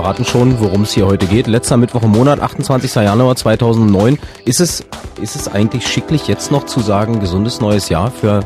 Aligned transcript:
verraten 0.00 0.24
schon, 0.24 0.60
worum 0.60 0.82
es 0.82 0.92
hier 0.92 1.06
heute 1.06 1.26
geht. 1.26 1.48
Letzter 1.48 1.76
Mittwoch 1.76 2.04
im 2.04 2.10
Monat, 2.10 2.38
28. 2.38 2.94
Januar 2.94 3.34
2009. 3.34 4.16
Ist 4.44 4.60
es, 4.60 4.86
ist 5.20 5.34
es 5.34 5.48
eigentlich 5.48 5.88
schicklich, 5.88 6.28
jetzt 6.28 6.52
noch 6.52 6.66
zu 6.66 6.78
sagen, 6.78 7.18
gesundes 7.18 7.60
neues 7.60 7.88
Jahr 7.88 8.12
für, 8.12 8.44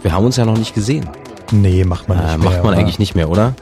wir 0.00 0.12
haben 0.12 0.24
uns 0.24 0.36
ja 0.36 0.46
noch 0.46 0.56
nicht 0.56 0.74
gesehen. 0.74 1.06
Nee, 1.52 1.84
macht 1.84 2.08
man 2.08 2.16
nicht 2.16 2.26
äh, 2.26 2.38
mehr. 2.38 2.50
Macht 2.50 2.64
man 2.64 2.72
oder? 2.72 2.78
eigentlich 2.78 2.98
nicht 2.98 3.14
mehr, 3.14 3.28
oder? 3.28 3.52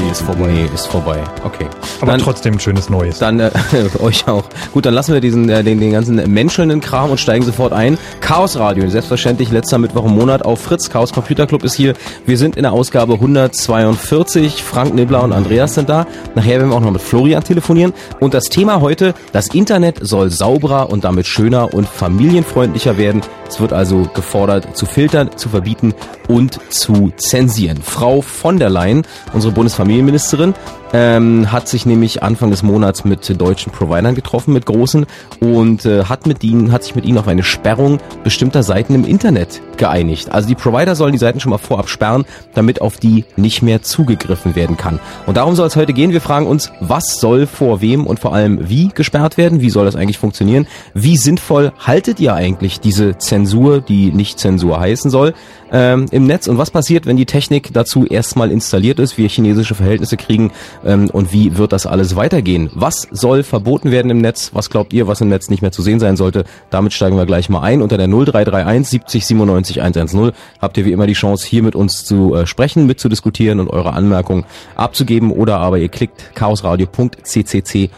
Nee. 0.00 0.10
Ist 0.10 0.22
vorbei. 0.22 0.46
Nee, 0.48 0.68
ist 0.74 0.86
vorbei. 0.86 1.24
Okay. 1.44 1.66
Aber 2.00 2.12
dann, 2.12 2.20
trotzdem 2.20 2.54
ein 2.54 2.60
schönes 2.60 2.90
Neues. 2.90 3.18
Dann 3.18 3.40
äh, 3.40 3.50
euch 4.00 4.28
auch. 4.28 4.44
Gut, 4.72 4.86
dann 4.86 4.94
lassen 4.94 5.14
wir 5.14 5.20
diesen 5.20 5.48
äh, 5.48 5.64
den, 5.64 5.80
den 5.80 5.92
ganzen 5.92 6.16
menschelnden 6.32 6.80
Kram 6.80 7.10
und 7.10 7.18
steigen 7.18 7.44
sofort 7.44 7.72
ein. 7.72 7.98
Chaos 8.20 8.58
Radio, 8.58 8.88
selbstverständlich 8.88 9.50
letzter 9.50 9.78
Mittwoch 9.78 10.04
im 10.04 10.12
Monat 10.12 10.44
auf 10.44 10.60
Fritz. 10.60 10.90
Chaos 10.90 11.12
Computer 11.12 11.46
Club 11.46 11.64
ist 11.64 11.74
hier. 11.74 11.94
Wir 12.26 12.38
sind 12.38 12.56
in 12.56 12.62
der 12.62 12.72
Ausgabe 12.72 13.14
142. 13.14 14.62
Frank 14.62 14.94
Nibbler 14.94 15.22
und 15.22 15.32
Andreas 15.32 15.74
sind 15.74 15.88
da. 15.88 16.06
Nachher 16.34 16.58
werden 16.58 16.70
wir 16.70 16.76
auch 16.76 16.80
noch 16.80 16.90
mit 16.90 17.02
Florian 17.02 17.42
telefonieren. 17.42 17.92
Und 18.20 18.34
das 18.34 18.44
Thema 18.44 18.80
heute, 18.80 19.14
das 19.32 19.48
Internet 19.54 19.98
soll 20.02 20.30
sauberer 20.30 20.90
und 20.90 21.04
damit 21.04 21.26
schöner 21.26 21.72
und 21.72 21.88
familienfreundlicher 21.88 22.98
werden. 22.98 23.22
Es 23.48 23.60
wird 23.60 23.72
also 23.72 24.08
gefordert, 24.14 24.76
zu 24.76 24.86
filtern, 24.86 25.30
zu 25.36 25.48
verbieten 25.48 25.94
und 26.28 26.60
zu 26.72 27.12
zensieren. 27.16 27.78
Frau 27.82 28.20
von 28.20 28.58
der 28.58 28.70
Leyen, 28.70 29.06
unsere 29.32 29.52
Bundesfamilienministerin, 29.52 30.54
ähm, 30.92 31.50
hat 31.50 31.68
sich 31.68 31.84
nämlich 31.84 32.22
Anfang 32.22 32.50
des 32.50 32.62
Monats 32.62 33.04
mit 33.04 33.40
deutschen 33.40 33.72
Providern 33.72 34.14
getroffen, 34.14 34.52
mit 34.52 34.66
großen, 34.66 35.06
und 35.40 35.84
äh, 35.84 36.04
hat 36.04 36.26
mit 36.26 36.44
ihnen, 36.44 36.72
hat 36.72 36.84
sich 36.84 36.94
mit 36.94 37.04
ihnen 37.04 37.18
auf 37.18 37.28
eine 37.28 37.42
Sperrung 37.42 37.98
bestimmter 38.24 38.62
Seiten 38.62 38.94
im 38.94 39.04
Internet 39.04 39.60
geeinigt. 39.76 40.30
Also 40.32 40.48
die 40.48 40.54
Provider 40.54 40.94
sollen 40.94 41.12
die 41.12 41.18
Seiten 41.18 41.40
schon 41.40 41.50
mal 41.50 41.58
vorab 41.58 41.88
sperren, 41.88 42.24
damit 42.54 42.80
auf 42.80 42.96
die 42.96 43.24
nicht 43.36 43.62
mehr 43.62 43.82
zugegriffen 43.82 44.54
werden 44.56 44.76
kann. 44.76 45.00
Und 45.26 45.36
darum 45.36 45.54
soll 45.54 45.66
es 45.66 45.76
heute 45.76 45.92
gehen. 45.92 46.12
Wir 46.12 46.20
fragen 46.20 46.46
uns, 46.46 46.70
was 46.80 47.18
soll 47.20 47.46
vor 47.46 47.80
wem 47.80 48.06
und 48.06 48.20
vor 48.20 48.32
allem 48.32 48.68
wie 48.68 48.88
gesperrt 48.88 49.36
werden? 49.36 49.60
Wie 49.60 49.70
soll 49.70 49.84
das 49.84 49.96
eigentlich 49.96 50.18
funktionieren? 50.18 50.66
Wie 50.94 51.16
sinnvoll 51.16 51.72
haltet 51.78 52.20
ihr 52.20 52.34
eigentlich 52.34 52.80
diese 52.80 53.18
Zensur, 53.18 53.80
die 53.80 54.12
nicht 54.12 54.38
Zensur 54.38 54.80
heißen 54.80 55.10
soll? 55.10 55.34
Ähm, 55.72 56.06
im 56.10 56.26
Netz 56.26 56.46
und 56.46 56.58
was 56.58 56.70
passiert, 56.70 57.06
wenn 57.06 57.16
die 57.16 57.26
Technik 57.26 57.72
dazu 57.72 58.06
erstmal 58.06 58.50
installiert 58.50 58.98
ist, 58.98 59.18
wir 59.18 59.28
chinesische 59.28 59.74
Verhältnisse 59.74 60.16
kriegen 60.16 60.52
ähm, 60.84 61.10
und 61.12 61.32
wie 61.32 61.56
wird 61.58 61.72
das 61.72 61.86
alles 61.86 62.16
weitergehen? 62.16 62.70
Was 62.74 63.08
soll 63.10 63.42
verboten 63.42 63.90
werden 63.90 64.10
im 64.10 64.18
Netz? 64.18 64.50
Was 64.52 64.70
glaubt 64.70 64.92
ihr, 64.92 65.06
was 65.06 65.20
im 65.20 65.28
Netz 65.28 65.48
nicht 65.48 65.62
mehr 65.62 65.72
zu 65.72 65.82
sehen 65.82 66.00
sein 66.00 66.16
sollte? 66.16 66.44
Damit 66.70 66.92
steigen 66.92 67.16
wir 67.16 67.26
gleich 67.26 67.48
mal 67.48 67.62
ein. 67.62 67.82
Unter 67.82 67.96
der 67.96 68.08
0331 68.08 68.88
70 68.88 69.26
97 69.26 69.82
110 69.82 70.32
habt 70.60 70.76
ihr 70.78 70.84
wie 70.84 70.92
immer 70.92 71.06
die 71.06 71.14
Chance, 71.14 71.46
hier 71.46 71.62
mit 71.62 71.74
uns 71.74 72.04
zu 72.04 72.34
äh, 72.34 72.46
sprechen, 72.46 72.86
mitzudiskutieren 72.86 73.60
und 73.60 73.68
eure 73.68 73.92
Anmerkungen 73.92 74.44
abzugeben 74.76 75.30
oder 75.30 75.58
aber 75.58 75.78
ihr 75.78 75.88
klickt 75.88 76.34
chaosradio.ccc.de 76.34 77.90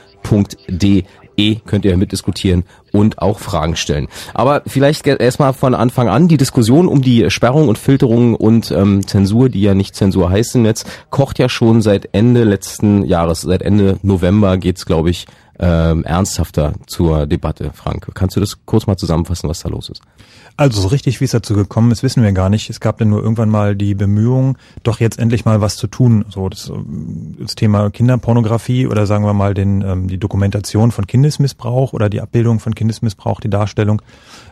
eh 1.38 1.56
könnt 1.66 1.84
ihr 1.84 1.96
mitdiskutieren 1.96 2.64
und 2.92 3.20
auch 3.20 3.38
Fragen 3.38 3.76
stellen. 3.76 4.08
Aber 4.34 4.62
vielleicht 4.66 5.06
erstmal 5.06 5.52
von 5.52 5.74
Anfang 5.74 6.08
an, 6.08 6.28
die 6.28 6.36
Diskussion 6.36 6.88
um 6.88 7.02
die 7.02 7.30
Sperrung 7.30 7.68
und 7.68 7.78
Filterung 7.78 8.34
und 8.34 8.70
ähm, 8.70 9.06
Zensur, 9.06 9.48
die 9.48 9.62
ja 9.62 9.74
nicht 9.74 9.94
Zensur 9.94 10.30
heißt 10.30 10.56
im 10.56 10.62
Netz, 10.62 10.84
kocht 11.10 11.38
ja 11.38 11.48
schon 11.48 11.82
seit 11.82 12.08
Ende 12.12 12.44
letzten 12.44 13.04
Jahres, 13.04 13.42
seit 13.42 13.62
Ende 13.62 13.98
November 14.02 14.58
geht's, 14.58 14.86
glaube 14.86 15.10
ich, 15.10 15.26
ähm, 15.58 16.04
ernsthafter 16.04 16.74
zur 16.86 17.26
Debatte. 17.26 17.70
Frank, 17.74 18.08
kannst 18.14 18.36
du 18.36 18.40
das 18.40 18.64
kurz 18.64 18.86
mal 18.86 18.96
zusammenfassen, 18.96 19.48
was 19.48 19.60
da 19.60 19.68
los 19.68 19.88
ist? 19.88 20.02
Also 20.58 20.80
so 20.80 20.88
richtig, 20.88 21.20
wie 21.20 21.24
es 21.24 21.30
dazu 21.30 21.54
gekommen 21.54 21.92
ist, 21.92 22.02
wissen 22.02 22.24
wir 22.24 22.32
gar 22.32 22.50
nicht. 22.50 22.68
Es 22.68 22.80
gab 22.80 22.98
dann 22.98 23.10
nur 23.10 23.22
irgendwann 23.22 23.48
mal 23.48 23.76
die 23.76 23.94
Bemühung, 23.94 24.58
doch 24.82 24.98
jetzt 24.98 25.20
endlich 25.20 25.44
mal 25.44 25.60
was 25.60 25.76
zu 25.76 25.86
tun. 25.86 26.24
So 26.30 26.48
das, 26.48 26.72
das 27.38 27.54
Thema 27.54 27.90
Kinderpornografie 27.90 28.88
oder 28.88 29.06
sagen 29.06 29.24
wir 29.24 29.34
mal 29.34 29.54
den, 29.54 29.82
ähm, 29.82 30.08
die 30.08 30.18
Dokumentation 30.18 30.90
von 30.90 31.06
Kindesmissbrauch 31.06 31.92
oder 31.92 32.10
die 32.10 32.20
Abbildung 32.20 32.58
von 32.58 32.74
Kindesmissbrauch, 32.74 33.38
die 33.38 33.50
Darstellung, 33.50 34.02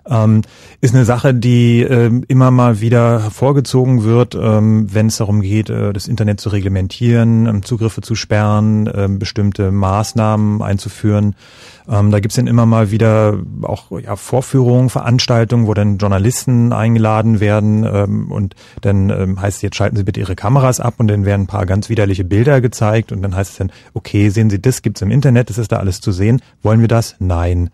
ähm, 0.08 0.42
ist 0.80 0.94
eine 0.94 1.04
Sache, 1.04 1.34
die 1.34 1.82
äh, 1.82 2.12
immer 2.28 2.52
mal 2.52 2.80
wieder 2.80 3.24
hervorgezogen 3.24 4.04
wird, 4.04 4.36
ähm, 4.40 4.86
wenn 4.94 5.08
es 5.08 5.16
darum 5.16 5.40
geht, 5.40 5.70
äh, 5.70 5.92
das 5.92 6.06
Internet 6.06 6.40
zu 6.40 6.50
reglementieren, 6.50 7.46
ähm, 7.46 7.62
Zugriffe 7.64 8.00
zu 8.00 8.14
sperren, 8.14 8.86
äh, 8.86 9.08
bestimmte 9.10 9.72
Maßnahmen 9.72 10.62
einzuführen. 10.62 10.95
Ähm, 11.04 12.10
da 12.10 12.20
gibt's 12.20 12.36
dann 12.36 12.46
immer 12.46 12.66
mal 12.66 12.90
wieder 12.90 13.38
auch 13.62 13.90
ja, 14.00 14.16
Vorführungen, 14.16 14.90
Veranstaltungen, 14.90 15.66
wo 15.66 15.74
dann 15.74 15.98
Journalisten 15.98 16.72
eingeladen 16.72 17.40
werden 17.40 17.84
ähm, 17.84 18.32
und 18.32 18.54
dann 18.80 19.10
ähm, 19.10 19.40
heißt 19.40 19.58
es, 19.58 19.62
jetzt 19.62 19.76
schalten 19.76 19.96
Sie 19.96 20.04
bitte 20.04 20.20
Ihre 20.20 20.36
Kameras 20.36 20.80
ab 20.80 20.94
und 20.98 21.08
dann 21.08 21.24
werden 21.24 21.42
ein 21.42 21.46
paar 21.46 21.66
ganz 21.66 21.88
widerliche 21.88 22.24
Bilder 22.24 22.60
gezeigt 22.60 23.12
und 23.12 23.22
dann 23.22 23.36
heißt 23.36 23.52
es 23.52 23.58
dann, 23.58 23.72
okay, 23.94 24.30
sehen 24.30 24.50
Sie 24.50 24.60
das, 24.60 24.82
gibt's 24.82 25.02
im 25.02 25.10
Internet, 25.10 25.50
das 25.50 25.58
ist 25.58 25.72
da 25.72 25.76
alles 25.76 26.00
zu 26.00 26.12
sehen. 26.12 26.40
Wollen 26.62 26.80
wir 26.80 26.88
das? 26.88 27.16
Nein. 27.18 27.70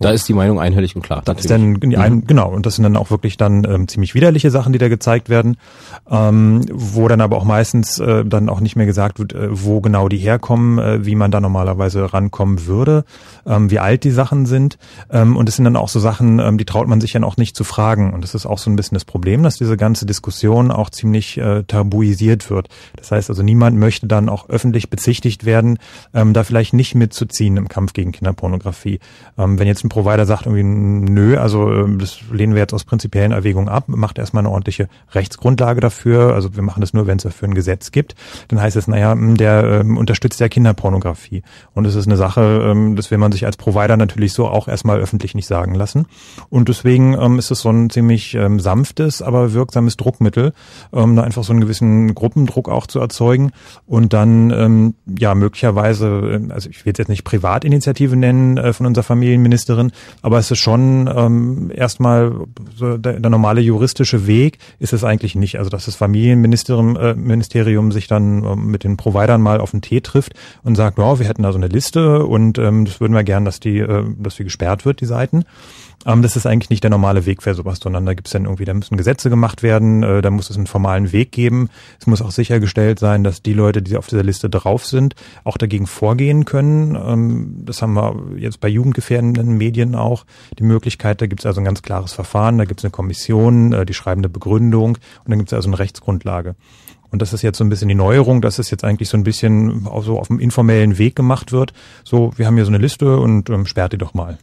Da 0.00 0.10
ist 0.10 0.28
die 0.28 0.34
Meinung 0.34 0.60
einhellig 0.60 0.94
und 0.94 1.02
klar. 1.02 1.22
Das 1.24 1.38
ist 1.38 1.50
dann 1.50 1.72
mhm. 1.72 2.26
genau 2.26 2.50
und 2.50 2.66
das 2.66 2.76
sind 2.76 2.82
dann 2.82 2.96
auch 2.96 3.10
wirklich 3.10 3.36
dann 3.36 3.64
ähm, 3.64 3.88
ziemlich 3.88 4.14
widerliche 4.14 4.50
Sachen, 4.50 4.72
die 4.72 4.78
da 4.78 4.88
gezeigt 4.88 5.28
werden, 5.28 5.56
ähm, 6.10 6.64
wo 6.72 7.08
dann 7.08 7.20
aber 7.20 7.36
auch 7.36 7.44
meistens 7.44 7.98
äh, 7.98 8.24
dann 8.24 8.48
auch 8.48 8.60
nicht 8.60 8.76
mehr 8.76 8.86
gesagt 8.86 9.18
wird, 9.18 9.32
äh, 9.32 9.48
wo 9.50 9.80
genau 9.80 10.08
die 10.08 10.18
herkommen, 10.18 10.78
äh, 10.78 11.06
wie 11.06 11.14
man 11.14 11.30
da 11.30 11.40
normalerweise 11.40 12.12
rankommen 12.12 12.66
würde, 12.66 13.04
ähm, 13.46 13.70
wie 13.70 13.78
alt 13.78 14.04
die 14.04 14.10
Sachen 14.10 14.46
sind 14.46 14.78
ähm, 15.10 15.36
und 15.36 15.48
es 15.48 15.56
sind 15.56 15.64
dann 15.64 15.76
auch 15.76 15.88
so 15.88 16.00
Sachen, 16.00 16.38
ähm, 16.38 16.58
die 16.58 16.64
traut 16.64 16.88
man 16.88 17.00
sich 17.00 17.12
dann 17.12 17.24
auch 17.24 17.36
nicht 17.36 17.56
zu 17.56 17.64
fragen 17.64 18.12
und 18.12 18.22
das 18.22 18.34
ist 18.34 18.46
auch 18.46 18.58
so 18.58 18.70
ein 18.70 18.76
bisschen 18.76 18.96
das 18.96 19.04
Problem, 19.04 19.42
dass 19.42 19.56
diese 19.56 19.76
ganze 19.76 20.04
Diskussion 20.04 20.70
auch 20.70 20.90
ziemlich 20.90 21.38
äh, 21.38 21.62
tabuisiert 21.64 22.50
wird. 22.50 22.68
Das 22.96 23.10
heißt 23.10 23.30
also 23.30 23.42
niemand 23.42 23.78
möchte 23.78 24.06
dann 24.06 24.28
auch 24.28 24.48
öffentlich 24.48 24.90
bezichtigt 24.90 25.44
werden, 25.44 25.78
ähm, 26.12 26.32
da 26.32 26.44
vielleicht 26.44 26.74
nicht 26.74 26.94
mitzuziehen 26.94 27.56
im 27.56 27.68
Kampf 27.68 27.92
gegen 27.92 28.12
Kinderpornografie. 28.12 29.00
Ähm, 29.38 29.58
wenn 29.58 29.66
jetzt 29.66 29.84
ein 29.86 29.88
Provider 29.88 30.26
sagt 30.26 30.46
irgendwie, 30.46 30.62
nö, 30.62 31.38
also 31.38 31.72
ähm, 31.72 31.98
das 31.98 32.18
lehnen 32.30 32.54
wir 32.54 32.60
jetzt 32.60 32.74
aus 32.74 32.84
prinzipiellen 32.84 33.32
Erwägungen 33.32 33.68
ab, 33.68 33.84
macht 33.88 34.18
erstmal 34.18 34.42
eine 34.42 34.50
ordentliche 34.50 34.88
Rechtsgrundlage 35.12 35.80
dafür, 35.80 36.34
also 36.34 36.54
wir 36.54 36.62
machen 36.62 36.80
das 36.80 36.92
nur, 36.92 37.06
wenn 37.06 37.16
es 37.16 37.22
dafür 37.22 37.48
ein 37.48 37.54
Gesetz 37.54 37.90
gibt, 37.92 38.14
dann 38.48 38.60
heißt 38.60 38.76
es, 38.76 38.88
naja, 38.88 39.12
hm, 39.12 39.36
der 39.36 39.80
ähm, 39.80 39.96
unterstützt 39.96 40.40
ja 40.40 40.48
Kinderpornografie. 40.48 41.42
Und 41.74 41.86
es 41.86 41.94
ist 41.94 42.06
eine 42.06 42.16
Sache, 42.16 42.66
ähm, 42.70 42.96
das 42.96 43.10
will 43.10 43.18
man 43.18 43.32
sich 43.32 43.46
als 43.46 43.56
Provider 43.56 43.96
natürlich 43.96 44.32
so 44.32 44.48
auch 44.48 44.68
erstmal 44.68 44.98
öffentlich 45.00 45.34
nicht 45.34 45.46
sagen 45.46 45.74
lassen. 45.74 46.06
Und 46.50 46.68
deswegen 46.68 47.14
ähm, 47.14 47.38
ist 47.38 47.50
es 47.50 47.60
so 47.60 47.70
ein 47.70 47.90
ziemlich 47.90 48.34
ähm, 48.34 48.60
sanftes, 48.60 49.22
aber 49.22 49.52
wirksames 49.52 49.96
Druckmittel, 49.96 50.52
ähm, 50.92 51.16
da 51.16 51.22
einfach 51.22 51.44
so 51.44 51.52
einen 51.52 51.60
gewissen 51.60 52.14
Gruppendruck 52.14 52.68
auch 52.68 52.86
zu 52.86 53.00
erzeugen 53.00 53.52
und 53.86 54.12
dann 54.12 54.50
ähm, 54.50 54.94
ja 55.18 55.34
möglicherweise, 55.34 56.06
ähm, 56.06 56.50
also 56.52 56.68
ich 56.68 56.84
will 56.84 56.92
es 56.92 56.98
jetzt 56.98 57.08
nicht 57.08 57.24
Privatinitiative 57.24 58.16
nennen 58.16 58.56
äh, 58.56 58.72
von 58.72 58.86
unserer 58.86 59.04
Familienministerin, 59.04 59.75
aber 60.22 60.38
es 60.38 60.50
ist 60.50 60.58
schon 60.58 61.10
ähm, 61.14 61.70
erstmal 61.74 62.32
so 62.74 62.96
der, 62.96 63.20
der 63.20 63.30
normale 63.30 63.60
juristische 63.60 64.26
Weg 64.26 64.58
ist 64.78 64.92
es 64.92 65.04
eigentlich 65.04 65.34
nicht. 65.34 65.58
Also 65.58 65.70
dass 65.70 65.86
das 65.86 65.96
Familienministerium 65.96 66.96
äh, 66.96 67.14
Ministerium 67.14 67.92
sich 67.92 68.06
dann 68.06 68.44
ähm, 68.44 68.66
mit 68.66 68.84
den 68.84 68.96
Providern 68.96 69.40
mal 69.40 69.60
auf 69.60 69.70
den 69.70 69.82
Tee 69.82 70.00
trifft 70.00 70.34
und 70.62 70.76
sagt, 70.76 70.98
wow, 70.98 71.18
wir 71.18 71.28
hätten 71.28 71.42
da 71.42 71.52
so 71.52 71.58
eine 71.58 71.68
Liste 71.68 72.24
und 72.24 72.58
ähm, 72.58 72.84
das 72.84 73.00
würden 73.00 73.14
wir 73.14 73.24
gern, 73.24 73.44
dass 73.44 73.60
die, 73.60 73.78
äh, 73.78 74.04
dass 74.18 74.36
die 74.36 74.44
gesperrt 74.44 74.84
wird, 74.84 75.00
die 75.00 75.06
Seiten. 75.06 75.44
Ähm, 76.04 76.22
das 76.22 76.36
ist 76.36 76.46
eigentlich 76.46 76.70
nicht 76.70 76.82
der 76.82 76.90
normale 76.90 77.26
Weg 77.26 77.42
für 77.42 77.54
sowas, 77.54 77.78
sondern 77.82 78.04
da 78.06 78.14
gibt's 78.14 78.32
dann 78.32 78.44
irgendwie, 78.44 78.64
da 78.64 78.74
müssen 78.74 78.96
Gesetze 78.96 79.30
gemacht 79.30 79.62
werden, 79.62 80.02
äh, 80.02 80.22
da 80.22 80.30
muss 80.30 80.50
es 80.50 80.56
einen 80.56 80.66
formalen 80.66 81.12
Weg 81.12 81.32
geben. 81.32 81.68
Es 82.00 82.06
muss 82.06 82.22
auch 82.22 82.30
sichergestellt 82.30 82.98
sein, 82.98 83.24
dass 83.24 83.42
die 83.42 83.54
Leute, 83.54 83.82
die 83.82 83.96
auf 83.96 84.06
dieser 84.06 84.22
Liste 84.22 84.50
drauf 84.50 84.84
sind, 84.84 85.14
auch 85.44 85.56
dagegen 85.56 85.86
vorgehen 85.86 86.44
können. 86.44 86.94
Ähm, 86.94 87.62
das 87.64 87.82
haben 87.82 87.94
wir 87.94 88.38
jetzt 88.38 88.60
bei 88.60 88.68
jugendgefährdenden 88.68 89.56
Medien 89.56 89.94
auch 89.94 90.24
die 90.58 90.64
Möglichkeit. 90.64 91.20
Da 91.20 91.26
gibt's 91.26 91.46
also 91.46 91.60
ein 91.60 91.64
ganz 91.64 91.82
klares 91.82 92.12
Verfahren, 92.12 92.58
da 92.58 92.64
gibt's 92.64 92.84
eine 92.84 92.90
Kommission, 92.90 93.72
äh, 93.72 93.86
die 93.86 93.94
schreiben 93.94 94.20
eine 94.20 94.28
Begründung 94.28 94.96
und 94.96 95.30
dann 95.30 95.38
gibt's 95.38 95.52
also 95.52 95.68
eine 95.68 95.78
Rechtsgrundlage. 95.78 96.54
Und 97.10 97.22
das 97.22 97.32
ist 97.32 97.42
jetzt 97.42 97.58
so 97.58 97.64
ein 97.64 97.68
bisschen 97.68 97.88
die 97.88 97.94
Neuerung, 97.94 98.42
dass 98.42 98.58
es 98.58 98.70
jetzt 98.70 98.84
eigentlich 98.84 99.08
so 99.08 99.16
ein 99.16 99.24
bisschen 99.24 99.86
auch 99.86 100.02
so 100.02 100.18
auf 100.18 100.26
dem 100.26 100.40
informellen 100.40 100.98
Weg 100.98 101.16
gemacht 101.16 101.52
wird. 101.52 101.72
So, 102.04 102.32
wir 102.36 102.46
haben 102.46 102.56
hier 102.56 102.64
so 102.64 102.70
eine 102.70 102.78
Liste 102.78 103.18
und 103.18 103.48
ähm, 103.48 103.64
sperrt 103.66 103.92
die 103.92 103.98
doch 103.98 104.12
mal. 104.12 104.38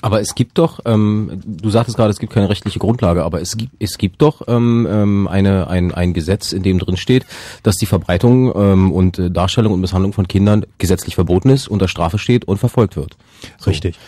Aber 0.00 0.20
es 0.20 0.34
gibt 0.34 0.58
doch, 0.58 0.80
ähm, 0.84 1.42
du 1.44 1.70
sagtest 1.70 1.96
gerade, 1.96 2.10
es 2.10 2.18
gibt 2.18 2.32
keine 2.32 2.48
rechtliche 2.48 2.78
Grundlage, 2.78 3.24
aber 3.24 3.40
es 3.40 3.56
gibt, 3.56 3.72
es 3.80 3.98
gibt 3.98 4.22
doch 4.22 4.42
ähm, 4.46 4.86
ähm, 4.88 5.28
eine, 5.28 5.68
ein, 5.68 5.92
ein 5.92 6.12
Gesetz, 6.12 6.52
in 6.52 6.62
dem 6.62 6.78
drin 6.78 6.96
steht, 6.96 7.26
dass 7.64 7.76
die 7.76 7.86
Verbreitung 7.86 8.52
ähm, 8.54 8.92
und 8.92 9.18
äh, 9.18 9.30
Darstellung 9.30 9.72
und 9.72 9.80
Misshandlung 9.80 10.12
von 10.12 10.28
Kindern 10.28 10.64
gesetzlich 10.78 11.16
verboten 11.16 11.50
ist, 11.50 11.68
unter 11.68 11.88
Strafe 11.88 12.18
steht 12.18 12.44
und 12.44 12.58
verfolgt 12.58 12.96
wird. 12.96 13.16
So. 13.58 13.70
Richtig. 13.70 13.98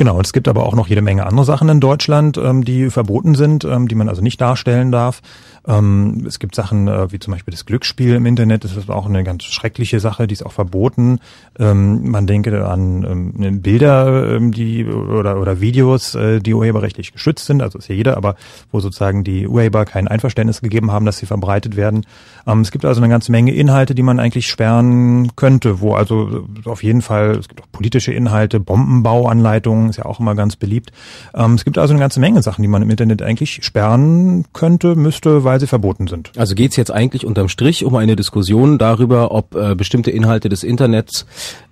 Genau, 0.00 0.16
und 0.16 0.26
es 0.26 0.32
gibt 0.32 0.48
aber 0.48 0.64
auch 0.64 0.74
noch 0.74 0.86
jede 0.86 1.02
Menge 1.02 1.26
andere 1.26 1.44
Sachen 1.44 1.68
in 1.68 1.78
Deutschland, 1.78 2.38
ähm, 2.38 2.64
die 2.64 2.88
verboten 2.88 3.34
sind, 3.34 3.66
ähm, 3.66 3.86
die 3.86 3.94
man 3.94 4.08
also 4.08 4.22
nicht 4.22 4.40
darstellen 4.40 4.90
darf. 4.90 5.20
Ähm, 5.68 6.24
es 6.26 6.38
gibt 6.38 6.54
Sachen 6.54 6.88
äh, 6.88 7.12
wie 7.12 7.18
zum 7.18 7.32
Beispiel 7.32 7.52
das 7.52 7.66
Glücksspiel 7.66 8.14
im 8.14 8.24
Internet, 8.24 8.64
das 8.64 8.78
ist 8.78 8.88
auch 8.88 9.04
eine 9.04 9.24
ganz 9.24 9.44
schreckliche 9.44 10.00
Sache, 10.00 10.26
die 10.26 10.32
ist 10.32 10.46
auch 10.46 10.52
verboten. 10.52 11.18
Ähm, 11.58 12.10
man 12.10 12.26
denke 12.26 12.66
an 12.66 13.34
ähm, 13.38 13.60
Bilder, 13.60 14.36
ähm, 14.36 14.52
die 14.52 14.86
oder 14.86 15.38
oder 15.38 15.60
Videos, 15.60 16.14
äh, 16.14 16.40
die 16.40 16.54
urheberrechtlich 16.54 17.12
geschützt 17.12 17.44
sind, 17.44 17.60
also 17.60 17.78
ist 17.78 17.88
ja 17.88 17.94
jeder, 17.94 18.16
aber 18.16 18.36
wo 18.72 18.80
sozusagen 18.80 19.22
die 19.22 19.46
Urheber 19.46 19.84
kein 19.84 20.08
Einverständnis 20.08 20.62
gegeben 20.62 20.90
haben, 20.90 21.04
dass 21.04 21.18
sie 21.18 21.26
verbreitet 21.26 21.76
werden. 21.76 22.06
Ähm, 22.46 22.62
es 22.62 22.70
gibt 22.70 22.86
also 22.86 23.02
eine 23.02 23.10
ganze 23.10 23.30
Menge 23.30 23.52
Inhalte, 23.52 23.94
die 23.94 24.02
man 24.02 24.18
eigentlich 24.18 24.46
sperren 24.46 25.36
könnte, 25.36 25.82
wo 25.82 25.92
also 25.92 26.46
auf 26.64 26.82
jeden 26.82 27.02
Fall, 27.02 27.32
es 27.32 27.48
gibt 27.48 27.62
auch 27.62 27.70
politische 27.70 28.14
Inhalte, 28.14 28.60
Bombenbauanleitungen, 28.60 29.89
ist 29.90 29.96
ja 29.96 30.06
auch 30.06 30.20
immer 30.20 30.34
ganz 30.34 30.56
beliebt. 30.56 30.92
Ähm, 31.34 31.54
es 31.54 31.64
gibt 31.64 31.78
also 31.78 31.92
eine 31.92 32.00
ganze 32.00 32.20
Menge 32.20 32.42
Sachen, 32.42 32.62
die 32.62 32.68
man 32.68 32.82
im 32.82 32.90
Internet 32.90 33.22
eigentlich 33.22 33.64
sperren 33.64 34.44
könnte, 34.52 34.94
müsste, 34.96 35.44
weil 35.44 35.60
sie 35.60 35.66
verboten 35.66 36.06
sind. 36.06 36.32
Also 36.36 36.54
geht 36.54 36.70
es 36.70 36.76
jetzt 36.76 36.90
eigentlich 36.90 37.26
unterm 37.26 37.48
Strich 37.48 37.84
um 37.84 37.96
eine 37.96 38.16
Diskussion 38.16 38.78
darüber, 38.78 39.32
ob 39.32 39.54
äh, 39.54 39.74
bestimmte 39.74 40.10
Inhalte 40.10 40.48
des 40.48 40.62
Internets 40.62 41.26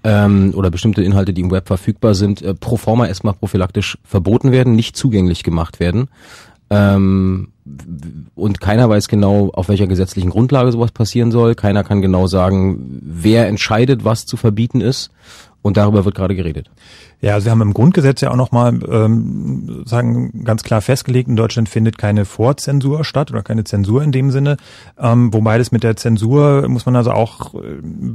ähm, 0.05 0.53
oder 0.55 0.71
bestimmte 0.71 1.03
Inhalte, 1.03 1.33
die 1.33 1.41
im 1.41 1.51
Web 1.51 1.67
verfügbar 1.67 2.15
sind, 2.15 2.43
äh, 2.43 2.55
pro 2.55 2.77
forma 2.77 3.07
erstmal 3.07 3.35
prophylaktisch 3.35 3.99
verboten 4.05 4.53
werden, 4.53 4.75
nicht 4.75 4.97
zugänglich 4.97 5.43
gemacht 5.43 5.81
werden. 5.81 6.09
Ähm, 6.71 7.49
und 8.35 8.61
keiner 8.61 8.89
weiß 8.89 9.09
genau, 9.09 9.51
auf 9.53 9.69
welcher 9.69 9.87
gesetzlichen 9.87 10.31
Grundlage 10.31 10.73
sowas 10.73 10.93
passieren 10.93 11.31
soll. 11.31 11.55
Keiner 11.55 11.85
kann 11.85 12.03
genau 12.03 12.27
sagen, 12.27 13.01
wer 13.03 13.47
entscheidet, 13.49 14.05
was 14.05 14.27
zu 14.27 14.37
verbieten 14.37 14.81
ist. 14.81 15.11
Und 15.61 15.77
darüber 15.77 16.05
wird 16.05 16.15
gerade 16.15 16.37
geredet. 16.37 16.71
Ja, 17.21 17.41
Sie 17.41 17.51
haben 17.51 17.61
im 17.63 17.75
Grundgesetz 17.75 18.21
ja 18.21 18.31
auch 18.31 18.37
nochmal 18.37 18.79
ähm, 18.89 19.83
sagen 19.87 20.45
ganz 20.45 20.63
klar 20.63 20.81
festgelegt, 20.81 21.29
in 21.29 21.35
Deutschland 21.35 21.69
findet 21.69 21.99
keine 21.99 22.25
Vorzensur 22.25 23.05
statt 23.05 23.33
oder 23.33 23.43
keine 23.43 23.65
Zensur 23.65 24.05
in 24.05 24.13
dem 24.13 24.31
Sinne. 24.31 24.57
Ähm, 24.97 25.33
wobei 25.35 25.59
das 25.59 25.73
mit 25.73 25.83
der 25.83 25.97
Zensur 25.97 26.69
muss 26.69 26.87
man 26.87 26.95
also 26.95 27.11
auch 27.11 27.55
äh, 27.55 27.59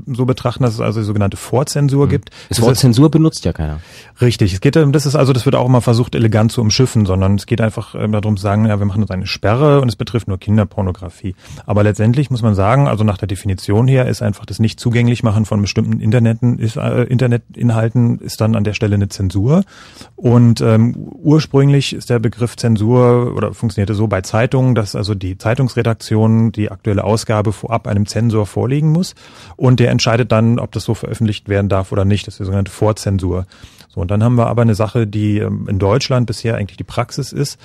so 0.07 0.25
betrachten, 0.25 0.63
dass 0.63 0.75
es 0.75 0.79
also 0.79 1.01
die 1.01 1.05
sogenannte 1.05 1.35
Vorzensur 1.35 2.05
mhm. 2.05 2.09
gibt. 2.09 2.29
Das, 2.47 2.57
das 2.57 2.61
Wort 2.61 2.77
Zensur 2.77 3.11
benutzt 3.11 3.43
ja 3.43 3.51
keiner. 3.51 3.79
Richtig. 4.21 4.53
Es 4.53 4.61
geht, 4.61 4.77
das 4.77 5.05
ist 5.05 5.15
also, 5.15 5.33
das 5.33 5.43
wird 5.43 5.55
auch 5.55 5.65
immer 5.65 5.81
versucht, 5.81 6.15
elegant 6.15 6.53
zu 6.53 6.61
umschiffen, 6.61 7.05
sondern 7.05 7.35
es 7.35 7.45
geht 7.45 7.59
einfach 7.59 7.95
äh, 7.95 8.07
darum 8.07 8.37
zu 8.37 8.43
sagen, 8.43 8.65
ja, 8.65 8.79
wir 8.79 8.85
machen 8.85 9.01
jetzt 9.01 9.11
eine 9.11 9.27
Sperre 9.27 9.81
und 9.81 9.89
es 9.89 9.97
betrifft 9.97 10.29
nur 10.29 10.37
Kinderpornografie. 10.37 11.35
Aber 11.65 11.83
letztendlich 11.83 12.31
muss 12.31 12.41
man 12.41 12.55
sagen, 12.55 12.87
also 12.87 13.03
nach 13.03 13.17
der 13.17 13.27
Definition 13.27 13.89
her 13.89 14.07
ist 14.07 14.21
einfach 14.21 14.45
das 14.45 14.59
nicht 14.59 14.79
zugänglich 14.79 15.23
machen 15.23 15.43
von 15.45 15.61
bestimmten 15.61 15.99
Interneten, 15.99 16.57
ist, 16.57 16.77
äh, 16.77 17.03
Internetinhalten 17.03 18.19
ist 18.19 18.39
dann 18.39 18.55
an 18.55 18.63
der 18.63 18.73
Stelle 18.73 18.92
eine 18.93 19.09
Zensur. 19.09 19.63
Und 20.15 20.61
ähm, 20.61 20.95
ursprünglich 20.95 21.93
ist 21.93 22.09
der 22.09 22.19
Begriff 22.19 22.55
Zensur 22.55 23.33
oder 23.35 23.53
funktionierte 23.53 23.93
so 23.93 24.07
bei 24.07 24.21
Zeitungen, 24.21 24.75
dass 24.75 24.95
also 24.95 25.15
die 25.15 25.37
Zeitungsredaktion 25.37 26.51
die 26.51 26.71
aktuelle 26.71 27.03
Ausgabe 27.03 27.51
vorab 27.51 27.87
einem 27.87 28.05
Zensor 28.05 28.45
vorlegen 28.45 28.91
muss 28.91 29.15
und 29.55 29.79
der 29.79 29.91
entscheidet 29.91 30.31
dann, 30.31 30.59
ob 30.59 30.71
das 30.71 30.83
so 30.83 30.93
veröffentlicht 30.93 31.49
werden 31.49 31.69
darf 31.69 31.91
oder 31.91 32.05
nicht. 32.05 32.27
Das 32.27 32.35
ist 32.35 32.39
die 32.39 32.45
sogenannte 32.45 32.71
Vorzensur. 32.71 33.45
So, 33.93 34.01
und 34.01 34.09
dann 34.09 34.23
haben 34.23 34.35
wir 34.35 34.47
aber 34.47 34.63
eine 34.63 34.75
Sache, 34.75 35.05
die 35.05 35.37
ähm, 35.37 35.67
in 35.69 35.77
Deutschland 35.77 36.25
bisher 36.25 36.55
eigentlich 36.55 36.77
die 36.77 36.83
Praxis 36.83 37.31
ist, 37.31 37.59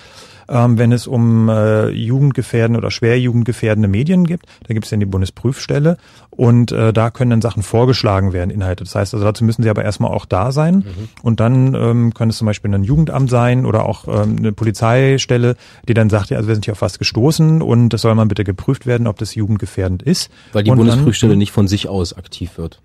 ähm, 0.48 0.78
wenn 0.78 0.92
es 0.92 1.06
um 1.06 1.48
äh, 1.48 1.88
jugendgefährdende 1.88 2.78
oder 2.78 2.90
schwer 2.90 3.18
jugendgefährdende 3.18 3.88
Medien 3.88 4.26
gibt. 4.26 4.46
Da 4.66 4.74
gibt 4.74 4.84
es 4.84 4.90
dann 4.90 5.00
die 5.00 5.06
Bundesprüfstelle 5.06 5.96
und 6.30 6.70
äh, 6.72 6.92
da 6.92 7.10
können 7.10 7.30
dann 7.30 7.40
Sachen 7.40 7.62
vorgeschlagen 7.62 8.32
werden, 8.32 8.50
Inhalte. 8.50 8.84
Das 8.84 8.94
heißt, 8.94 9.14
also 9.14 9.24
dazu 9.24 9.44
müssen 9.44 9.62
sie 9.62 9.70
aber 9.70 9.84
erstmal 9.84 10.10
auch 10.10 10.26
da 10.26 10.52
sein 10.52 10.76
mhm. 10.76 11.08
und 11.22 11.40
dann 11.40 11.74
ähm, 11.74 12.12
können 12.12 12.30
es 12.30 12.38
zum 12.38 12.46
Beispiel 12.46 12.74
ein 12.74 12.84
Jugendamt 12.84 13.30
sein 13.30 13.64
oder 13.64 13.86
auch 13.86 14.06
ähm, 14.06 14.36
eine 14.38 14.52
Polizeistelle, 14.52 15.56
die 15.88 15.94
dann 15.94 16.10
sagt, 16.10 16.28
ja, 16.30 16.36
also 16.36 16.48
wir 16.48 16.54
sind 16.54 16.66
hier 16.66 16.72
auf 16.72 16.82
was 16.82 16.98
gestoßen 16.98 17.62
und 17.62 17.90
das 17.90 18.02
soll 18.02 18.14
mal 18.14 18.26
bitte 18.26 18.44
geprüft 18.44 18.86
werden, 18.86 19.06
ob 19.06 19.18
das 19.18 19.34
jugendgefährdend 19.34 20.02
ist. 20.02 20.30
Weil 20.52 20.64
die 20.64 20.70
und 20.70 20.78
Bundesprüfstelle 20.78 21.32
dann, 21.32 21.38
nicht 21.38 21.52
von 21.52 21.68
sich 21.68 21.88
aus 21.88 22.16
aktiv 22.16 22.58
wird. 22.58 22.80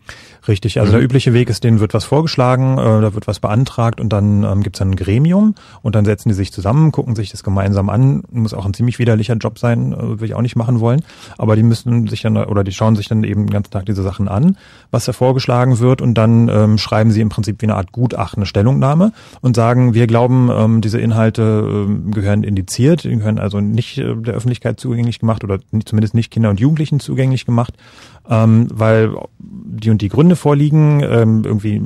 Richtig, 0.47 0.79
also 0.79 0.91
mhm. 0.91 0.95
der 0.95 1.03
übliche 1.03 1.33
Weg 1.33 1.49
ist, 1.49 1.63
denen 1.63 1.79
wird 1.79 1.93
was 1.93 2.03
vorgeschlagen, 2.03 2.77
äh, 2.77 3.01
da 3.01 3.13
wird 3.13 3.27
was 3.27 3.39
beantragt 3.39 4.01
und 4.01 4.11
dann 4.11 4.43
ähm, 4.43 4.61
gibt 4.61 4.75
es 4.75 4.81
ein 4.81 4.95
Gremium 4.95 5.55
und 5.81 5.95
dann 5.95 6.03
setzen 6.03 6.29
die 6.29 6.35
sich 6.35 6.51
zusammen, 6.51 6.91
gucken 6.91 7.15
sich 7.15 7.31
das 7.31 7.43
gemeinsam 7.43 7.89
an. 7.89 8.23
Muss 8.29 8.53
auch 8.53 8.65
ein 8.65 8.73
ziemlich 8.73 8.99
widerlicher 8.99 9.35
Job 9.35 9.57
sein, 9.57 9.93
äh, 9.93 10.19
will 10.19 10.27
ich 10.27 10.35
auch 10.35 10.41
nicht 10.41 10.57
machen 10.57 10.81
wollen. 10.81 11.01
Aber 11.37 11.55
die 11.55 11.63
müssen 11.63 12.07
sich 12.07 12.21
dann 12.23 12.35
oder 12.35 12.65
die 12.65 12.73
schauen 12.73 12.97
sich 12.97 13.07
dann 13.07 13.23
eben 13.23 13.45
den 13.45 13.51
ganzen 13.51 13.71
Tag 13.71 13.85
diese 13.85 14.03
Sachen 14.03 14.27
an, 14.27 14.57
was 14.91 15.05
da 15.05 15.13
vorgeschlagen 15.13 15.79
wird 15.79 16.01
und 16.01 16.15
dann 16.15 16.49
ähm, 16.49 16.77
schreiben 16.77 17.11
sie 17.11 17.21
im 17.21 17.29
Prinzip 17.29 17.61
wie 17.61 17.67
eine 17.67 17.75
Art 17.75 17.93
Gutachten, 17.93 18.39
eine 18.39 18.45
Stellungnahme 18.45 19.13
und 19.39 19.55
sagen, 19.55 19.93
wir 19.93 20.07
glauben, 20.07 20.49
ähm, 20.51 20.81
diese 20.81 20.99
Inhalte 20.99 21.87
äh, 21.87 22.11
gehören 22.11 22.43
indiziert, 22.43 23.05
die 23.05 23.15
gehören 23.15 23.39
also 23.39 23.61
nicht 23.61 23.97
äh, 23.97 24.13
der 24.15 24.33
Öffentlichkeit 24.33 24.77
zugänglich 24.77 25.19
gemacht 25.19 25.45
oder 25.45 25.59
nicht, 25.71 25.87
zumindest 25.87 26.15
nicht 26.15 26.31
Kinder 26.31 26.49
und 26.49 26.59
Jugendlichen 26.59 26.99
zugänglich 26.99 27.45
gemacht 27.45 27.75
ähm, 28.29 28.67
weil 28.71 29.15
die 29.39 29.89
und 29.89 30.01
die 30.01 30.09
Gründe 30.09 30.35
vorliegen, 30.35 31.01
ähm, 31.01 31.43
irgendwie 31.45 31.81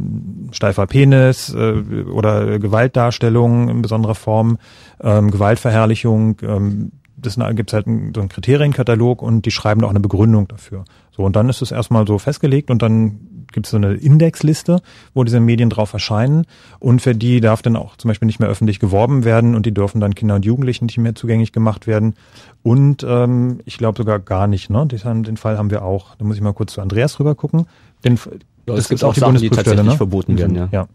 steifer 0.51 0.87
Penis 0.87 1.53
äh, 1.53 2.03
oder 2.11 2.59
Gewaltdarstellung 2.59 3.69
in 3.69 3.81
besonderer 3.81 4.15
Form, 4.15 4.57
ähm, 5.01 5.31
Gewaltverherrlichung, 5.31 6.37
ähm, 6.43 6.91
das 7.17 7.37
gibt 7.55 7.71
es 7.71 7.73
halt 7.73 7.87
einen, 7.87 8.13
so 8.13 8.21
einen 8.21 8.29
Kriterienkatalog 8.29 9.21
und 9.21 9.45
die 9.45 9.51
schreiben 9.51 9.83
auch 9.83 9.89
eine 9.89 9.99
Begründung 9.99 10.47
dafür. 10.47 10.85
So, 11.11 11.23
und 11.23 11.35
dann 11.35 11.49
ist 11.49 11.63
es 11.63 11.71
erstmal 11.71 12.05
so 12.05 12.19
festgelegt 12.19 12.69
und 12.69 12.81
dann 12.81 13.36
gibt 13.51 13.67
es 13.67 13.71
so 13.71 13.77
eine 13.77 13.93
Indexliste, 13.93 14.81
wo 15.13 15.23
diese 15.23 15.39
Medien 15.39 15.69
drauf 15.69 15.93
erscheinen 15.93 16.45
und 16.79 17.01
für 17.01 17.15
die 17.15 17.41
darf 17.41 17.61
dann 17.61 17.75
auch 17.75 17.95
zum 17.97 18.09
Beispiel 18.09 18.25
nicht 18.25 18.39
mehr 18.39 18.49
öffentlich 18.49 18.79
geworben 18.79 19.23
werden 19.25 19.55
und 19.55 19.65
die 19.65 19.73
dürfen 19.73 20.01
dann 20.01 20.15
Kinder 20.15 20.35
und 20.35 20.45
Jugendlichen 20.45 20.85
nicht 20.85 20.97
mehr 20.97 21.15
zugänglich 21.15 21.51
gemacht 21.51 21.87
werden 21.87 22.15
und 22.63 23.05
ähm, 23.07 23.59
ich 23.65 23.77
glaube 23.77 23.97
sogar 23.97 24.19
gar 24.19 24.47
nicht, 24.47 24.69
ne? 24.69 24.85
Den, 24.85 25.23
den 25.23 25.37
Fall 25.37 25.57
haben 25.57 25.71
wir 25.71 25.83
auch. 25.83 26.15
Da 26.15 26.25
muss 26.25 26.35
ich 26.35 26.41
mal 26.41 26.53
kurz 26.53 26.73
zu 26.73 26.81
Andreas 26.81 27.19
rüber 27.19 27.35
gucken. 27.35 27.67
Den, 28.03 28.19
ja, 28.67 28.75
es 28.75 28.89
gibt 28.89 29.03
auch 29.03 29.13
die 29.13 29.19
Sachen, 29.21 29.37
die 29.37 29.49
tatsächlich 29.49 29.85
ne? 29.85 29.95
verboten 29.95 30.37
werden, 30.37 30.55
ja. 30.55 30.69
ja. 30.71 30.87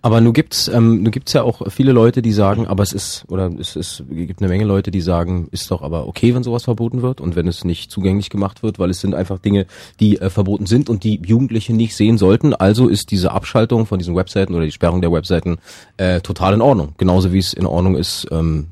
Aber 0.00 0.20
nun 0.20 0.32
gibt's, 0.32 0.68
ähm, 0.68 1.02
nun 1.02 1.10
gibt's 1.10 1.32
ja 1.32 1.42
auch 1.42 1.62
viele 1.70 1.92
Leute, 1.92 2.22
die 2.22 2.32
sagen, 2.32 2.66
aber 2.66 2.82
es 2.82 2.92
ist, 2.92 3.24
oder 3.28 3.50
es 3.58 3.76
ist, 3.76 4.04
gibt 4.08 4.40
eine 4.40 4.48
Menge 4.48 4.64
Leute, 4.64 4.90
die 4.90 5.00
sagen, 5.00 5.48
ist 5.50 5.70
doch 5.70 5.82
aber 5.82 6.06
okay, 6.06 6.34
wenn 6.34 6.42
sowas 6.42 6.64
verboten 6.64 7.02
wird 7.02 7.20
und 7.20 7.36
wenn 7.36 7.48
es 7.48 7.64
nicht 7.64 7.90
zugänglich 7.90 8.30
gemacht 8.30 8.62
wird, 8.62 8.78
weil 8.78 8.90
es 8.90 9.00
sind 9.00 9.14
einfach 9.14 9.38
Dinge, 9.38 9.66
die 10.00 10.20
äh, 10.20 10.30
verboten 10.30 10.66
sind 10.66 10.88
und 10.88 11.04
die 11.04 11.20
Jugendliche 11.24 11.74
nicht 11.74 11.96
sehen 11.96 12.16
sollten. 12.16 12.54
Also 12.54 12.88
ist 12.88 13.10
diese 13.10 13.32
Abschaltung 13.32 13.86
von 13.86 13.98
diesen 13.98 14.16
Webseiten 14.16 14.54
oder 14.54 14.64
die 14.64 14.72
Sperrung 14.72 15.00
der 15.00 15.12
Webseiten 15.12 15.58
äh, 15.96 16.20
total 16.20 16.54
in 16.54 16.62
Ordnung. 16.62 16.94
Genauso 16.96 17.32
wie 17.32 17.38
es 17.38 17.52
in 17.52 17.66
Ordnung 17.66 17.96
ist, 17.96 18.26
ähm, 18.30 18.68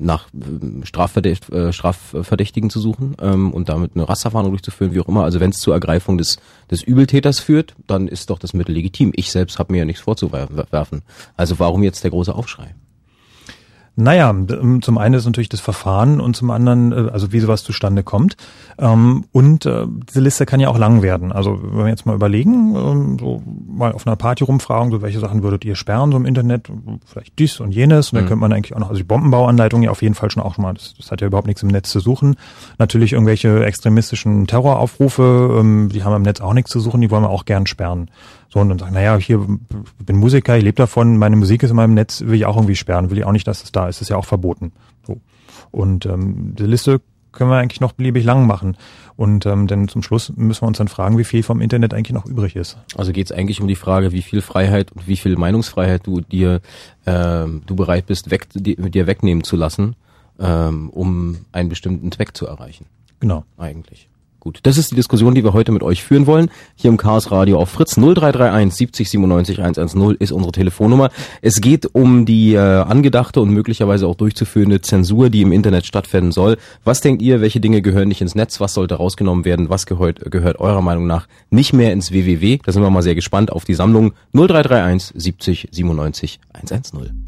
nach 0.00 0.28
äh, 0.28 0.84
Strafverdächt, 0.84 1.50
äh, 1.50 1.72
Strafverdächtigen 1.72 2.70
zu 2.70 2.80
suchen 2.80 3.16
ähm, 3.20 3.52
und 3.52 3.68
damit 3.68 3.92
eine 3.94 4.08
Rasterfahndung 4.08 4.52
durchzuführen, 4.52 4.92
wie 4.94 5.00
auch 5.00 5.08
immer. 5.08 5.24
Also 5.24 5.40
wenn 5.40 5.50
es 5.50 5.58
zur 5.58 5.74
Ergreifung 5.74 6.18
des, 6.18 6.38
des 6.70 6.82
Übeltäters 6.82 7.38
führt, 7.38 7.74
dann 7.86 8.08
ist 8.08 8.30
doch 8.30 8.38
das 8.38 8.52
Mittel 8.52 8.74
legitim. 8.74 9.12
Ich 9.14 9.30
selbst 9.30 9.58
habe 9.58 9.72
mir 9.72 9.80
ja 9.80 9.84
nichts 9.84 10.02
vorzuwerfen. 10.02 11.02
Also 11.36 11.58
warum 11.58 11.82
jetzt 11.82 12.02
der 12.02 12.10
große 12.10 12.34
Aufschrei? 12.34 12.74
Naja, 13.96 14.30
ähm, 14.30 14.80
zum 14.82 14.98
einen 14.98 15.14
ist 15.14 15.26
natürlich 15.26 15.48
das 15.48 15.60
Verfahren 15.60 16.20
und 16.20 16.34
zum 16.34 16.50
anderen, 16.50 16.92
äh, 16.92 17.10
also 17.10 17.32
wie 17.32 17.40
sowas 17.40 17.64
zustande 17.64 18.02
kommt. 18.02 18.36
Ähm, 18.78 19.24
und 19.32 19.66
äh, 19.66 19.86
diese 20.08 20.20
Liste 20.20 20.46
kann 20.46 20.60
ja 20.60 20.68
auch 20.68 20.78
lang 20.78 21.02
werden. 21.02 21.32
Also 21.32 21.60
wenn 21.62 21.84
wir 21.84 21.88
jetzt 21.88 22.06
mal 22.06 22.14
überlegen, 22.14 22.74
ähm, 22.76 23.18
so 23.18 23.42
mal 23.68 23.92
auf 23.92 24.06
einer 24.06 24.16
Party 24.16 24.44
rumfragen, 24.44 24.90
so 24.90 25.02
welche 25.02 25.20
Sachen 25.20 25.42
würdet 25.42 25.64
ihr 25.64 25.76
sperren 25.76 26.12
so 26.12 26.16
im 26.16 26.24
Internet, 26.24 26.70
vielleicht 27.04 27.38
dies 27.38 27.60
und 27.60 27.72
jenes. 27.72 28.10
Und 28.10 28.16
dann 28.16 28.24
mhm. 28.24 28.28
könnte 28.28 28.40
man 28.40 28.52
eigentlich 28.52 28.74
auch 28.74 28.80
noch, 28.80 28.88
also 28.88 28.98
die 28.98 29.06
Bombenbauanleitung 29.06 29.82
ja 29.82 29.90
auf 29.90 30.02
jeden 30.02 30.14
Fall 30.14 30.30
schon 30.30 30.42
auch 30.42 30.54
schon 30.54 30.62
mal, 30.62 30.74
das, 30.74 30.94
das 30.96 31.10
hat 31.10 31.20
ja 31.20 31.26
überhaupt 31.26 31.46
nichts 31.46 31.62
im 31.62 31.68
Netz 31.68 31.90
zu 31.90 32.00
suchen. 32.00 32.36
Natürlich 32.78 33.12
irgendwelche 33.12 33.64
extremistischen 33.64 34.46
Terroraufrufe, 34.46 35.88
die 35.92 36.04
haben 36.04 36.16
im 36.16 36.22
Netz 36.22 36.40
auch 36.40 36.54
nichts 36.54 36.70
zu 36.70 36.80
suchen, 36.80 37.00
die 37.00 37.10
wollen 37.10 37.22
wir 37.22 37.30
auch 37.30 37.44
gern 37.44 37.66
sperren. 37.66 38.10
So, 38.52 38.58
und 38.58 38.68
dann 38.68 38.80
sagen, 38.80 38.94
naja, 38.94 39.16
hier, 39.16 39.46
ich 40.00 40.06
bin 40.06 40.16
Musiker, 40.16 40.56
ich 40.56 40.64
lebe 40.64 40.74
davon, 40.74 41.16
meine 41.18 41.36
Musik 41.36 41.62
ist 41.62 41.70
in 41.70 41.76
meinem 41.76 41.94
Netz, 41.94 42.22
will 42.22 42.34
ich 42.34 42.46
auch 42.46 42.56
irgendwie 42.56 42.74
sperren, 42.74 43.08
will 43.10 43.18
ich 43.18 43.24
auch 43.24 43.30
nicht, 43.30 43.46
dass 43.46 43.62
es 43.62 43.70
da 43.70 43.79
ist, 43.88 44.00
ist 44.00 44.08
ja 44.08 44.16
auch 44.16 44.24
verboten. 44.24 44.72
So. 45.06 45.20
Und 45.70 46.06
ähm, 46.06 46.54
die 46.56 46.66
Liste 46.66 47.00
können 47.32 47.50
wir 47.50 47.58
eigentlich 47.58 47.80
noch 47.80 47.92
beliebig 47.92 48.24
lang 48.24 48.46
machen. 48.46 48.76
Und 49.16 49.46
ähm, 49.46 49.66
denn 49.66 49.88
zum 49.88 50.02
Schluss 50.02 50.32
müssen 50.34 50.62
wir 50.62 50.68
uns 50.68 50.78
dann 50.78 50.88
fragen, 50.88 51.18
wie 51.18 51.24
viel 51.24 51.42
vom 51.42 51.60
Internet 51.60 51.94
eigentlich 51.94 52.12
noch 52.12 52.26
übrig 52.26 52.56
ist. 52.56 52.78
Also 52.96 53.12
geht 53.12 53.26
es 53.26 53.32
eigentlich 53.32 53.60
um 53.60 53.68
die 53.68 53.76
Frage, 53.76 54.12
wie 54.12 54.22
viel 54.22 54.40
Freiheit 54.40 54.92
und 54.92 55.06
wie 55.06 55.16
viel 55.16 55.36
Meinungsfreiheit 55.36 56.06
du 56.06 56.20
dir 56.20 56.60
ähm, 57.06 57.62
du 57.66 57.76
bereit 57.76 58.06
bist, 58.06 58.30
weg, 58.30 58.48
dir 58.54 59.06
wegnehmen 59.06 59.44
zu 59.44 59.56
lassen, 59.56 59.94
ähm, 60.38 60.90
um 60.90 61.38
einen 61.52 61.68
bestimmten 61.68 62.10
Zweck 62.12 62.36
zu 62.36 62.46
erreichen. 62.46 62.86
Genau. 63.20 63.44
Eigentlich. 63.58 64.09
Gut, 64.40 64.60
das 64.62 64.78
ist 64.78 64.90
die 64.90 64.94
Diskussion, 64.94 65.34
die 65.34 65.44
wir 65.44 65.52
heute 65.52 65.70
mit 65.70 65.82
euch 65.82 66.02
führen 66.02 66.26
wollen. 66.26 66.50
Hier 66.74 66.88
im 66.88 66.96
Chaos 66.96 67.30
Radio 67.30 67.58
auf 67.58 67.68
Fritz 67.68 67.96
0331 67.96 68.74
70 68.74 69.10
97 69.10 69.58
110 69.58 70.16
ist 70.18 70.32
unsere 70.32 70.52
Telefonnummer. 70.52 71.10
Es 71.42 71.60
geht 71.60 71.94
um 71.94 72.24
die 72.24 72.54
äh, 72.54 72.58
angedachte 72.58 73.42
und 73.42 73.50
möglicherweise 73.50 74.06
auch 74.06 74.14
durchzuführende 74.14 74.80
Zensur, 74.80 75.28
die 75.28 75.42
im 75.42 75.52
Internet 75.52 75.84
stattfinden 75.84 76.32
soll. 76.32 76.56
Was 76.84 77.02
denkt 77.02 77.20
ihr, 77.20 77.42
welche 77.42 77.60
Dinge 77.60 77.82
gehören 77.82 78.08
nicht 78.08 78.22
ins 78.22 78.34
Netz? 78.34 78.60
Was 78.60 78.72
sollte 78.72 78.94
rausgenommen 78.94 79.44
werden? 79.44 79.68
Was 79.68 79.84
gehört, 79.84 80.30
gehört 80.30 80.58
eurer 80.58 80.80
Meinung 80.80 81.06
nach 81.06 81.28
nicht 81.50 81.74
mehr 81.74 81.92
ins 81.92 82.10
WWW? 82.10 82.60
Da 82.64 82.72
sind 82.72 82.80
wir 82.80 82.88
mal 82.88 83.02
sehr 83.02 83.14
gespannt 83.14 83.52
auf 83.52 83.66
die 83.66 83.74
Sammlung 83.74 84.14
0331 84.32 85.12
70 85.20 85.68
97 85.70 86.40
110. 86.54 87.24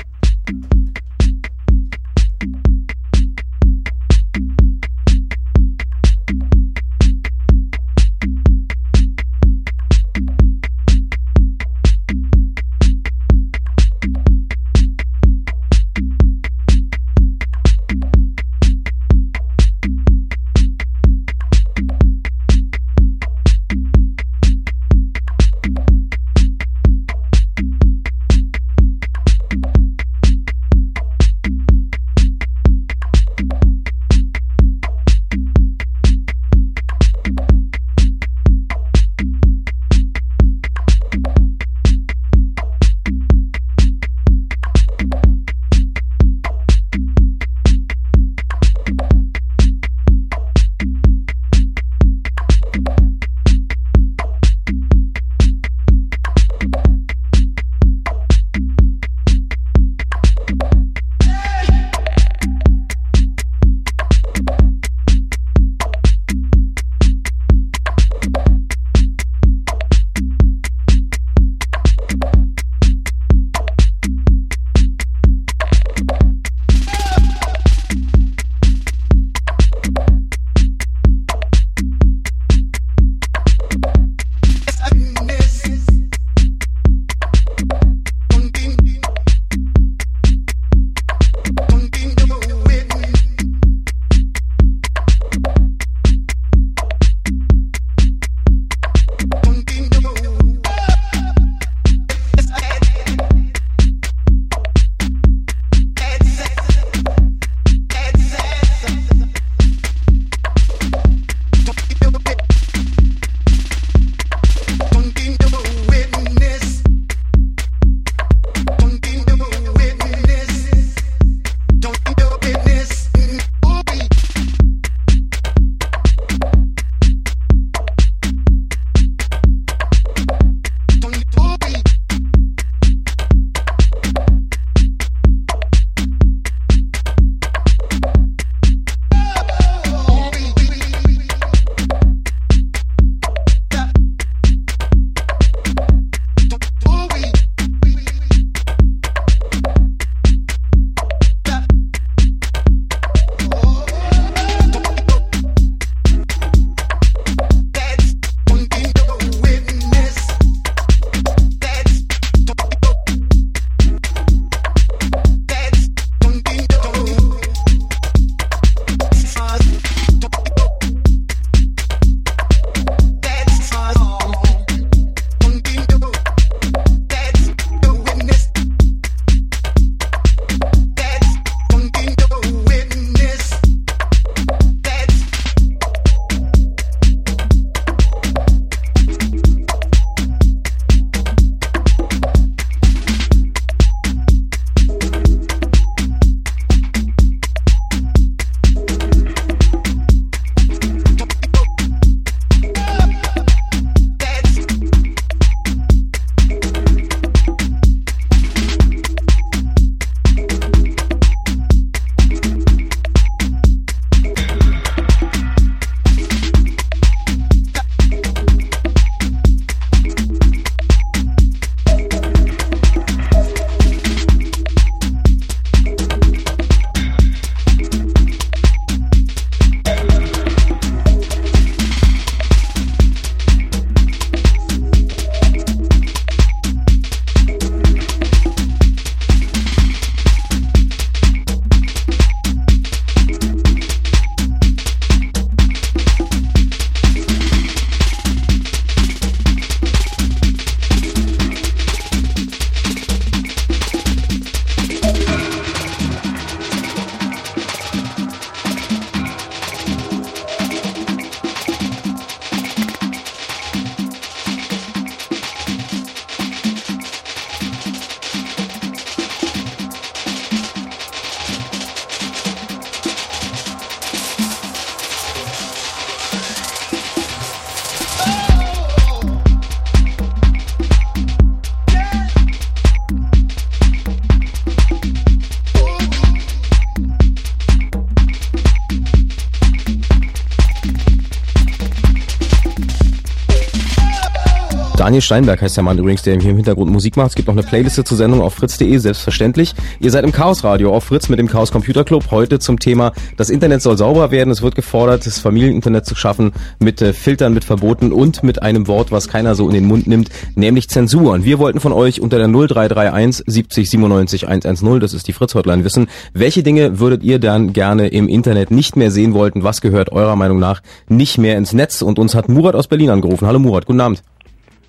Daniel 295.12 295.20
Steinberg 295.20 295.60
heißt 295.60 295.76
der 295.76 295.84
Mann 295.84 295.98
übrigens, 295.98 296.22
der 296.22 296.40
hier 296.40 296.52
im 296.52 296.56
Hintergrund 296.56 296.90
Musik 296.90 297.18
macht. 297.18 297.28
Es 297.28 297.34
gibt 297.34 297.46
noch 297.46 297.54
eine 297.54 297.62
Playliste 297.62 298.02
zur 298.02 298.16
Sendung 298.16 298.40
auf 298.40 298.54
fritz.de, 298.54 298.96
selbstverständlich. 298.96 299.74
Ihr 300.00 300.10
seid 300.10 300.24
im 300.24 300.32
Chaos 300.32 300.64
Radio 300.64 300.90
auf 300.90 301.04
Fritz 301.04 301.28
mit 301.28 301.38
dem 301.38 301.48
Chaos 301.48 301.70
Computer 301.70 302.02
Club. 302.02 302.30
Heute 302.30 302.58
zum 302.60 302.78
Thema, 302.78 303.12
das 303.36 303.50
Internet 303.50 303.82
soll 303.82 303.98
sauber 303.98 304.30
werden. 304.30 304.50
Es 304.50 304.62
wird 304.62 304.74
gefordert, 304.74 305.26
das 305.26 305.38
Familieninternet 305.38 306.06
zu 306.06 306.14
schaffen 306.14 306.52
mit 306.78 307.02
äh, 307.02 307.12
Filtern, 307.12 307.52
mit 307.52 307.62
Verboten 307.62 308.10
und 308.10 308.42
mit 308.42 308.62
einem 308.62 308.86
Wort, 308.88 309.12
was 309.12 309.28
keiner 309.28 309.54
so 309.54 309.68
in 309.68 309.74
den 309.74 309.84
Mund 309.84 310.06
nimmt, 310.06 310.30
nämlich 310.54 310.88
Zensur. 310.88 311.32
Und 311.32 311.44
wir 311.44 311.58
wollten 311.58 311.80
von 311.80 311.92
euch 311.92 312.22
unter 312.22 312.38
der 312.38 312.48
0331 312.48 313.44
70 313.46 313.90
97 313.90 314.48
110, 314.48 314.98
das 314.98 315.12
ist 315.12 315.28
die 315.28 315.34
Fritz-Hotline, 315.34 315.84
wissen, 315.84 316.06
welche 316.32 316.62
Dinge 316.62 317.00
würdet 317.00 317.22
ihr 317.22 317.38
dann 317.38 317.74
gerne 317.74 318.08
im 318.08 318.28
Internet 318.28 318.70
nicht 318.70 318.96
mehr 318.96 319.10
sehen 319.10 319.34
wollten? 319.34 319.62
Was 319.62 319.82
gehört 319.82 320.10
eurer 320.10 320.36
Meinung 320.36 320.58
nach 320.58 320.80
nicht 321.10 321.36
mehr 321.36 321.58
ins 321.58 321.74
Netz? 321.74 322.00
Und 322.00 322.18
uns 322.18 322.34
hat 322.34 322.48
Murat 322.48 322.74
aus 322.74 322.88
Berlin 322.88 323.10
angerufen. 323.10 323.46
Hallo 323.46 323.58
Murat, 323.58 323.84
guten 323.84 324.00
Abend. 324.00 324.22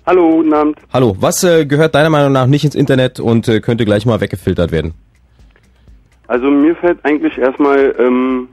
Hallo, 0.06 0.36
guten 0.36 0.52
Abend. 0.52 0.76
Hallo, 0.92 1.16
was 1.18 1.42
äh, 1.44 1.64
gehört 1.64 1.94
deiner 1.94 2.10
Meinung 2.10 2.32
nach 2.32 2.46
nicht 2.46 2.64
ins 2.64 2.74
Internet 2.74 3.20
und 3.20 3.48
äh, 3.48 3.60
könnte 3.60 3.86
gleich 3.86 4.04
mal 4.04 4.20
weggefiltert 4.20 4.70
werden? 4.70 4.92
Also 6.26 6.50
mir 6.50 6.76
fällt 6.76 7.02
eigentlich 7.04 7.38
erstmal 7.38 7.94
ähm, 7.98 8.48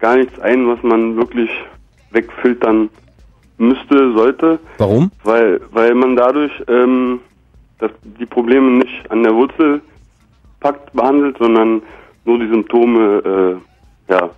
gar 0.00 0.16
nichts 0.16 0.36
ein, 0.40 0.66
was 0.66 0.82
man 0.82 1.16
wirklich 1.16 1.48
wegfiltern 2.10 2.88
müsste, 3.58 4.12
sollte. 4.16 4.58
Warum? 4.78 5.12
Weil, 5.22 5.60
weil 5.70 5.94
man 5.94 6.16
dadurch 6.16 6.52
ähm, 6.66 7.20
das, 7.78 7.92
die 8.18 8.26
Probleme 8.26 8.78
nicht 8.78 9.08
an 9.08 9.22
der 9.22 9.34
Wurzel 9.34 9.80
packt, 10.58 10.92
behandelt, 10.92 11.36
sondern 11.38 11.82
nur 12.24 12.40
die 12.40 12.48
Symptome 12.48 13.60
äh, 14.08 14.12
ja, 14.12 14.30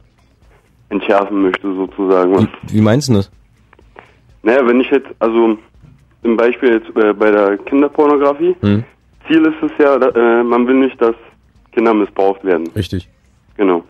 entschärfen 0.91 1.43
möchte 1.43 1.75
sozusagen. 1.75 2.47
Wie, 2.65 2.77
wie 2.77 2.81
meinst 2.83 3.09
du 3.09 3.15
das? 3.15 3.31
Naja, 4.43 4.67
wenn 4.67 4.81
ich 4.81 4.91
jetzt, 4.91 5.09
also 5.19 5.57
im 6.23 6.37
Beispiel 6.37 6.75
jetzt 6.75 6.97
äh, 6.97 7.13
bei 7.13 7.31
der 7.31 7.59
Kinderpornografie. 7.59 8.57
Hm. 8.61 8.85
Ziel 9.27 9.45
ist 9.45 9.63
es 9.63 9.71
ja, 9.79 9.97
äh, 9.97 10.43
man 10.43 10.67
will 10.67 10.77
nicht, 10.77 11.01
dass 11.01 11.15
Kinder 11.73 11.95
missbraucht 11.95 12.45
werden. 12.45 12.69
Richtig. 12.75 13.09
Genau. 13.57 13.85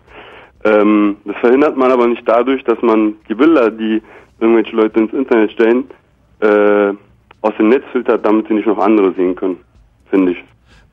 Ähm, 0.65 1.17
das 1.25 1.37
verhindert 1.37 1.77
man 1.77 1.93
aber 1.93 2.07
nicht 2.07 2.23
dadurch, 2.27 2.65
dass 2.65 2.81
man 2.83 3.15
die 3.29 3.35
Bilder, 3.35 3.71
die 3.71 4.03
irgendwelche 4.41 4.77
Leute 4.77 5.01
ins 5.01 5.13
Internet 5.13 5.53
stellen, 5.53 5.85
äh, 6.41 6.93
aus 7.41 7.55
dem 7.59 7.69
Netz 7.69 7.85
filtert, 7.93 8.25
damit 8.25 8.49
sie 8.49 8.55
nicht 8.55 8.67
noch 8.67 8.79
andere 8.79 9.13
sehen 9.15 9.37
können, 9.37 9.59
finde 10.11 10.33
ich. 10.33 10.39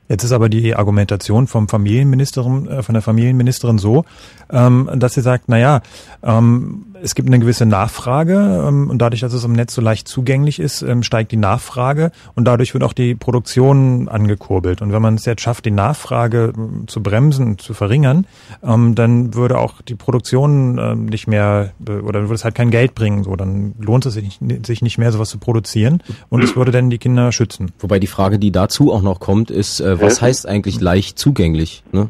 Jetzt 0.08 0.22
ist 0.22 0.32
aber 0.32 0.48
die 0.48 0.76
Argumentation 0.76 1.48
vom 1.48 1.68
Familienministerin, 1.68 2.68
äh, 2.68 2.82
von 2.82 2.92
der 2.92 3.02
Familienministerin 3.02 3.78
so, 3.78 4.04
ähm, 4.50 4.88
dass 4.94 5.14
sie 5.14 5.20
sagt, 5.20 5.44
na 5.48 5.58
ja, 5.58 5.80
ähm, 6.22 6.85
es 7.02 7.14
gibt 7.14 7.28
eine 7.28 7.38
gewisse 7.38 7.66
Nachfrage 7.66 8.64
ähm, 8.66 8.90
und 8.90 8.98
dadurch, 8.98 9.20
dass 9.20 9.32
es 9.32 9.44
im 9.44 9.52
Netz 9.52 9.74
so 9.74 9.80
leicht 9.80 10.08
zugänglich 10.08 10.58
ist, 10.58 10.82
ähm, 10.82 11.02
steigt 11.02 11.32
die 11.32 11.36
Nachfrage 11.36 12.12
und 12.34 12.44
dadurch 12.44 12.74
wird 12.74 12.84
auch 12.84 12.92
die 12.92 13.14
Produktion 13.14 14.08
angekurbelt. 14.08 14.82
Und 14.82 14.92
wenn 14.92 15.02
man 15.02 15.14
es 15.14 15.24
jetzt 15.24 15.42
schafft, 15.42 15.64
die 15.64 15.70
Nachfrage 15.70 16.52
äh, 16.56 16.86
zu 16.86 17.02
bremsen, 17.02 17.58
zu 17.58 17.74
verringern, 17.74 18.26
ähm, 18.62 18.94
dann 18.94 19.34
würde 19.34 19.58
auch 19.58 19.82
die 19.82 19.94
Produktion 19.94 20.78
äh, 20.78 20.94
nicht 20.94 21.26
mehr 21.26 21.72
oder 21.80 22.22
würde 22.22 22.34
es 22.34 22.44
halt 22.44 22.54
kein 22.54 22.70
Geld 22.70 22.94
bringen. 22.94 23.24
So, 23.24 23.36
dann 23.36 23.74
lohnt 23.78 24.06
es 24.06 24.14
sich 24.14 24.40
nicht, 24.40 24.66
sich 24.66 24.82
nicht 24.82 24.98
mehr, 24.98 25.12
sowas 25.12 25.28
zu 25.28 25.38
produzieren 25.38 26.02
und 26.28 26.42
es 26.42 26.56
würde 26.56 26.70
dann 26.70 26.90
die 26.90 26.98
Kinder 26.98 27.32
schützen. 27.32 27.72
Wobei 27.78 27.98
die 27.98 28.06
Frage, 28.06 28.38
die 28.38 28.52
dazu 28.52 28.92
auch 28.92 29.02
noch 29.02 29.20
kommt, 29.20 29.50
ist, 29.50 29.80
äh, 29.80 30.00
was 30.00 30.20
heißt 30.22 30.46
eigentlich 30.48 30.80
leicht 30.80 31.18
zugänglich? 31.18 31.82
Ne? 31.92 32.08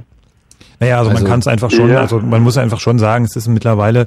Naja, 0.78 0.98
also, 0.98 1.10
also 1.10 1.22
man 1.22 1.30
kann 1.30 1.40
es 1.40 1.46
einfach 1.46 1.70
schon, 1.70 1.90
ja. 1.90 2.00
also 2.00 2.20
man 2.20 2.42
muss 2.42 2.58
einfach 2.58 2.80
schon 2.80 2.98
sagen, 2.98 3.24
es 3.24 3.34
ist 3.34 3.48
mittlerweile, 3.48 4.06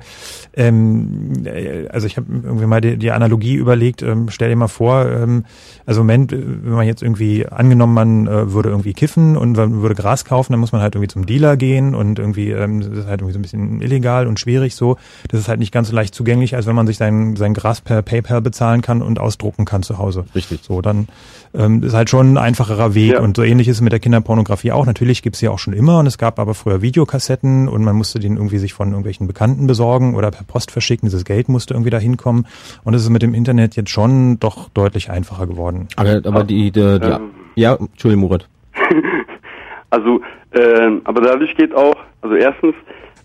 ähm, 0.54 1.34
äh, 1.46 1.88
also 1.88 2.06
ich 2.06 2.18
habe 2.18 2.28
irgendwie 2.32 2.68
mal 2.68 2.80
die, 2.80 2.98
die 2.98 3.12
Analogie 3.12 3.56
überlegt, 3.56 4.04
ähm, 4.04 4.28
stell 4.30 4.50
dir 4.50 4.56
mal 4.56 4.68
vor, 4.68 5.06
ähm, 5.08 5.46
also 5.88 6.02
im 6.02 6.08
Moment, 6.08 6.32
äh, 6.32 6.38
wenn 6.40 6.74
man 6.74 6.86
jetzt 6.86 7.02
irgendwie 7.02 7.48
angenommen, 7.48 7.94
man 7.94 8.28
äh, 8.28 8.54
würde 8.54 8.70
irgendwie 8.70 8.94
kiffen 8.94 9.36
und 9.36 9.58
man 9.58 9.82
würde 9.82 9.96
Gras 9.96 10.26
kaufen, 10.26 10.54
dann 10.54 10.60
muss 10.60 10.72
man 10.72 10.82
halt 10.82 10.94
irgendwie 10.94 11.12
zum 11.12 11.26
Dealer 11.26 11.58
gehen 11.58 11.96
und 11.96 12.20
irgendwie, 12.20 12.52
ähm, 12.52 12.82
das 12.82 13.00
ist 13.00 13.08
halt 13.08 13.22
irgendwie 13.22 13.34
so 13.34 13.40
ein 13.40 13.42
bisschen 13.42 13.82
illegal 13.82 14.28
und 14.28 14.40
schwierig 14.40 14.76
so. 14.76 14.98
Das 15.28 15.40
ist 15.40 15.48
halt 15.48 15.60
nicht 15.60 15.72
ganz 15.72 15.90
so 15.90 15.96
leicht 15.96 16.14
zugänglich, 16.14 16.56
als 16.56 16.68
wenn 16.68 16.76
man 16.76 16.86
sich 16.86 16.98
sein, 16.98 17.36
sein 17.36 17.56
Gras 17.56 17.82
per 17.82 18.04
PayPal 18.04 18.42
bezahlen 18.42 18.82
kann 18.82 19.02
und 19.02 19.20
ausdrucken 19.20 19.66
kann 19.66 19.82
zu 19.82 19.98
Hause. 19.98 20.26
Richtig. 20.36 20.62
So, 20.64 20.82
dann 20.82 21.08
ähm, 21.54 21.84
ist 21.84 21.94
halt 21.94 22.10
schon 22.10 22.34
ein 22.34 22.38
einfacherer 22.38 22.94
Weg 22.96 23.14
ja. 23.14 23.22
und 23.22 23.36
so 23.36 23.44
ähnlich 23.44 23.68
ist 23.68 23.78
es 23.78 23.82
mit 23.82 23.92
der 23.92 24.00
Kinderpornografie 24.00 24.72
auch. 24.72 24.86
Natürlich 24.86 25.22
gibt's 25.22 25.40
sie 25.40 25.48
auch 25.48 25.60
schon 25.60 25.74
immer 25.74 26.00
und 26.00 26.06
es 26.06 26.18
gab 26.18 26.40
aber 26.40 26.54
früher 26.54 26.82
Videokassetten 26.82 27.68
und 27.68 27.84
man 27.84 27.96
musste 27.96 28.20
den 28.20 28.38
irgendwie 28.38 28.58
sich 28.58 28.74
von 28.74 28.90
irgendwelchen 28.90 29.28
Bekannten 29.28 29.68
besorgen 29.68 30.16
oder 30.16 30.32
per 30.32 30.44
Post 30.44 30.72
verschicken. 30.72 31.08
Dieses 31.08 31.26
Geld 31.26 31.50
musste 31.50 31.74
irgendwie 31.74 31.90
da 31.90 31.98
hinkommen. 31.98 32.46
Und 32.84 32.94
es 32.94 33.04
ist 33.04 33.10
mit 33.10 33.22
dem 33.22 33.34
Internet 33.34 33.76
jetzt 33.76 33.90
schon 33.90 34.40
doch 34.40 34.70
deutlich 34.70 35.10
einfacher 35.10 35.48
geworden. 35.48 35.88
Aber, 35.96 36.22
aber 36.24 36.44
die, 36.44 36.72
die, 36.72 37.00
die 37.00 37.06
ähm, 37.06 37.32
ja, 37.56 37.76
Entschuldigung, 37.76 38.28
Murat. 38.28 38.48
also, 39.90 40.22
äh, 40.52 40.92
aber 41.04 41.22
dadurch 41.22 41.56
geht 41.56 41.74
auch, 41.76 41.96
also 42.22 42.36
erstens, 42.36 42.76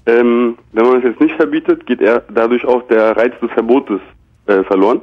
ähm, 0.07 0.57
wenn 0.73 0.87
man 0.87 0.99
es 0.99 1.05
jetzt 1.05 1.21
nicht 1.21 1.35
verbietet, 1.37 1.87
geht 1.87 2.01
er 2.01 2.23
dadurch 2.33 2.65
auch 2.65 2.87
der 2.89 3.17
Reiz 3.17 3.33
des 3.41 3.51
Verbotes 3.53 4.01
äh, 4.47 4.63
verloren, 4.65 5.01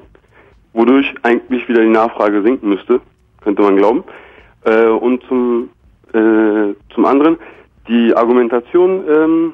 wodurch 0.73 1.13
eigentlich 1.23 1.67
wieder 1.67 1.81
die 1.81 1.89
Nachfrage 1.89 2.41
sinken 2.43 2.69
müsste, 2.69 3.01
könnte 3.41 3.61
man 3.61 3.77
glauben. 3.77 4.03
Äh, 4.65 4.87
und 4.87 5.23
zum, 5.23 5.69
äh, 6.13 6.73
zum 6.93 7.05
anderen, 7.05 7.37
die 7.87 8.15
Argumentation, 8.15 9.03
ähm, 9.09 9.53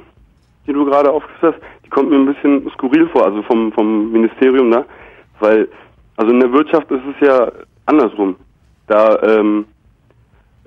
die 0.65 0.73
du 0.73 0.85
gerade 0.85 1.11
aufgeführt 1.11 1.55
hast, 1.55 1.63
die 1.85 1.89
kommt 1.89 2.09
mir 2.09 2.17
ein 2.17 2.25
bisschen 2.25 2.69
skurril 2.71 3.07
vor, 3.07 3.25
also 3.25 3.41
vom, 3.43 3.71
vom 3.71 4.11
Ministerium 4.11 4.71
da, 4.71 4.85
weil, 5.39 5.67
also 6.17 6.31
in 6.31 6.39
der 6.39 6.51
Wirtschaft 6.51 6.91
ist 6.91 7.03
es 7.15 7.27
ja 7.27 7.51
andersrum. 7.85 8.35
Da 8.87 9.17
ähm, 9.21 9.65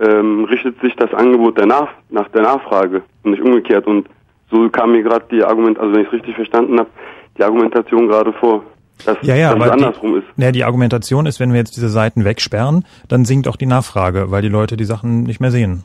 ähm, 0.00 0.44
richtet 0.44 0.80
sich 0.80 0.94
das 0.96 1.12
Angebot 1.12 1.58
der 1.58 1.66
Nach 1.66 1.88
nach 2.08 2.28
der 2.28 2.42
Nachfrage 2.42 3.02
und 3.22 3.32
nicht 3.32 3.42
umgekehrt. 3.42 3.86
Und 3.86 4.08
so 4.50 4.68
kam 4.70 4.92
mir 4.92 5.02
gerade 5.02 5.26
die 5.30 5.44
Argument, 5.44 5.78
also 5.78 5.92
wenn 5.92 6.02
ich 6.02 6.06
es 6.08 6.12
richtig 6.14 6.34
verstanden 6.34 6.78
habe, 6.78 6.90
die 7.36 7.44
Argumentation 7.44 8.08
gerade 8.08 8.32
vor. 8.34 8.62
Dass, 9.04 9.16
ja, 9.22 9.34
ja, 9.34 9.54
es 9.54 9.70
andersrum 9.70 10.12
die, 10.12 10.18
ist. 10.18 10.26
Ja, 10.36 10.52
die 10.52 10.64
Argumentation 10.64 11.26
ist, 11.26 11.40
wenn 11.40 11.52
wir 11.52 11.58
jetzt 11.58 11.76
diese 11.76 11.88
Seiten 11.88 12.24
wegsperren, 12.24 12.84
dann 13.08 13.24
sinkt 13.24 13.48
auch 13.48 13.56
die 13.56 13.66
Nachfrage, 13.66 14.30
weil 14.30 14.42
die 14.42 14.48
Leute 14.48 14.76
die 14.76 14.84
Sachen 14.84 15.22
nicht 15.22 15.40
mehr 15.40 15.50
sehen. 15.50 15.84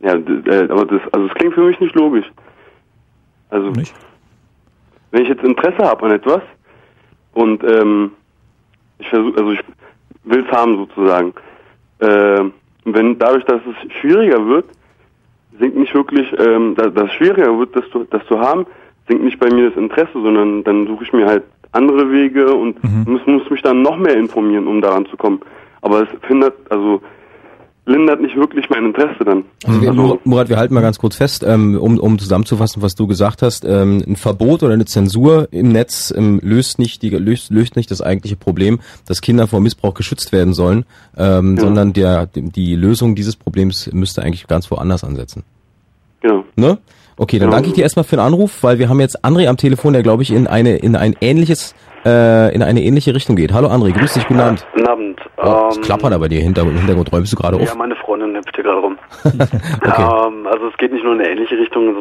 Ja, 0.00 0.14
äh, 0.14 0.68
aber 0.68 0.84
das, 0.86 1.00
also 1.12 1.28
das 1.28 1.36
klingt 1.36 1.54
für 1.54 1.64
mich 1.64 1.78
nicht 1.80 1.94
logisch. 1.94 2.26
Also, 3.50 3.70
nicht? 3.70 3.94
wenn 5.12 5.22
ich 5.22 5.28
jetzt 5.28 5.44
Interesse 5.44 5.78
habe 5.78 6.06
an 6.06 6.12
etwas 6.12 6.42
und 7.34 7.62
ähm, 7.62 8.12
ich 8.98 9.08
versuche, 9.08 9.38
also 9.38 9.52
ich 9.52 9.60
will 10.24 10.44
es 10.44 10.52
haben 10.52 10.76
sozusagen, 10.76 11.34
äh, 12.00 12.44
wenn 12.84 13.18
dadurch, 13.18 13.44
dass 13.44 13.60
es 13.66 13.92
schwieriger 14.00 14.44
wird, 14.46 14.66
sinkt 15.60 15.76
nicht 15.76 15.94
wirklich, 15.94 16.26
ähm, 16.38 16.74
dass, 16.74 16.92
dass 16.94 17.04
es 17.04 17.12
schwieriger 17.12 17.56
wird, 17.58 17.76
das 17.76 17.88
zu, 17.90 18.04
das 18.10 18.26
zu 18.26 18.40
haben, 18.40 18.66
sinkt 19.06 19.22
nicht 19.22 19.38
bei 19.38 19.50
mir 19.50 19.68
das 19.68 19.78
Interesse, 19.78 20.12
sondern 20.14 20.64
dann 20.64 20.86
suche 20.86 21.04
ich 21.04 21.12
mir 21.12 21.26
halt 21.26 21.44
andere 21.72 22.10
Wege 22.10 22.54
und 22.54 22.82
mhm. 22.84 23.12
muss, 23.12 23.26
muss 23.26 23.50
mich 23.50 23.62
dann 23.62 23.82
noch 23.82 23.96
mehr 23.96 24.16
informieren, 24.16 24.66
um 24.66 24.80
daran 24.80 25.06
zu 25.06 25.16
kommen. 25.16 25.40
Aber 25.80 26.02
es 26.02 26.08
findet, 26.26 26.54
also 26.70 27.00
lindert 27.84 28.20
nicht 28.20 28.36
wirklich 28.36 28.70
mein 28.70 28.86
Interesse 28.86 29.24
dann. 29.24 29.44
Also, 29.64 29.80
wir, 29.80 29.90
also 29.90 30.20
Murat, 30.24 30.48
wir 30.48 30.56
halten 30.56 30.74
mal 30.74 30.82
ganz 30.82 30.98
kurz 30.98 31.16
fest, 31.16 31.44
ähm, 31.44 31.76
um, 31.76 31.98
um 31.98 32.18
zusammenzufassen, 32.18 32.80
was 32.80 32.94
du 32.94 33.06
gesagt 33.06 33.42
hast. 33.42 33.64
Ähm, 33.64 34.02
ein 34.06 34.16
Verbot 34.16 34.62
oder 34.62 34.74
eine 34.74 34.84
Zensur 34.84 35.48
im 35.50 35.70
Netz 35.70 36.12
ähm, 36.16 36.40
löst 36.42 36.78
nicht 36.78 37.02
die 37.02 37.10
löst, 37.10 37.50
löst 37.50 37.74
nicht 37.74 37.90
das 37.90 38.00
eigentliche 38.00 38.36
Problem, 38.36 38.80
dass 39.08 39.20
Kinder 39.20 39.48
vor 39.48 39.60
Missbrauch 39.60 39.94
geschützt 39.94 40.30
werden 40.30 40.54
sollen, 40.54 40.84
ähm, 41.16 41.56
ja. 41.56 41.62
sondern 41.62 41.92
der 41.92 42.26
die 42.26 42.76
Lösung 42.76 43.16
dieses 43.16 43.34
Problems 43.34 43.90
müsste 43.92 44.22
eigentlich 44.22 44.46
ganz 44.46 44.70
woanders 44.70 45.02
ansetzen. 45.02 45.42
Genau. 46.20 46.44
Ne? 46.54 46.78
Okay, 47.22 47.38
dann 47.38 47.52
danke 47.52 47.68
ich 47.68 47.74
dir 47.74 47.82
erstmal 47.82 48.02
für 48.02 48.16
den 48.16 48.24
Anruf, 48.24 48.64
weil 48.64 48.80
wir 48.80 48.88
haben 48.88 48.98
jetzt 48.98 49.24
André 49.24 49.46
am 49.46 49.56
Telefon, 49.56 49.92
der 49.92 50.02
glaube 50.02 50.24
ich 50.24 50.32
in 50.32 50.48
eine 50.48 50.78
in 50.78 50.96
ein 50.96 51.14
ähnliches 51.20 51.72
äh, 52.04 52.52
in 52.52 52.64
eine 52.64 52.82
ähnliche 52.82 53.14
Richtung 53.14 53.36
geht. 53.36 53.52
Hallo 53.52 53.68
André, 53.68 53.96
grüß 53.96 54.14
dich, 54.14 54.26
guten 54.26 54.40
Abend. 54.40 54.66
Guten 54.74 54.88
Abend. 54.88 55.20
Oh, 55.36 55.68
es 55.70 55.76
ähm, 55.76 55.82
klappert 55.84 56.12
aber 56.12 56.28
dir 56.28 56.40
Hinter 56.40 56.62
im 56.62 56.76
Hintergrund. 56.76 57.12
Räumst 57.12 57.32
du 57.32 57.36
gerade 57.36 57.58
auf? 57.58 57.62
Ja, 57.62 57.76
meine 57.76 57.94
Freundin 57.94 58.34
hüpft 58.34 58.56
hier 58.56 58.64
gerade 58.64 58.80
rum. 58.80 58.98
okay. 59.24 60.02
ähm, 60.02 60.48
also 60.48 60.66
es 60.66 60.76
geht 60.78 60.92
nicht 60.92 61.04
nur 61.04 61.14
in 61.14 61.20
eine 61.20 61.30
ähnliche 61.30 61.56
Richtung. 61.56 61.86
Also 61.88 62.00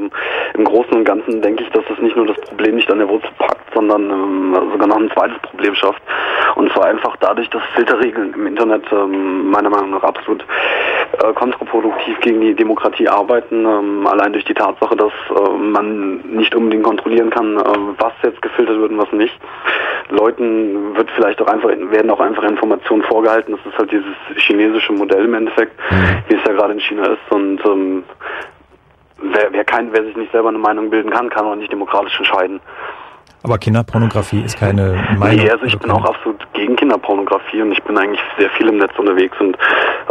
Im 0.56 0.66
Großen 0.66 0.92
und 0.92 1.06
Ganzen 1.06 1.40
denke 1.44 1.66
ich, 1.66 1.70
dass 1.70 1.84
das 1.88 2.00
nicht 2.00 2.16
nur 2.16 2.26
das 2.26 2.38
Problem 2.42 2.76
nicht 2.78 2.92
an 2.92 2.98
der 2.98 3.08
Wurzel 3.08 3.30
packt, 3.38 3.74
sondern 3.76 4.10
ähm, 4.10 4.58
sogar 4.72 4.88
noch 4.88 4.98
ein 4.98 5.12
zweites 5.12 5.38
Problem 5.44 5.76
schafft. 5.76 6.02
Und 6.56 6.72
zwar 6.74 6.86
einfach 6.86 7.16
dadurch, 7.20 7.50
dass 7.52 7.62
Filterregeln 7.76 8.34
im 8.34 8.48
Internet 8.48 8.86
ähm, 8.92 9.52
meiner 9.52 9.70
Meinung 9.70 9.92
nach 9.92 10.04
absolut 10.04 10.44
äh, 11.14 11.34
kontraproduktiv 11.34 12.20
gegen 12.22 12.42
die 12.42 12.54
Demokratie 12.54 13.08
arbeiten. 13.08 13.66
Ähm, 13.66 14.08
allein 14.08 14.34
durch 14.34 14.46
die 14.46 14.54
Tatsache, 14.54 14.96
dass 14.96 15.12
äh, 15.30 15.50
man 15.58 16.18
nicht 16.36 16.56
unbedingt 16.56 16.84
kontrollieren 16.84 17.30
kann, 17.30 17.58
äh, 17.58 17.64
was 17.98 18.14
jetzt 18.24 18.42
gefiltert 18.42 18.80
wird 18.80 18.92
und 18.92 18.98
was 18.98 19.12
nicht. 19.12 19.38
Leuten 20.10 20.96
wird 20.96 21.10
vielleicht 21.12 21.42
auch 21.42 21.48
einfach 21.48 21.70
werden 21.70 22.12
auch 22.12 22.20
einfach 22.20 22.44
Informationen 22.44 23.04
vorgehalten. 23.04 23.54
Das 23.54 23.66
ist 23.66 23.78
halt 23.78 23.92
dieses 23.92 24.16
chinesische 24.38 24.94
Modell 24.94 25.26
im 25.26 25.34
Endeffekt, 25.34 25.78
mhm. 25.90 26.24
wie 26.28 26.36
es 26.36 26.44
ja 26.46 26.54
gerade 26.54 26.74
in 26.74 26.80
China 26.80 27.06
ist. 27.06 27.32
Und 27.32 27.64
ähm, 27.66 28.04
wer, 29.22 29.52
wer, 29.52 29.64
kein, 29.64 29.92
wer 29.94 30.04
sich 30.04 30.16
nicht 30.16 30.32
selber 30.32 30.50
eine 30.50 30.58
Meinung 30.58 30.90
bilden 30.90 31.12
kann, 31.12 31.30
kann 31.30 31.46
auch 31.46 31.56
nicht 31.56 31.72
demokratisch 31.72 32.18
entscheiden. 32.18 32.60
Aber 33.44 33.58
Kinderpornografie 33.58 34.42
ist 34.42 34.58
keine 34.58 35.04
Meinung. 35.18 35.44
Nee, 35.44 35.50
also 35.50 35.66
ich 35.66 35.78
bin 35.78 35.90
auch 35.90 36.06
absolut 36.06 36.46
gegen 36.54 36.76
Kinderpornografie 36.76 37.62
und 37.62 37.72
ich 37.72 37.82
bin 37.84 37.98
eigentlich 37.98 38.22
sehr 38.38 38.50
viel 38.52 38.68
im 38.68 38.78
Netz 38.78 38.92
unterwegs 38.98 39.36
und 39.40 39.58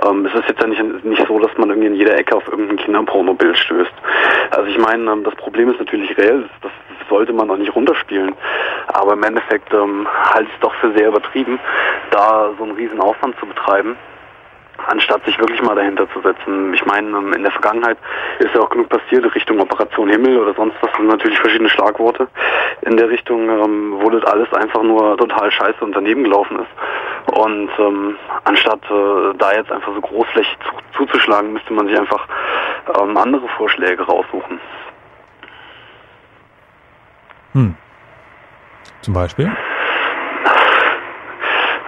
ähm, 0.05 0.27
es 0.27 0.35
ist 0.35 0.49
jetzt 0.49 0.61
ja 0.61 0.67
nicht, 0.67 1.05
nicht 1.05 1.27
so, 1.29 1.39
dass 1.39 1.57
man 1.57 1.69
irgendwie 1.71 1.89
in 1.89 1.95
jeder 1.95 2.17
Ecke 2.17 2.35
auf 2.35 2.47
irgendein 2.49 2.79
Kinderpornobild 2.79 3.57
stößt. 3.57 3.93
Also 4.51 4.67
ich 4.69 4.79
meine, 4.79 5.11
ähm, 5.13 5.23
das 5.23 5.35
Problem 5.37 5.71
ist 5.71 5.79
natürlich 5.79 6.17
reell, 6.19 6.49
das 6.63 6.73
sollte 7.09 7.33
man 7.33 7.51
auch 7.51 7.57
nicht 7.57 7.75
runterspielen. 7.75 8.35
Aber 8.89 9.13
im 9.13 9.23
Endeffekt 9.23 9.73
ähm, 9.73 10.09
halte 10.09 10.49
ich 10.49 10.55
es 10.55 10.61
doch 10.61 10.75
für 10.75 10.93
sehr 10.97 11.09
übertrieben, 11.09 11.61
da 12.11 12.51
so 12.59 12.65
einen 12.65 12.73
riesen 12.73 13.01
Aufwand 13.01 13.39
zu 13.39 13.47
betreiben 13.47 13.97
anstatt 14.87 15.25
sich 15.25 15.39
wirklich 15.39 15.63
mal 15.63 15.75
dahinter 15.75 16.09
zu 16.13 16.21
setzen. 16.21 16.75
Ich 16.75 16.85
meine, 16.85 17.09
ähm, 17.09 17.33
in 17.33 17.43
der 17.43 17.53
Vergangenheit 17.53 17.99
ist 18.39 18.55
ja 18.55 18.61
auch 18.61 18.71
genug 18.71 18.89
passiert 18.89 19.35
Richtung 19.35 19.61
Operation 19.61 20.09
Himmel 20.09 20.39
oder 20.39 20.55
sonst 20.55 20.77
was, 20.81 20.91
sind 20.97 21.07
natürlich 21.07 21.39
verschiedene 21.39 21.69
Schlagworte. 21.69 22.29
In 22.83 22.97
der 22.97 23.09
Richtung, 23.09 23.49
ähm, 23.49 23.95
wo 24.01 24.11
das 24.11 24.25
alles 24.25 24.53
einfach 24.53 24.83
nur 24.83 25.17
total 25.17 25.51
scheiße 25.51 25.83
und 25.85 25.95
daneben 25.95 26.25
gelaufen 26.25 26.61
ist. 26.61 27.37
Und 27.39 27.71
ähm, 27.79 28.17
anstatt 28.45 28.83
äh, 28.91 29.37
da 29.39 29.53
jetzt 29.53 29.71
einfach 29.71 29.93
so 29.95 30.01
großflächig 30.01 30.57
zu, 30.65 31.05
zuzuschlagen, 31.05 31.53
müsste 31.53 31.73
man 31.73 31.87
sich 31.87 31.99
einfach 31.99 32.27
ähm, 33.01 33.17
andere 33.17 33.47
Vorschläge 33.57 34.03
raussuchen. 34.03 34.61
Hm. 37.53 37.75
Zum 39.03 39.15
Beispiel? 39.15 39.51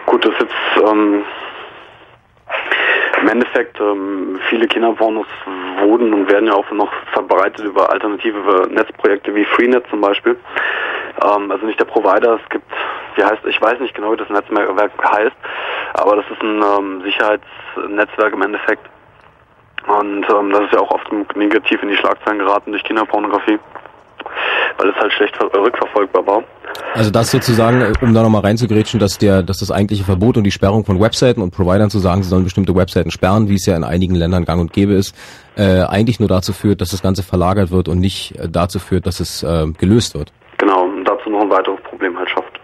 Gut, 0.07 0.25
das 0.25 0.33
ist 0.35 0.41
jetzt 0.41 0.87
ähm, 0.91 1.25
im 3.23 3.29
Endeffekt, 3.29 3.81
ähm, 3.81 4.41
viele 4.51 4.67
Kinderpornos 4.67 5.27
wurden 5.81 6.13
und 6.13 6.31
werden 6.31 6.49
ja 6.49 6.55
auch 6.55 6.69
noch 6.73 6.93
verbreitet 7.13 7.65
über 7.65 7.89
alternative 7.91 8.69
Netzprojekte 8.69 9.35
wie 9.35 9.45
Freenet 9.45 9.85
zum 9.91 10.01
Beispiel. 10.01 10.37
Ähm, 11.23 11.51
also 11.51 11.65
nicht 11.65 11.79
der 11.79 11.85
Provider, 11.85 12.41
es 12.43 12.51
gibt, 12.51 12.71
wie 13.15 13.23
heißt, 13.23 13.45
ich 13.47 13.61
weiß 13.61 13.79
nicht 13.79 13.95
genau, 13.95 14.13
wie 14.13 14.17
das 14.17 14.29
Netzwerk 14.29 14.93
heißt, 15.05 15.37
aber 15.95 16.17
das 16.17 16.25
ist 16.31 16.43
ein 16.43 16.63
ähm, 16.63 17.03
Sicherheitsnetzwerk 17.03 18.33
im 18.35 18.43
Endeffekt. 18.43 18.89
Und 19.87 20.27
ähm, 20.29 20.51
das 20.51 20.63
ist 20.63 20.73
ja 20.73 20.81
auch 20.81 20.91
oft 20.91 21.13
negativ 21.37 21.83
in 21.83 21.89
die 21.89 21.97
Schlagzeilen 21.97 22.39
geraten 22.39 22.73
durch 22.73 22.85
Kinderpornografie 22.85 23.59
weil 24.79 24.91
es 24.91 24.97
halt 24.97 25.13
schlecht 25.13 25.35
rückverfolgbar 25.41 26.27
war. 26.27 26.45
Also 26.95 27.11
das 27.11 27.31
sozusagen, 27.31 27.81
äh, 27.81 27.93
um 28.01 28.15
da 28.15 28.23
nochmal 28.23 28.43
reinzugrätschen, 28.43 29.01
dass 29.01 29.19
der, 29.19 29.43
dass 29.43 29.59
das 29.59 29.71
eigentliche 29.71 30.05
Verbot 30.05 30.37
und 30.37 30.45
die 30.45 30.51
Sperrung 30.51 30.85
von 30.85 31.01
Webseiten 31.01 31.41
und 31.41 31.51
Providern 31.55 31.91
zu 31.91 31.99
sagen, 31.99 32.23
sie 32.23 32.29
sollen 32.29 32.45
bestimmte 32.45 32.75
Webseiten 32.75 33.11
sperren, 33.11 33.49
wie 33.49 33.55
es 33.55 33.67
ja 33.67 33.77
in 33.77 33.85
einigen 33.85 34.15
Ländern 34.15 34.45
gang 34.45 34.61
und 34.61 34.73
gäbe 34.73 34.93
ist, 34.93 35.15
äh, 35.57 35.83
eigentlich 35.83 36.21
nur 36.21 36.29
dazu 36.29 36.53
führt, 36.53 36.81
dass 36.81 36.91
das 36.91 37.03
Ganze 37.03 37.23
verlagert 37.23 37.71
wird 37.71 37.89
und 37.89 37.99
nicht 37.99 38.39
äh, 38.39 38.49
dazu 38.49 38.79
führt, 38.79 39.07
dass 39.07 39.21
es 39.21 39.43
äh, 39.43 39.67
gelöst 39.79 40.15
wird. 40.15 40.33
Genau, 40.59 40.85
und 40.85 41.05
dazu 41.05 41.31
noch 41.31 41.43
ein 41.43 41.51
weiteres 41.51 41.81
Problem 41.83 42.17
halt 42.19 42.31
schafft 42.31 42.61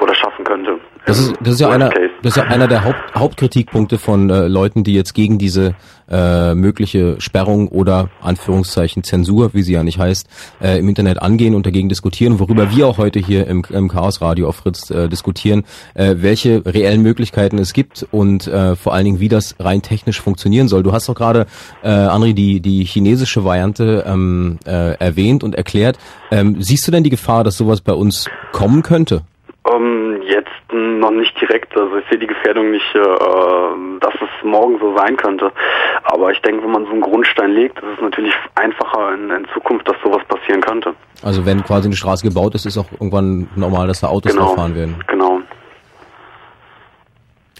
oder 0.00 0.14
schaffen 0.14 0.44
könnte. 0.44 0.78
Das 1.06 1.18
ist, 1.18 1.34
das 1.40 1.54
ist 1.54 1.60
ja 1.60 1.70
einer, 1.70 1.90
das 2.22 2.36
ist 2.36 2.36
ja 2.36 2.44
einer 2.44 2.68
der 2.68 2.84
Haupt, 2.84 3.14
Hauptkritikpunkte 3.14 3.98
von 3.98 4.28
äh, 4.28 4.46
Leuten, 4.46 4.84
die 4.84 4.94
jetzt 4.94 5.14
gegen 5.14 5.38
diese 5.38 5.74
äh, 6.10 6.54
mögliche 6.54 7.20
Sperrung 7.20 7.68
oder 7.68 8.10
Anführungszeichen 8.20 9.02
Zensur, 9.02 9.54
wie 9.54 9.62
sie 9.62 9.72
ja 9.72 9.82
nicht 9.82 9.98
heißt, 9.98 10.28
äh, 10.60 10.78
im 10.78 10.88
Internet 10.88 11.22
angehen 11.22 11.54
und 11.54 11.64
dagegen 11.64 11.88
diskutieren, 11.88 12.38
worüber 12.38 12.70
wir 12.74 12.86
auch 12.86 12.98
heute 12.98 13.18
hier 13.18 13.46
im, 13.46 13.62
im 13.70 13.88
Chaos 13.88 14.20
Radio 14.20 14.48
auf 14.48 14.56
Fritz 14.56 14.90
äh, 14.90 15.08
diskutieren, 15.08 15.64
äh, 15.94 16.16
welche 16.18 16.64
reellen 16.66 17.02
Möglichkeiten 17.02 17.58
es 17.58 17.72
gibt 17.72 18.06
und 18.10 18.46
äh, 18.46 18.76
vor 18.76 18.92
allen 18.92 19.04
Dingen, 19.04 19.20
wie 19.20 19.28
das 19.28 19.54
rein 19.58 19.82
technisch 19.82 20.20
funktionieren 20.20 20.68
soll. 20.68 20.82
Du 20.82 20.92
hast 20.92 21.08
doch 21.08 21.14
gerade, 21.14 21.46
äh, 21.82 21.88
Andri, 21.88 22.34
die, 22.34 22.60
die 22.60 22.84
chinesische 22.84 23.44
Variante 23.44 24.04
ähm, 24.06 24.58
äh, 24.66 24.94
erwähnt 24.98 25.42
und 25.44 25.54
erklärt. 25.54 25.98
Ähm, 26.30 26.60
siehst 26.60 26.86
du 26.86 26.92
denn 26.92 27.04
die 27.04 27.10
Gefahr, 27.10 27.44
dass 27.44 27.56
sowas 27.56 27.80
bei 27.80 27.94
uns 27.94 28.26
kommen 28.52 28.82
könnte? 28.82 29.22
Um, 29.62 29.82
ähm, 29.82 30.22
jetzt 30.28 30.49
noch 30.72 31.10
nicht 31.10 31.38
direkt. 31.40 31.76
Also 31.76 31.96
ich 31.96 32.04
sehe 32.08 32.18
die 32.18 32.26
Gefährdung 32.26 32.70
nicht, 32.70 32.94
äh, 32.94 33.00
dass 34.00 34.14
es 34.14 34.44
morgen 34.44 34.78
so 34.80 34.96
sein 34.96 35.16
könnte. 35.16 35.52
Aber 36.04 36.30
ich 36.32 36.40
denke, 36.42 36.62
wenn 36.64 36.72
man 36.72 36.84
so 36.84 36.92
einen 36.92 37.00
Grundstein 37.00 37.52
legt, 37.52 37.78
ist 37.78 37.88
es 37.96 38.00
natürlich 38.00 38.34
einfacher 38.54 39.14
in, 39.14 39.30
in 39.30 39.46
Zukunft, 39.52 39.88
dass 39.88 39.96
sowas 40.02 40.22
passieren 40.28 40.60
könnte. 40.60 40.94
Also 41.22 41.44
wenn 41.44 41.62
quasi 41.64 41.88
eine 41.88 41.96
Straße 41.96 42.26
gebaut 42.26 42.54
ist, 42.54 42.66
ist 42.66 42.78
auch 42.78 42.90
irgendwann 42.92 43.48
normal, 43.56 43.86
dass 43.86 44.00
da 44.00 44.08
Autos 44.08 44.32
genau, 44.32 44.54
fahren 44.54 44.74
werden. 44.74 44.96
Genau. 45.06 45.40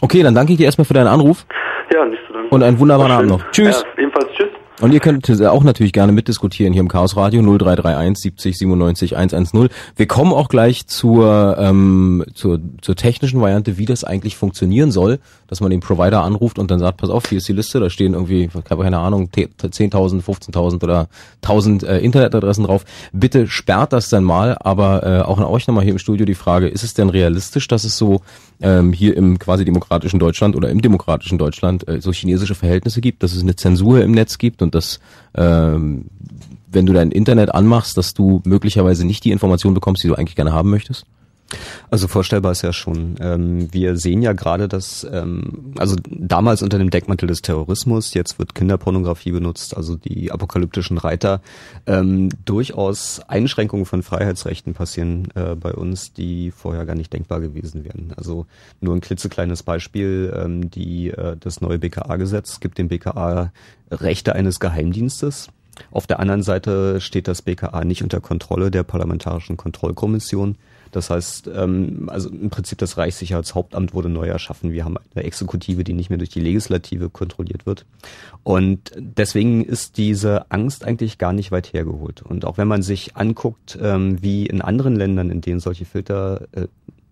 Okay, 0.03 0.23
dann 0.23 0.35
danke 0.35 0.53
ich 0.53 0.59
dir 0.59 0.65
erstmal 0.65 0.87
für 0.87 0.95
deinen 0.95 1.09
Anruf. 1.09 1.45
Ja, 1.93 2.05
nicht 2.07 2.23
zu 2.27 2.33
danken. 2.33 2.55
Und 2.55 2.63
einen 2.63 2.79
wunderbaren 2.79 3.13
Abend 3.13 3.29
noch. 3.29 3.51
Tschüss. 3.51 3.85
Ja, 3.97 4.03
ebenfalls 4.03 4.33
tschüss. 4.33 4.49
Und 4.81 4.93
ihr 4.93 5.01
könnt 5.01 5.29
auch 5.43 5.63
natürlich 5.63 5.93
gerne 5.93 6.13
mitdiskutieren 6.13 6.73
hier 6.73 6.81
im 6.81 6.89
Chaos 6.89 7.15
Radio 7.17 7.43
0331 7.43 8.23
70 8.23 8.59
97 8.59 9.17
110. 9.17 9.69
Wir 9.95 10.07
kommen 10.07 10.33
auch 10.33 10.49
gleich 10.49 10.87
zur, 10.87 11.57
ähm, 11.59 12.25
zur, 12.35 12.61
zur 12.81 12.97
technischen 12.97 13.41
Variante, 13.41 13.77
wie 13.77 13.85
das 13.85 14.05
eigentlich 14.05 14.37
funktionieren 14.37 14.91
soll, 14.91 15.19
dass 15.51 15.61
man 15.61 15.71
den 15.71 15.81
Provider 15.81 16.23
anruft 16.23 16.61
und 16.61 16.71
dann 16.71 16.79
sagt, 16.79 16.99
pass 16.99 17.11
auf, 17.11 17.29
hier 17.29 17.39
ist 17.39 17.49
die 17.49 17.53
Liste, 17.53 17.81
da 17.81 17.91
stehen 17.91 18.15
irgendwie, 18.15 18.49
keine 18.65 18.99
Ahnung, 18.99 19.31
10.000, 19.35 20.23
15.000 20.23 20.83
oder 20.85 21.09
1.000 21.43 21.85
äh, 21.85 21.99
Internetadressen 21.99 22.65
drauf. 22.65 22.85
Bitte 23.13 23.49
sperrt 23.49 23.93
das 23.93 24.09
dann 24.09 24.23
mal, 24.23 24.57
aber 24.61 25.03
äh, 25.03 25.21
auch 25.23 25.39
an 25.39 25.45
euch 25.45 25.67
nochmal 25.67 25.83
hier 25.83 25.93
im 25.93 25.99
Studio 25.99 26.25
die 26.25 26.37
Frage, 26.37 26.69
ist 26.69 26.85
es 26.85 26.95
denn 26.95 27.09
realistisch, 27.09 27.67
dass 27.67 27.83
es 27.83 27.99
so 27.99 28.21
ähm, 28.61 28.93
hier 28.93 29.17
im 29.17 29.41
quasi 29.41 29.65
demokratischen 29.65 30.21
Deutschland 30.21 30.55
oder 30.55 30.71
im 30.71 30.81
demokratischen 30.81 31.37
Deutschland 31.37 31.87
äh, 31.89 32.01
so 32.01 32.13
chinesische 32.13 32.55
Verhältnisse 32.55 33.01
gibt, 33.01 33.25
dass 33.25 33.33
es 33.33 33.43
eine 33.43 33.57
Zensur 33.57 34.03
im 34.03 34.13
Netz 34.13 34.39
gibt 34.39 34.63
und 34.63 34.77
dass 34.77 35.01
ähm, 35.35 36.07
wenn 36.71 36.87
du 36.87 36.93
dein 36.93 37.11
Internet 37.11 37.53
anmachst, 37.53 37.97
dass 37.97 38.15
du 38.15 38.41
möglicherweise 38.45 39.05
nicht 39.05 39.25
die 39.25 39.33
Information 39.33 39.75
bekommst, 39.75 40.05
die 40.05 40.09
du 40.09 40.15
eigentlich 40.15 40.37
gerne 40.37 40.53
haben 40.53 40.71
möchtest? 40.71 41.07
Also 41.91 42.09
vorstellbar 42.09 42.53
ist 42.53 42.63
ja 42.63 42.73
schon. 42.73 43.17
Ähm, 43.21 43.73
wir 43.73 43.97
sehen 43.97 44.23
ja 44.23 44.33
gerade, 44.33 44.69
dass, 44.69 45.07
ähm, 45.11 45.75
also 45.77 45.97
damals 46.09 46.63
unter 46.63 46.79
dem 46.79 46.91
Deckmantel 46.91 47.27
des 47.27 47.43
Terrorismus, 47.43 48.15
jetzt 48.15 48.39
wird 48.39 48.55
Kinderpornografie 48.55 49.33
benutzt, 49.33 49.77
also 49.77 49.97
die 49.97 50.31
apokalyptischen 50.31 50.99
Reiter, 50.99 51.41
ähm, 51.87 52.29
durchaus 52.45 53.21
Einschränkungen 53.29 53.87
von 53.87 54.03
Freiheitsrechten 54.03 54.75
passieren 54.75 55.29
äh, 55.35 55.55
bei 55.57 55.73
uns, 55.73 56.13
die 56.13 56.51
vorher 56.51 56.87
gar 56.87 56.95
nicht 56.95 57.13
denkbar 57.13 57.41
gewesen 57.41 57.85
wären. 57.85 58.13
Also 58.17 58.47
nur 58.81 58.95
ein 58.95 59.01
klitzekleines 59.01 59.63
Beispiel, 59.63 60.33
ähm, 60.37 60.71
die, 60.71 61.11
äh, 61.11 61.37
das 61.39 61.61
neue 61.61 61.79
BKA-Gesetz 61.79 62.61
gibt 62.61 62.79
dem 62.79 62.89
BKA 62.89 63.53
Rechte 63.91 64.35
eines 64.35 64.61
Geheimdienstes. 64.61 65.49
Auf 65.91 66.07
der 66.07 66.21
anderen 66.21 66.43
Seite 66.43 67.01
steht 67.01 67.29
das 67.29 67.43
BKA 67.43 67.85
nicht 67.85 68.03
unter 68.03 68.21
Kontrolle 68.21 68.71
der 68.71 68.83
Parlamentarischen 68.83 69.57
Kontrollkommission. 69.57 70.57
Das 70.91 71.11
heißt, 71.11 71.51
ähm, 71.55 72.09
also 72.11 72.29
im 72.29 72.51
Prinzip 72.51 72.79
das 72.79 72.97
Reichssicherheitshauptamt 72.97 73.95
wurde 73.95 74.09
neu 74.09 74.27
erschaffen. 74.27 74.73
Wir 74.73 74.85
haben 74.85 74.97
eine 75.15 75.25
Exekutive, 75.25 75.85
die 75.85 75.93
nicht 75.93 76.11
mehr 76.11 76.19
durch 76.19 76.31
die 76.31 76.41
Legislative 76.41 77.11
kontrolliert 77.11 77.67
wird. 77.67 77.87
Und 78.43 78.93
deswegen 78.97 79.65
ist 79.65 79.97
diese 79.97 80.51
Angst 80.51 80.85
eigentlich 80.85 81.19
gar 81.19 81.33
nicht 81.33 81.53
weit 81.53 81.73
hergeholt. 81.73 82.23
Und 82.23 82.45
auch 82.45 82.59
wenn 82.59 82.69
man 82.69 82.83
sich 82.83 83.17
anguckt, 83.17 83.79
ähm, 83.81 84.23
wie 84.23 84.47
in 84.47 84.63
anderen 84.63 84.97
Ländern, 84.97 85.31
in 85.31 85.41
denen 85.41 85.61
solche 85.61 85.85
Filter 85.85 86.49
äh, 86.53 86.67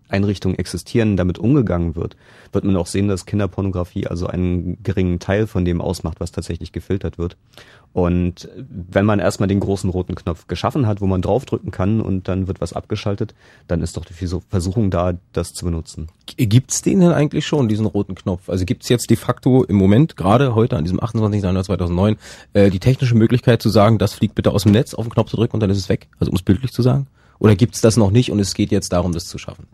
Einrichtungen 0.09 0.57
existieren, 0.57 1.17
damit 1.17 1.39
umgegangen 1.39 1.95
wird, 1.95 2.17
wird 2.51 2.65
man 2.65 2.75
auch 2.75 2.87
sehen, 2.87 3.07
dass 3.07 3.25
Kinderpornografie 3.25 4.07
also 4.07 4.27
einen 4.27 4.81
geringen 4.83 5.19
Teil 5.19 5.47
von 5.47 5.65
dem 5.65 5.81
ausmacht, 5.81 6.19
was 6.19 6.31
tatsächlich 6.31 6.71
gefiltert 6.71 7.17
wird. 7.17 7.37
Und 7.91 8.49
wenn 8.55 9.05
man 9.05 9.19
erstmal 9.19 9.47
den 9.47 9.59
großen 9.59 9.89
roten 9.89 10.13
Knopf 10.13 10.45
geschaffen 10.47 10.85
hat, 10.85 11.01
wo 11.01 11.07
man 11.07 11.23
draufdrücken 11.23 11.71
kann 11.71 12.01
und 12.01 12.27
dann 12.27 12.47
wird 12.47 12.61
was 12.61 12.73
abgeschaltet, 12.73 13.33
dann 13.67 13.81
ist 13.81 13.97
doch 13.97 14.05
die 14.05 14.13
Versuchung 14.13 14.91
da, 14.91 15.13
das 15.33 15.53
zu 15.53 15.65
benutzen. 15.65 16.07
Gibt's 16.37 16.83
den 16.83 16.99
denn 16.99 17.11
eigentlich 17.11 17.47
schon, 17.47 17.67
diesen 17.67 17.87
roten 17.87 18.13
Knopf? 18.13 18.47
Also 18.49 18.65
gibt's 18.65 18.89
jetzt 18.89 19.09
de 19.09 19.17
facto 19.17 19.63
im 19.63 19.75
Moment, 19.75 20.17
gerade 20.17 20.53
heute 20.53 20.77
an 20.77 20.83
diesem 20.83 21.01
28. 21.01 21.41
Januar 21.41 21.63
2009, 21.63 22.17
äh, 22.53 22.69
die 22.69 22.79
technische 22.79 23.15
Möglichkeit 23.15 23.61
zu 23.61 23.69
sagen, 23.69 23.97
das 23.97 24.13
fliegt 24.13 24.35
bitte 24.35 24.51
aus 24.51 24.63
dem 24.63 24.71
Netz, 24.71 24.93
auf 24.93 25.05
den 25.05 25.11
Knopf 25.11 25.31
zu 25.31 25.37
drücken 25.37 25.55
und 25.55 25.61
dann 25.61 25.71
ist 25.71 25.77
es 25.77 25.89
weg? 25.89 26.07
Also 26.19 26.29
um 26.29 26.35
es 26.35 26.43
bildlich 26.43 26.71
zu 26.71 26.83
sagen? 26.83 27.07
Oder 27.39 27.55
gibt's 27.55 27.81
das 27.81 27.97
noch 27.97 28.11
nicht 28.11 28.31
und 28.31 28.39
es 28.39 28.53
geht 28.53 28.71
jetzt 28.71 28.93
darum, 28.93 29.13
das 29.13 29.25
zu 29.25 29.37
schaffen? 29.39 29.65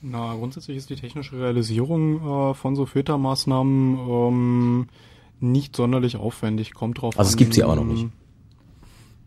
Na, 0.00 0.34
grundsätzlich 0.34 0.76
ist 0.76 0.90
die 0.90 0.96
technische 0.96 1.38
Realisierung 1.38 2.50
äh, 2.50 2.54
von 2.54 2.76
so 2.76 2.86
Filtermaßnahmen 2.86 3.98
ähm, 3.98 4.88
nicht 5.40 5.74
sonderlich 5.74 6.16
aufwendig. 6.16 6.74
Kommt 6.74 7.00
drauf 7.00 7.18
also 7.18 7.18
an. 7.18 7.26
Also 7.26 7.30
es 7.30 7.36
gibt 7.36 7.54
sie 7.54 7.64
auch 7.64 7.74
noch 7.74 7.84
nicht. 7.84 8.06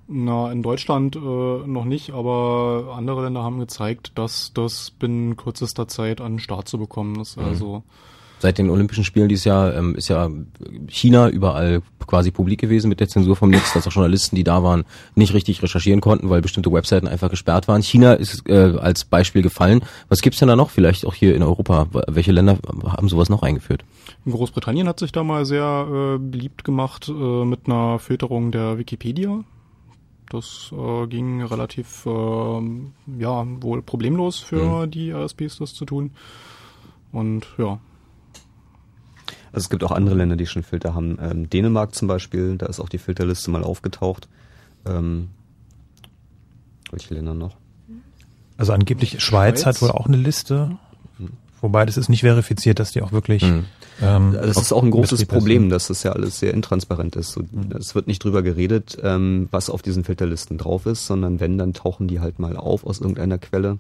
Na, 0.08 0.52
in 0.52 0.62
Deutschland 0.62 1.16
äh, 1.16 1.20
noch 1.20 1.86
nicht, 1.86 2.12
aber 2.12 2.94
andere 2.98 3.24
Länder 3.24 3.44
haben 3.44 3.60
gezeigt, 3.60 4.12
dass 4.16 4.52
das 4.54 4.92
binnen 4.92 5.38
kürzester 5.38 5.88
Zeit 5.88 6.20
an 6.20 6.34
den 6.34 6.40
Start 6.40 6.68
zu 6.68 6.78
bekommen 6.78 7.20
ist. 7.20 7.38
Mhm. 7.38 7.44
Also 7.46 7.84
seit 8.42 8.58
den 8.58 8.70
Olympischen 8.70 9.04
Spielen 9.04 9.30
dieses 9.30 9.46
Jahr 9.46 9.76
ähm, 9.76 9.96
ist 9.96 10.08
ja 10.08 10.30
China 10.88 11.30
überall 11.30 11.82
quasi 12.08 12.32
publik 12.32 12.60
gewesen 12.60 12.90
mit 12.90 13.00
der 13.00 13.08
Zensur 13.08 13.36
vom 13.36 13.52
Netz, 13.52 13.74
dass 13.74 13.88
auch 13.88 13.92
Journalisten, 13.92 14.36
die 14.36 14.44
da 14.44 14.64
waren, 14.64 14.84
nicht 15.16 15.34
richtig 15.34 15.62
recherchieren 15.62 16.02
konnten, 16.02 16.30
weil 16.30 16.42
bestimmte 16.42 16.72
Webseiten 16.74 17.08
einfach 17.08 17.30
gesperrt 17.30 17.68
waren. 17.68 17.84
China 17.84 18.14
ist 18.14 18.50
äh, 18.50 18.76
als 18.80 19.06
Beispiel 19.06 19.44
gefallen. 19.44 19.82
Was 20.10 20.22
gibt's 20.22 20.40
denn 20.40 20.48
da 20.48 20.56
noch? 20.56 20.72
Vielleicht 20.72 21.06
auch 21.06 21.14
hier 21.14 21.36
in 21.36 21.44
Europa. 21.44 21.88
Welche 22.08 22.32
Länder 22.32 22.58
haben 22.86 23.08
sowas 23.08 23.30
noch 23.30 23.44
eingeführt? 23.44 23.86
Großbritannien 24.30 24.88
hat 24.88 25.00
sich 25.00 25.12
da 25.12 25.24
mal 25.24 25.46
sehr 25.46 25.88
äh, 25.90 26.18
beliebt 26.18 26.64
gemacht 26.64 27.10
äh, 27.10 27.46
mit 27.46 27.68
einer 27.68 28.00
Filterung 28.00 28.52
der 28.52 28.78
Wikipedia 28.78 29.44
Das 30.30 30.72
äh, 30.76 31.08
ging 31.08 31.44
relativ, 31.44 32.06
äh, 32.06 32.62
ja, 33.20 33.46
wohl 33.62 33.82
problemlos 33.84 34.40
für 34.40 34.86
mhm. 34.86 34.92
die 34.92 35.10
ISPs 35.10 35.60
das 35.60 35.74
zu 35.76 35.86
tun. 35.86 36.12
Und 37.12 37.46
ja. 37.58 37.80
Also 39.54 39.66
es 39.66 39.70
gibt 39.70 39.84
auch 39.84 39.92
andere 39.92 40.16
Länder, 40.16 40.36
die 40.36 40.46
schon 40.46 40.64
Filter 40.64 40.96
haben. 40.96 41.18
Ähm, 41.22 41.50
Dänemark 41.50 41.94
zum 41.94 42.08
Beispiel, 42.08 42.58
da 42.58 42.68
ist 42.68 42.80
auch 42.80 42.90
die 42.90 42.98
Filterliste 42.98 43.52
mal 43.52 43.64
aufgetaucht. 43.64 44.28
Ähm, 44.86 45.30
welche 46.92 47.14
Länder 47.14 47.34
noch? 47.34 47.56
Also 48.58 48.74
angeblich 48.74 49.12
Schweiz, 49.22 49.62
Schweiz 49.62 49.66
hat 49.66 49.82
wohl 49.82 49.92
auch 49.92 50.06
eine 50.06 50.18
Liste. 50.18 50.78
Wobei 51.62 51.86
das 51.86 51.98
ist 51.98 52.10
nicht 52.10 52.22
verifiziert, 52.22 52.80
dass 52.80 52.92
die 52.92 53.02
auch 53.02 53.12
wirklich. 53.12 53.44
Mhm. 53.44 53.66
Ähm, 54.02 54.34
das 54.34 54.58
ist 54.58 54.74
auch 54.74 54.82
ein 54.82 54.90
großes 54.90 55.26
Problem, 55.26 55.70
dass 55.70 55.88
das 55.88 56.02
ja 56.02 56.12
alles 56.12 56.40
sehr 56.40 56.54
intransparent 56.54 57.16
ist. 57.16 57.34
So, 57.34 57.42
mhm. 57.42 57.72
Es 57.78 57.94
wird 57.94 58.08
nicht 58.08 58.24
drüber 58.24 58.42
geredet, 58.42 58.98
ähm, 59.04 59.48
was 59.52 59.70
auf 59.70 59.84
diesen 59.84 60.04
Filterlisten 60.04 60.58
drauf 60.58 60.88
ist, 60.88 61.06
sondern 61.06 61.40
wenn, 61.40 61.58
dann 61.58 61.74
tauchen 61.74 62.08
die 62.08 62.20
halt 62.20 62.40
mal 62.40 62.58
auf 62.58 62.86
aus 62.86 63.00
irgendeiner 63.00 63.38
Quelle. 63.38 63.78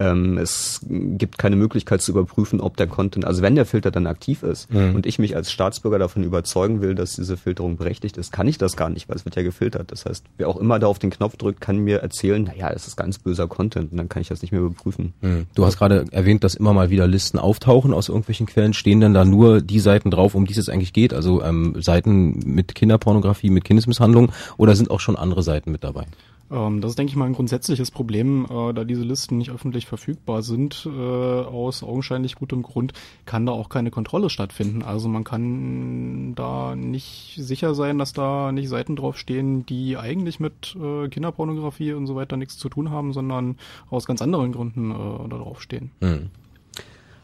Ähm, 0.00 0.38
es 0.38 0.80
gibt 0.88 1.36
keine 1.36 1.56
Möglichkeit 1.56 2.00
zu 2.00 2.12
überprüfen, 2.12 2.60
ob 2.60 2.78
der 2.78 2.86
Content, 2.86 3.26
also 3.26 3.42
wenn 3.42 3.54
der 3.54 3.66
Filter 3.66 3.90
dann 3.90 4.06
aktiv 4.06 4.42
ist 4.42 4.72
mhm. 4.72 4.94
und 4.94 5.04
ich 5.04 5.18
mich 5.18 5.36
als 5.36 5.52
Staatsbürger 5.52 5.98
davon 5.98 6.24
überzeugen 6.24 6.80
will, 6.80 6.94
dass 6.94 7.16
diese 7.16 7.36
Filterung 7.36 7.76
berechtigt 7.76 8.16
ist, 8.16 8.32
kann 8.32 8.48
ich 8.48 8.56
das 8.56 8.76
gar 8.76 8.88
nicht, 8.88 9.10
weil 9.10 9.16
es 9.16 9.26
wird 9.26 9.36
ja 9.36 9.42
gefiltert. 9.42 9.92
Das 9.92 10.06
heißt, 10.06 10.24
wer 10.38 10.48
auch 10.48 10.56
immer 10.56 10.78
da 10.78 10.86
auf 10.86 10.98
den 10.98 11.10
Knopf 11.10 11.36
drückt, 11.36 11.60
kann 11.60 11.78
mir 11.78 11.98
erzählen, 11.98 12.42
naja, 12.42 12.70
es 12.74 12.86
ist 12.86 12.96
ganz 12.96 13.18
böser 13.18 13.46
Content 13.46 13.92
und 13.92 13.98
dann 13.98 14.08
kann 14.08 14.22
ich 14.22 14.28
das 14.28 14.40
nicht 14.40 14.52
mehr 14.52 14.62
überprüfen. 14.62 15.12
Mhm. 15.20 15.46
Du 15.54 15.66
hast 15.66 15.76
gerade 15.76 16.06
erwähnt, 16.10 16.44
dass 16.44 16.54
immer 16.54 16.72
mal 16.72 16.88
wieder 16.88 17.06
Listen 17.06 17.38
auftauchen 17.38 17.92
aus 17.92 18.08
irgendwelchen 18.08 18.46
Quellen. 18.46 18.72
Stehen 18.72 19.00
denn 19.00 19.12
da 19.12 19.26
nur 19.26 19.60
die 19.60 19.80
Seiten 19.80 20.10
drauf, 20.10 20.34
um 20.34 20.46
die 20.46 20.58
es 20.58 20.70
eigentlich 20.70 20.94
geht? 20.94 21.12
Also 21.12 21.42
ähm, 21.42 21.76
Seiten 21.78 22.40
mit 22.46 22.74
Kinderpornografie, 22.74 23.50
mit 23.50 23.64
Kindesmisshandlung 23.64 24.32
oder 24.56 24.74
sind 24.76 24.90
auch 24.90 25.00
schon 25.00 25.16
andere 25.16 25.42
Seiten 25.42 25.70
mit 25.70 25.84
dabei? 25.84 26.06
Ähm, 26.50 26.80
das 26.80 26.92
ist, 26.92 26.98
denke 26.98 27.10
ich 27.10 27.16
mal, 27.16 27.26
ein 27.26 27.34
grundsätzliches 27.34 27.90
Problem, 27.90 28.46
äh, 28.50 28.72
da 28.72 28.84
diese 28.84 29.02
Listen 29.02 29.38
nicht 29.38 29.50
öffentlich 29.50 29.86
verfügbar 29.86 30.42
sind, 30.42 30.86
äh, 30.86 30.90
aus 30.90 31.82
augenscheinlich 31.82 32.34
gutem 32.34 32.62
Grund, 32.62 32.92
kann 33.24 33.46
da 33.46 33.52
auch 33.52 33.68
keine 33.68 33.90
Kontrolle 33.90 34.30
stattfinden. 34.30 34.82
Also 34.82 35.08
man 35.08 35.24
kann 35.24 36.34
da 36.34 36.74
nicht 36.74 37.34
sicher 37.36 37.74
sein, 37.74 37.98
dass 37.98 38.12
da 38.12 38.52
nicht 38.52 38.68
Seiten 38.68 38.96
draufstehen, 38.96 39.64
die 39.66 39.96
eigentlich 39.96 40.40
mit 40.40 40.76
äh, 40.80 41.08
Kinderpornografie 41.08 41.92
und 41.92 42.06
so 42.06 42.16
weiter 42.16 42.36
nichts 42.36 42.58
zu 42.58 42.68
tun 42.68 42.90
haben, 42.90 43.12
sondern 43.12 43.56
aus 43.88 44.06
ganz 44.06 44.22
anderen 44.22 44.52
Gründen 44.52 44.90
äh, 44.90 45.28
da 45.28 45.36
draufstehen. 45.36 45.90
Mhm. 46.00 46.30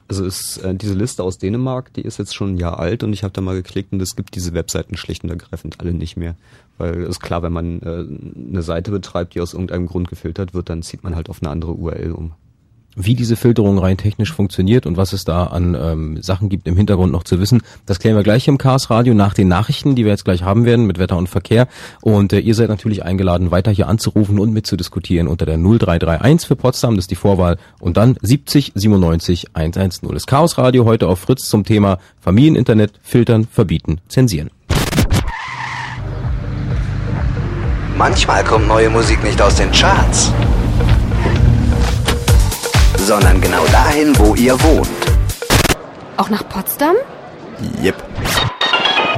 Also 0.09 0.25
ist 0.25 0.59
äh, 0.59 0.75
diese 0.75 0.95
Liste 0.95 1.23
aus 1.23 1.39
Dänemark, 1.39 1.93
die 1.95 2.03
ist 2.03 2.19
jetzt 2.19 2.35
schon 2.35 2.55
ein 2.55 2.59
Jahr 2.59 2.79
alt 2.79 3.03
und 3.03 3.13
ich 3.13 3.25
habe 3.25 3.33
da 3.33 3.41
mal 3.41 3.57
geklickt 3.57 3.93
und 3.93 4.01
es 4.01 4.15
gibt 4.15 4.37
diese 4.37 4.55
Webseiten 4.55 4.97
schlicht 4.97 5.25
und 5.25 5.31
ergreifend 5.31 5.81
alle 5.81 5.93
nicht 5.93 6.17
mehr. 6.17 6.37
Weil 6.79 7.03
ist 7.03 7.21
klar, 7.21 7.43
wenn 7.43 7.53
man 7.53 7.83
äh, 7.83 8.05
eine 8.51 8.63
Seite 8.63 8.91
betreibt, 8.91 9.35
die 9.35 9.41
aus 9.41 9.55
irgendeinem 9.55 9.87
Grund 9.87 10.09
gefiltert 10.09 10.55
wird, 10.55 10.71
dann 10.71 10.83
zieht 10.83 11.03
man 11.03 11.17
halt 11.17 11.29
auf 11.29 11.43
eine 11.43 11.51
andere 11.51 11.73
URL 11.73 12.13
um 12.13 12.33
wie 12.97 13.15
diese 13.15 13.37
Filterung 13.37 13.79
rein 13.79 13.99
technisch 13.99 14.33
funktioniert 14.33 14.87
und 14.87 14.97
was 14.97 15.13
es 15.13 15.25
da 15.25 15.45
an 15.45 15.77
ähm, 15.79 16.23
Sachen 16.23 16.49
gibt 16.49 16.67
im 16.67 16.77
Hintergrund 16.77 17.13
noch 17.13 17.25
zu 17.25 17.39
wissen, 17.39 17.63
das 17.85 18.01
klären 18.01 18.17
wir 18.17 18.23
gleich 18.23 18.49
im 18.49 18.59
Chaos 18.59 18.91
Radio 18.91 19.15
nach 19.15 19.35
den 19.35 19.49
Nachrichten, 19.49 19.95
die 19.95 20.05
wir 20.05 20.13
jetzt 20.13 20.25
gleich 20.25 20.43
haben 20.43 20.65
werden 20.65 20.87
mit 20.87 20.99
Wetter 20.99 21.17
und 21.17 21.29
Verkehr. 21.29 21.69
Und 22.01 22.33
äh, 22.33 22.39
ihr 22.39 22.55
seid 22.55 22.71
natürlich 22.71 23.05
eingeladen, 23.05 23.51
weiter 23.51 23.71
hier 23.71 23.87
anzurufen 23.87 24.39
und 24.39 24.53
mitzudiskutieren 24.53 25.29
unter 25.29 25.45
der 25.45 25.59
0331 25.59 26.49
für 26.49 26.57
Potsdam, 26.57 26.97
das 26.97 27.05
ist 27.05 27.11
die 27.11 27.17
Vorwahl, 27.17 27.59
und 27.79 27.99
dann 27.99 28.17
70 28.23 28.73
97 28.75 29.55
110. 29.55 30.09
Das 30.13 30.27
Chaos 30.27 30.57
Radio 30.57 30.87
heute 30.87 31.07
auf 31.09 31.19
Fritz 31.19 31.49
zum 31.49 31.65
Thema 31.65 31.99
Familieninternet, 32.21 32.93
Filtern, 33.03 33.47
Verbieten, 33.47 34.01
Zensieren. 34.09 34.51
Manchmal 37.99 38.45
kommt 38.45 38.69
neue 38.69 38.91
Musik 38.91 39.23
nicht 39.23 39.41
aus 39.41 39.57
den 39.57 39.71
Charts 39.73 40.33
sondern 43.07 43.41
genau 43.41 43.65
dahin, 43.67 44.19
wo 44.19 44.35
ihr 44.35 44.61
wohnt. 44.65 44.89
Auch 46.17 46.29
nach 46.29 46.47
Potsdam? 46.49 46.97
Yep. 47.81 48.03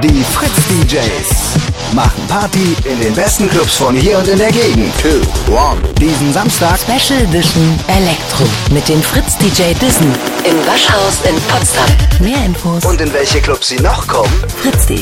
Die 0.03 0.23
Fritz 0.23 0.51
DJs 0.69 1.93
machen 1.93 2.21
Party 2.27 2.75
in 2.85 2.99
den 2.99 3.15
besten 3.15 3.49
Clubs 3.49 3.77
von 3.77 3.95
hier 3.95 4.19
und 4.19 4.27
in 4.27 4.37
der 4.37 4.51
Gegend. 4.51 4.93
Two, 5.01 5.51
one. 5.51 5.81
Diesen 5.99 6.31
Samstag 6.31 6.77
Special 6.79 7.19
Edition 7.23 7.79
Elektro 7.87 8.45
mit 8.71 8.87
den 8.87 9.01
Fritz 9.01 9.35
DJ 9.39 9.73
Dissen 9.81 10.13
im 10.43 10.57
Waschhaus 10.67 11.25
in 11.27 11.35
Potsdam. 11.49 11.89
Mehr 12.19 12.45
Infos 12.45 12.85
und 12.85 13.01
in 13.01 13.11
welche 13.11 13.41
Clubs 13.41 13.69
sie 13.69 13.79
noch 13.79 14.07
kommen? 14.07 14.31
Fritz.de. 14.61 14.99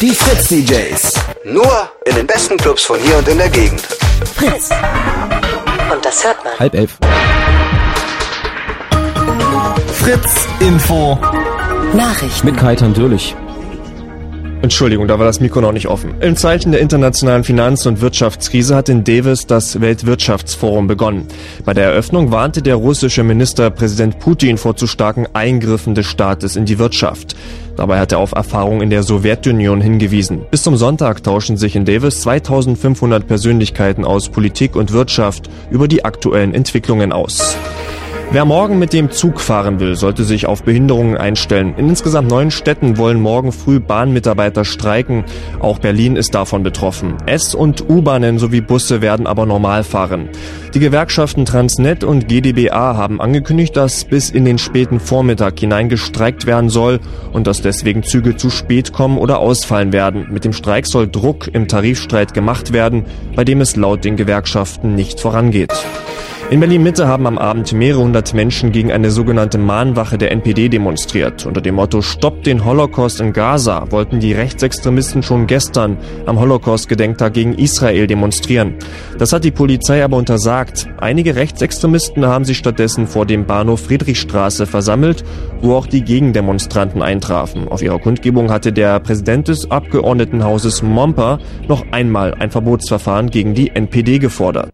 Die 0.00 0.14
Fritz 0.14 0.48
DJs. 0.48 1.12
Nur 1.44 1.88
in 2.06 2.16
den 2.16 2.26
besten 2.26 2.56
Clubs 2.56 2.82
von 2.82 2.98
hier 2.98 3.18
und 3.18 3.28
in 3.28 3.38
der 3.38 3.50
Gegend. 3.50 3.82
Fritz. 4.34 4.70
Und 5.92 6.04
das 6.04 6.24
hört 6.24 6.42
man. 6.44 6.58
Halb 6.58 6.74
elf. 6.74 6.98
Fritz 10.04 10.46
Info. 10.60 11.18
Nachrichten. 11.96 12.48
Mit 12.48 12.58
Kaitan 12.58 12.92
Dürlich. 12.92 13.34
Entschuldigung, 14.60 15.08
da 15.08 15.18
war 15.18 15.24
das 15.24 15.40
Mikro 15.40 15.62
noch 15.62 15.72
nicht 15.72 15.86
offen. 15.86 16.20
Im 16.20 16.36
Zeichen 16.36 16.72
der 16.72 16.82
internationalen 16.82 17.42
Finanz- 17.42 17.86
und 17.86 18.02
Wirtschaftskrise 18.02 18.76
hat 18.76 18.90
in 18.90 19.02
Davis 19.02 19.46
das 19.46 19.80
Weltwirtschaftsforum 19.80 20.88
begonnen. 20.88 21.26
Bei 21.64 21.72
der 21.72 21.84
Eröffnung 21.84 22.30
warnte 22.30 22.60
der 22.60 22.74
russische 22.74 23.22
Ministerpräsident 23.22 24.18
Putin 24.18 24.58
vor 24.58 24.76
zu 24.76 24.86
starken 24.86 25.26
Eingriffen 25.32 25.94
des 25.94 26.04
Staates 26.04 26.56
in 26.56 26.66
die 26.66 26.78
Wirtschaft. 26.78 27.34
Dabei 27.74 27.98
hat 27.98 28.12
er 28.12 28.18
auf 28.18 28.32
Erfahrungen 28.32 28.82
in 28.82 28.90
der 28.90 29.04
Sowjetunion 29.04 29.80
hingewiesen. 29.80 30.42
Bis 30.50 30.64
zum 30.64 30.76
Sonntag 30.76 31.22
tauschen 31.22 31.56
sich 31.56 31.76
in 31.76 31.86
Davis 31.86 32.20
2500 32.20 33.26
Persönlichkeiten 33.26 34.04
aus 34.04 34.28
Politik 34.28 34.76
und 34.76 34.92
Wirtschaft 34.92 35.48
über 35.70 35.88
die 35.88 36.04
aktuellen 36.04 36.52
Entwicklungen 36.52 37.10
aus. 37.10 37.56
Wer 38.34 38.44
morgen 38.44 38.80
mit 38.80 38.92
dem 38.92 39.12
Zug 39.12 39.40
fahren 39.40 39.78
will, 39.78 39.94
sollte 39.94 40.24
sich 40.24 40.46
auf 40.46 40.64
Behinderungen 40.64 41.16
einstellen. 41.16 41.76
In 41.76 41.88
insgesamt 41.88 42.28
neun 42.28 42.50
Städten 42.50 42.98
wollen 42.98 43.20
morgen 43.20 43.52
früh 43.52 43.78
Bahnmitarbeiter 43.78 44.64
streiken. 44.64 45.22
Auch 45.60 45.78
Berlin 45.78 46.16
ist 46.16 46.34
davon 46.34 46.64
betroffen. 46.64 47.14
S- 47.26 47.54
und 47.54 47.88
U-Bahnen 47.88 48.40
sowie 48.40 48.60
Busse 48.60 49.00
werden 49.00 49.28
aber 49.28 49.46
normal 49.46 49.84
fahren. 49.84 50.30
Die 50.74 50.80
Gewerkschaften 50.80 51.44
Transnet 51.44 52.02
und 52.02 52.26
GdBA 52.26 52.96
haben 52.96 53.20
angekündigt, 53.20 53.76
dass 53.76 54.04
bis 54.04 54.30
in 54.30 54.44
den 54.44 54.58
späten 54.58 54.98
Vormittag 54.98 55.60
hinein 55.60 55.88
gestreikt 55.88 56.44
werden 56.44 56.70
soll 56.70 56.98
und 57.32 57.46
dass 57.46 57.62
deswegen 57.62 58.02
Züge 58.02 58.36
zu 58.36 58.50
spät 58.50 58.92
kommen 58.92 59.16
oder 59.16 59.38
ausfallen 59.38 59.92
werden. 59.92 60.26
Mit 60.32 60.44
dem 60.44 60.52
Streik 60.52 60.88
soll 60.88 61.06
Druck 61.06 61.46
im 61.52 61.68
Tarifstreit 61.68 62.34
gemacht 62.34 62.72
werden, 62.72 63.04
bei 63.36 63.44
dem 63.44 63.60
es 63.60 63.76
laut 63.76 64.04
den 64.04 64.16
Gewerkschaften 64.16 64.96
nicht 64.96 65.20
vorangeht. 65.20 65.72
In 66.50 66.60
Berlin-Mitte 66.60 67.08
haben 67.08 67.26
am 67.26 67.38
Abend 67.38 67.72
mehrere 67.72 68.02
hundert 68.02 68.34
Menschen 68.34 68.70
gegen 68.70 68.92
eine 68.92 69.10
sogenannte 69.10 69.56
Mahnwache 69.56 70.18
der 70.18 70.30
NPD 70.30 70.68
demonstriert. 70.68 71.46
Unter 71.46 71.62
dem 71.62 71.76
Motto 71.76 72.02
Stoppt 72.02 72.46
den 72.46 72.66
Holocaust 72.66 73.18
in 73.20 73.32
Gaza 73.32 73.90
wollten 73.90 74.20
die 74.20 74.34
Rechtsextremisten 74.34 75.22
schon 75.22 75.46
gestern 75.46 75.96
am 76.26 76.38
Holocaust-Gedenktag 76.38 77.32
gegen 77.32 77.54
Israel 77.54 78.06
demonstrieren. 78.06 78.74
Das 79.18 79.32
hat 79.32 79.44
die 79.44 79.52
Polizei 79.52 80.04
aber 80.04 80.18
untersagt. 80.18 80.86
Einige 80.98 81.34
Rechtsextremisten 81.34 82.26
haben 82.26 82.44
sich 82.44 82.58
stattdessen 82.58 83.06
vor 83.06 83.24
dem 83.24 83.46
Bahnhof 83.46 83.80
Friedrichstraße 83.80 84.66
versammelt, 84.66 85.24
wo 85.62 85.74
auch 85.74 85.86
die 85.86 86.04
Gegendemonstranten 86.04 87.00
eintrafen. 87.00 87.68
Auf 87.68 87.80
ihrer 87.80 87.98
Kundgebung 87.98 88.52
hatte 88.52 88.70
der 88.70 89.00
Präsident 89.00 89.48
des 89.48 89.70
Abgeordnetenhauses 89.70 90.82
Momper 90.82 91.38
noch 91.68 91.86
einmal 91.90 92.34
ein 92.34 92.50
Verbotsverfahren 92.50 93.30
gegen 93.30 93.54
die 93.54 93.70
NPD 93.70 94.18
gefordert. 94.18 94.70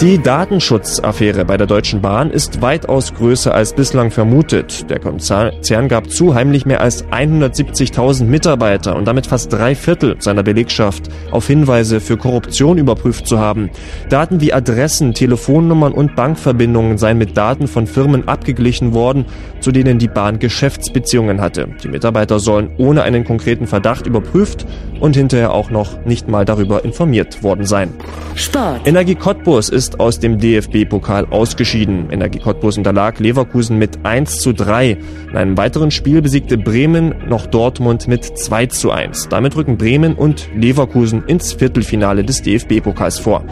Die 0.00 0.18
Datenschutzaffäre 0.18 1.44
bei 1.44 1.56
der 1.56 1.68
Deutschen 1.68 2.00
Bahn 2.00 2.30
ist 2.30 2.60
weitaus 2.60 3.14
größer 3.14 3.54
als 3.54 3.72
bislang 3.72 4.10
vermutet. 4.10 4.90
Der 4.90 4.98
Konzern 4.98 5.88
gab 5.88 6.10
zu, 6.10 6.34
heimlich 6.34 6.66
mehr 6.66 6.80
als 6.80 7.04
170.000 7.04 8.24
Mitarbeiter 8.24 8.96
und 8.96 9.04
damit 9.04 9.28
fast 9.28 9.52
drei 9.52 9.76
Viertel 9.76 10.16
seiner 10.18 10.42
Belegschaft 10.42 11.08
auf 11.30 11.46
Hinweise 11.46 12.00
für 12.00 12.16
Korruption 12.16 12.78
überprüft 12.78 13.28
zu 13.28 13.38
haben. 13.38 13.70
Daten 14.08 14.40
wie 14.40 14.52
Adressen, 14.52 15.14
Telefonnummern 15.14 15.92
und 15.92 16.16
Bankverbindungen 16.16 16.98
seien 16.98 17.18
mit 17.18 17.36
Daten 17.36 17.68
von 17.68 17.86
Firmen 17.86 18.26
abgeglichen 18.26 18.94
worden, 18.94 19.26
zu 19.60 19.70
denen 19.70 20.00
die 20.00 20.08
Bahn 20.08 20.40
Geschäftsbeziehungen 20.40 21.40
hatte. 21.40 21.68
Die 21.84 21.88
Mitarbeiter 21.88 22.40
sollen 22.40 22.70
ohne 22.76 23.04
einen 23.04 23.24
konkreten 23.24 23.68
Verdacht 23.68 24.08
überprüft 24.08 24.66
und 24.98 25.14
hinterher 25.14 25.52
auch 25.52 25.70
noch 25.70 26.04
nicht 26.04 26.28
mal 26.28 26.44
darüber 26.44 26.84
informiert 26.84 27.42
worden 27.42 27.66
sein. 27.66 27.92
Sport. 28.34 28.86
Energie 28.86 29.14
Cottbus 29.14 29.68
ist 29.68 29.81
ist 29.82 29.98
aus 29.98 30.20
dem 30.20 30.38
DFB-Pokal 30.38 31.26
ausgeschieden. 31.30 32.08
Energie 32.12 32.38
Cottbus 32.38 32.78
unterlag 32.78 33.18
Leverkusen 33.18 33.78
mit 33.78 34.04
1 34.04 34.38
zu 34.38 34.52
3. 34.52 34.96
In 35.30 35.36
einem 35.36 35.56
weiteren 35.56 35.90
Spiel 35.90 36.22
besiegte 36.22 36.56
Bremen 36.56 37.12
noch 37.28 37.46
Dortmund 37.46 38.06
mit 38.06 38.24
2 38.24 38.66
zu 38.66 38.92
1. 38.92 39.26
Damit 39.28 39.56
rücken 39.56 39.76
Bremen 39.78 40.14
und 40.14 40.48
Leverkusen 40.54 41.24
ins 41.26 41.54
Viertelfinale 41.54 42.22
des 42.22 42.42
DFB-Pokals 42.42 43.18
vor. 43.18 43.42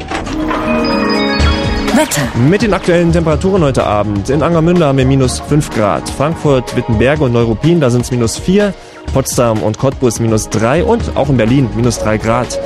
Wetter. 1.97 2.23
Mit 2.49 2.62
den 2.62 2.75
aktuellen 2.75 3.11
Temperaturen 3.11 3.64
heute 3.64 3.85
Abend. 3.85 4.31
In 4.31 4.45
Angermünde 4.45 4.87
haben 4.87 4.99
wir 4.99 5.07
minus 5.07 5.40
5 5.40 5.71
Grad. 5.71 6.09
Frankfurt, 6.11 6.77
Wittenberge 6.77 7.25
und 7.25 7.33
Neuruppin, 7.33 7.81
da 7.81 7.90
sind 7.90 8.03
es 8.03 8.12
minus 8.12 8.38
4. 8.38 8.73
Potsdam 9.12 9.64
und 9.64 9.79
Cottbus 9.79 10.21
minus 10.21 10.49
3 10.51 10.85
und 10.85 11.16
auch 11.16 11.29
in 11.29 11.37
Berlin 11.37 11.69
minus 11.75 11.99
3 11.99 12.19
Grad. 12.19 12.61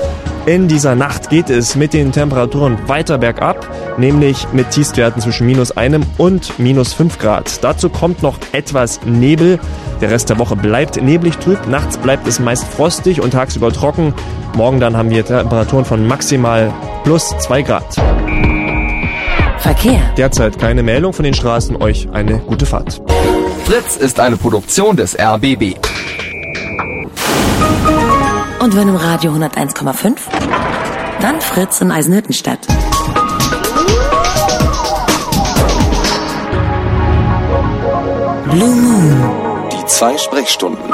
In 0.47 0.69
dieser 0.69 0.95
Nacht 0.95 1.31
geht 1.31 1.49
es 1.49 1.75
mit 1.75 1.95
den 1.95 2.13
Temperaturen 2.13 2.77
weiter 2.87 3.17
bergab, 3.17 3.67
nämlich 3.97 4.47
mit 4.53 4.71
Tiefstwerten 4.71 5.23
zwischen 5.23 5.47
minus 5.47 5.73
einem 5.73 6.05
und 6.19 6.59
minus 6.59 6.93
fünf 6.93 7.19
Grad. 7.19 7.65
Dazu 7.65 7.89
kommt 7.89 8.23
noch 8.23 8.37
etwas 8.53 9.01
Nebel. 9.07 9.59
Der 10.03 10.11
Rest 10.11 10.29
der 10.29 10.39
Woche 10.39 10.55
bleibt 10.55 11.01
neblig 11.01 11.39
trüb. 11.39 11.67
Nachts 11.67 11.97
bleibt 11.97 12.29
es 12.29 12.41
meist 12.41 12.65
frostig 12.65 13.23
und 13.23 13.31
tagsüber 13.31 13.73
trocken. 13.73 14.13
Morgen 14.55 14.81
dann 14.81 14.99
haben 14.99 15.09
wir 15.09 15.25
Temperaturen 15.25 15.87
von 15.87 16.07
maximal 16.07 16.75
plus 17.05 17.31
zwei 17.39 17.63
Grad. 17.63 17.95
Verkehr. 19.61 20.01
Derzeit 20.19 20.59
keine 20.59 20.83
Meldung 20.83 21.15
von 21.15 21.25
den 21.25 21.33
Straßen. 21.33 21.81
Euch 21.81 22.11
eine 22.13 22.41
gute 22.41 22.67
Fahrt. 22.67 23.01
Fritz 23.65 23.97
ist 23.97 24.21
eine 24.21 24.37
Produktion 24.37 24.95
des 24.95 25.19
RBB. 25.19 25.77
Und 28.65 28.75
wenn 28.77 28.89
im 28.89 28.97
Radio 28.97 29.31
101,5? 29.33 30.17
Dann 31.21 31.39
Fritz 31.43 31.83
in 31.83 31.93
Eisenhüttenstadt. 31.93 32.67
Blue 38.51 38.75
Moon. 38.75 39.69
Die 39.71 39.85
zwei 39.85 40.17
Sprechstunden. 40.17 40.91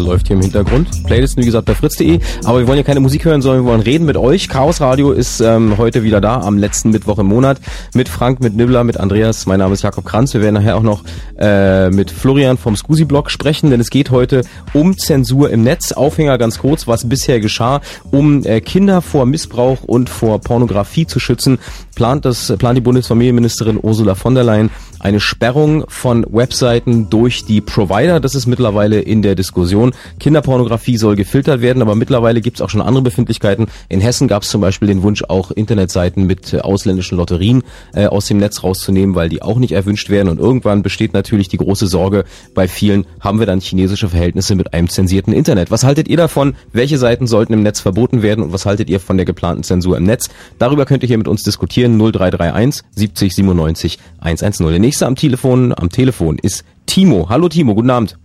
Drum 0.00 0.06
Ensemble 0.06 0.10
läuft 0.10 0.26
hier 0.26 0.36
im 0.36 0.42
Hintergrund. 0.42 1.04
Playlisten, 1.04 1.42
wie 1.42 1.46
gesagt, 1.46 1.66
bei 1.66 1.74
fritz.de. 1.74 2.18
Aber 2.44 2.58
wir 2.58 2.66
wollen 2.66 2.78
ja 2.78 2.82
keine 2.82 3.00
Musik 3.00 3.24
hören, 3.24 3.42
sondern 3.42 3.64
wir 3.64 3.70
wollen 3.70 3.80
reden 3.80 4.06
mit 4.06 4.16
euch. 4.16 4.48
Chaos 4.48 4.80
Radio 4.80 5.12
ist 5.12 5.40
ähm, 5.40 5.78
heute 5.78 6.02
wieder 6.02 6.20
da, 6.20 6.40
am 6.40 6.58
letzten 6.58 6.90
Mittwoch 6.90 7.18
im 7.18 7.26
Monat. 7.26 7.60
Mit 7.94 8.08
Frank, 8.08 8.40
mit 8.40 8.56
Nibbler, 8.56 8.84
mit 8.84 8.98
Andreas. 8.98 9.46
Mein 9.46 9.58
Name 9.58 9.74
ist 9.74 9.82
Jakob 9.82 10.04
Kranz. 10.04 10.34
Wir 10.34 10.42
werden 10.42 10.54
nachher 10.54 10.76
auch 10.76 10.82
noch 10.82 11.04
äh, 11.38 11.90
mit 11.90 12.10
Florian 12.10 12.56
vom 12.56 12.76
Scusi-Blog 12.76 13.30
sprechen, 13.30 13.70
denn 13.70 13.80
es 13.80 13.90
geht 13.90 14.10
heute 14.10 14.42
um 14.72 14.96
Zensur 14.96 15.50
im 15.50 15.62
Netz. 15.62 15.92
Aufhänger 15.92 16.38
ganz 16.38 16.58
kurz, 16.58 16.86
was 16.86 17.08
bisher 17.08 17.40
geschah, 17.40 17.80
um 18.10 18.44
äh, 18.44 18.60
Kinder 18.60 19.02
vor 19.02 19.26
Missbrauch 19.26 19.82
und 19.82 20.08
vor 20.08 20.40
Pornografie 20.40 21.06
zu 21.06 21.20
schützen, 21.20 21.58
plant, 21.94 22.24
das, 22.24 22.52
plant 22.58 22.76
die 22.76 22.82
Bundesfamilienministerin 22.82 23.78
Ursula 23.80 24.14
von 24.14 24.34
der 24.34 24.44
Leyen 24.44 24.70
eine 25.00 25.20
Sperrung 25.20 25.84
von 25.88 26.24
Webseiten 26.30 27.10
durch 27.10 27.44
die 27.44 27.60
Provider. 27.60 28.20
Das 28.20 28.34
ist 28.34 28.46
mittlerweile 28.46 29.00
in 29.00 29.22
der 29.22 29.34
Diskussion. 29.34 29.92
Kinderpornografie 30.18 30.96
soll 30.96 31.16
gefiltert 31.16 31.60
werden, 31.60 31.82
aber 31.82 31.94
mittlerweile 31.94 32.40
gibt 32.40 32.58
es 32.58 32.62
auch 32.62 32.70
schon 32.70 32.82
andere 32.82 33.02
Befindlichkeiten. 33.02 33.66
In 33.88 34.00
Hessen 34.00 34.28
gab 34.28 34.42
es 34.42 34.50
zum 34.50 34.60
Beispiel 34.60 34.88
den 34.88 35.02
Wunsch, 35.02 35.24
auch 35.28 35.50
Internetseiten 35.50 36.26
mit 36.26 36.52
äh, 36.52 36.60
ausländischen 36.60 37.16
Lotterien 37.16 37.62
äh, 37.94 38.06
aus 38.06 38.26
dem 38.26 38.38
Netz 38.38 38.62
rauszunehmen, 38.62 39.14
weil 39.14 39.28
die 39.28 39.42
auch 39.42 39.58
nicht 39.58 39.72
erwünscht 39.72 40.10
werden. 40.10 40.28
Und 40.28 40.38
irgendwann 40.38 40.82
besteht 40.82 41.14
natürlich 41.14 41.48
die 41.48 41.56
große 41.56 41.86
Sorge 41.86 42.24
bei 42.54 42.68
vielen, 42.68 43.06
haben 43.20 43.38
wir 43.38 43.46
dann 43.46 43.60
chinesische 43.60 44.08
Verhältnisse 44.08 44.54
mit 44.54 44.74
einem 44.74 44.88
zensierten 44.88 45.32
Internet. 45.32 45.70
Was 45.70 45.84
haltet 45.84 46.08
ihr 46.08 46.16
davon? 46.16 46.54
Welche 46.72 46.98
Seiten 46.98 47.26
sollten 47.26 47.52
im 47.52 47.62
Netz 47.62 47.80
verboten 47.80 48.22
werden 48.22 48.44
und 48.44 48.52
was 48.52 48.66
haltet 48.66 48.90
ihr 48.90 49.00
von 49.00 49.16
der 49.16 49.26
geplanten 49.26 49.62
Zensur 49.62 49.96
im 49.96 50.04
Netz? 50.04 50.28
Darüber 50.58 50.84
könnt 50.84 51.02
ihr 51.02 51.08
hier 51.08 51.18
mit 51.18 51.28
uns 51.28 51.42
diskutieren. 51.42 51.98
0331 51.98 52.84
70 52.94 53.34
97 53.34 53.98
110. 54.20 54.66
Nächste 54.90 55.06
am 55.06 55.14
Telefon, 55.14 55.72
am 55.80 55.88
Telefon 55.88 56.36
ist 56.42 56.64
Timo. 56.84 57.28
Hallo 57.28 57.48
Timo, 57.48 57.76
guten 57.76 57.90
Abend. 57.90 58.18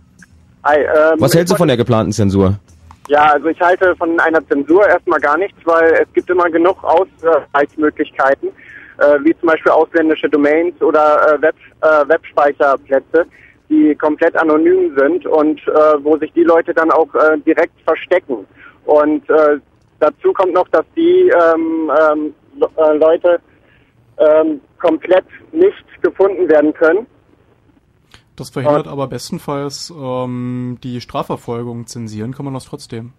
Hi, 0.64 0.78
ähm, 0.80 1.20
Was 1.20 1.32
hältst 1.32 1.52
du 1.52 1.56
von 1.56 1.68
der 1.68 1.76
geplanten 1.76 2.10
Zensur? 2.10 2.58
Ja, 3.06 3.34
also 3.34 3.46
ich 3.46 3.60
halte 3.60 3.94
von 3.94 4.18
einer 4.18 4.44
Zensur 4.48 4.84
erstmal 4.84 5.20
gar 5.20 5.38
nichts, 5.38 5.56
weil 5.64 5.92
es 5.92 6.12
gibt 6.12 6.28
immer 6.28 6.50
genug 6.50 6.76
Ausweichmöglichkeiten, 6.82 8.48
äh, 8.98 9.18
wie 9.22 9.32
zum 9.38 9.48
Beispiel 9.48 9.70
ausländische 9.70 10.28
Domains 10.28 10.74
oder 10.82 11.34
äh, 11.34 11.40
Web, 11.40 11.54
äh, 11.82 12.08
Webspeicherplätze, 12.08 13.26
die 13.68 13.94
komplett 13.94 14.34
anonym 14.36 14.92
sind 14.98 15.24
und 15.24 15.60
äh, 15.68 15.72
wo 16.02 16.18
sich 16.18 16.32
die 16.32 16.42
Leute 16.42 16.74
dann 16.74 16.90
auch 16.90 17.14
äh, 17.14 17.38
direkt 17.46 17.80
verstecken. 17.84 18.44
Und 18.86 19.30
äh, 19.30 19.60
dazu 20.00 20.32
kommt 20.32 20.52
noch, 20.54 20.66
dass 20.70 20.84
die 20.96 21.30
ähm, 21.30 21.92
ähm, 22.10 22.34
Le- 22.58 22.70
äh, 22.76 22.96
Leute 22.96 23.38
ähm, 24.18 24.60
komplett 24.80 25.26
nicht 25.52 26.02
gefunden 26.02 26.48
werden 26.48 26.72
können. 26.74 27.06
Das 28.36 28.50
verhindert 28.50 28.86
aber 28.86 29.06
bestenfalls 29.06 29.92
ähm, 29.96 30.78
die 30.82 31.00
Strafverfolgung. 31.00 31.86
Zensieren 31.86 32.34
kann 32.34 32.44
man 32.44 32.54
das 32.54 32.66
trotzdem. 32.66 33.12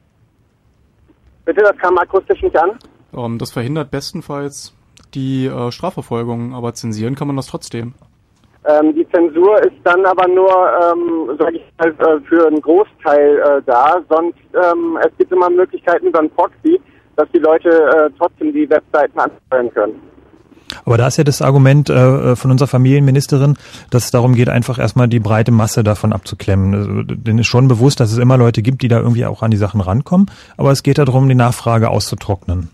Bitte, 1.46 1.62
das 1.62 1.78
kam 1.78 1.98
akustisch 1.98 2.42
nicht 2.44 2.58
an. 2.58 2.78
Ähm, 3.16 3.40
das 3.40 3.52
verhindert 3.52 3.90
bestenfalls 3.90 4.76
die 5.14 5.48
äh, 5.48 5.72
Strafverfolgung, 5.72 6.54
aber 6.54 6.74
zensieren 6.74 7.16
kann 7.16 7.28
man 7.28 7.36
das 7.36 7.48
trotzdem. 7.48 7.94
Ähm, 8.66 8.94
die 8.94 9.08
Zensur 9.10 9.58
ist 9.64 9.78
dann 9.84 10.06
aber 10.06 10.28
nur, 10.28 10.52
ähm, 10.52 11.38
sage 11.40 11.58
ich 11.58 11.64
mal, 11.78 11.90
äh, 11.90 12.20
für 12.28 12.48
einen 12.48 12.62
Großteil 12.62 13.40
äh, 13.40 13.62
da. 13.66 14.02
Sonst 14.10 14.38
ähm, 14.54 15.00
es 15.02 15.18
gibt 15.18 15.32
immer 15.32 15.50
Möglichkeiten 15.50 16.08
über 16.08 16.20
ein 16.20 16.30
Proxy, 16.32 16.80
dass 17.16 17.30
die 17.34 17.40
Leute 17.40 17.70
äh, 17.70 18.10
trotzdem 18.18 18.52
die 18.52 18.70
Webseiten 18.70 19.18
ansteuern 19.18 19.74
können. 19.74 20.02
Aber 20.88 20.96
da 20.98 21.08
ist 21.08 21.18
ja 21.18 21.26
das 21.26 21.42
Argument 21.42 21.90
äh, 21.90 22.38
von 22.38 22.50
unserer 22.50 22.70
Familienministerin, 22.70 23.58
dass 23.90 24.06
es 24.06 24.12
darum 24.12 24.36
geht, 24.36 24.48
einfach 24.48 24.80
erstmal 24.80 25.10
die 25.10 25.20
breite 25.20 25.52
Masse 25.52 25.84
davon 25.84 26.14
abzuklemmen. 26.14 26.74
Also, 26.74 27.04
denen 27.04 27.40
ist 27.40 27.48
schon 27.48 27.68
bewusst, 27.68 28.00
dass 28.00 28.10
es 28.10 28.18
immer 28.18 28.38
Leute 28.38 28.62
gibt, 28.62 28.82
die 28.82 28.88
da 28.88 29.00
irgendwie 29.00 29.26
auch 29.26 29.44
an 29.44 29.52
die 29.52 29.58
Sachen 29.58 29.82
rankommen. 29.82 30.32
Aber 30.56 30.72
es 30.72 30.84
geht 30.84 30.98
darum, 30.98 31.28
die 31.28 31.36
Nachfrage 31.36 31.90
auszutrocknen. 31.90 32.70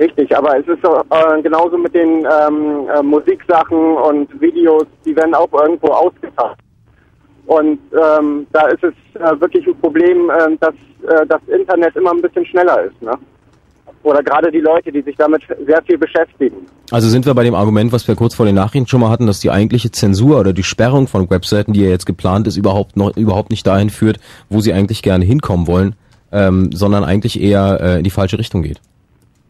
Richtig, 0.00 0.36
aber 0.36 0.58
es 0.58 0.66
ist 0.66 0.82
äh, 0.82 1.42
genauso 1.42 1.78
mit 1.78 1.94
den 1.94 2.26
ähm, 2.26 2.88
äh, 2.92 3.02
Musiksachen 3.04 3.96
und 3.96 4.40
Videos, 4.40 4.86
die 5.04 5.14
werden 5.14 5.34
auch 5.36 5.52
irgendwo 5.52 5.92
ausgefasst. 5.92 6.58
Und 7.46 7.78
ähm, 7.92 8.48
da 8.52 8.66
ist 8.66 8.82
es 8.82 8.94
äh, 9.14 9.40
wirklich 9.40 9.64
ein 9.64 9.78
Problem, 9.78 10.28
äh, 10.28 10.56
dass 10.58 10.74
äh, 11.08 11.24
das 11.28 11.40
Internet 11.46 11.94
immer 11.94 12.10
ein 12.10 12.20
bisschen 12.20 12.46
schneller 12.46 12.82
ist. 12.82 13.00
Ne? 13.00 13.12
Oder 14.02 14.22
gerade 14.22 14.50
die 14.50 14.60
Leute, 14.60 14.92
die 14.92 15.02
sich 15.02 15.16
damit 15.16 15.42
sehr 15.66 15.82
viel 15.82 15.98
beschäftigen. 15.98 16.66
Also 16.90 17.08
sind 17.08 17.26
wir 17.26 17.34
bei 17.34 17.44
dem 17.44 17.54
Argument, 17.54 17.92
was 17.92 18.08
wir 18.08 18.14
kurz 18.14 18.34
vor 18.34 18.46
den 18.46 18.54
Nachrichten 18.54 18.86
schon 18.86 19.00
mal 19.00 19.10
hatten, 19.10 19.26
dass 19.26 19.40
die 19.40 19.50
eigentliche 19.50 19.90
Zensur 19.90 20.40
oder 20.40 20.52
die 20.52 20.62
Sperrung 20.62 21.08
von 21.08 21.28
Webseiten, 21.30 21.72
die 21.72 21.82
ja 21.82 21.90
jetzt 21.90 22.06
geplant 22.06 22.46
ist, 22.46 22.56
überhaupt 22.56 22.96
noch 22.96 23.16
überhaupt 23.16 23.50
nicht 23.50 23.66
dahin 23.66 23.90
führt, 23.90 24.18
wo 24.48 24.60
sie 24.60 24.72
eigentlich 24.72 25.02
gerne 25.02 25.24
hinkommen 25.24 25.66
wollen, 25.66 25.94
ähm, 26.32 26.70
sondern 26.72 27.04
eigentlich 27.04 27.40
eher 27.40 27.78
äh, 27.80 27.98
in 27.98 28.04
die 28.04 28.10
falsche 28.10 28.38
Richtung 28.38 28.62
geht. 28.62 28.80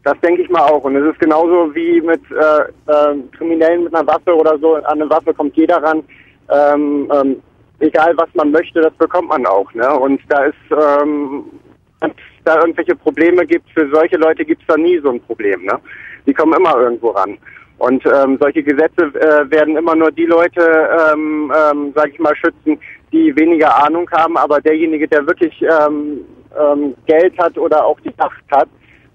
Das 0.04 0.18
denke 0.20 0.42
ich 0.42 0.48
mal 0.48 0.62
auch. 0.62 0.82
Und 0.84 0.96
es 0.96 1.12
ist 1.12 1.20
genauso 1.20 1.74
wie 1.74 2.00
mit 2.00 2.22
äh, 2.30 2.90
äh, 2.90 3.14
Kriminellen 3.36 3.84
mit 3.84 3.94
einer 3.94 4.06
Waffe 4.06 4.34
oder 4.34 4.58
so. 4.58 4.76
An 4.76 4.84
eine 4.86 5.10
Waffe 5.10 5.34
kommt 5.34 5.54
jeder 5.56 5.82
ran. 5.82 6.02
Ähm, 6.50 7.12
ähm, 7.12 7.36
egal 7.80 8.16
was 8.16 8.28
man 8.34 8.50
möchte, 8.50 8.80
das 8.80 8.94
bekommt 8.94 9.28
man 9.28 9.44
auch. 9.46 9.72
Ne? 9.74 9.88
Und 9.98 10.20
da 10.28 10.44
ist, 10.44 10.54
ähm, 10.70 11.44
es 12.00 12.10
da 12.44 12.60
irgendwelche 12.60 12.96
Probleme 12.96 13.46
gibt, 13.46 13.68
für 13.70 13.88
solche 13.90 14.16
Leute 14.16 14.44
gibt 14.44 14.62
es 14.62 14.66
da 14.66 14.76
nie 14.76 14.98
so 14.98 15.10
ein 15.10 15.20
Problem. 15.20 15.64
Ne? 15.64 15.78
Die 16.26 16.34
kommen 16.34 16.54
immer 16.54 16.76
irgendwo 16.76 17.10
ran. 17.10 17.38
Und 17.78 18.04
ähm, 18.06 18.38
solche 18.40 18.62
Gesetze 18.62 19.04
äh, 19.14 19.50
werden 19.50 19.76
immer 19.76 19.94
nur 19.94 20.10
die 20.10 20.26
Leute, 20.26 20.60
ähm, 21.12 21.52
ähm, 21.54 21.92
sage 21.94 22.10
ich 22.12 22.18
mal, 22.18 22.34
schützen, 22.34 22.78
die 23.12 23.34
weniger 23.36 23.84
Ahnung 23.84 24.10
haben. 24.10 24.36
Aber 24.36 24.60
derjenige, 24.60 25.06
der 25.06 25.26
wirklich 25.26 25.54
ähm, 25.62 26.24
ähm, 26.58 26.94
Geld 27.06 27.38
hat 27.38 27.56
oder 27.56 27.84
auch 27.84 27.98
die 28.00 28.12
Macht 28.18 28.42
hat, 28.50 28.68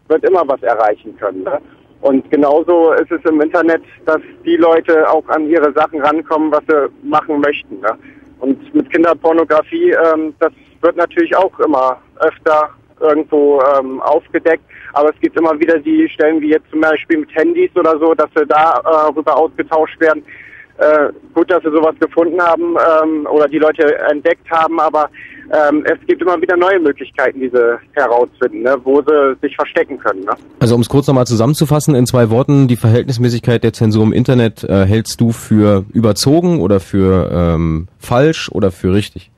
wird 0.08 0.24
immer 0.24 0.48
was 0.48 0.62
erreichen 0.64 1.16
können. 1.18 1.44
Ne? 1.44 1.60
Und 2.02 2.30
genauso 2.32 2.94
ist 2.94 3.12
es 3.12 3.24
im 3.30 3.42
Internet, 3.42 3.82
dass 4.06 4.22
die 4.46 4.58
Leute 4.58 5.10
auch 5.10 5.28
an 5.30 5.48
ihre 5.50 5.72
Sachen 5.74 6.02
rankommen, 6.02 6.52
was 6.52 6.64
sie 6.68 6.90
machen 7.08 7.42
möchten. 7.42 7.80
Ne? 7.82 7.98
Und 8.40 8.76
mit 8.76 8.90
Kinderpornografie, 8.92 9.92
ähm, 9.92 10.34
das 10.40 10.52
wird 10.84 10.98
natürlich 10.98 11.36
auch 11.36 11.58
immer 11.60 11.98
öfter 12.20 12.70
irgendwo 13.00 13.62
ähm, 13.78 14.02
aufgedeckt. 14.02 14.64
Aber 14.94 15.10
es 15.10 15.20
gibt 15.20 15.38
immer 15.38 15.60
wieder 15.60 15.80
die 15.80 16.08
Stellen, 16.10 16.42
wie 16.42 16.52
jetzt 16.52 16.70
zum 16.70 16.82
Beispiel 16.82 17.20
mit 17.20 17.36
Handys 17.36 17.72
oder 17.76 17.98
so, 17.98 18.14
dass 18.14 18.30
wir 18.36 18.46
darüber 18.46 19.32
äh, 19.32 19.36
ausgetauscht 19.36 20.00
werden. 20.00 20.24
Äh, 20.78 21.10
gut, 21.34 21.52
dass 21.52 21.64
wir 21.64 21.72
sowas 21.72 21.96
gefunden 22.00 22.42
haben 22.42 22.76
ähm, 23.04 23.28
oder 23.28 23.48
die 23.48 23.60
Leute 23.60 23.96
entdeckt 24.10 24.50
haben, 24.50 24.80
aber 24.80 25.08
ähm, 25.52 25.84
es 25.86 26.00
gibt 26.08 26.22
immer 26.22 26.42
wieder 26.42 26.58
neue 26.58 26.80
Möglichkeiten, 26.80 27.40
diese 27.40 27.78
herauszufinden, 27.94 28.64
ne, 28.64 28.76
wo 28.84 29.00
sie 29.02 29.36
sich 29.42 29.56
verstecken 29.56 30.00
können. 30.00 30.22
Ne? 30.22 30.32
Also 30.60 30.74
um 30.74 30.82
es 30.82 30.90
kurz 30.90 31.08
nochmal 31.08 31.28
zusammenzufassen, 31.28 31.94
in 31.94 32.08
zwei 32.08 32.32
Worten, 32.32 32.68
die 32.68 32.76
Verhältnismäßigkeit 32.76 33.64
der 33.64 33.74
Zensur 33.74 34.04
im 34.04 34.14
Internet 34.14 34.64
äh, 34.64 34.86
hältst 34.86 35.22
du 35.22 35.32
für 35.32 35.86
überzogen 35.94 36.60
oder 36.60 36.80
für 36.80 37.30
ähm, 37.32 37.88
falsch 38.00 38.50
oder 38.52 38.72
für 38.72 38.94
richtig? 38.94 39.33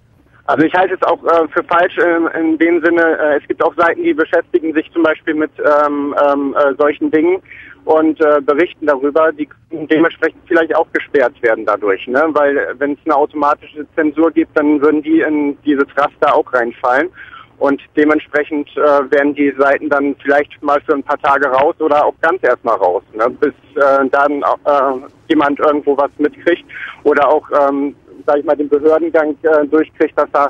Also 0.47 0.65
ich 0.65 0.73
halte 0.75 0.93
es 0.93 1.01
auch 1.03 1.23
äh, 1.23 1.47
für 1.47 1.63
falsch 1.63 1.97
äh, 1.97 2.39
in 2.39 2.57
dem 2.59 2.83
Sinne, 2.83 3.17
äh, 3.17 3.37
es 3.37 3.47
gibt 3.47 3.63
auch 3.63 3.73
Seiten, 3.75 4.03
die 4.03 4.13
beschäftigen 4.13 4.73
sich 4.73 4.91
zum 4.91 5.01
Beispiel 5.01 5.33
mit 5.33 5.51
ähm, 5.59 6.15
ähm, 6.23 6.55
äh, 6.55 6.75
solchen 6.77 7.09
Dingen 7.09 7.41
und 7.85 8.21
äh, 8.21 8.41
berichten 8.41 8.85
darüber, 8.85 9.31
die 9.31 9.49
dementsprechend 9.71 10.41
vielleicht 10.47 10.75
auch 10.75 10.87
gesperrt 10.91 11.33
werden 11.41 11.65
dadurch, 11.65 12.07
ne? 12.07 12.25
Weil 12.29 12.75
wenn 12.77 12.93
es 12.93 12.99
eine 13.05 13.15
automatische 13.15 13.87
Zensur 13.95 14.31
gibt, 14.31 14.57
dann 14.57 14.81
würden 14.81 15.01
die 15.01 15.21
in 15.21 15.57
dieses 15.63 15.87
Raster 15.97 16.35
auch 16.35 16.51
reinfallen. 16.53 17.09
Und 17.57 17.81
dementsprechend 17.95 18.69
äh, 18.75 19.11
werden 19.11 19.33
die 19.33 19.53
Seiten 19.57 19.89
dann 19.89 20.15
vielleicht 20.21 20.61
mal 20.61 20.81
für 20.81 20.93
ein 20.93 21.03
paar 21.03 21.19
Tage 21.19 21.47
raus 21.47 21.75
oder 21.79 22.05
auch 22.05 22.13
ganz 22.21 22.43
erstmal 22.43 22.75
raus, 22.75 23.03
ne? 23.13 23.29
bis 23.29 23.53
äh, 23.75 24.09
dann 24.11 24.41
äh, 24.41 25.07
jemand 25.29 25.59
irgendwo 25.59 25.97
was 25.97 26.11
mitkriegt 26.17 26.65
oder 27.03 27.29
auch, 27.29 27.47
ähm, 27.69 27.95
sag 28.26 28.38
ich 28.38 28.45
mal, 28.45 28.55
den 28.55 28.69
Behördengang 28.69 29.36
äh, 29.43 29.67
durchkriegt, 29.67 30.17
dass 30.17 30.30
er 30.34 30.49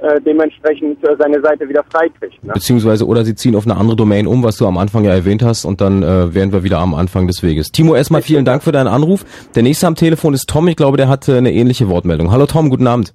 äh, 0.00 0.20
dementsprechend 0.20 1.02
äh, 1.04 1.16
seine 1.18 1.40
Seite 1.40 1.68
wieder 1.68 1.84
freikriegt. 1.90 2.42
Ne? 2.44 2.52
Beziehungsweise 2.52 3.06
oder 3.06 3.24
sie 3.24 3.34
ziehen 3.34 3.56
auf 3.56 3.66
eine 3.66 3.76
andere 3.76 3.96
Domain 3.96 4.26
um, 4.26 4.42
was 4.42 4.56
du 4.56 4.66
am 4.66 4.78
Anfang 4.78 5.04
ja 5.04 5.12
erwähnt 5.12 5.42
hast, 5.42 5.64
und 5.64 5.80
dann 5.80 6.02
äh, 6.02 6.34
wären 6.34 6.52
wir 6.52 6.62
wieder 6.62 6.78
am 6.78 6.94
Anfang 6.94 7.26
des 7.26 7.42
Weges. 7.42 7.72
Timo, 7.72 7.94
erstmal 7.94 8.22
vielen 8.22 8.44
Dank 8.44 8.62
für 8.62 8.72
deinen 8.72 8.88
Anruf. 8.88 9.24
Der 9.54 9.62
nächste 9.62 9.86
am 9.86 9.96
Telefon 9.96 10.34
ist 10.34 10.48
Tom. 10.48 10.68
Ich 10.68 10.76
glaube, 10.76 10.96
der 10.96 11.08
hat 11.08 11.28
äh, 11.28 11.36
eine 11.36 11.52
ähnliche 11.52 11.88
Wortmeldung. 11.88 12.30
Hallo 12.30 12.46
Tom, 12.46 12.70
guten 12.70 12.86
Abend. 12.86 13.14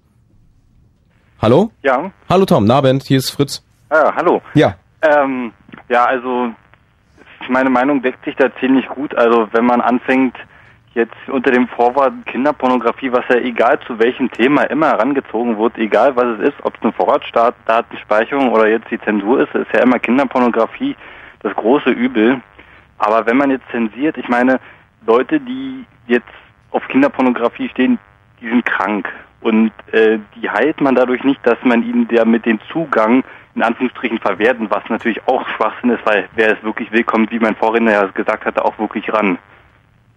Hallo? 1.41 1.71
Ja. 1.83 2.11
Hallo 2.29 2.45
Tom, 2.45 2.65
Nabend, 2.65 3.03
hier 3.03 3.17
ist 3.17 3.29
Fritz. 3.29 3.63
Ah, 3.89 4.13
hallo. 4.15 4.41
Ja. 4.53 4.75
Ähm, 5.01 5.51
ja, 5.89 6.05
also 6.05 6.49
meine 7.49 7.69
Meinung 7.69 8.01
deckt 8.01 8.23
sich 8.25 8.35
da 8.35 8.47
ziemlich 8.59 8.87
gut. 8.87 9.15
Also 9.15 9.47
wenn 9.51 9.65
man 9.65 9.81
anfängt, 9.81 10.35
jetzt 10.93 11.15
unter 11.27 11.51
dem 11.51 11.67
Vorwort 11.67 12.13
Kinderpornografie, 12.25 13.11
was 13.11 13.25
ja 13.29 13.37
egal 13.37 13.79
zu 13.87 13.97
welchem 13.99 14.31
Thema 14.31 14.63
immer 14.63 14.87
herangezogen 14.87 15.57
wird, 15.57 15.77
egal 15.77 16.15
was 16.15 16.39
es 16.39 16.49
ist, 16.49 16.57
ob 16.63 16.75
es 16.75 16.83
eine 16.83 16.93
Vorratsdatenspeicherung 16.93 18.49
oder 18.49 18.67
jetzt 18.67 18.89
die 18.91 19.01
Zensur 19.01 19.41
ist, 19.41 19.53
ist 19.55 19.73
ja 19.73 19.81
immer 19.81 19.99
Kinderpornografie 19.99 20.95
das 21.41 21.53
große 21.55 21.89
Übel. 21.89 22.41
Aber 22.97 23.25
wenn 23.25 23.37
man 23.37 23.51
jetzt 23.51 23.69
zensiert, 23.71 24.17
ich 24.17 24.29
meine, 24.29 24.59
Leute, 25.05 25.39
die 25.39 25.85
jetzt 26.07 26.27
auf 26.71 26.87
Kinderpornografie 26.87 27.69
stehen, 27.69 27.99
die 28.39 28.49
sind 28.49 28.65
krank. 28.65 29.09
Und 29.41 29.71
äh, 29.91 30.19
die 30.35 30.49
heilt 30.49 30.79
man 30.79 30.95
dadurch 30.95 31.23
nicht, 31.23 31.45
dass 31.45 31.57
man 31.63 31.83
ihnen 31.83 32.07
damit 32.07 32.45
den 32.45 32.59
Zugang 32.71 33.23
in 33.55 33.61
Anführungsstrichen 33.61 34.19
verwerten, 34.19 34.69
was 34.69 34.83
natürlich 34.89 35.27
auch 35.27 35.47
Schwachsinn 35.49 35.91
ist, 35.91 36.05
weil 36.05 36.27
wer 36.35 36.53
es 36.53 36.63
wirklich 36.63 36.91
will, 36.91 37.03
kommt, 37.03 37.31
wie 37.31 37.39
mein 37.39 37.55
Vorredner 37.55 37.91
ja 37.91 38.05
gesagt 38.05 38.45
hatte, 38.45 38.63
auch 38.63 38.79
wirklich 38.79 39.11
ran. 39.13 39.37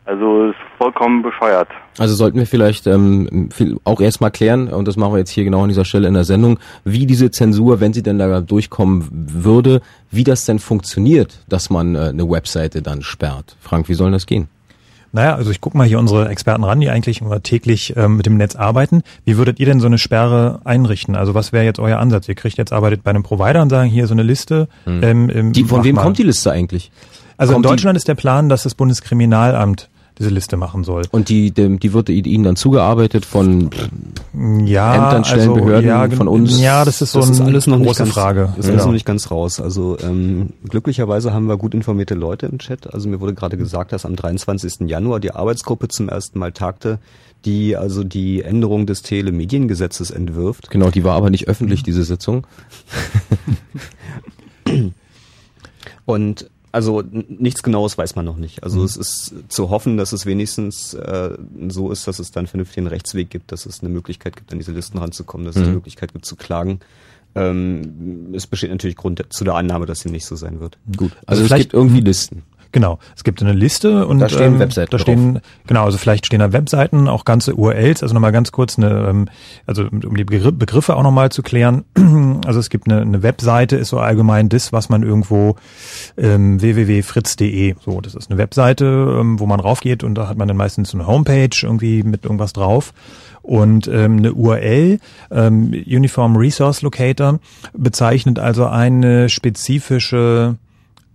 Also 0.07 0.51
ist 0.51 0.57
vollkommen 0.79 1.23
bescheuert. 1.23 1.69
Also 1.99 2.15
sollten 2.15 2.39
wir 2.39 2.47
vielleicht 2.47 2.87
ähm, 2.87 3.49
auch 3.83 4.01
erstmal 4.01 4.31
klären, 4.31 4.69
und 4.69 4.87
das 4.87 4.97
machen 4.97 5.15
wir 5.15 5.19
jetzt 5.19 5.31
hier 5.31 5.43
genau 5.43 5.63
an 5.63 5.69
dieser 5.69 5.85
Stelle 5.85 6.07
in 6.07 6.15
der 6.15 6.23
Sendung, 6.23 6.61
wie 6.85 7.07
diese 7.07 7.33
Zensur, 7.33 7.81
wenn 7.81 7.93
sie 7.93 8.05
denn 8.05 8.19
da 8.19 8.41
durchkommen 8.41 9.09
würde, 9.11 9.81
wie 10.13 10.23
das 10.23 10.45
denn 10.45 10.61
funktioniert, 10.61 11.41
dass 11.49 11.71
man 11.71 11.97
äh, 11.97 11.99
eine 12.11 12.31
Webseite 12.31 12.83
dann 12.83 13.03
sperrt. 13.03 13.57
Frank, 13.61 13.89
wie 13.89 13.95
soll 13.95 14.13
das 14.13 14.27
gehen? 14.27 14.49
Naja, 15.11 15.35
also 15.35 15.51
ich 15.51 15.61
gucke 15.61 15.77
mal 15.77 15.87
hier 15.87 15.99
unsere 15.99 16.29
Experten 16.29 16.63
ran, 16.63 16.79
die 16.79 16.91
eigentlich 16.91 17.21
immer 17.21 17.43
täglich 17.43 17.95
ähm, 17.97 18.17
mit 18.17 18.27
dem 18.27 18.37
Netz 18.37 18.55
arbeiten. 18.55 19.03
Wie 19.25 19.37
würdet 19.39 19.59
ihr 19.59 19.67
denn 19.67 19.81
so 19.81 19.87
eine 19.87 19.99
Sperre 19.99 20.61
einrichten? 20.65 21.17
Also 21.17 21.35
was 21.35 21.53
wäre 21.53 21.65
jetzt 21.65 21.81
euer 21.81 21.99
Ansatz? 21.99 22.29
Ihr 22.29 22.35
kriegt 22.35 22.59
jetzt 22.59 22.73
arbeitet 22.73 23.03
bei 23.03 23.11
einem 23.11 23.23
Provider 23.23 23.63
und 23.63 23.71
sagen 23.71 23.89
hier 23.89 24.07
so 24.07 24.15
eine 24.15 24.23
Liste. 24.23 24.69
Hm. 24.85 25.03
Ähm, 25.03 25.31
ähm, 25.31 25.53
die, 25.53 25.65
von 25.65 25.83
wem 25.83 25.97
mal. 25.97 26.03
kommt 26.03 26.19
die 26.19 26.23
Liste 26.23 26.53
eigentlich? 26.53 26.93
Also 27.39 27.55
kommt 27.55 27.65
in 27.65 27.71
Deutschland 27.71 27.97
ist 27.97 28.09
der 28.09 28.15
Plan, 28.15 28.49
dass 28.49 28.65
das 28.65 28.75
Bundeskriminalamt 28.75 29.89
diese 30.19 30.31
Liste 30.31 30.57
machen 30.57 30.83
soll. 30.83 31.03
Und 31.11 31.29
die, 31.29 31.51
die, 31.51 31.79
die 31.79 31.93
wird 31.93 32.09
ihnen 32.09 32.45
dann 32.45 32.57
zugearbeitet 32.57 33.27
von 33.27 33.71
ja, 34.65 34.95
Ämtern, 34.95 35.25
Stellen, 35.25 35.41
also, 35.51 35.55
Behörden, 35.55 35.89
ja, 35.89 36.09
von 36.11 36.29
uns? 36.29 36.59
Ja, 36.61 36.85
das 36.85 37.03
ist 37.03 37.13
so 37.13 37.21
das 37.21 37.31
ist 37.31 37.41
eine 37.41 37.51
alles 37.51 37.67
noch 37.67 37.77
große 37.77 37.89
nicht 37.89 37.99
ganz, 37.99 38.13
Frage. 38.13 38.41
Das 38.57 38.59
ist 38.59 38.65
Genau. 38.65 38.73
alles 38.75 38.87
noch 38.87 38.93
nicht 38.93 39.07
ganz 39.07 39.31
raus. 39.31 39.61
Also 39.61 39.99
ähm, 40.01 40.51
glücklicherweise 40.69 41.35
haben 41.35 41.47
wir 41.49 41.59
gut 41.59 41.75
informierte 41.75 42.15
Leute 42.15 42.47
im 42.47 42.59
Chat. 42.59 42.93
Also 42.93 43.09
mir 43.09 43.21
wurde 43.21 43.35
gerade 43.35 43.57
gesagt, 43.59 43.93
dass 43.93 44.07
am 44.07 44.17
23. 44.17 44.89
Januar 44.89 45.21
die 45.21 45.33
Arbeitsgruppe 45.33 45.89
zum 45.89 46.09
ersten 46.09 46.39
Mal 46.39 46.53
tagte, 46.53 46.99
die 47.45 47.77
also 47.77 48.03
die 48.03 48.43
Änderung 48.43 48.87
des 48.87 49.03
Telemediengesetzes 49.03 50.11
entwirft. 50.11 50.71
Genau, 50.71 50.91
die 50.91 51.05
war 51.05 51.15
aber 51.15 51.29
nicht 51.31 51.47
öffentlich, 51.49 51.83
diese 51.83 52.05
Sitzung. 52.05 52.47
Und 56.07 56.51
also 56.77 57.03
nichts 57.29 57.63
Genaues 57.63 57.97
weiß 57.99 58.15
man 58.17 58.25
noch 58.25 58.37
nicht. 58.37 58.63
Also 58.63 58.79
Mhm. 58.81 58.85
es 58.85 58.97
ist 58.97 59.35
zu 59.49 59.71
hoffen, 59.71 59.97
dass 59.97 60.13
es 60.13 60.27
wenigstens 60.27 60.95
äh, 60.95 61.31
so 61.69 61.91
ist, 61.91 62.07
dass 62.07 62.19
es 62.19 62.31
dann 62.31 62.47
vernünftigen 62.47 62.87
Rechtsweg 62.87 63.31
gibt, 63.31 63.51
dass 63.51 63.67
es 63.67 63.81
eine 63.81 63.89
Möglichkeit 63.89 64.37
gibt, 64.37 64.53
an 64.53 64.59
diese 64.59 64.73
Listen 64.73 64.99
ranzukommen, 64.99 65.47
dass 65.47 65.57
es 65.57 65.63
Mhm. 65.63 65.67
eine 65.69 65.75
Möglichkeit 65.77 66.13
gibt 66.13 66.27
zu 66.27 66.37
klagen. 66.37 66.81
Ähm, 67.35 68.33
es 68.35 68.47
besteht 68.47 68.71
natürlich 68.71 68.97
Grund 68.97 69.23
zu 69.31 69.45
der 69.45 69.55
Annahme, 69.55 69.87
dass 69.87 70.01
dem 70.01 70.13
nicht 70.13 70.25
so 70.27 70.37
sein 70.37 70.61
wird. 70.61 70.79
Gut. 70.97 71.13
Also 71.13 71.23
Also, 71.27 71.43
es 71.43 71.49
vielleicht- 71.49 71.63
gibt 71.65 71.75
irgendwie 71.75 72.01
Listen. 72.01 72.43
Genau, 72.77 72.99
es 73.17 73.25
gibt 73.25 73.41
eine 73.41 73.55
Liste 73.55 74.07
und 74.07 74.19
Da 74.19 74.29
stehen 74.29 74.53
ähm, 74.53 74.59
Webseiten 74.59 74.91
Da 74.91 74.99
drauf. 74.99 75.01
stehen 75.01 75.41
genau, 75.67 75.87
also 75.87 75.97
vielleicht 75.97 76.27
stehen 76.27 76.41
da 76.41 76.53
Webseiten, 76.53 77.09
auch 77.09 77.25
ganze 77.25 77.55
URLs. 77.55 78.03
Also 78.03 78.13
nochmal 78.13 78.33
ganz 78.33 78.53
kurz 78.53 78.77
eine, 78.77 78.91
ähm, 79.09 79.29
also 79.67 79.85
um 79.85 80.15
die 80.15 80.27
Begr- 80.27 80.53
Begriffe 80.53 80.95
auch 80.95 81.03
nochmal 81.03 81.31
zu 81.33 81.43
klären. 81.43 81.85
Also 82.47 82.61
es 82.61 82.69
gibt 82.71 82.87
eine, 82.91 83.01
eine 83.01 83.23
Webseite, 83.23 83.77
ist 83.77 83.89
so 83.89 83.99
allgemein 83.99 84.49
das, 84.51 84.73
was 84.73 84.89
man 84.91 85.03
irgendwo 85.03 85.57
ähm, 86.19 86.61
www.fritz.de. 86.61 87.75
So, 87.85 88.01
das 88.03 88.15
ist 88.15 88.31
eine 88.31 88.39
Webseite, 88.39 88.85
ähm, 89.21 89.41
wo 89.41 89.47
man 89.47 89.59
raufgeht 89.59 90.05
und 90.05 90.15
da 90.17 90.29
hat 90.29 90.37
man 90.37 90.47
dann 90.47 90.57
meistens 90.57 90.91
so 90.91 90.99
eine 90.99 91.07
Homepage 91.07 91.49
irgendwie 91.63 92.03
mit 92.03 92.25
irgendwas 92.25 92.53
drauf. 92.53 92.93
Und 93.43 93.89
ähm, 93.89 94.19
eine 94.19 94.35
URL, 94.35 94.99
ähm, 95.31 95.71
Uniform 95.87 96.37
Resource 96.37 96.83
Locator, 96.83 97.39
bezeichnet 97.73 98.39
also 98.39 98.67
eine 98.67 99.29
spezifische 99.31 100.57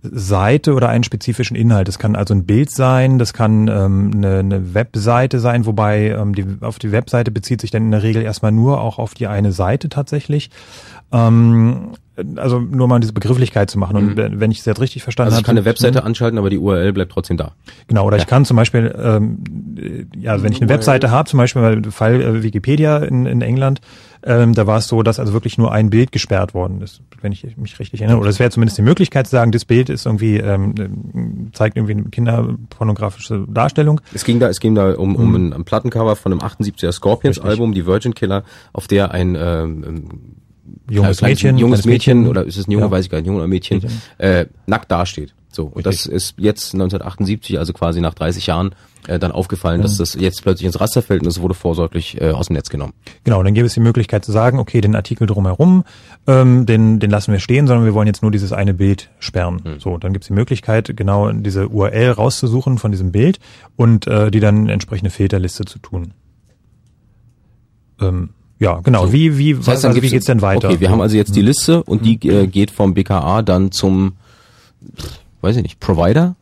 Seite 0.02 0.74
oder 0.74 0.88
einen 0.88 1.04
spezifischen 1.04 1.56
Inhalt. 1.56 1.88
Das 1.88 1.98
kann 1.98 2.16
also 2.16 2.34
ein 2.34 2.44
Bild 2.44 2.70
sein, 2.70 3.18
das 3.18 3.32
kann 3.32 3.68
ähm, 3.68 4.10
eine, 4.14 4.38
eine 4.38 4.74
Webseite 4.74 5.38
sein, 5.38 5.64
wobei 5.64 6.10
ähm, 6.10 6.34
die, 6.34 6.44
auf 6.60 6.78
die 6.78 6.92
Webseite 6.92 7.30
bezieht 7.30 7.60
sich 7.60 7.70
dann 7.70 7.84
in 7.84 7.90
der 7.92 8.02
Regel 8.02 8.22
erstmal 8.22 8.52
nur 8.52 8.80
auch 8.80 8.98
auf 8.98 9.14
die 9.14 9.28
eine 9.28 9.52
Seite 9.52 9.88
tatsächlich. 9.88 10.50
Ähm, 11.12 11.92
also 12.36 12.58
nur 12.58 12.88
mal 12.88 13.00
diese 13.00 13.12
Begrifflichkeit 13.12 13.70
zu 13.70 13.78
machen. 13.78 13.96
Und 13.96 14.16
wenn 14.16 14.38
wenn 14.38 14.50
ich 14.50 14.58
es 14.58 14.64
jetzt 14.66 14.80
richtig 14.80 15.02
verstanden 15.02 15.28
Also 15.28 15.36
habe. 15.36 15.42
ich 15.42 15.46
kann 15.46 15.56
eine 15.56 15.64
Webseite 15.64 16.04
anschalten, 16.04 16.38
aber 16.38 16.50
die 16.50 16.58
URL 16.58 16.92
bleibt 16.92 17.12
trotzdem 17.12 17.36
da. 17.36 17.52
Genau, 17.86 18.06
oder 18.06 18.18
ich 18.18 18.26
kann 18.26 18.44
zum 18.44 18.56
Beispiel, 18.56 18.94
ähm, 18.98 19.38
äh, 19.78 20.04
ja, 20.18 20.32
also 20.32 20.44
wenn 20.44 20.52
ich 20.52 20.60
eine 20.60 20.68
Webseite 20.68 21.10
habe, 21.10 21.28
zum 21.28 21.38
Beispiel 21.38 21.90
Fall 21.90 22.20
äh, 22.20 22.42
Wikipedia 22.42 22.98
in, 22.98 23.26
in 23.26 23.40
England, 23.40 23.80
Ähm, 24.24 24.54
da 24.54 24.66
war 24.66 24.78
es 24.78 24.86
so, 24.88 25.02
dass 25.02 25.18
also 25.18 25.32
wirklich 25.32 25.58
nur 25.58 25.72
ein 25.72 25.90
Bild 25.90 26.12
gesperrt 26.12 26.54
worden 26.54 26.80
ist, 26.80 27.02
wenn 27.20 27.32
ich 27.32 27.56
mich 27.56 27.78
richtig 27.80 28.00
erinnere. 28.00 28.20
Oder 28.20 28.30
es 28.30 28.38
wäre 28.38 28.50
zumindest 28.50 28.78
die 28.78 28.82
Möglichkeit 28.82 29.26
zu 29.26 29.32
sagen, 29.32 29.50
das 29.52 29.64
Bild 29.64 29.88
ist 29.90 30.06
irgendwie 30.06 30.36
ähm, 30.36 31.50
zeigt 31.52 31.76
irgendwie 31.76 31.94
eine 31.94 32.04
kinderpornografische 32.04 33.44
Darstellung. 33.48 34.00
Es 34.14 34.24
ging 34.24 34.38
da, 34.40 34.48
es 34.48 34.60
ging 34.60 34.74
da 34.74 34.92
um, 34.94 35.16
um 35.16 35.34
ein, 35.34 35.52
ein 35.52 35.64
Plattencover 35.64 36.16
von 36.16 36.32
einem 36.32 36.40
78er 36.40 36.92
Scorpions 36.92 37.38
Richtig. 37.38 37.50
Album, 37.50 37.72
die 37.74 37.84
Virgin 37.86 38.14
Killer, 38.14 38.44
auf 38.72 38.86
der 38.86 39.10
ein 39.10 39.36
ähm, 39.38 40.08
Junges 40.88 41.20
Mädchen, 41.22 41.58
junges 41.58 41.84
Mädchen, 41.84 42.18
Mädchen. 42.18 42.30
oder 42.30 42.44
ist 42.44 42.56
es 42.56 42.66
ein 42.66 42.70
Junge, 42.72 42.84
Ja. 42.86 42.90
weiß 42.90 43.04
ich 43.04 43.10
gar 43.10 43.18
nicht, 43.18 43.26
Junge 43.26 43.38
oder 43.38 43.48
Mädchen, 43.48 43.78
Mädchen. 43.78 44.00
äh, 44.18 44.46
nackt 44.66 44.90
dasteht. 44.90 45.34
So, 45.54 45.64
und 45.66 45.86
das 45.86 46.06
ist 46.06 46.34
jetzt 46.38 46.74
1978, 46.74 47.58
also 47.58 47.72
quasi 47.72 48.00
nach 48.00 48.14
30 48.14 48.46
Jahren, 48.46 48.74
äh, 49.06 49.18
dann 49.18 49.32
aufgefallen, 49.32 49.82
dass 49.82 49.96
das 49.96 50.14
jetzt 50.14 50.42
plötzlich 50.42 50.66
ins 50.66 50.80
Raster 50.80 51.02
fällt 51.02 51.22
und 51.22 51.28
es 51.28 51.40
wurde 51.40 51.54
vorsorglich 51.54 52.20
äh, 52.20 52.30
aus 52.30 52.46
dem 52.46 52.54
Netz 52.54 52.70
genommen. 52.70 52.92
Genau, 53.24 53.42
dann 53.42 53.52
gäbe 53.52 53.66
es 53.66 53.74
die 53.74 53.80
Möglichkeit 53.80 54.24
zu 54.24 54.32
sagen, 54.32 54.58
okay, 54.58 54.80
den 54.80 54.94
Artikel 54.94 55.26
drumherum, 55.26 55.84
ähm, 56.26 56.66
den, 56.66 57.00
den 57.00 57.10
lassen 57.10 57.32
wir 57.32 57.40
stehen, 57.40 57.66
sondern 57.66 57.84
wir 57.84 57.94
wollen 57.94 58.06
jetzt 58.06 58.22
nur 58.22 58.30
dieses 58.30 58.52
eine 58.52 58.74
Bild 58.74 59.10
sperren. 59.18 59.76
So, 59.78 59.98
dann 59.98 60.12
gibt 60.12 60.24
es 60.24 60.28
die 60.28 60.34
Möglichkeit, 60.34 60.96
genau 60.96 61.30
diese 61.32 61.68
URL 61.68 62.12
rauszusuchen 62.12 62.78
von 62.78 62.90
diesem 62.90 63.12
Bild 63.12 63.40
und 63.76 64.06
äh, 64.06 64.30
die 64.30 64.40
dann 64.40 64.68
entsprechende 64.68 65.10
Filterliste 65.10 65.64
zu 65.64 65.78
tun. 65.78 66.14
Ähm, 68.00 68.30
ja, 68.58 68.78
genau. 68.80 69.06
So. 69.06 69.12
Wie, 69.12 69.38
wie, 69.38 69.54
Das 69.54 69.66
heißt, 69.66 69.84
also 69.84 70.00
wie 70.00 70.08
geht's 70.08 70.26
denn 70.26 70.40
weiter? 70.40 70.68
Okay, 70.68 70.80
wir 70.80 70.90
haben 70.90 71.00
also 71.00 71.16
jetzt 71.16 71.34
die 71.34 71.42
Liste 71.42 71.82
und 71.82 72.04
die 72.06 72.14
äh, 72.28 72.46
geht 72.46 72.70
vom 72.70 72.94
BKA 72.94 73.42
dann 73.42 73.72
zum, 73.72 74.12
pff, 74.96 75.21
weiß 75.42 75.56
ich 75.56 75.62
nicht, 75.62 75.80
Provider? 75.80 76.34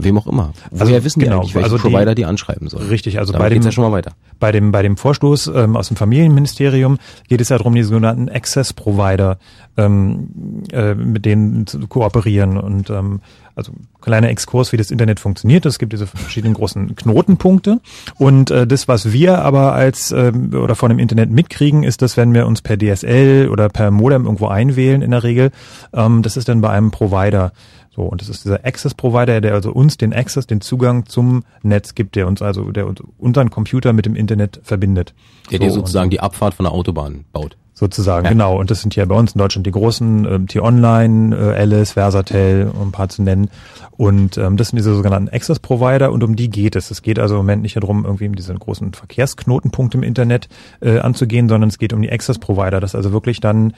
Wem 0.00 0.18
auch 0.18 0.26
immer. 0.28 0.52
Woher 0.70 0.94
Also, 0.96 1.04
wissen 1.04 1.18
die 1.20 1.24
genau, 1.24 1.38
eigentlich, 1.40 1.54
welche 1.54 1.64
also 1.72 1.76
die- 1.78 1.82
Provider 1.92 2.14
die 2.14 2.24
anschreiben 2.24 2.68
sollen? 2.68 2.86
Richtig, 2.88 3.18
also 3.18 3.32
Damit 3.32 3.44
bei 3.48 3.54
dem 3.54 3.62
ja 3.62 3.72
schon 3.72 3.84
mal 3.84 3.90
weiter. 3.90 4.12
Bei 4.38 4.52
dem 4.52 4.70
bei 4.70 4.82
dem 4.82 4.96
Vorstoß 4.96 5.50
ähm, 5.54 5.76
aus 5.76 5.88
dem 5.88 5.96
Familienministerium 5.96 6.98
geht 7.28 7.40
es 7.40 7.48
ja 7.48 7.56
darum, 7.58 7.74
die 7.74 7.82
sogenannten 7.82 8.28
Access 8.28 8.72
Provider 8.74 9.38
ähm, 9.76 10.28
äh, 10.72 10.94
mit 10.94 11.24
denen 11.24 11.66
zu 11.66 11.80
kooperieren 11.88 12.58
und 12.58 12.90
ähm, 12.90 13.20
also 13.58 13.72
kleiner 14.00 14.30
Exkurs, 14.30 14.72
wie 14.72 14.76
das 14.76 14.90
Internet 14.90 15.20
funktioniert. 15.20 15.66
Es 15.66 15.78
gibt 15.78 15.92
diese 15.92 16.06
verschiedenen 16.06 16.54
großen 16.54 16.96
Knotenpunkte 16.96 17.80
und 18.16 18.50
äh, 18.50 18.66
das, 18.66 18.88
was 18.88 19.12
wir 19.12 19.40
aber 19.40 19.74
als 19.74 20.12
ähm, 20.12 20.54
oder 20.54 20.74
von 20.74 20.88
dem 20.88 20.98
Internet 20.98 21.30
mitkriegen, 21.30 21.82
ist, 21.82 22.00
dass 22.00 22.16
wenn 22.16 22.32
wir 22.32 22.46
uns 22.46 22.62
per 22.62 22.78
DSL 22.78 23.48
oder 23.50 23.68
per 23.68 23.90
Modem 23.90 24.24
irgendwo 24.24 24.46
einwählen, 24.46 25.02
in 25.02 25.10
der 25.10 25.24
Regel, 25.24 25.50
ähm, 25.92 26.22
das 26.22 26.36
ist 26.36 26.48
dann 26.48 26.60
bei 26.60 26.70
einem 26.70 26.90
Provider. 26.90 27.52
So, 27.90 28.02
und 28.04 28.20
das 28.20 28.28
ist 28.28 28.44
dieser 28.44 28.64
Access 28.64 28.94
Provider, 28.94 29.40
der 29.40 29.54
also 29.54 29.72
uns 29.72 29.96
den 29.96 30.12
Access, 30.12 30.46
den 30.46 30.60
Zugang 30.60 31.06
zum 31.06 31.42
Netz 31.62 31.96
gibt, 31.96 32.14
der 32.14 32.28
uns 32.28 32.40
also, 32.40 32.70
der 32.70 32.86
uns 32.86 33.02
unseren 33.18 33.50
Computer 33.50 33.92
mit 33.92 34.06
dem 34.06 34.14
Internet 34.14 34.60
verbindet. 34.62 35.14
Der 35.50 35.58
so, 35.58 35.64
dir 35.64 35.70
sozusagen 35.72 36.08
die 36.08 36.20
Abfahrt 36.20 36.54
von 36.54 36.62
der 36.64 36.72
Autobahn 36.72 37.24
baut. 37.32 37.56
Sozusagen, 37.78 38.24
Ja. 38.24 38.32
genau. 38.32 38.58
Und 38.58 38.72
das 38.72 38.80
sind 38.80 38.96
ja 38.96 39.04
bei 39.04 39.14
uns 39.14 39.34
in 39.34 39.38
Deutschland 39.38 39.64
die 39.64 39.70
großen, 39.70 40.24
ähm, 40.24 40.48
T-Online, 40.48 41.36
äh, 41.36 41.60
Alice, 41.60 41.92
Versatel, 41.92 42.72
um 42.74 42.88
ein 42.88 42.90
paar 42.92 43.08
zu 43.08 43.22
nennen. 43.22 43.50
Und 43.96 44.36
ähm, 44.36 44.56
das 44.56 44.70
sind 44.70 44.78
diese 44.78 44.92
sogenannten 44.96 45.28
Access 45.32 45.60
Provider 45.60 46.10
und 46.10 46.24
um 46.24 46.34
die 46.34 46.50
geht 46.50 46.74
es. 46.74 46.90
Es 46.90 47.02
geht 47.02 47.20
also 47.20 47.36
im 47.36 47.38
Moment 47.38 47.62
nicht 47.62 47.76
darum, 47.76 48.04
irgendwie 48.04 48.28
diese 48.30 48.52
großen 48.52 48.94
Verkehrsknotenpunkte 48.94 49.96
im 49.96 50.02
Internet 50.02 50.48
äh, 50.80 50.98
anzugehen, 50.98 51.48
sondern 51.48 51.68
es 51.68 51.78
geht 51.78 51.92
um 51.92 52.02
die 52.02 52.10
Access 52.10 52.40
Provider, 52.40 52.80
dass 52.80 52.96
also 52.96 53.12
wirklich 53.12 53.38
dann 53.38 53.74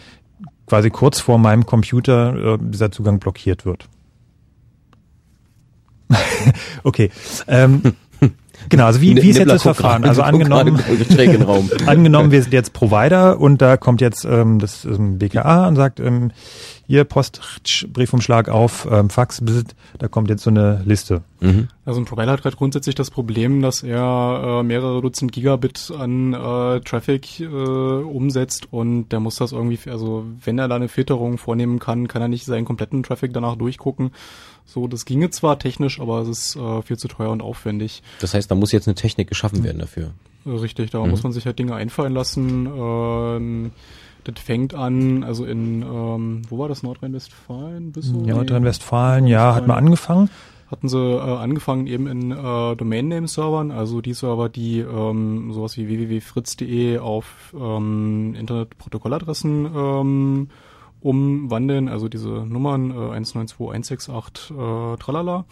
quasi 0.66 0.88
kurz 0.88 1.20
vor 1.20 1.36
meinem 1.36 1.66
Computer 1.66 2.54
äh, 2.54 2.58
dieser 2.58 2.90
Zugang 2.90 3.18
blockiert 3.18 3.66
wird. 3.66 3.86
okay. 6.84 7.10
Ähm, 7.48 7.82
genau, 8.70 8.86
also 8.86 9.02
wie, 9.02 9.14
wie 9.16 9.28
ist 9.28 9.38
jetzt 9.38 9.50
das 9.50 9.62
Verfahren? 9.62 10.04
Also 10.04 10.22
angenommen, 10.22 10.80
angenommen, 11.86 12.30
wir 12.30 12.42
sind 12.42 12.52
jetzt 12.52 12.72
Provider 12.72 13.38
und 13.38 13.60
da 13.60 13.76
kommt 13.76 14.00
jetzt 14.00 14.24
ähm, 14.24 14.58
das 14.58 14.86
ähm, 14.86 15.18
BKA 15.18 15.68
und 15.68 15.76
sagt, 15.76 16.00
ähm, 16.00 16.32
hier 16.90 17.04
Post, 17.04 17.40
Briefumschlag 17.92 18.48
auf, 18.48 18.88
ähm, 18.90 19.10
Fax, 19.10 19.40
da 19.98 20.08
kommt 20.08 20.28
jetzt 20.28 20.42
so 20.42 20.50
eine 20.50 20.82
Liste. 20.84 21.22
Mhm. 21.38 21.68
Also 21.84 22.00
ein 22.00 22.04
Provider 22.04 22.32
hat 22.32 22.42
gerade 22.42 22.56
grundsätzlich 22.56 22.96
das 22.96 23.12
Problem, 23.12 23.62
dass 23.62 23.84
er 23.84 24.60
äh, 24.60 24.62
mehrere 24.64 25.00
Dutzend 25.00 25.30
Gigabit 25.30 25.92
an 25.96 26.32
äh, 26.34 26.80
Traffic 26.80 27.38
äh, 27.38 27.44
umsetzt 27.44 28.72
und 28.72 29.10
der 29.10 29.20
muss 29.20 29.36
das 29.36 29.52
irgendwie, 29.52 29.78
also 29.88 30.24
wenn 30.44 30.58
er 30.58 30.66
da 30.66 30.74
eine 30.74 30.88
Filterung 30.88 31.38
vornehmen 31.38 31.78
kann, 31.78 32.08
kann 32.08 32.22
er 32.22 32.28
nicht 32.28 32.44
seinen 32.44 32.64
kompletten 32.64 33.04
Traffic 33.04 33.32
danach 33.32 33.54
durchgucken. 33.54 34.10
So, 34.72 34.86
das 34.86 35.04
ginge 35.04 35.30
zwar 35.30 35.58
technisch, 35.58 36.00
aber 36.00 36.20
es 36.20 36.28
ist 36.28 36.56
äh, 36.56 36.82
viel 36.82 36.96
zu 36.96 37.08
teuer 37.08 37.30
und 37.30 37.42
aufwendig. 37.42 38.02
Das 38.20 38.34
heißt, 38.34 38.48
da 38.48 38.54
muss 38.54 38.70
jetzt 38.70 38.86
eine 38.86 38.94
Technik 38.94 39.28
geschaffen 39.28 39.64
werden 39.64 39.80
dafür. 39.80 40.12
Äh, 40.46 40.50
Richtig, 40.50 40.90
da 40.90 41.02
Mhm. 41.02 41.10
muss 41.10 41.24
man 41.24 41.32
sich 41.32 41.44
halt 41.44 41.58
Dinge 41.58 41.74
einfallen 41.74 42.14
lassen. 42.14 42.66
Ähm, 42.72 43.70
das 44.22 44.38
fängt 44.38 44.74
an, 44.74 45.24
also 45.24 45.44
in, 45.44 45.82
ähm, 45.82 46.42
wo 46.48 46.58
war 46.58 46.68
das, 46.68 46.82
Nordrhein-Westfalen? 46.84 47.92
Ja, 48.26 48.34
Nordrhein-Westfalen, 48.36 49.26
ja, 49.26 49.54
hat 49.56 49.66
mal 49.66 49.74
angefangen. 49.76 50.30
hatten 50.70 50.88
sie 50.88 50.98
äh, 50.98 51.18
angefangen 51.20 51.88
eben 51.88 52.06
in 52.06 52.30
äh, 52.30 52.76
Domain-Name-Servern, 52.76 53.72
also 53.72 54.00
die 54.00 54.12
Server, 54.14 54.48
die 54.48 54.78
ähm, 54.78 55.52
sowas 55.52 55.76
wie 55.76 55.88
www.fritz.de 55.88 56.98
auf 56.98 57.52
ähm, 57.58 58.36
Internetprotokolladressen 58.38 59.66
ähm, 59.74 60.48
umwandeln, 61.00 61.88
also 61.88 62.08
diese 62.08 62.28
Nummern 62.28 62.90
äh, 62.90 63.18
192.168 63.18 64.94
äh, 64.94 64.96
tralala. 64.98 65.44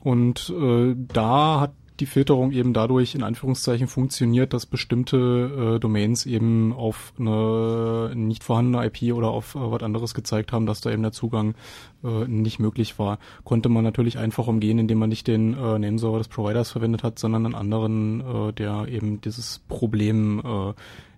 Und 0.00 0.50
äh, 0.50 0.94
da 0.96 1.60
hat 1.60 1.72
die 2.00 2.06
Filterung 2.06 2.50
eben 2.50 2.72
dadurch 2.72 3.14
in 3.14 3.22
Anführungszeichen 3.22 3.86
funktioniert, 3.86 4.52
dass 4.52 4.66
bestimmte 4.66 5.76
äh, 5.76 5.78
Domains 5.78 6.26
eben 6.26 6.72
auf 6.72 7.12
eine 7.16 8.12
nicht 8.14 8.42
vorhandene 8.42 8.84
IP 8.86 9.14
oder 9.14 9.28
auf 9.28 9.54
äh, 9.54 9.58
was 9.58 9.82
anderes 9.82 10.12
gezeigt 10.12 10.52
haben, 10.52 10.66
dass 10.66 10.80
da 10.80 10.90
eben 10.90 11.02
der 11.02 11.12
Zugang 11.12 11.54
äh, 12.02 12.26
nicht 12.26 12.58
möglich 12.58 12.98
war. 12.98 13.18
Konnte 13.44 13.68
man 13.68 13.84
natürlich 13.84 14.18
einfach 14.18 14.48
umgehen, 14.48 14.78
indem 14.78 14.98
man 14.98 15.10
nicht 15.10 15.28
den 15.28 15.54
äh, 15.54 15.78
Nameserver 15.78 16.18
des 16.18 16.28
Providers 16.28 16.72
verwendet 16.72 17.04
hat, 17.04 17.20
sondern 17.20 17.46
einen 17.46 17.54
anderen, 17.54 18.20
äh, 18.20 18.52
der 18.52 18.88
eben 18.88 19.20
dieses 19.20 19.60
Problem 19.68 20.40
äh, 20.44 20.72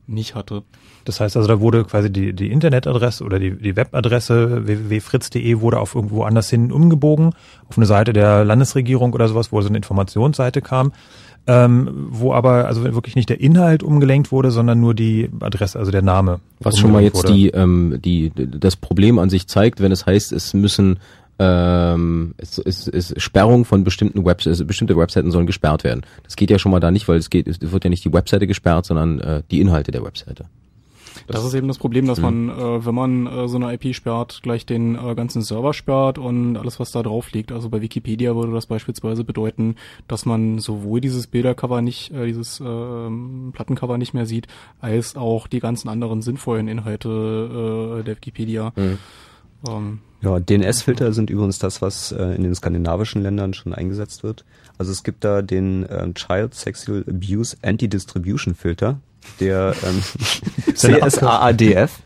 nicht 0.07 0.35
hatte. 0.35 0.63
Das 1.05 1.21
heißt 1.21 1.37
also, 1.37 1.49
da 1.49 1.61
wurde 1.61 1.85
quasi 1.85 2.11
die, 2.11 2.33
die 2.33 2.51
Internetadresse 2.51 3.25
oder 3.25 3.39
die, 3.39 3.57
die 3.57 3.77
Webadresse 3.77 4.67
www.fritz.de 4.67 5.61
wurde 5.61 5.79
auf 5.79 5.95
irgendwo 5.95 6.25
anders 6.25 6.51
hin 6.51 6.73
umgebogen, 6.73 7.33
auf 7.69 7.77
eine 7.77 7.87
Seite 7.87 8.13
der 8.13 8.45
Landesregierung 8.45 9.13
oder 9.13 9.29
sowas, 9.29 9.53
wo 9.53 9.61
so 9.61 9.69
eine 9.69 9.77
Informationsseite 9.77 10.63
kam, 10.63 10.93
ähm, 11.47 12.09
wo 12.11 12.33
aber 12.33 12.67
also 12.67 12.85
wirklich 12.85 13.17
nicht 13.17 13.29
der 13.29 13.41
Inhalt 13.41 13.83
umgelenkt 13.83 14.33
wurde, 14.33 14.51
sondern 14.51 14.81
nur 14.81 14.95
die 14.95 15.31
Adresse, 15.41 15.79
also 15.79 15.91
der 15.91 16.03
Name. 16.03 16.41
Was 16.61 16.79
schon 16.79 16.93
mal 16.93 17.03
jetzt 17.03 17.17
wurde. 17.17 17.33
die, 17.33 17.49
ähm, 17.49 17.99
die, 18.03 18.33
das 18.35 18.77
Problem 18.77 19.19
an 19.19 19.29
sich 19.29 19.47
zeigt, 19.47 19.81
wenn 19.81 19.93
es 19.93 20.07
heißt, 20.07 20.33
es 20.33 20.55
müssen 20.55 20.99
ähm, 21.39 22.35
es, 22.39 22.59
es, 22.59 22.87
es 22.89 23.15
Sperrung 23.17 23.65
von 23.65 23.85
bestimmten 23.85 24.25
Webseiten, 24.25 24.67
bestimmte 24.67 24.97
Webseiten 24.97 25.31
sollen 25.31 25.47
gesperrt 25.47 25.85
werden. 25.85 26.03
Das 26.23 26.37
geht 26.37 26.51
ja 26.51 26.59
schon 26.59 26.73
mal 26.73 26.81
da 26.81 26.91
nicht, 26.91 27.09
weil 27.09 27.19
es 27.19 27.31
geht, 27.31 27.49
es 27.49 27.59
wird 27.61 27.85
ja 27.85 27.91
nicht 27.91 28.05
die 28.05 28.13
Webseite 28.13 28.47
gesperrt, 28.47 28.87
sondern 28.87 29.21
äh, 29.21 29.43
die 29.51 29.61
Inhalte 29.61 29.91
der 29.91 30.05
Webseite. 30.05 30.47
Das, 31.27 31.45
ist 31.45 31.55
eben 31.55 31.69
das 31.69 31.79
Problem, 31.79 32.07
dass 32.07 32.19
Mhm. 32.19 32.25
man, 32.25 32.49
äh, 32.51 32.87
wenn 32.87 32.95
man 32.95 33.27
äh, 33.27 33.49
so 33.49 33.57
eine 33.57 33.73
IP 33.73 33.95
sperrt, 33.95 34.41
gleich 34.43 34.67
den 34.67 34.95
äh, 34.95 35.15
ganzen 35.15 35.43
Server 35.43 35.73
sperrt 35.73 36.19
und 36.19 36.57
alles, 36.57 36.81
was 36.81 36.93
da 36.93 37.03
drauf 37.03 37.33
liegt. 37.33 37.53
Also 37.53 37.71
bei 37.71 37.81
Wikipedia 37.81 38.35
würde 38.35 38.53
das 38.53 38.67
beispielsweise 38.67 39.25
bedeuten, 39.25 39.77
dass 40.07 40.27
man 40.27 40.59
sowohl 40.59 41.01
dieses 41.01 41.27
Bildercover 41.27 41.83
nicht, 41.83 42.13
äh, 42.13 42.27
dieses 42.27 42.61
ähm, 42.65 43.53
Plattencover 43.55 43.97
nicht 43.97 44.13
mehr 44.13 44.27
sieht, 44.27 44.49
als 44.81 45.17
auch 45.17 45.47
die 45.47 45.61
ganzen 45.61 45.89
anderen 45.89 46.21
sinnvollen 46.21 46.69
Inhalte 46.69 48.01
äh, 48.01 48.05
der 48.05 48.17
Wikipedia. 48.17 48.73
Mhm. 48.77 48.99
Ähm, 49.69 49.99
Ja, 50.25 50.41
DNS-Filter 50.41 51.13
sind 51.13 51.29
übrigens 51.29 51.59
das, 51.59 51.83
was 51.83 52.11
äh, 52.13 52.35
in 52.35 52.45
den 52.45 52.55
skandinavischen 52.55 53.23
Ländern 53.23 53.53
schon 53.53 53.75
eingesetzt 53.75 54.23
wird. 54.23 54.45
Also 54.79 54.91
es 54.91 55.03
gibt 55.03 55.23
da 55.23 55.43
den 55.43 55.87
ähm, 55.91 56.15
Child 56.15 56.55
Sexual 56.55 57.05
Abuse 57.07 57.57
Anti-Distribution 57.63 58.55
Filter, 58.55 59.01
der 59.39 59.75
ähm, 59.85 60.03
CSAADF, 60.75 62.01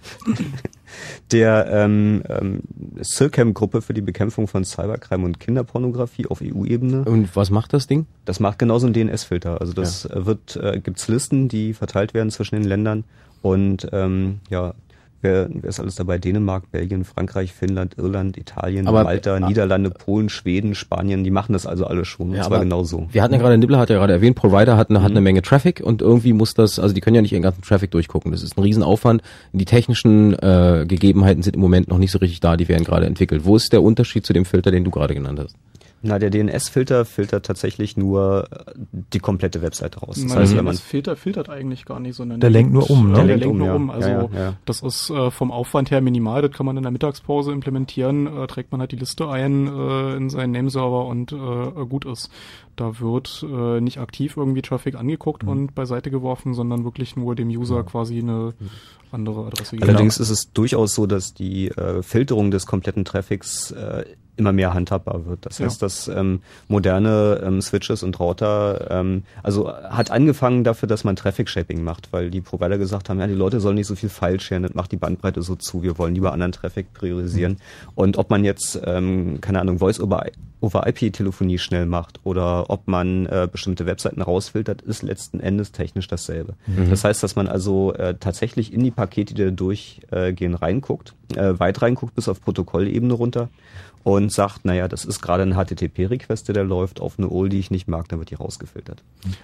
der 1.30 1.68
ähm, 1.70 2.24
ähm, 2.28 2.62
CIRCAM-Gruppe 3.00 3.82
für 3.82 3.94
die 3.94 4.00
Bekämpfung 4.00 4.48
von 4.48 4.64
Cybercrime 4.64 5.24
und 5.24 5.38
Kinderpornografie 5.38 6.26
auf 6.26 6.40
EU-Ebene. 6.42 7.04
Und 7.04 7.36
was 7.36 7.50
macht 7.50 7.72
das 7.72 7.86
Ding? 7.86 8.06
Das 8.24 8.40
macht 8.40 8.58
genauso 8.58 8.88
ein 8.88 8.94
DNS-Filter. 8.94 9.60
Also 9.60 9.72
das 9.72 10.06
äh, 10.06 10.26
wird, 10.26 10.56
äh, 10.56 10.80
gibt's 10.80 11.06
Listen, 11.06 11.48
die 11.48 11.72
verteilt 11.72 12.14
werden 12.14 12.30
zwischen 12.30 12.56
den 12.56 12.64
Ländern 12.64 13.04
und 13.42 13.88
ähm, 13.92 14.40
ja, 14.50 14.74
wer, 15.22 15.48
wer 15.52 15.68
ist 15.70 15.80
alles 15.80 15.96
dabei? 15.96 16.18
Dänemark, 16.18 16.70
Belgien, 16.70 17.04
Frankreich, 17.04 17.52
Finnland, 17.52 17.96
Irland, 17.98 18.36
Italien, 18.36 18.86
Aber- 18.86 19.04
Malta, 19.04 19.36
ah. 19.36 19.40
Niederlande, 19.48 19.90
Polen, 19.90 20.28
Schweden, 20.28 20.74
Spanien, 20.74 21.24
die 21.24 21.30
machen 21.30 21.52
das 21.52 21.66
also 21.66 21.86
alle 21.86 22.04
schon. 22.04 22.32
Ja, 22.32 22.38
und 22.38 22.44
zwar 22.44 22.56
aber 22.58 22.64
genau 22.64 22.84
so. 22.84 23.08
Wir 23.10 23.22
hatten 23.22 23.34
ja 23.34 23.40
gerade, 23.40 23.58
Nibbler 23.58 23.78
hat 23.78 23.90
ja 23.90 23.96
gerade 23.98 24.12
erwähnt, 24.12 24.36
Provider 24.36 24.76
hat 24.76 24.90
eine, 24.90 25.00
hat 25.02 25.10
Mhm. 25.10 25.16
eine 25.16 25.20
Menge 25.22 25.42
Traffic 25.42 25.80
und 25.84 26.02
irgendwie 26.02 26.32
muss 26.32 26.54
das, 26.54 26.78
also 26.78 26.94
die 26.94 27.00
können 27.00 27.16
ja 27.16 27.22
nicht 27.22 27.32
ihren 27.32 27.42
ganzen 27.42 27.62
Traffic 27.62 27.90
durchgucken. 27.90 28.32
Das 28.32 28.42
ist 28.42 28.56
ein 28.56 28.62
Riesenaufwand. 28.62 29.22
Die 29.52 29.64
technischen 29.64 30.34
äh, 30.34 30.84
Gegebenheiten 30.86 31.42
sind 31.42 31.54
im 31.56 31.60
Moment 31.60 31.88
noch 31.88 31.98
nicht 31.98 32.10
so 32.12 32.18
richtig 32.18 32.40
da, 32.40 32.56
die 32.56 32.68
werden 32.68 32.84
gerade 32.84 33.06
entwickelt. 33.06 33.44
Wo 33.44 33.56
ist 33.56 33.72
der 33.72 33.82
Unterschied 33.82 34.24
zu 34.26 34.32
dem 34.32 34.44
Filter, 34.44 34.70
den 34.70 34.84
du 34.84 34.90
gerade 34.90 35.14
genannt 35.14 35.40
hast? 35.42 35.56
Na, 36.00 36.18
der 36.18 36.30
DNS-Filter 36.30 37.04
filtert 37.04 37.46
tatsächlich 37.46 37.96
nur 37.96 38.48
äh, 38.50 38.72
die 39.12 39.18
komplette 39.18 39.62
Webseite 39.62 39.98
raus. 39.98 40.16
Das 40.16 40.24
Nein, 40.24 40.38
heißt, 40.38 40.56
wenn 40.56 40.64
man 40.64 40.76
Filter 40.76 41.16
filtert 41.16 41.48
eigentlich 41.48 41.84
gar 41.86 41.98
nicht, 41.98 42.14
sondern 42.14 42.40
der 42.40 42.50
lenkt 42.50 42.72
nur 42.72 42.88
um, 42.88 43.10
ne? 43.10 43.16
Der, 43.16 43.26
der 43.26 43.36
lenkt 43.38 43.52
um, 43.52 43.58
nur 43.58 43.74
um. 43.74 43.90
Also 43.90 44.08
ja, 44.08 44.22
ja, 44.22 44.40
ja. 44.40 44.54
das 44.64 44.82
ist 44.82 45.10
äh, 45.10 45.30
vom 45.30 45.50
Aufwand 45.50 45.90
her 45.90 46.00
minimal. 46.00 46.42
Das 46.42 46.52
kann 46.52 46.66
man 46.66 46.76
in 46.76 46.84
der 46.84 46.92
Mittagspause 46.92 47.50
implementieren. 47.52 48.26
Äh, 48.26 48.46
trägt 48.46 48.70
man 48.70 48.80
halt 48.80 48.92
die 48.92 48.96
Liste 48.96 49.28
ein 49.28 49.66
äh, 49.66 50.16
in 50.16 50.30
seinen 50.30 50.52
Nameserver 50.52 51.06
und 51.06 51.32
äh, 51.32 51.36
gut 51.86 52.04
ist. 52.04 52.30
Da 52.76 53.00
wird 53.00 53.44
äh, 53.50 53.80
nicht 53.80 53.98
aktiv 53.98 54.36
irgendwie 54.36 54.62
Traffic 54.62 54.94
angeguckt 54.94 55.42
mhm. 55.42 55.48
und 55.48 55.74
beiseite 55.74 56.12
geworfen, 56.12 56.54
sondern 56.54 56.84
wirklich 56.84 57.16
nur 57.16 57.34
dem 57.34 57.48
User 57.48 57.82
quasi 57.82 58.18
eine 58.20 58.54
andere 59.10 59.46
Adresse 59.46 59.72
gegeben. 59.72 59.90
Allerdings 59.90 60.18
ist 60.18 60.30
es 60.30 60.52
durchaus 60.52 60.94
so, 60.94 61.06
dass 61.06 61.34
die 61.34 61.68
äh, 61.68 62.02
Filterung 62.02 62.52
des 62.52 62.66
kompletten 62.66 63.04
Traffics 63.04 63.72
äh, 63.72 64.04
immer 64.38 64.52
mehr 64.52 64.72
handhabbar 64.72 65.26
wird. 65.26 65.44
Das 65.44 65.60
heißt, 65.60 65.82
dass 65.82 66.08
ähm, 66.08 66.40
moderne 66.68 67.40
ähm, 67.44 67.60
Switches 67.60 68.02
und 68.02 68.18
Router, 68.20 68.88
ähm, 68.90 69.24
also 69.42 69.72
hat 69.72 70.10
angefangen 70.10 70.64
dafür, 70.64 70.88
dass 70.88 71.04
man 71.04 71.16
Traffic 71.16 71.48
Shaping 71.48 71.82
macht, 71.82 72.12
weil 72.12 72.30
die 72.30 72.40
Provider 72.40 72.78
gesagt 72.78 73.08
haben, 73.08 73.18
ja, 73.20 73.26
die 73.26 73.34
Leute 73.34 73.60
sollen 73.60 73.74
nicht 73.74 73.86
so 73.86 73.96
viel 73.96 74.08
File 74.08 74.40
sharen, 74.40 74.62
das 74.62 74.74
macht 74.74 74.92
die 74.92 74.96
Bandbreite 74.96 75.42
so 75.42 75.56
zu, 75.56 75.82
wir 75.82 75.98
wollen 75.98 76.14
lieber 76.14 76.32
anderen 76.32 76.52
Traffic 76.52 76.92
priorisieren. 76.94 77.52
Mhm. 77.52 77.92
Und 77.94 78.16
ob 78.16 78.30
man 78.30 78.44
jetzt, 78.44 78.80
ähm, 78.84 79.40
keine 79.40 79.60
Ahnung, 79.60 79.78
Voice 79.78 80.00
over, 80.00 80.24
over 80.60 80.86
IP-Telefonie 80.86 81.58
schnell 81.58 81.86
macht 81.86 82.20
oder 82.24 82.70
ob 82.70 82.88
man 82.88 83.26
äh, 83.26 83.48
bestimmte 83.50 83.86
Webseiten 83.86 84.22
rausfiltert, 84.22 84.82
ist 84.82 85.02
letzten 85.02 85.40
Endes 85.40 85.72
technisch 85.72 86.08
dasselbe. 86.08 86.54
Mhm. 86.66 86.90
Das 86.90 87.04
heißt, 87.04 87.22
dass 87.22 87.36
man 87.36 87.48
also 87.48 87.92
äh, 87.94 88.14
tatsächlich 88.18 88.72
in 88.72 88.82
die 88.82 88.90
Pakete, 88.90 89.34
die 89.34 89.44
da 89.44 89.50
durchgehen, 89.50 90.54
reinguckt, 90.54 91.14
äh, 91.36 91.58
weit 91.58 91.80
reinguckt 91.82 92.14
bis 92.14 92.28
auf 92.28 92.40
Protokollebene 92.42 93.14
runter 93.14 93.48
und 94.04 94.32
sagt, 94.32 94.64
naja, 94.64 94.88
das 94.88 95.04
ist 95.04 95.20
gerade 95.20 95.42
ein 95.42 95.54
HTTP-Request, 95.54 96.48
der 96.48 96.54
da 96.54 96.62
läuft 96.62 97.00
auf 97.00 97.18
eine 97.18 97.28
URL, 97.28 97.50
die 97.50 97.58
ich 97.58 97.70
nicht 97.70 97.88
mag, 97.88 98.08
dann 98.08 98.18
wird 98.18 98.30
die 98.30 98.36
rausgefiltert. 98.36 99.02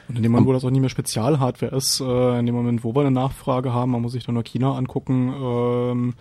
Und 0.08 0.16
in 0.16 0.22
dem 0.22 0.32
Moment, 0.32 0.48
wo 0.48 0.52
das 0.52 0.64
auch 0.64 0.70
nicht 0.70 0.80
mehr 0.80 0.88
Spezialhardware 0.90 1.76
ist, 1.76 2.00
äh, 2.00 2.38
in 2.38 2.46
dem 2.46 2.54
Moment, 2.54 2.84
wo 2.84 2.94
wir 2.94 3.00
eine 3.00 3.10
Nachfrage 3.10 3.72
haben, 3.72 3.90
man 3.90 4.02
muss 4.02 4.12
sich 4.12 4.24
dann 4.24 4.34
nur 4.34 4.44
China 4.44 4.76
angucken, 4.76 5.34
ähm, 5.36 6.14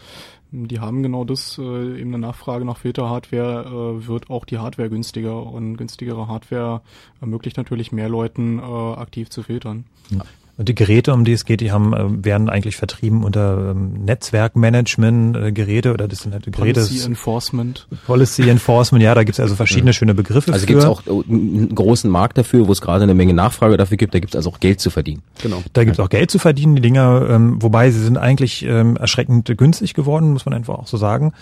die 0.54 0.80
haben 0.80 1.02
genau 1.02 1.24
das, 1.26 1.58
äh, 1.58 2.00
eben 2.00 2.14
eine 2.14 2.20
Nachfrage 2.20 2.64
nach 2.64 2.78
Filterhardware, 2.78 3.66
äh, 3.66 4.08
wird 4.08 4.30
auch 4.30 4.46
die 4.46 4.60
Hardware 4.60 4.90
günstiger 4.90 5.44
und 5.44 5.78
günstigere 5.78 6.28
Hardware 6.28 6.82
ermöglicht 7.22 7.58
natürlich 7.58 7.92
mehr 7.92 8.08
Leuten 8.08 8.60
äh, 8.60 8.62
aktiv 8.62 9.30
zu 9.30 9.42
filtern. 9.42 9.86
Ja. 10.12 10.22
Und 10.56 10.70
die 10.70 10.76
Geräte, 10.76 11.14
um 11.14 11.26
die 11.26 11.32
es 11.32 11.46
geht, 11.46 11.62
die 11.62 11.72
haben, 11.72 11.94
äh, 11.94 12.26
werden 12.26 12.48
eigentlich 12.48 12.76
vertrieben 12.76 13.24
unter 13.24 13.72
ähm, 13.72 14.06
Netzwerkmanagement 14.06 15.36
äh, 15.36 15.52
Geräte 15.52 15.92
oder 15.94 16.08
das 16.08 16.20
sind 16.20 16.34
halt 16.34 16.46
Geräte. 16.46 16.80
Policy 16.80 17.04
Enforcement. 17.04 17.88
Policy 18.06 18.48
Enforcement, 18.48 19.04
ja, 19.04 19.16
da 19.16 19.24
gibt 19.24 19.34
es 19.34 19.40
also 19.40 19.56
verschiedene 19.56 19.90
ja. 19.90 19.94
schöne 19.94 20.14
Begriffe 20.14 20.54
also 20.54 20.68
für. 20.68 20.74
Also 20.76 20.88
gibt 20.88 21.08
es 21.08 21.10
auch 21.10 21.26
einen 21.28 21.74
großen 21.74 22.10
Markt 22.10 22.38
dafür, 22.38 22.68
wo 22.68 22.72
es 22.72 22.82
gerade 22.82 23.02
eine 23.02 23.16
Menge 23.16 23.34
Nachfrage 23.34 23.78
dafür 23.78 23.98
gibt, 23.98 24.14
da 24.14 24.20
gibt 24.20 24.34
es 24.34 24.36
also 24.36 24.52
auch 24.52 24.60
Geld 24.60 24.80
zu 24.80 24.92
verdienen. 24.92 25.24
Genau. 25.42 25.64
Da 25.74 25.86
gibt 25.86 25.98
es 25.98 26.00
auch 26.00 26.10
Geld 26.10 26.30
zu 26.30 26.38
verdienen, 26.38 26.76
die 26.76 26.84
Dinger, 26.84 27.28
ähm, 27.32 27.60
wobei 27.60 27.90
sie 27.90 28.04
sind 28.04 28.18
eigentlich 28.18 28.64
ähm, 28.64 28.96
erschreckend 28.96 29.52
günstig 29.58 29.96
geworden, 29.96 30.34
muss 30.34 30.46
man 30.46 30.54
einfach 30.54 30.76
auch 30.76 30.88
so 30.88 30.98
sagen. 30.98 31.34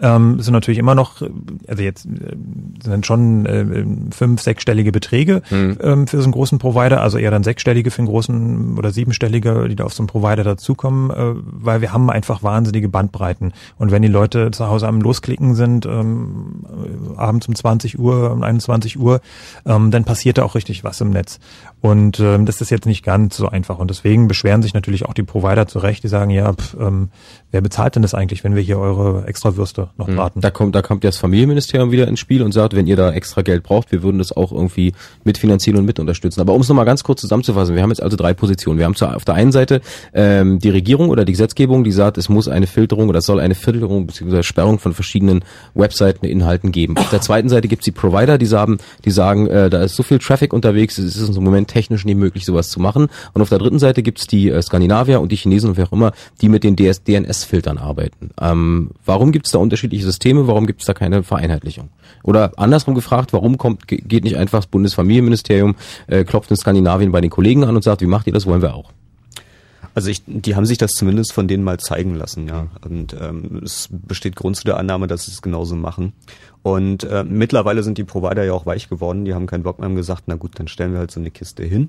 Ähm, 0.00 0.40
sind 0.40 0.52
natürlich 0.52 0.78
immer 0.78 0.94
noch, 0.94 1.22
also 1.66 1.82
jetzt 1.82 2.04
äh, 2.04 2.36
sind 2.84 3.06
schon 3.06 3.46
äh, 3.46 3.84
fünf, 4.14 4.42
sechsstellige 4.42 4.92
Beträge 4.92 5.42
mhm. 5.50 5.78
ähm, 5.80 6.06
für 6.06 6.18
so 6.18 6.24
einen 6.24 6.32
großen 6.32 6.58
Provider, 6.58 7.00
also 7.00 7.16
eher 7.16 7.30
dann 7.30 7.42
sechsstellige 7.42 7.90
für 7.90 8.00
einen 8.00 8.08
großen 8.08 8.57
oder 8.76 8.90
siebenstellige, 8.90 9.68
die 9.68 9.76
da 9.76 9.84
auf 9.84 9.94
so 9.94 10.02
einen 10.02 10.08
Provider 10.08 10.44
dazukommen, 10.44 11.10
äh, 11.10 11.34
weil 11.42 11.80
wir 11.80 11.92
haben 11.92 12.10
einfach 12.10 12.42
wahnsinnige 12.42 12.88
Bandbreiten. 12.88 13.52
Und 13.78 13.90
wenn 13.90 14.02
die 14.02 14.08
Leute 14.08 14.50
zu 14.50 14.68
Hause 14.68 14.88
am 14.88 15.00
Losklicken 15.00 15.54
sind, 15.54 15.86
ähm, 15.86 16.64
abends 17.16 17.48
um 17.48 17.54
20 17.54 17.98
Uhr, 17.98 18.30
um 18.32 18.42
21 18.42 18.98
Uhr, 18.98 19.20
ähm, 19.66 19.90
dann 19.90 20.04
passiert 20.04 20.38
da 20.38 20.44
auch 20.44 20.54
richtig 20.54 20.84
was 20.84 21.00
im 21.00 21.10
Netz. 21.10 21.38
Und 21.80 22.18
ähm, 22.18 22.44
das 22.44 22.60
ist 22.60 22.70
jetzt 22.70 22.86
nicht 22.86 23.04
ganz 23.04 23.36
so 23.36 23.48
einfach. 23.48 23.78
Und 23.78 23.88
deswegen 23.88 24.26
beschweren 24.26 24.62
sich 24.62 24.74
natürlich 24.74 25.04
auch 25.06 25.14
die 25.14 25.22
Provider 25.22 25.68
zurecht, 25.68 26.02
die 26.02 26.08
sagen, 26.08 26.30
ja, 26.30 26.52
pf, 26.52 26.76
ähm, 26.80 27.10
wer 27.52 27.60
bezahlt 27.60 27.94
denn 27.94 28.02
das 28.02 28.14
eigentlich, 28.14 28.42
wenn 28.42 28.56
wir 28.56 28.62
hier 28.62 28.78
eure 28.78 29.26
Extrawürste 29.26 29.90
noch 29.96 30.08
braten? 30.08 30.40
Da 30.40 30.50
kommt, 30.50 30.74
da 30.74 30.82
kommt 30.82 31.04
ja 31.04 31.10
das 31.10 31.18
Familienministerium 31.18 31.92
wieder 31.92 32.08
ins 32.08 32.18
Spiel 32.18 32.42
und 32.42 32.52
sagt, 32.52 32.74
wenn 32.74 32.88
ihr 32.88 32.96
da 32.96 33.12
extra 33.12 33.42
Geld 33.42 33.62
braucht, 33.62 33.92
wir 33.92 34.02
würden 34.02 34.18
das 34.18 34.32
auch 34.32 34.50
irgendwie 34.50 34.92
mitfinanzieren 35.22 35.78
und 35.78 35.86
mit 35.86 36.00
unterstützen. 36.00 36.40
Aber 36.40 36.52
um 36.54 36.62
es 36.62 36.68
nochmal 36.68 36.84
ganz 36.84 37.04
kurz 37.04 37.20
zusammenzufassen, 37.20 37.76
wir 37.76 37.82
haben 37.82 37.90
jetzt 37.90 38.02
also 38.02 38.16
drei 38.16 38.34
Positionen. 38.34 38.78
Wir 38.78 38.86
haben 38.86 38.96
auf 39.00 39.24
der 39.24 39.34
einen 39.34 39.52
Seite 39.52 39.80
ähm, 40.12 40.58
die 40.58 40.70
Regierung 40.70 41.10
oder 41.10 41.24
die 41.24 41.32
Gesetzgebung, 41.32 41.84
die 41.84 41.92
sagt, 41.92 42.18
es 42.18 42.28
muss 42.28 42.48
eine 42.48 42.66
Filterung 42.66 43.08
oder 43.08 43.18
es 43.18 43.26
soll 43.26 43.38
eine 43.38 43.54
Filterung 43.54 44.08
bzw. 44.08 44.42
Sperrung 44.42 44.80
von 44.80 44.94
verschiedenen 44.94 45.44
Webseiten, 45.74 46.26
Inhalten 46.26 46.72
geben. 46.72 46.96
Auf 46.96 47.10
der 47.10 47.20
zweiten 47.20 47.48
Seite 47.48 47.68
gibt 47.68 47.82
es 47.82 47.84
die 47.84 47.92
Provider, 47.92 48.36
die 48.36 48.46
sagen, 48.46 48.78
die 49.04 49.12
sagen, 49.12 49.46
äh, 49.46 49.70
da 49.70 49.84
ist 49.84 49.94
so 49.94 50.02
viel 50.02 50.18
Traffic 50.18 50.52
unterwegs, 50.52 50.98
es 50.98 51.16
ist 51.16 51.28
uns 51.28 51.36
im 51.36 51.44
Moment 51.44 51.67
technisch 51.68 52.04
nicht 52.04 52.16
möglich, 52.16 52.44
sowas 52.44 52.70
zu 52.70 52.80
machen. 52.80 53.08
Und 53.32 53.42
auf 53.42 53.48
der 53.48 53.58
dritten 53.58 53.78
Seite 53.78 54.02
gibt 54.02 54.18
es 54.18 54.26
die 54.26 54.48
äh, 54.48 54.60
Skandinavier 54.60 55.20
und 55.20 55.30
die 55.30 55.36
Chinesen 55.36 55.70
und 55.70 55.76
wer 55.76 55.86
auch 55.86 55.92
immer, 55.92 56.12
die 56.40 56.48
mit 56.48 56.64
den 56.64 56.74
DNS-Filtern 56.76 57.78
arbeiten. 57.78 58.30
Ähm, 58.40 58.90
warum 59.04 59.32
gibt 59.32 59.46
es 59.46 59.52
da 59.52 59.58
unterschiedliche 59.58 60.04
Systeme? 60.04 60.46
Warum 60.46 60.66
gibt 60.66 60.80
es 60.80 60.86
da 60.86 60.94
keine 60.94 61.22
Vereinheitlichung? 61.22 61.90
Oder 62.22 62.52
andersrum 62.56 62.94
gefragt, 62.94 63.32
warum 63.32 63.58
kommt 63.58 63.86
geht 63.86 64.24
nicht 64.24 64.36
einfach 64.36 64.58
das 64.58 64.66
Bundesfamilienministerium, 64.66 65.76
äh, 66.08 66.24
klopft 66.24 66.50
in 66.50 66.56
Skandinavien 66.56 67.12
bei 67.12 67.20
den 67.20 67.30
Kollegen 67.30 67.64
an 67.64 67.76
und 67.76 67.82
sagt, 67.82 68.00
wie 68.00 68.06
macht 68.06 68.26
ihr 68.26 68.32
das? 68.32 68.46
Wollen 68.46 68.62
wir 68.62 68.74
auch. 68.74 68.92
Also 69.98 70.10
ich, 70.10 70.22
die 70.26 70.54
haben 70.54 70.64
sich 70.64 70.78
das 70.78 70.92
zumindest 70.92 71.32
von 71.32 71.48
denen 71.48 71.64
mal 71.64 71.80
zeigen 71.80 72.14
lassen, 72.14 72.46
ja. 72.46 72.68
Und 72.88 73.16
ähm, 73.20 73.62
es 73.64 73.88
besteht 73.90 74.36
Grund 74.36 74.54
zu 74.54 74.62
der 74.62 74.76
Annahme, 74.76 75.08
dass 75.08 75.24
sie 75.24 75.32
es 75.32 75.42
genauso 75.42 75.74
machen. 75.74 76.12
Und 76.62 77.02
äh, 77.02 77.24
mittlerweile 77.24 77.82
sind 77.82 77.98
die 77.98 78.04
Provider 78.04 78.44
ja 78.44 78.52
auch 78.52 78.64
weich 78.64 78.88
geworden. 78.88 79.24
Die 79.24 79.34
haben 79.34 79.48
keinen 79.48 79.64
Bock 79.64 79.80
mehr 79.80 79.88
haben 79.88 79.96
gesagt, 79.96 80.22
na 80.26 80.36
gut, 80.36 80.52
dann 80.54 80.68
stellen 80.68 80.92
wir 80.92 81.00
halt 81.00 81.10
so 81.10 81.18
eine 81.18 81.32
Kiste 81.32 81.64
hin. 81.64 81.88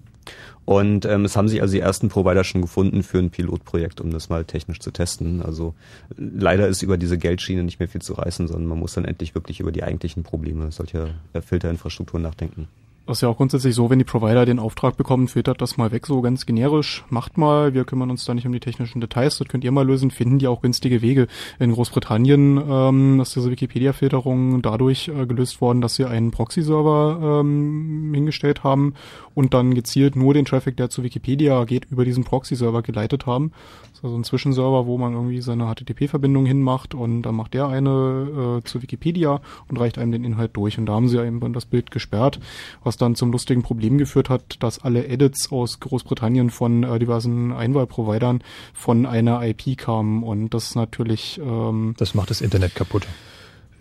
Und 0.65 1.05
ähm, 1.05 1.23
es 1.23 1.37
haben 1.37 1.49
sich 1.49 1.61
also 1.61 1.71
die 1.71 1.81
ersten 1.81 2.09
Provider 2.09 2.43
schon 2.43 2.63
gefunden 2.63 3.03
für 3.03 3.19
ein 3.19 3.29
Pilotprojekt, 3.29 4.01
um 4.01 4.09
das 4.09 4.29
mal 4.29 4.43
technisch 4.43 4.79
zu 4.79 4.89
testen. 4.89 5.43
Also 5.43 5.75
leider 6.17 6.67
ist 6.67 6.81
über 6.81 6.97
diese 6.97 7.19
Geldschiene 7.19 7.61
nicht 7.61 7.77
mehr 7.77 7.89
viel 7.89 8.01
zu 8.01 8.13
reißen, 8.13 8.47
sondern 8.47 8.65
man 8.65 8.79
muss 8.79 8.95
dann 8.95 9.05
endlich 9.05 9.35
wirklich 9.35 9.59
über 9.59 9.71
die 9.71 9.83
eigentlichen 9.83 10.23
Probleme 10.23 10.71
solcher 10.71 11.09
äh, 11.33 11.41
Filterinfrastrukturen 11.41 12.23
nachdenken. 12.23 12.69
Ist 13.09 13.21
ja 13.21 13.29
auch 13.29 13.37
grundsätzlich 13.37 13.73
so, 13.73 13.89
wenn 13.89 13.97
die 13.97 14.05
Provider 14.05 14.45
den 14.45 14.59
Auftrag 14.59 14.95
bekommen, 14.95 15.27
filtert 15.27 15.61
das 15.61 15.77
mal 15.77 15.91
weg, 15.91 16.05
so 16.05 16.21
ganz 16.21 16.45
generisch. 16.45 17.03
Macht 17.09 17.39
mal, 17.39 17.73
wir 17.73 17.83
kümmern 17.83 18.11
uns 18.11 18.23
da 18.23 18.35
nicht 18.35 18.45
um 18.45 18.53
die 18.53 18.59
technischen 18.59 19.01
Details, 19.01 19.39
das 19.39 19.47
könnt 19.47 19.63
ihr 19.63 19.71
mal 19.71 19.87
lösen, 19.87 20.11
finden 20.11 20.37
die 20.37 20.47
auch 20.47 20.61
günstige 20.61 21.01
Wege. 21.01 21.25
In 21.57 21.71
Großbritannien 21.71 22.61
ähm, 22.69 23.19
ist 23.19 23.35
diese 23.35 23.49
Wikipedia-Filterung 23.49 24.61
dadurch 24.61 25.07
äh, 25.07 25.25
gelöst 25.25 25.59
worden, 25.59 25.81
dass 25.81 25.95
sie 25.95 26.05
einen 26.05 26.29
Proxy-Server 26.29 27.39
ähm, 27.41 28.11
hingestellt 28.13 28.63
haben 28.63 28.93
und 29.33 29.55
dann 29.55 29.73
gezielt 29.73 30.15
nur 30.15 30.35
den 30.35 30.45
Traffic, 30.45 30.77
der 30.77 30.91
zu 30.91 31.01
Wikipedia 31.01 31.63
geht, 31.63 31.85
über 31.89 32.05
diesen 32.05 32.25
Proxy-Server 32.25 32.83
geleitet 32.83 33.25
haben. 33.25 33.53
Das 33.83 33.99
ist 33.99 34.03
also 34.03 34.17
ein 34.17 34.23
Zwischenserver, 34.23 34.85
wo 34.85 34.99
man 34.99 35.13
irgendwie 35.13 35.41
seine 35.41 35.65
HTTP-Verbindung 35.65 36.45
hinmacht 36.45 36.93
und 36.93 37.23
dann 37.23 37.35
macht 37.35 37.55
der 37.55 37.67
eine 37.67 38.59
äh, 38.59 38.63
zu 38.65 38.83
Wikipedia 38.83 39.41
und 39.67 39.79
reicht 39.79 39.97
einem 39.97 40.11
den 40.11 40.23
Inhalt 40.23 40.55
durch. 40.55 40.77
Und 40.77 40.85
da 40.85 40.93
haben 40.93 41.07
sie 41.07 41.17
eben 41.25 41.53
das 41.53 41.65
Bild 41.65 41.89
gesperrt, 41.89 42.39
was 42.83 42.98
dann 43.01 43.15
zum 43.15 43.31
lustigen 43.31 43.63
Problem 43.63 43.97
geführt 43.97 44.29
hat, 44.29 44.61
dass 44.61 44.79
alle 44.79 45.07
Edits 45.07 45.51
aus 45.51 45.79
Großbritannien 45.79 46.49
von 46.49 46.83
äh, 46.83 46.99
diversen 46.99 47.51
Einwahlprovidern 47.51 48.43
von 48.73 49.05
einer 49.05 49.41
IP 49.43 49.77
kamen 49.77 50.23
und 50.23 50.53
das 50.53 50.75
natürlich 50.75 51.39
ähm, 51.43 51.95
das 51.97 52.13
macht 52.13 52.29
das 52.29 52.41
Internet 52.41 52.75
kaputt. 52.75 53.07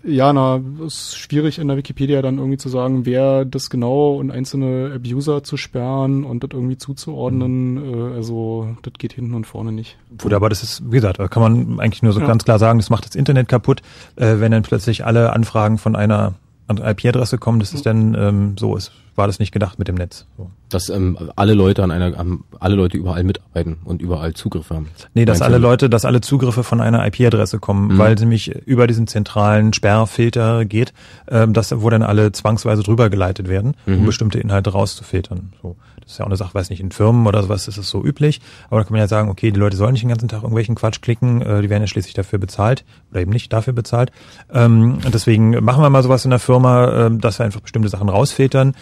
Ja, 0.05 0.33
na, 0.33 0.61
ist 0.87 1.19
schwierig 1.19 1.59
in 1.59 1.67
der 1.67 1.77
Wikipedia 1.77 2.23
dann 2.23 2.39
irgendwie 2.39 2.57
zu 2.57 2.69
sagen, 2.69 3.05
wer 3.05 3.45
das 3.45 3.69
genau 3.69 4.15
und 4.15 4.31
einzelne 4.31 4.93
Abuser 4.95 5.43
zu 5.43 5.57
sperren 5.57 6.25
und 6.25 6.45
das 6.45 6.51
irgendwie 6.53 6.79
zuzuordnen. 6.79 7.75
Mhm. 7.75 8.13
Äh, 8.13 8.15
also 8.15 8.77
das 8.83 8.93
geht 8.99 9.13
hinten 9.13 9.35
und 9.35 9.47
vorne 9.47 9.73
nicht. 9.73 9.99
Gut, 10.17 10.33
aber 10.33 10.49
das 10.49 10.63
ist, 10.63 10.83
wie 10.87 10.97
gesagt, 10.97 11.19
da 11.19 11.29
kann 11.29 11.43
man 11.43 11.81
eigentlich 11.81 12.03
nur 12.03 12.13
so 12.13 12.21
ja. 12.21 12.27
ganz 12.27 12.45
klar 12.45 12.59
sagen, 12.59 12.79
das 12.79 12.91
macht 12.91 13.07
das 13.07 13.17
Internet 13.17 13.49
kaputt, 13.49 13.83
äh, 14.17 14.37
wenn 14.39 14.53
dann 14.53 14.63
plötzlich 14.63 15.05
alle 15.05 15.33
Anfragen 15.33 15.79
von 15.79 15.97
einer 15.97 16.35
IP-Adresse 16.71 17.39
kommen, 17.39 17.61
dass 17.61 17.73
es 17.73 17.83
dann 17.83 18.15
ähm, 18.15 18.57
so 18.59 18.77
ist. 18.77 18.93
War 19.19 19.27
das 19.27 19.41
nicht 19.41 19.51
gedacht 19.51 19.81
mit 19.81 19.89
dem 19.89 19.97
Netz? 19.97 20.27
So. 20.37 20.53
Dass 20.69 20.91
ähm, 20.91 21.19
alle 21.35 21.55
Leute 21.55 21.83
an 21.83 21.91
einer, 21.91 22.17
ähm, 22.17 22.45
alle 22.61 22.77
Leute 22.77 22.97
überall 22.97 23.25
mitarbeiten 23.25 23.79
und 23.85 24.01
überall 24.01 24.33
Zugriff 24.33 24.71
haben. 24.71 24.91
Nee, 25.13 25.25
dass 25.25 25.43
alle 25.43 25.59
Leute, 25.59 25.91
dass 25.91 26.05
alle 26.05 26.21
Zugriffe 26.21 26.63
von 26.63 26.81
einer 26.81 27.05
IP-Adresse 27.05 27.59
kommen, 27.59 27.95
mhm. 27.95 27.99
weil 27.99 28.15
es 28.15 28.21
nämlich 28.21 28.49
über 28.65 28.87
diesen 28.87 29.09
zentralen 29.09 29.73
Sperrfilter 29.73 30.65
geht, 30.65 30.93
ähm, 31.29 31.53
dass, 31.53 31.75
wo 31.83 31.91
dann 31.91 32.05
alle 32.05 32.31
zwangsweise 32.31 32.85
drüber 32.85 33.11
geleitet 33.11 33.49
werden, 33.49 33.75
um 33.87 34.03
mhm. 34.03 34.07
bestimmte 34.07 34.39
Inhalte 34.39 34.71
rauszufiltern. 34.71 35.53
So. 35.63 35.75
Das 36.09 36.15
ist 36.15 36.19
ja 36.21 36.25
auch 36.25 36.29
eine 36.29 36.39
Sache, 36.39 36.55
weiß 36.55 36.71
nicht, 36.71 36.81
in 36.81 36.91
Firmen 36.91 37.27
oder 37.27 37.43
sowas 37.43 37.69
ist 37.69 37.77
es 37.77 37.91
so 37.91 38.03
üblich. 38.03 38.41
Aber 38.71 38.81
da 38.81 38.85
kann 38.85 38.95
man 38.95 39.01
ja 39.01 39.09
sagen, 39.09 39.29
okay, 39.29 39.51
die 39.51 39.61
Leute 39.61 39.77
sollen 39.77 39.93
nicht 39.93 40.01
den 40.01 40.09
ganzen 40.09 40.29
Tag 40.29 40.39
irgendwelchen 40.39 40.75
Quatsch 40.75 41.03
klicken, 41.03 41.43
äh, 41.43 41.61
die 41.61 41.69
werden 41.69 41.83
ja 41.83 41.87
schließlich 41.87 42.15
dafür 42.15 42.39
bezahlt 42.39 42.87
oder 43.11 43.21
eben 43.21 43.31
nicht 43.31 43.53
dafür 43.53 43.75
bezahlt. 43.75 44.11
Ähm, 44.51 45.01
deswegen 45.13 45.51
machen 45.63 45.83
wir 45.83 45.91
mal 45.91 46.03
sowas 46.03 46.25
in 46.25 46.31
der 46.31 46.39
Firma, 46.39 47.09
äh, 47.09 47.11
dass 47.19 47.39
wir 47.39 47.45
einfach 47.45 47.61
bestimmte 47.61 47.91
Sachen 47.91 48.09
rausfiltern. 48.09 48.75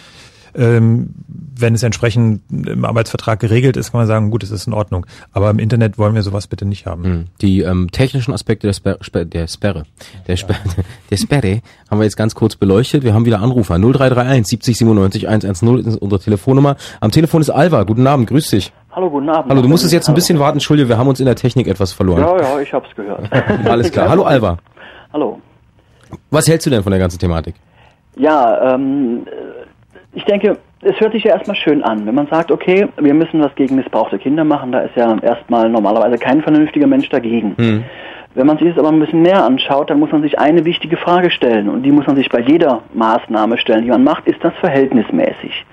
Ähm, 0.55 1.13
wenn 1.59 1.73
es 1.75 1.83
entsprechend 1.83 2.41
im 2.51 2.85
Arbeitsvertrag 2.85 3.39
geregelt 3.39 3.77
ist, 3.77 3.91
kann 3.91 4.01
man 4.01 4.07
sagen, 4.07 4.31
gut, 4.31 4.43
es 4.43 4.51
ist 4.51 4.67
in 4.67 4.73
Ordnung. 4.73 5.05
Aber 5.31 5.49
im 5.49 5.59
Internet 5.59 5.97
wollen 5.97 6.15
wir 6.15 6.23
sowas 6.23 6.47
bitte 6.47 6.65
nicht 6.65 6.85
haben. 6.85 7.03
Hm. 7.03 7.25
Die 7.41 7.61
ähm, 7.61 7.89
technischen 7.91 8.33
Aspekte 8.33 8.67
der, 8.67 8.73
Sper 8.73 8.97
Sper 9.01 9.25
der 9.25 9.47
Sperre, 9.47 9.83
der, 10.27 10.37
Sper 10.37 10.55
der 11.09 11.17
Sperre 11.17 11.61
haben 11.89 11.99
wir 11.99 12.03
jetzt 12.03 12.17
ganz 12.17 12.35
kurz 12.35 12.55
beleuchtet. 12.55 13.03
Wir 13.03 13.13
haben 13.13 13.25
wieder 13.25 13.39
Anrufer. 13.39 13.77
0331 13.77 14.47
70 14.47 14.77
97 14.77 15.27
110 15.27 15.79
ist 15.79 15.97
unsere 15.97 16.21
Telefonnummer. 16.21 16.75
Am 16.99 17.11
Telefon 17.11 17.41
ist 17.41 17.49
Alva. 17.49 17.83
Guten 17.83 18.05
Abend, 18.07 18.27
grüß 18.27 18.49
dich. 18.49 18.71
Hallo, 18.91 19.09
guten 19.09 19.29
Abend. 19.29 19.51
Hallo, 19.51 19.61
du 19.61 19.67
musstest 19.67 19.93
jetzt 19.93 20.09
ein 20.09 20.15
bisschen 20.15 20.39
warten. 20.39 20.57
Entschuldige, 20.57 20.89
wir 20.89 20.97
haben 20.97 21.07
uns 21.07 21.19
in 21.19 21.25
der 21.25 21.35
Technik 21.35 21.67
etwas 21.67 21.93
verloren. 21.93 22.21
Ja, 22.21 22.37
ja, 22.39 22.59
ich 22.59 22.73
hab's 22.73 22.89
gehört. 22.95 23.31
Alles 23.65 23.91
klar. 23.91 24.09
Hallo, 24.09 24.23
Alva. 24.23 24.57
Hallo. 25.13 25.39
Was 26.31 26.47
hältst 26.47 26.65
du 26.65 26.69
denn 26.69 26.83
von 26.83 26.91
der 26.91 26.99
ganzen 26.99 27.19
Thematik? 27.19 27.55
Ja, 28.17 28.73
ähm, 28.73 29.27
ich 30.13 30.23
denke, 30.25 30.57
es 30.81 30.99
hört 30.99 31.13
sich 31.13 31.23
ja 31.23 31.33
erstmal 31.33 31.55
schön 31.55 31.83
an. 31.83 32.05
Wenn 32.05 32.15
man 32.15 32.27
sagt, 32.27 32.51
okay, 32.51 32.87
wir 32.97 33.13
müssen 33.13 33.41
was 33.41 33.53
gegen 33.55 33.75
missbrauchte 33.75 34.19
Kinder 34.19 34.43
machen, 34.43 34.71
da 34.71 34.81
ist 34.81 34.95
ja 34.95 35.17
erstmal 35.21 35.69
normalerweise 35.69 36.17
kein 36.17 36.41
vernünftiger 36.41 36.87
Mensch 36.87 37.09
dagegen. 37.09 37.55
Hm. 37.57 37.83
Wenn 38.35 38.45
man 38.45 38.57
sich 38.59 38.69
das 38.69 38.77
aber 38.77 38.89
ein 38.89 38.99
bisschen 38.99 39.23
näher 39.23 39.43
anschaut, 39.43 39.89
dann 39.89 39.99
muss 39.99 40.11
man 40.11 40.21
sich 40.21 40.37
eine 40.37 40.63
wichtige 40.63 40.97
Frage 40.97 41.31
stellen. 41.31 41.69
Und 41.69 41.81
die 41.81 41.91
muss 41.91 42.05
man 42.05 42.15
sich 42.15 42.29
bei 42.29 42.39
jeder 42.39 42.83
Maßnahme 42.93 43.57
stellen, 43.57 43.83
die 43.83 43.89
man 43.89 44.03
macht. 44.03 44.27
Ist 44.27 44.43
das 44.43 44.53
verhältnismäßig? 44.59 45.65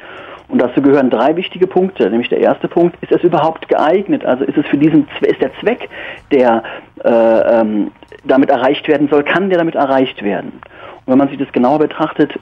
Und 0.48 0.62
dazu 0.62 0.80
gehören 0.80 1.10
drei 1.10 1.36
wichtige 1.36 1.66
Punkte. 1.66 2.08
Nämlich 2.08 2.30
der 2.30 2.40
erste 2.40 2.68
Punkt, 2.68 2.96
ist 3.02 3.12
es 3.12 3.22
überhaupt 3.22 3.68
geeignet? 3.68 4.24
Also 4.24 4.44
ist 4.44 4.56
es 4.56 4.66
für 4.66 4.78
diesen, 4.78 5.06
ist 5.20 5.42
der 5.42 5.50
Zweck, 5.60 5.88
der 6.32 6.62
äh, 7.04 7.60
ähm, 7.60 7.90
damit 8.24 8.48
erreicht 8.48 8.88
werden 8.88 9.08
soll, 9.08 9.24
kann 9.24 9.50
der 9.50 9.58
damit 9.58 9.74
erreicht 9.74 10.22
werden? 10.22 10.60
Und 11.06 11.12
wenn 11.12 11.18
man 11.18 11.28
sich 11.28 11.38
das 11.38 11.52
genauer 11.52 11.78
betrachtet, 11.78 12.32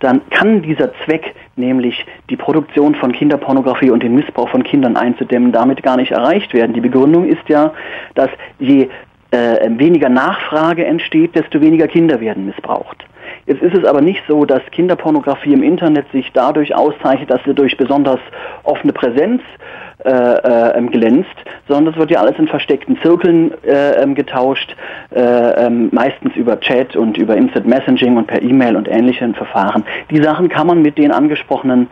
dann 0.00 0.20
kann 0.30 0.62
dieser 0.62 0.92
Zweck, 1.04 1.34
nämlich 1.56 2.04
die 2.30 2.36
Produktion 2.36 2.94
von 2.94 3.12
Kinderpornografie 3.12 3.90
und 3.90 4.02
den 4.02 4.14
Missbrauch 4.14 4.48
von 4.48 4.62
Kindern 4.62 4.96
einzudämmen, 4.96 5.52
damit 5.52 5.82
gar 5.82 5.96
nicht 5.96 6.12
erreicht 6.12 6.52
werden. 6.52 6.74
Die 6.74 6.80
Begründung 6.80 7.26
ist 7.26 7.48
ja, 7.48 7.72
dass 8.14 8.30
je 8.58 8.88
äh, 9.30 9.68
weniger 9.78 10.08
Nachfrage 10.08 10.84
entsteht, 10.84 11.34
desto 11.34 11.60
weniger 11.60 11.88
Kinder 11.88 12.20
werden 12.20 12.46
missbraucht. 12.46 13.04
Jetzt 13.46 13.62
ist 13.62 13.76
es 13.76 13.84
aber 13.84 14.00
nicht 14.00 14.22
so, 14.28 14.44
dass 14.44 14.62
Kinderpornografie 14.70 15.52
im 15.52 15.62
Internet 15.62 16.10
sich 16.12 16.30
dadurch 16.32 16.74
auszeichnet, 16.74 17.30
dass 17.30 17.42
sie 17.44 17.54
durch 17.54 17.76
besonders 17.76 18.20
offene 18.62 18.92
Präsenz 18.92 19.42
äh, 20.04 20.78
äh, 20.78 20.82
glänzt, 20.86 21.34
sondern 21.66 21.86
das 21.86 21.96
wird 21.96 22.10
ja 22.10 22.20
alles 22.20 22.38
in 22.38 22.46
versteckten 22.46 22.98
Zirkeln 23.02 23.52
äh, 23.64 24.02
ähm, 24.02 24.14
getauscht, 24.14 24.76
äh, 25.14 25.20
ähm, 25.20 25.88
meistens 25.92 26.36
über 26.36 26.60
Chat 26.60 26.94
und 26.94 27.16
über 27.16 27.36
Instant 27.36 27.66
Messaging 27.66 28.16
und 28.16 28.26
per 28.26 28.42
E-Mail 28.42 28.76
und 28.76 28.88
ähnlichen 28.88 29.34
Verfahren. 29.34 29.84
Die 30.10 30.22
Sachen 30.22 30.48
kann 30.48 30.66
man 30.66 30.82
mit 30.82 30.98
den 30.98 31.10
angesprochenen 31.10 31.88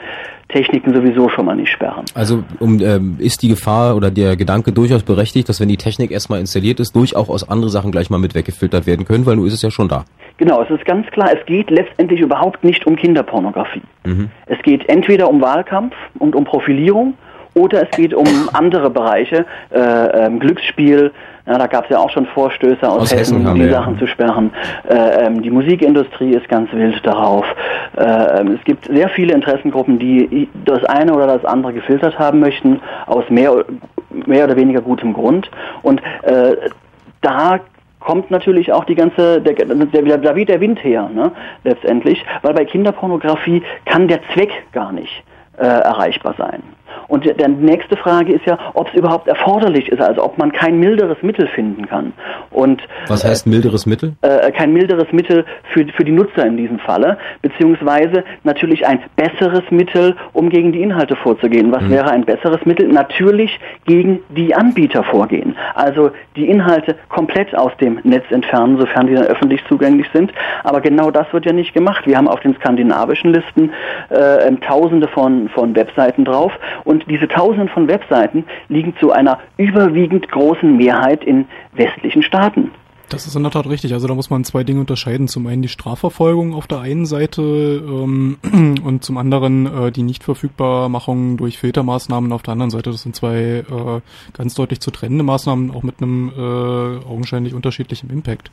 Techniken 0.48 0.94
sowieso 0.94 1.28
schon 1.30 1.46
mal 1.46 1.56
nicht 1.56 1.70
sperren. 1.70 2.04
Also 2.14 2.44
um, 2.60 2.78
ähm, 2.80 3.16
ist 3.18 3.42
die 3.42 3.48
Gefahr 3.48 3.96
oder 3.96 4.10
der 4.10 4.36
Gedanke 4.36 4.72
durchaus 4.72 5.02
berechtigt, 5.02 5.48
dass 5.48 5.60
wenn 5.60 5.68
die 5.68 5.78
Technik 5.78 6.10
erstmal 6.10 6.40
installiert 6.40 6.78
ist, 6.78 6.94
durchaus 6.94 7.48
andere 7.48 7.70
Sachen 7.70 7.90
gleich 7.90 8.10
mal 8.10 8.18
mit 8.18 8.34
weggefiltert 8.34 8.86
werden 8.86 9.06
können, 9.06 9.24
weil 9.24 9.36
nun 9.36 9.46
ist 9.46 9.54
es 9.54 9.62
ja 9.62 9.70
schon 9.70 9.88
da. 9.88 10.04
Genau, 10.36 10.62
es 10.62 10.70
ist 10.70 10.84
ganz 10.84 11.06
klar, 11.08 11.30
es 11.32 11.44
geht 11.46 11.70
letztendlich 11.70 12.20
überhaupt 12.20 12.62
nicht 12.64 12.86
um 12.86 12.96
Kinderpornografie. 12.96 13.82
Mhm. 14.04 14.30
Es 14.46 14.60
geht 14.62 14.88
entweder 14.88 15.28
um 15.30 15.40
Wahlkampf 15.40 15.94
und 16.18 16.34
um 16.34 16.44
Profilierung 16.44 17.14
oder 17.54 17.82
es 17.82 17.90
geht 17.96 18.14
um 18.14 18.26
andere 18.52 18.90
Bereiche, 18.90 19.44
äh, 19.70 19.78
ähm, 19.78 20.38
Glücksspiel, 20.38 21.12
ja, 21.46 21.58
da 21.58 21.66
gab 21.66 21.84
es 21.84 21.90
ja 21.90 21.98
auch 21.98 22.10
schon 22.10 22.26
Vorstöße 22.26 22.88
aus, 22.88 23.02
Aus 23.02 23.12
Hessen 23.12 23.40
Hessen, 23.40 23.54
die 23.54 23.60
wir, 23.62 23.66
ja. 23.66 23.72
Sachen 23.72 23.98
zu 23.98 24.06
sperren. 24.06 24.52
Äh, 24.88 25.26
ähm, 25.26 25.42
die 25.42 25.50
Musikindustrie 25.50 26.30
ist 26.30 26.48
ganz 26.48 26.72
wild 26.72 27.04
darauf. 27.04 27.44
Äh, 27.96 28.40
ähm, 28.40 28.52
es 28.58 28.64
gibt 28.64 28.86
sehr 28.86 29.08
viele 29.08 29.34
Interessengruppen, 29.34 29.98
die 29.98 30.48
das 30.64 30.84
eine 30.84 31.12
oder 31.12 31.26
das 31.26 31.44
andere 31.44 31.72
gefiltert 31.72 32.16
haben 32.18 32.38
möchten, 32.38 32.80
aus 33.06 33.24
mehr, 33.28 33.64
mehr 34.26 34.44
oder 34.44 34.56
weniger 34.56 34.80
gutem 34.80 35.12
Grund. 35.12 35.50
Und 35.82 36.00
äh, 36.22 36.56
da 37.22 37.58
kommt 37.98 38.30
natürlich 38.30 38.72
auch 38.72 38.84
die 38.84 38.94
ganze, 38.94 39.40
der, 39.40 39.54
der, 39.54 40.18
da 40.18 40.34
weht 40.36 40.48
der 40.48 40.60
Wind 40.60 40.82
her, 40.82 41.10
ne, 41.12 41.32
letztendlich, 41.64 42.24
weil 42.42 42.54
bei 42.54 42.64
Kinderpornografie 42.64 43.62
kann 43.84 44.08
der 44.08 44.20
Zweck 44.32 44.50
gar 44.72 44.92
nicht 44.92 45.24
äh, 45.58 45.64
erreichbar 45.64 46.34
sein. 46.38 46.62
Und 47.08 47.24
die 47.24 47.32
nächste 47.48 47.96
Frage 47.96 48.32
ist 48.32 48.46
ja, 48.46 48.58
ob 48.74 48.88
es 48.88 48.94
überhaupt 48.94 49.28
erforderlich 49.28 49.88
ist, 49.88 50.00
also 50.00 50.24
ob 50.24 50.38
man 50.38 50.52
kein 50.52 50.78
milderes 50.78 51.18
Mittel 51.22 51.46
finden 51.48 51.86
kann. 51.86 52.12
Und 52.50 52.82
Was 53.08 53.24
heißt 53.24 53.46
milderes 53.46 53.86
Mittel? 53.86 54.12
äh, 54.22 54.50
kein 54.52 54.72
milderes 54.72 55.12
Mittel 55.12 55.44
für, 55.72 55.86
für 55.88 56.04
die 56.04 56.12
Nutzer 56.12 56.46
in 56.46 56.56
diesem 56.56 56.78
Falle, 56.78 57.18
beziehungsweise 57.42 58.24
natürlich 58.44 58.86
ein 58.86 59.00
besseres 59.16 59.62
Mittel, 59.70 60.16
um 60.32 60.48
gegen 60.48 60.72
die 60.72 60.82
Inhalte 60.82 61.16
vorzugehen. 61.16 61.70
Was 61.72 61.82
Mhm. 61.82 61.90
wäre 61.90 62.10
ein 62.10 62.24
besseres 62.24 62.64
Mittel? 62.64 62.88
Natürlich 62.88 63.58
gegen 63.86 64.20
die 64.30 64.54
Anbieter 64.54 65.02
vorgehen. 65.04 65.56
Also 65.74 66.10
die 66.36 66.48
Inhalte 66.48 66.96
komplett 67.08 67.54
aus 67.56 67.72
dem 67.80 67.98
Netz 68.04 68.24
entfernen, 68.30 68.78
sofern 68.78 69.06
die 69.06 69.14
dann 69.14 69.24
öffentlich 69.26 69.62
zugänglich 69.68 70.06
sind. 70.12 70.32
Aber 70.64 70.80
genau 70.80 71.10
das 71.10 71.26
wird 71.32 71.46
ja 71.46 71.52
nicht 71.52 71.74
gemacht. 71.74 72.06
Wir 72.06 72.16
haben 72.16 72.28
auf 72.28 72.40
den 72.40 72.54
skandinavischen 72.56 73.32
Listen 73.32 73.70
äh, 74.10 74.46
ähm, 74.48 74.60
tausende 74.60 75.08
von, 75.08 75.48
von 75.50 75.74
Webseiten 75.76 76.24
drauf 76.24 76.52
und 76.84 77.04
diese 77.08 77.28
tausenden 77.28 77.68
von 77.68 77.88
Webseiten 77.88 78.44
liegen 78.68 78.94
zu 79.00 79.12
einer 79.12 79.38
überwiegend 79.56 80.30
großen 80.30 80.76
Mehrheit 80.76 81.24
in 81.24 81.46
westlichen 81.72 82.22
Staaten. 82.22 82.70
Das 83.12 83.26
ist 83.26 83.36
in 83.36 83.42
der 83.42 83.52
Tat 83.52 83.68
richtig. 83.68 83.92
Also 83.92 84.08
da 84.08 84.14
muss 84.14 84.30
man 84.30 84.42
zwei 84.42 84.64
Dinge 84.64 84.80
unterscheiden. 84.80 85.28
Zum 85.28 85.46
einen 85.46 85.60
die 85.60 85.68
Strafverfolgung 85.68 86.54
auf 86.54 86.66
der 86.66 86.80
einen 86.80 87.04
Seite 87.04 87.42
ähm, 87.42 88.38
und 88.84 89.04
zum 89.04 89.18
anderen 89.18 89.66
äh, 89.66 89.92
die 89.92 90.02
Nichtverfügbarmachung 90.02 91.36
durch 91.36 91.58
Filtermaßnahmen 91.58 92.32
auf 92.32 92.42
der 92.42 92.52
anderen 92.52 92.70
Seite. 92.70 92.90
Das 92.90 93.02
sind 93.02 93.14
zwei 93.14 93.64
äh, 93.68 94.00
ganz 94.32 94.54
deutlich 94.54 94.80
zu 94.80 94.90
trennende 94.90 95.24
Maßnahmen, 95.24 95.70
auch 95.72 95.82
mit 95.82 96.00
einem 96.00 96.32
äh, 96.34 97.06
augenscheinlich 97.06 97.52
unterschiedlichen 97.52 98.08
Impact. 98.08 98.50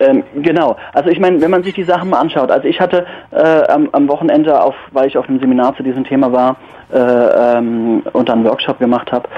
Ähm, 0.00 0.24
genau. 0.42 0.76
Also 0.92 1.10
ich 1.10 1.20
meine, 1.20 1.40
wenn 1.40 1.50
man 1.50 1.62
sich 1.62 1.74
die 1.74 1.84
Sachen 1.84 2.10
mal 2.10 2.18
anschaut, 2.18 2.50
also 2.50 2.66
ich 2.66 2.80
hatte 2.80 3.06
äh, 3.30 3.62
am, 3.68 3.88
am 3.92 4.08
Wochenende, 4.08 4.60
auf, 4.60 4.74
weil 4.92 5.06
ich 5.06 5.16
auf 5.16 5.28
einem 5.28 5.38
Seminar 5.38 5.76
zu 5.76 5.82
diesem 5.82 6.04
Thema 6.04 6.32
war 6.32 6.56
äh, 6.92 6.98
ähm, 6.98 8.02
und 8.12 8.28
dann 8.28 8.40
einen 8.40 8.48
Workshop 8.48 8.78
gemacht 8.78 9.12
habe, 9.12 9.28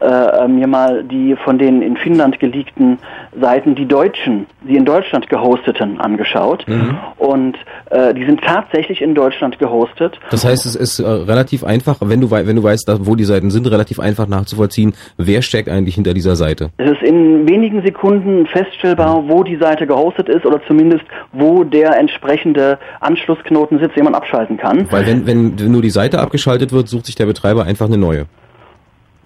äh, 0.00 0.48
mir 0.48 0.66
mal 0.66 1.04
die 1.04 1.36
von 1.44 1.58
den 1.58 1.82
in 1.82 1.96
Finnland 1.96 2.38
geleakten 2.38 2.98
Seiten, 3.40 3.74
die 3.74 3.86
deutschen, 3.86 4.46
die 4.68 4.76
in 4.76 4.84
Deutschland 4.84 5.28
gehosteten, 5.28 6.00
angeschaut. 6.00 6.64
Mhm. 6.66 6.98
Und 7.18 7.56
äh, 7.90 8.14
die 8.14 8.24
sind 8.24 8.42
tatsächlich 8.42 9.00
in 9.00 9.14
Deutschland 9.14 9.58
gehostet. 9.58 10.18
Das 10.30 10.44
heißt, 10.44 10.66
es 10.66 10.74
ist 10.74 10.98
äh, 10.98 11.06
relativ 11.06 11.64
einfach, 11.64 11.96
wenn 12.00 12.20
du, 12.20 12.30
wenn 12.30 12.56
du 12.56 12.62
weißt, 12.62 12.90
wo 13.00 13.14
die 13.14 13.24
Seiten 13.24 13.50
sind, 13.50 13.70
relativ 13.70 14.00
einfach 14.00 14.26
nachzuvollziehen, 14.26 14.94
wer 15.16 15.42
steckt 15.42 15.68
eigentlich 15.68 15.94
hinter 15.94 16.14
dieser 16.14 16.36
Seite. 16.36 16.70
Es 16.76 16.90
ist 16.90 17.02
in 17.02 17.48
wenigen 17.48 17.82
Sekunden 17.82 18.46
feststellbar, 18.46 19.24
wo 19.28 19.42
die 19.42 19.56
Seite 19.56 19.86
gehostet 19.86 20.28
ist 20.28 20.44
oder 20.44 20.60
zumindest 20.66 21.04
wo 21.32 21.64
der 21.64 21.98
entsprechende 21.98 22.78
Anschlussknoten 23.00 23.78
sitzt, 23.78 23.96
den 23.96 24.04
man 24.04 24.14
abschalten 24.14 24.56
kann. 24.56 24.86
Weil 24.90 25.06
wenn, 25.06 25.26
wenn 25.26 25.70
nur 25.70 25.82
die 25.82 25.90
Seite 25.90 26.18
abgeschaltet 26.18 26.72
wird, 26.72 26.88
sucht 26.88 27.06
sich 27.06 27.14
der 27.14 27.26
Betreiber 27.26 27.64
einfach 27.64 27.86
eine 27.86 27.98
neue. 27.98 28.26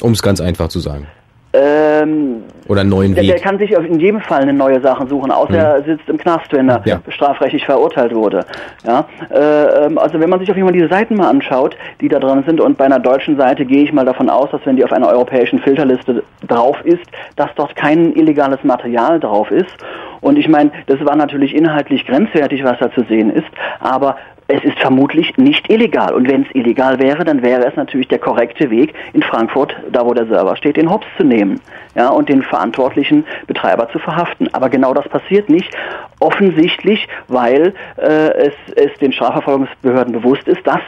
Um 0.03 0.13
es 0.13 0.23
ganz 0.23 0.41
einfach 0.41 0.69
zu 0.69 0.79
sagen. 0.81 1.07
Ähm, 1.53 2.45
Oder 2.69 2.83
einen 2.83 2.91
neuen 2.91 3.13
der, 3.13 3.25
der 3.25 3.35
Weg. 3.35 3.43
kann 3.43 3.59
sich 3.59 3.73
in 3.73 3.99
jedem 3.99 4.21
Fall 4.21 4.43
eine 4.43 4.53
neue 4.53 4.81
Sache 4.81 5.05
suchen, 5.09 5.33
außer 5.33 5.57
er 5.59 5.83
sitzt 5.83 6.09
im 6.09 6.17
Knast, 6.17 6.47
wenn 6.53 6.69
er 6.69 6.81
Ja. 6.85 7.01
strafrechtlich 7.09 7.65
verurteilt 7.67 8.15
wurde. 8.15 8.45
Ja, 8.87 9.05
äh, 9.35 9.87
ähm, 9.87 9.99
also 9.99 10.21
wenn 10.21 10.31
man 10.31 10.39
sich 10.39 10.49
auf 10.49 10.57
jeden 10.57 10.69
Fall 10.69 10.77
diese 10.77 10.87
Seiten 10.89 11.17
mal 11.17 11.29
anschaut, 11.29 11.77
die 12.01 12.09
da 12.09 12.21
drin 12.21 12.45
sind, 12.47 12.61
und 12.61 12.79
bei 12.79 12.85
einer 12.85 13.01
deutschen 13.01 13.37
Seite 13.37 13.65
gehe 13.67 13.83
ich 13.83 13.93
mal 13.93 14.05
davon 14.05 14.31
aus, 14.31 14.49
dass 14.53 14.61
wenn 14.65 14.77
die 14.77 14.85
auf 14.85 14.93
einer 14.93 15.09
europäischen 15.09 15.59
Filterliste 15.59 16.23
drauf 16.47 16.77
ist, 16.85 17.03
dass 17.35 17.49
dort 17.57 17.75
kein 17.75 18.13
illegales 18.15 18.63
Material 18.63 19.19
drauf 19.19 19.51
ist. 19.51 19.75
Und 20.21 20.37
ich 20.37 20.49
meine, 20.49 20.71
das 20.87 21.05
war 21.05 21.17
natürlich 21.17 21.55
inhaltlich 21.55 22.07
grenzwertig, 22.07 22.65
was 22.65 22.79
da 22.79 22.93
zu 22.93 23.05
sehen 23.05 23.31
ist, 23.31 23.49
aber 23.79 24.17
es 24.53 24.65
ist 24.65 24.79
vermutlich 24.81 25.37
nicht 25.37 25.71
illegal. 25.71 26.13
Und 26.13 26.29
wenn 26.29 26.43
es 26.43 26.49
illegal 26.55 26.99
wäre, 26.99 27.25
dann 27.25 27.43
wäre 27.43 27.67
es 27.67 27.77
natürlich 27.77 28.09
der 28.09 28.19
korrekte 28.19 28.69
Weg, 28.71 28.95
in 29.13 29.23
Frankfurt, 29.23 29.75
da 29.93 30.05
wo 30.05 30.13
der 30.13 30.27
Server 30.27 30.57
steht, 30.57 30.77
den 30.77 30.91
Hops 30.91 31.07
zu 31.17 31.25
nehmen 31.25 31.61
ja, 31.95 32.09
und 32.09 32.29
den 32.29 32.43
verantwortlichen 32.43 33.25
Betreiber 33.47 33.89
zu 33.91 33.99
verhaften. 34.01 34.53
Aber 34.53 34.69
genau 34.69 34.93
das 34.93 35.09
passiert 35.09 35.49
nicht. 35.49 35.73
Offensichtlich, 36.19 37.07
weil 37.29 37.75
äh, 37.97 38.49
es, 38.49 38.55
es 38.75 38.93
den 38.99 39.13
Strafverfolgungsbehörden 39.13 40.13
bewusst 40.13 40.49
ist, 40.49 40.67
dass 40.67 40.81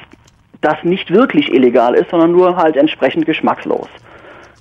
das 0.61 0.77
nicht 0.83 1.13
wirklich 1.13 1.53
illegal 1.53 1.95
ist, 1.95 2.11
sondern 2.11 2.33
nur 2.33 2.57
halt 2.57 2.77
entsprechend 2.77 3.27
geschmackslos. 3.27 3.89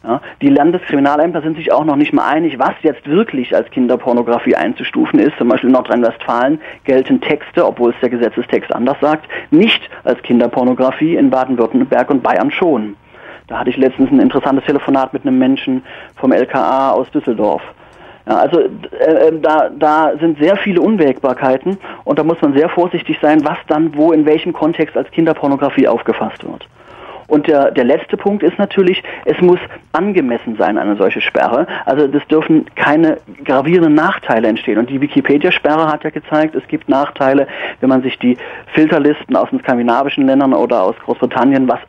Ja, 0.04 0.20
die 0.41 0.49
Landeskriminalämter 0.49 1.43
sind 1.43 1.58
sich 1.58 1.72
auch 1.72 1.86
noch 1.86 1.95
nicht 1.95 2.12
mal 2.12 2.28
einig, 2.28 2.58
was 2.58 2.74
jetzt 2.82 3.08
wirklich 3.08 3.56
als 3.56 3.70
Kinderpornografie 3.70 4.56
einzustufen 4.56 5.20
ist. 5.20 5.38
Zum 5.38 5.47
Beispiel 5.47 5.70
in 5.70 5.76
Nordrhein-Westfalen 5.76 6.60
gelten 6.86 7.22
Texte, 7.22 7.64
obwohl 7.64 7.91
es 7.91 7.99
der 8.02 8.10
Gesetzestext 8.10 8.74
anders 8.74 8.97
sagt, 8.99 9.30
nicht 9.52 9.82
als 10.04 10.20
Kinderpornografie, 10.24 11.16
in 11.16 11.30
Baden-Württemberg 11.30 12.10
und 12.10 12.24
Bayern 12.24 12.49
schon. 12.49 12.95
Da 13.47 13.60
hatte 13.60 13.70
ich 13.70 13.78
letztens 13.78 14.10
ein 14.12 14.20
interessantes 14.20 14.66
Telefonat 14.66 15.14
mit 15.14 15.24
einem 15.24 15.38
Menschen 15.38 15.84
vom 16.16 16.32
LKA 16.32 16.91
aus 16.91 17.12
Düsseldorf. 17.12 17.62
Ja, 18.28 18.38
also 18.38 18.60
äh, 18.60 19.28
äh, 19.28 19.39
da, 19.39 19.70
da 19.70 20.14
sind 20.20 20.39
sehr 20.39 20.56
viele 20.58 20.82
Unwägbarkeiten 20.82 21.78
und 22.06 22.18
da 22.18 22.24
muss 22.24 22.41
man 22.41 22.54
sehr 22.54 22.70
vorsichtig 22.70 23.18
sein, 23.22 23.43
was 23.43 23.58
dann 23.68 23.95
wo 23.95 24.14
in 24.14 24.26
welchem 24.26 24.54
Kontext 24.54 24.95
als 24.95 25.12
Kinderpornografie 25.12 25.88
aufgefasst 25.88 26.43
wird. 26.43 26.68
Und 27.32 27.47
der, 27.47 27.71
der 27.71 27.86
letzte 27.86 28.17
Punkt 28.17 28.43
ist 28.43 28.59
natürlich, 28.59 29.01
es 29.23 29.39
muss 29.39 29.59
angemessen 29.93 30.57
sein, 30.57 30.77
eine 30.77 30.97
solche 30.97 31.21
Sperre. 31.21 31.65
Also 31.86 32.05
es 32.05 32.27
dürfen 32.27 32.65
keine 32.75 33.19
gravierenden 33.45 33.93
Nachteile 33.93 34.49
entstehen. 34.49 34.77
Und 34.77 34.89
die 34.89 34.99
Wikipedia-Sperre 34.99 35.88
hat 35.88 36.03
ja 36.03 36.09
gezeigt, 36.09 36.55
es 36.55 36.67
gibt 36.67 36.89
Nachteile, 36.89 37.47
wenn 37.79 37.88
man 37.88 38.01
sich 38.01 38.19
die 38.19 38.38
Filterlisten 38.73 39.38
aus 39.38 39.49
den 39.49 39.61
skandinavischen 39.61 40.27
Ländern 40.27 40.53
oder 40.53 40.84
aus 40.84 40.95
Großbritannien, 41.05 41.69
was 41.69 41.79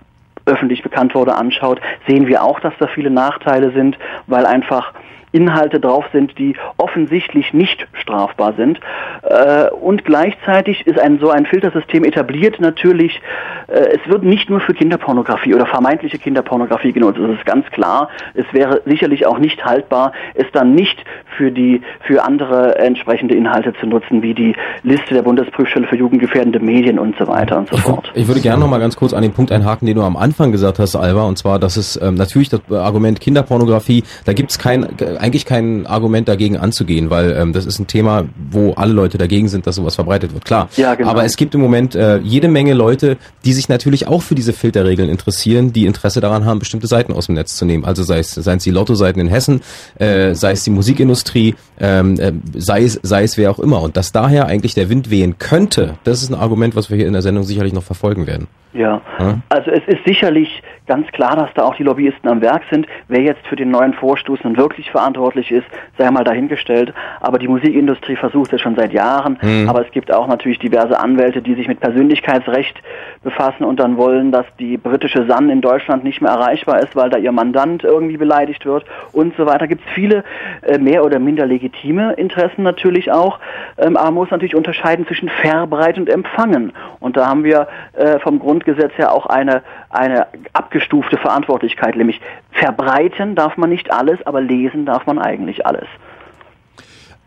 öffentlich 0.47 0.81
bekannt 0.85 1.13
wurde, 1.17 1.35
anschaut, 1.35 1.81
sehen 2.07 2.29
wir 2.29 2.45
auch, 2.45 2.61
dass 2.61 2.75
da 2.79 2.87
viele 2.87 3.11
Nachteile 3.11 3.73
sind, 3.73 3.99
weil 4.29 4.47
einfach 4.47 4.93
Inhalte 5.33 5.81
drauf 5.81 6.05
sind, 6.13 6.39
die 6.39 6.55
offensichtlich 6.77 7.53
nicht 7.53 7.87
strafbar 7.95 8.55
sind. 8.57 8.79
Äh, 9.23 9.71
und 9.71 10.05
gleichzeitig 10.05 10.87
ist 10.87 10.99
ein 10.99 11.19
so 11.19 11.31
ein 11.31 11.47
Filtersystem 11.47 12.05
etabliert 12.05 12.61
natürlich, 12.61 13.21
äh, 13.69 13.97
es 13.97 14.11
wird 14.11 14.23
nicht 14.23 14.51
nur 14.51 14.61
für 14.61 14.75
Kinderpornografie 14.75 15.55
oder 15.55 15.67
vermeintliche 15.67 16.19
Kinderpornografie 16.19 16.93
genutzt. 16.93 17.19
Das 17.21 17.31
ist 17.31 17.47
ganz 17.47 17.67
klar. 17.71 18.09
Es 18.35 18.47
wäre 18.53 18.83
sicherlich 18.87 19.27
auch 19.27 19.39
nicht 19.39 19.65
haltbar, 19.65 20.13
es 20.35 20.47
dann 20.53 20.75
nicht 20.75 21.03
für 21.37 21.51
die 21.51 21.81
für 22.07 22.25
andere 22.25 22.79
entsprechende 22.79 23.35
Inhalte 23.35 23.73
zu 23.81 23.87
nutzen, 23.87 24.23
wie 24.23 24.35
die 24.35 24.55
Liste 24.83 25.15
der 25.15 25.23
Bundesprüfstelle 25.23 25.87
für 25.87 25.97
jugendgefährdende 25.97 26.61
Medien 26.61 26.99
und 26.99 27.17
so 27.19 27.27
weiter 27.27 27.59
und 27.59 27.71
so 27.71 27.77
ich 27.77 27.83
fort. 27.83 28.13
Ich 28.15 28.29
würde 28.29 28.41
gerne 28.41 28.61
noch 28.61 28.69
mal 28.69 28.79
ganz 28.79 28.97
kurz 28.97 29.15
an 29.15 29.23
den 29.23 29.33
Punkt 29.33 29.51
einhaken, 29.53 29.87
den 29.87 29.97
du 29.97 30.03
am 30.03 30.17
Anfang 30.17 30.53
gesagt 30.53 30.79
hast, 30.79 30.95
Alva, 30.97 31.25
und 31.25 31.39
zwar, 31.39 31.59
dass 31.59 31.77
es 31.77 32.01
ähm, 32.01 32.15
natürlich 32.15 32.51
das 32.51 32.61
Argument 32.71 33.21
Kinderpornografie, 33.21 34.05
da 34.25 34.33
gibt 34.33 34.51
es 34.51 34.59
kein 34.59 34.87
eigentlich 35.23 35.47
kein 35.47 35.87
Argument 35.87 36.29
dagegen 36.29 36.57
anzugehen, 36.57 37.09
weil 37.09 37.33
ähm, 37.33 37.53
das 37.53 37.65
ist 37.65 37.79
ein 37.79 37.87
Thema, 37.87 38.25
wo 38.51 38.73
alle 38.73 38.93
Leute 38.93 39.19
dagegen 39.19 39.49
sind, 39.49 39.67
dass 39.67 39.77
sowas 39.77 39.95
verbreitet 39.95 40.35
wird. 40.35 40.45
Klar. 40.45 40.69
Ja, 40.77 40.95
genau. 40.95 41.11
Aber 41.11 41.25
es 41.25 41.37
gibt 41.37 41.55
im 41.55 41.61
Moment 41.61 41.95
äh, 41.95 42.19
jede 42.19 42.49
Menge 42.49 42.75
Leute, 42.75 43.17
die 43.45 43.53
sich 43.53 43.69
natürlich 43.69 44.09
auch 44.09 44.23
für 44.23 44.35
diese 44.35 44.53
Filterregeln 44.53 45.09
interessieren, 45.09 45.73
die 45.73 45.87
Interesse 45.87 46.21
daran 46.21 46.45
haben, 46.45 46.59
bestimmte 46.59 46.89
Seiten 46.89 47.13
aus 47.13 47.27
dem 47.27 47.37
Netz 47.37 47.57
zu 47.57 47.65
nehmen. 47.65 47.85
Also 47.85 48.03
sei 48.03 48.19
es, 48.19 48.33
seien 48.33 48.57
es 48.59 48.65
die 48.65 48.71
Lotto-Seiten 48.71 49.21
in 49.21 49.29
Hessen, 49.29 49.61
äh, 49.99 50.35
sei 50.35 50.53
es 50.53 50.65
die 50.65 50.71
Musikindustrie, 50.71 51.55
ähm, 51.79 52.19
äh, 52.19 52.33
sei 52.55 52.83
es, 52.83 52.99
sei 53.03 53.23
es 53.23 53.39
wer 53.39 53.51
auch 53.51 53.61
immer. 53.61 53.81
Und 53.81 53.97
dass 53.97 54.11
daher 54.13 54.47
eigentlich 54.47 54.75
der 54.75 54.89
Wind 54.91 55.09
wehen 55.11 55.39
könnte, 55.39 55.95
das 56.05 56.23
ist 56.23 56.31
ein 56.31 56.35
Argument, 56.35 56.75
was 56.75 56.91
wir 56.91 56.97
hier 56.97 57.07
in 57.07 57.13
der 57.13 57.23
Sendung 57.23 57.45
sicherlich 57.45 57.73
noch 57.73 57.85
verfolgen 57.85 58.27
werden. 58.27 58.49
Ja, 58.75 59.03
Ja? 59.19 59.41
also 59.51 59.71
es 59.71 59.83
ist 59.87 60.05
sicherlich 60.07 60.63
ganz 60.87 61.07
klar, 61.09 61.37
dass 61.37 61.53
da 61.55 61.63
auch 61.65 61.75
die 61.75 61.83
Lobbyisten 61.83 62.29
am 62.29 62.41
Werk 62.41 62.63
sind. 62.71 62.87
Wer 63.09 63.23
jetzt 63.23 63.47
für 63.47 63.57
den 63.57 63.71
neuen 63.71 63.95
Vorstoß 63.95 64.41
nun 64.45 64.57
wirklich 64.57 64.91
verantwortlich 64.91 65.51
ist, 65.51 65.67
sei 65.99 66.11
mal 66.11 66.25
dahingestellt. 66.25 66.93
Aber 67.21 67.39
die 67.39 67.49
Musikindustrie 67.49 68.17
versucht 68.17 68.53
es 68.53 68.61
schon 68.61 68.77
seit 68.77 68.93
Jahren. 68.93 69.39
Mhm. 69.43 69.69
Aber 69.69 69.85
es 69.85 69.91
gibt 69.93 70.13
auch 70.13 70.27
natürlich 70.27 70.59
diverse 70.59 70.99
Anwälte, 70.99 71.43
die 71.43 71.55
sich 71.55 71.69
mit 71.69 71.81
Persönlichkeitsrecht 71.81 72.83
befassen 73.23 73.65
und 73.65 73.79
dann 73.79 73.97
wollen, 73.97 74.33
dass 74.33 74.47
die 74.59 74.77
britische 74.77 75.27
Sun 75.27 75.51
in 75.51 75.61
Deutschland 75.61 76.05
nicht 76.05 76.21
mehr 76.21 76.33
erreichbar 76.33 76.81
ist, 76.81 76.97
weil 76.97 77.11
da 77.11 77.19
ihr 77.19 77.33
Mandant 77.33 77.85
irgendwie 77.85 78.17
beleidigt 78.17 78.67
wird 78.67 78.85
und 79.13 79.35
so 79.37 79.47
weiter. 79.47 79.69
Gibt 79.69 79.87
es 79.87 79.93
viele 79.93 80.25
äh, 80.63 80.79
mehr 80.79 81.05
oder 81.05 81.19
minder 81.19 81.47
legitime 81.47 82.15
Interessen 82.15 82.63
natürlich 82.63 83.11
auch. 83.11 83.39
Ähm, 83.79 83.97
aber 83.97 84.07
man 84.07 84.15
muss 84.15 84.31
natürlich 84.31 84.55
unterscheiden 84.55 85.07
zwischen 85.07 85.29
verbreiten 85.29 86.03
und 86.03 86.09
empfangen. 86.09 86.73
Und 87.01 87.17
da 87.17 87.29
haben 87.29 87.45
wir 87.45 87.69
äh, 87.93 88.19
vom 88.19 88.39
Grundgesetz 88.39 88.93
her 88.97 89.13
auch 89.13 89.27
eine, 89.27 89.63
eine 89.93 90.27
abgestufte 90.53 91.17
Verantwortlichkeit, 91.19 91.97
nämlich 91.97 92.21
verbreiten 92.51 93.35
darf 93.35 93.57
man 93.57 93.71
nicht 93.71 93.93
alles, 93.93 94.25
aber 94.27 94.41
lesen 94.41 94.87
darf 94.87 95.07
man 95.07 95.19
eigentlich 95.19 95.67
alles. 95.67 95.87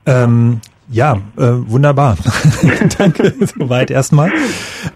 Ähm, 0.05 0.61
ja, 0.91 1.15
äh, 1.37 1.51
wunderbar. 1.67 2.17
Danke 2.97 3.33
soweit 3.57 3.89
erstmal. 3.91 4.31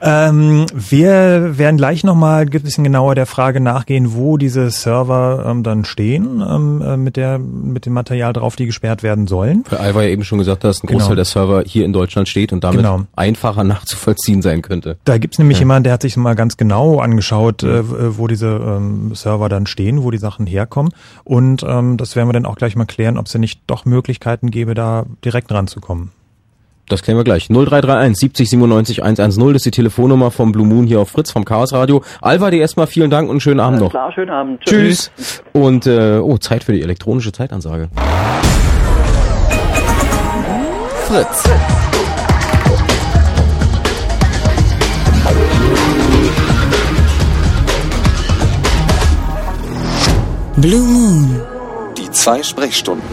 Ähm, 0.01 0.65
wir 0.73 1.57
werden 1.57 1.77
gleich 1.77 2.03
nochmal 2.03 2.41
ein 2.43 2.49
bisschen 2.49 2.83
genauer 2.83 3.15
der 3.15 3.25
Frage 3.25 3.59
nachgehen, 3.59 4.13
wo 4.13 4.37
diese 4.37 4.69
Server 4.69 5.45
ähm, 5.47 5.63
dann 5.63 5.85
stehen 5.85 6.43
ähm, 6.47 6.81
äh, 6.81 6.95
mit 6.97 7.17
der 7.17 7.39
mit 7.39 7.85
dem 7.85 7.93
Material 7.93 8.33
drauf, 8.33 8.55
die 8.55 8.65
gesperrt 8.67 9.01
werden 9.03 9.27
sollen. 9.27 9.63
Weil 9.69 9.79
Alva 9.79 10.03
ja 10.03 10.09
eben 10.09 10.23
schon 10.23 10.37
gesagt 10.37 10.63
hat, 10.63 10.69
dass 10.69 10.83
ein 10.83 10.87
Großteil 10.87 11.09
Genau. 11.09 11.15
der 11.15 11.25
Server 11.25 11.63
hier 11.65 11.85
in 11.85 11.93
Deutschland 11.93 12.29
steht 12.29 12.53
und 12.53 12.63
damit 12.63 12.77
Genau. 12.81 13.01
einfacher 13.15 13.63
nachzuvollziehen 13.63 14.41
sein 14.41 14.61
könnte. 14.61 14.97
Da 15.05 15.17
gibt's 15.17 15.39
nämlich 15.39 15.57
Ja. 15.57 15.61
jemanden, 15.61 15.85
der 15.85 15.93
hat 15.93 16.01
sich 16.03 16.15
mal 16.17 16.35
ganz 16.35 16.55
genau 16.57 16.99
angeschaut, 16.99 17.63
äh, 17.63 18.17
wo 18.17 18.27
diese 18.27 18.47
ähm, 18.47 19.15
Server 19.15 19.49
dann 19.49 19.65
stehen, 19.65 20.03
wo 20.03 20.11
die 20.11 20.17
Sachen 20.19 20.45
herkommen. 20.45 20.91
Und 21.23 21.63
ähm, 21.67 21.97
das 21.97 22.15
werden 22.15 22.29
wir 22.29 22.33
dann 22.33 22.45
auch 22.45 22.55
gleich 22.57 22.75
mal 22.75 22.85
klären, 22.85 23.17
ob 23.17 23.25
es 23.25 23.31
denn 23.31 23.41
nicht 23.41 23.61
doch 23.67 23.85
Möglichkeiten 23.85 24.51
gäbe, 24.51 24.75
da 24.75 25.05
direkt 25.25 25.51
ranzukommen. 25.51 25.78
Das 26.89 27.03
klären 27.03 27.19
wir 27.19 27.23
gleich. 27.23 27.49
0331 27.49 28.17
70 28.17 28.49
97 28.49 29.03
110, 29.03 29.47
das 29.53 29.55
ist 29.57 29.65
die 29.65 29.71
Telefonnummer 29.71 30.31
vom 30.31 30.51
Blue 30.51 30.65
Moon 30.65 30.87
hier 30.87 30.99
auf 30.99 31.09
Fritz 31.09 31.31
vom 31.31 31.45
Chaos 31.45 31.71
Radio. 31.71 32.03
Alva, 32.19 32.49
dir 32.49 32.61
erstmal 32.61 32.87
vielen 32.87 33.11
Dank 33.11 33.27
und 33.29 33.33
einen 33.33 33.41
schönen 33.41 33.59
Abend 33.59 33.77
Alles 33.77 33.83
noch. 33.83 33.91
Klar, 33.91 34.11
schönen 34.11 34.31
Abend. 34.31 34.61
Tschüss. 34.61 35.11
Und 35.53 35.85
äh, 35.85 36.17
oh, 36.17 36.37
Zeit 36.39 36.63
für 36.63 36.73
die 36.73 36.81
elektronische 36.81 37.31
Zeitansage. 37.31 37.89
Fritz. 41.07 41.49
Blue 50.57 50.87
Moon. 50.87 51.41
Die 51.97 52.11
zwei 52.11 52.43
Sprechstunden. 52.43 53.07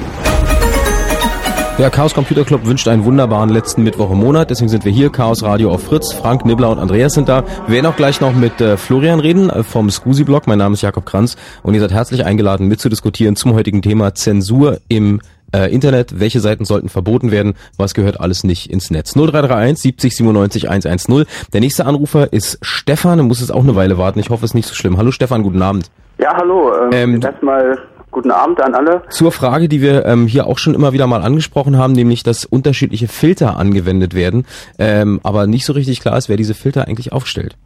Der 1.79 1.91
Chaos 1.91 2.15
Computer 2.15 2.43
Club 2.43 2.65
wünscht 2.65 2.89
einen 2.89 3.05
wunderbaren 3.05 3.51
letzten 3.51 3.83
Mittwoch 3.83 4.11
im 4.11 4.17
Monat. 4.17 4.49
Deswegen 4.49 4.71
sind 4.71 4.87
wir 4.87 4.93
hier, 4.93 5.13
Chaos 5.13 5.43
Radio 5.43 5.71
auf 5.71 5.83
Fritz. 5.83 6.15
Frank, 6.15 6.47
Nibbler 6.47 6.71
und 6.71 6.79
Andreas 6.79 7.13
sind 7.13 7.29
da. 7.29 7.45
Wir 7.67 7.75
werden 7.75 7.85
auch 7.85 7.97
gleich 7.97 8.19
noch 8.23 8.33
mit 8.33 8.63
äh, 8.63 8.79
Florian 8.79 9.21
reden 9.21 9.51
äh, 9.51 9.63
vom 9.63 9.91
Scusi-Blog. 9.91 10.47
Mein 10.47 10.57
Name 10.57 10.73
ist 10.73 10.81
Jakob 10.81 11.05
Kranz 11.05 11.37
und 11.63 11.75
ihr 11.75 11.81
seid 11.81 11.93
herzlich 11.93 12.25
eingeladen 12.25 12.67
mitzudiskutieren 12.67 13.37
zum 13.37 13.53
heutigen 13.53 13.83
Thema 13.83 14.15
Zensur 14.15 14.79
im 14.89 15.21
äh, 15.55 15.71
Internet. 15.71 16.19
Welche 16.19 16.41
Seiten 16.41 16.65
sollten 16.65 16.89
verboten 16.89 17.31
werden? 17.31 17.53
Was 17.77 17.93
gehört 17.93 18.21
alles 18.21 18.43
nicht 18.43 18.71
ins 18.71 18.91
Netz? 18.91 19.13
0331 19.13 19.79
70 19.83 20.17
97 20.17 20.71
110. 20.71 21.27
Der 21.53 21.61
nächste 21.61 21.85
Anrufer 21.85 22.33
ist 22.33 22.59
Stefan. 22.63 23.19
Er 23.19 23.25
muss 23.25 23.43
es 23.43 23.51
auch 23.51 23.63
eine 23.63 23.77
Weile 23.77 23.99
warten. 23.99 24.19
Ich 24.19 24.31
hoffe, 24.31 24.47
es 24.47 24.53
ist 24.53 24.55
nicht 24.55 24.69
so 24.69 24.75
schlimm. 24.75 24.97
Hallo 24.97 25.11
Stefan, 25.11 25.43
guten 25.43 25.61
Abend. 25.61 25.91
Ja, 26.17 26.35
hallo. 26.35 26.73
Ähm, 26.91 27.21
erstmal 27.23 27.77
guten 28.17 28.31
Abend 28.31 28.63
an 28.63 28.75
alle. 28.75 29.03
Zur 29.11 29.31
Frage, 29.31 29.69
die 29.69 29.83
wir 29.83 30.07
ähm, 30.07 30.27
hier 30.27 30.47
auch 30.47 30.57
schon 30.57 30.73
immer 30.75 30.95
wieder 30.95 31.07
mal 31.07 31.21
angesprochen 31.21 31.77
haben, 31.77 31.93
nämlich, 31.93 32.23
dass 32.23 32.47
unterschiedliche 32.47 33.09
Filter 33.09 33.59
angewendet 33.59 34.15
werden, 34.15 34.47
ähm, 34.79 35.21
aber 35.23 35.47
nicht 35.47 35.67
so 35.67 35.75
richtig 35.75 36.01
klar 36.01 36.17
ist, 36.17 36.31
wer 36.31 36.39
diese 36.39 36.55
Filter 36.55 36.89
eigentlich 36.89 37.13
aufstellt. 37.13 37.57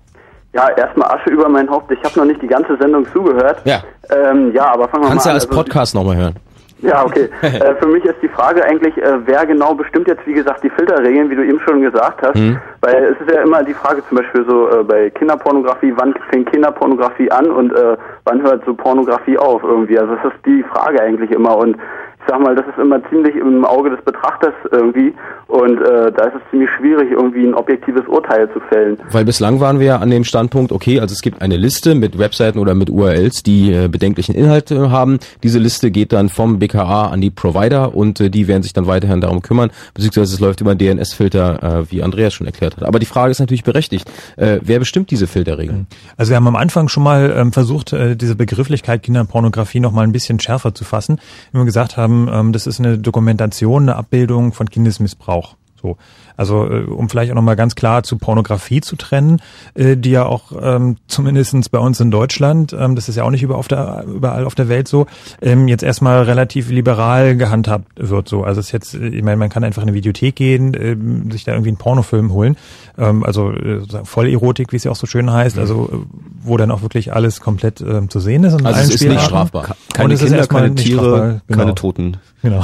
Ja, 0.53 0.68
erstmal 0.76 1.09
Asche 1.14 1.30
über 1.30 1.48
mein 1.48 1.70
Haupt. 1.70 1.92
Ich 1.92 2.03
habe 2.03 2.18
noch 2.18 2.26
nicht 2.26 2.42
die 2.42 2.48
ganze 2.48 2.76
Sendung 2.80 3.07
zugehört. 3.12 3.59
Ja. 3.64 3.84
Ähm, 4.11 4.51
ja, 4.53 4.72
aber 4.74 4.88
fangen 4.88 5.05
wir 5.05 5.09
Kannst 5.11 5.24
mal 5.26 5.30
du 5.30 5.34
an. 5.34 5.34
als 5.36 5.46
Also, 5.48 5.57
Podcast 5.62 5.94
nochmal 5.94 6.16
hören. 6.16 6.34
Ja, 6.83 7.05
okay. 7.05 7.28
äh, 7.43 7.74
für 7.74 7.89
mich 7.89 8.05
ist 8.05 8.16
die 8.22 8.28
Frage 8.28 8.64
eigentlich, 8.64 8.97
äh, 8.99 9.18
wer 9.26 9.47
genau 9.47 9.74
bestimmt 9.74 10.09
jetzt, 10.09 10.26
wie 10.26 10.33
gesagt, 10.33 10.62
die 10.62 10.70
Filterregeln, 10.70 11.31
wie 11.31 11.37
du 11.37 11.45
eben 11.45 11.61
schon 11.61 11.81
gesagt 11.81 12.22
hast. 12.22 12.37
Mhm. 12.37 12.59
Weil 12.81 13.05
es 13.05 13.20
ist 13.20 13.31
ja 13.33 13.43
immer 13.43 13.62
die 13.62 13.74
Frage 13.74 14.03
zum 14.09 14.18
Beispiel 14.18 14.45
so 14.49 14.68
äh, 14.68 14.83
bei 14.85 15.11
Kinderpornografie, 15.11 15.93
wann 15.97 16.14
fängt 16.31 16.51
Kinderpornografie 16.51 17.31
an 17.31 17.51
und 17.51 17.72
äh, 17.72 17.97
wann 18.24 18.43
hört 18.43 18.64
so 18.64 18.74
Pornografie 18.74 19.39
auf 19.39 19.62
irgendwie. 19.62 19.99
Also 19.99 20.14
das 20.16 20.33
ist 20.33 20.47
die 20.47 20.62
Frage 20.62 21.01
eigentlich 21.03 21.31
immer 21.31 21.57
und 21.57 21.76
ich 22.21 22.29
sag 22.29 22.41
mal, 22.41 22.55
das 22.55 22.66
ist 22.66 22.79
immer 22.79 23.03
ziemlich 23.09 23.35
im 23.35 23.64
Auge 23.64 23.91
des 23.91 24.05
Betrachters 24.05 24.55
irgendwie 24.71 25.14
und 25.49 25.81
äh, 25.81 26.12
da 26.12 26.27
ist 26.27 26.35
es 26.37 26.51
ziemlich 26.51 26.68
schwierig, 26.79 27.11
irgendwie 27.11 27.47
ein 27.47 27.55
objektives 27.55 28.07
Urteil 28.07 28.49
zu 28.53 28.61
fällen. 28.61 28.99
Weil 29.11 29.25
bislang 29.25 29.59
waren 29.59 29.81
wir 29.81 29.87
ja 29.87 29.97
an 29.97 30.11
dem 30.11 30.25
Standpunkt, 30.25 30.71
okay, 30.71 31.01
also 31.01 31.12
es 31.12 31.23
gibt 31.23 31.43
eine 31.43 31.57
Liste 31.57 31.95
mit 31.95 32.18
Webseiten 32.18 32.59
oder 32.59 32.75
mit 32.75 32.91
URLs, 32.91 33.43
die 33.43 33.73
äh, 33.73 33.89
bedenklichen 33.89 34.35
Inhalt 34.35 34.71
äh, 34.71 34.89
haben. 34.91 35.18
Diese 35.43 35.59
Liste 35.59 35.91
geht 35.91 36.12
dann 36.12 36.29
vom 36.29 36.59
BKA 36.59 37.09
an 37.09 37.21
die 37.21 37.31
Provider 37.31 37.95
und 37.95 38.21
äh, 38.21 38.31
die 38.31 38.47
werden 38.49 38.62
sich 38.62 38.75
dann 38.75 38.87
weiterhin 38.87 39.21
darum 39.21 39.43
kümmern, 39.43 39.71
beziehungsweise 39.95 40.35
es 40.35 40.41
läuft 40.41 40.61
über 40.61 40.73
einen 40.73 40.79
DNS-Filter, 40.79 41.81
äh, 41.81 41.91
wie 41.91 42.03
Andreas 42.03 42.35
schon 42.35 42.47
erklärt 42.47 42.77
hat. 42.77 42.85
Aber 42.85 42.99
die 42.99 43.07
Frage 43.07 43.31
ist 43.31 43.41
natürlich 43.41 43.64
berechtigt. 43.64 44.11
Äh, 44.37 44.61
wer 44.62 44.79
bestimmt 44.79 45.11
diese 45.11 45.27
Filterregeln? 45.27 45.87
Also 46.16 46.31
wir 46.31 46.37
haben 46.37 46.47
am 46.47 46.57
Anfang 46.57 46.89
schon 46.89 47.03
mal 47.03 47.35
ähm, 47.35 47.53
versucht, 47.53 47.93
äh, 47.93 48.14
diese 48.14 48.37
Begrifflichkeit 48.37 49.03
Kinderpornografie 49.03 49.81
noch 49.81 49.93
mal 49.93 50.03
ein 50.03 50.12
bisschen 50.12 50.39
schärfer 50.39 50.75
zu 50.75 50.85
fassen. 50.85 51.18
Wenn 51.51 51.62
wir 51.62 51.64
gesagt 51.64 51.97
haben, 51.97 52.10
ähm, 52.11 52.53
das 52.53 52.67
ist 52.67 52.81
eine 52.81 52.99
Dokumentation, 52.99 53.83
eine 53.83 53.97
Abbildung 53.97 54.53
von 54.53 54.69
Kindesmissbrauch. 54.69 55.57
So. 55.81 55.97
Also 56.37 56.66
äh, 56.70 56.85
um 56.85 57.09
vielleicht 57.09 57.31
auch 57.31 57.35
nochmal 57.35 57.57
ganz 57.57 57.74
klar 57.74 58.03
zu 58.03 58.16
Pornografie 58.18 58.81
zu 58.81 58.97
trennen, 58.97 59.41
äh, 59.74 59.97
die 59.97 60.11
ja 60.11 60.26
auch 60.26 60.53
ähm, 60.61 60.97
zumindestens 61.07 61.68
bei 61.68 61.78
uns 61.78 62.01
in 62.01 62.11
Deutschland, 62.11 62.72
ähm, 62.78 62.95
das 62.97 63.09
ist 63.09 63.16
ja 63.16 63.24
auch 63.24 63.31
nicht 63.31 63.43
über 63.43 63.59
auf 63.59 63.68
der, 63.68 64.05
überall 64.07 64.45
auf 64.45 64.55
der 64.55 64.68
Welt 64.68 64.89
so, 64.89 65.07
ähm, 65.43 65.68
jetzt 65.68 65.83
erstmal 65.83 66.22
relativ 66.22 66.70
liberal 66.70 67.37
gehandhabt 67.37 67.87
wird. 67.97 68.28
So. 68.28 68.45
Also 68.45 68.61
es 68.61 68.66
ist 68.66 68.72
jetzt, 68.72 68.95
äh, 68.95 69.09
ich 69.09 69.22
meine, 69.22 69.37
man 69.37 69.49
kann 69.49 69.64
einfach 69.64 69.83
in 69.83 69.89
eine 69.89 69.95
Videothek 69.97 70.35
gehen, 70.37 70.74
ähm, 70.78 71.31
sich 71.31 71.45
da 71.45 71.53
irgendwie 71.53 71.70
einen 71.70 71.78
Pornofilm 71.78 72.33
holen, 72.33 72.57
ähm, 72.99 73.24
also 73.24 73.51
äh, 73.53 73.81
Vollerotik, 74.05 74.72
wie 74.72 74.76
es 74.76 74.85
ja 74.85 74.91
auch 74.91 74.97
so 74.97 75.07
schön 75.07 75.31
heißt, 75.31 75.59
also 75.59 75.89
äh, 75.93 75.97
wo 76.43 76.57
dann 76.57 76.70
auch 76.70 76.83
wirklich 76.83 77.12
alles 77.12 77.41
komplett 77.41 77.81
ähm, 77.81 78.09
zu 78.09 78.20
sehen 78.20 78.45
ist. 78.45 78.59
in 78.59 78.64
Also 78.66 78.81
es 78.81 78.85
ist 78.87 78.91
nicht 78.93 79.01
Spielarten. 79.01 79.26
strafbar. 79.28 79.62
Und 79.70 79.95
Keine 79.95 80.16
Kinder, 80.16 80.47
keine 80.47 80.70
nicht 80.70 80.87
Tiere, 80.87 81.01
strafbar, 81.01 81.41
genau. 81.47 81.59
keine 81.59 81.74
Toten. 81.74 82.16
Genau. 82.43 82.62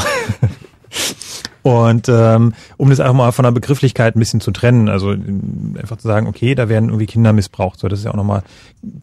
Und 1.66 2.08
ähm, 2.08 2.54
um 2.76 2.90
das 2.90 3.00
einfach 3.00 3.12
mal 3.12 3.32
von 3.32 3.42
der 3.42 3.50
Begrifflichkeit 3.50 4.14
ein 4.14 4.20
bisschen 4.20 4.40
zu 4.40 4.52
trennen, 4.52 4.88
also 4.88 5.10
einfach 5.10 5.96
zu 5.96 6.06
sagen, 6.06 6.28
okay, 6.28 6.54
da 6.54 6.68
werden 6.68 6.90
irgendwie 6.90 7.06
Kinder 7.06 7.32
missbraucht. 7.32 7.80
So, 7.80 7.88
das 7.88 7.98
ist 7.98 8.04
ja 8.04 8.12
auch 8.12 8.16
nochmal, 8.16 8.44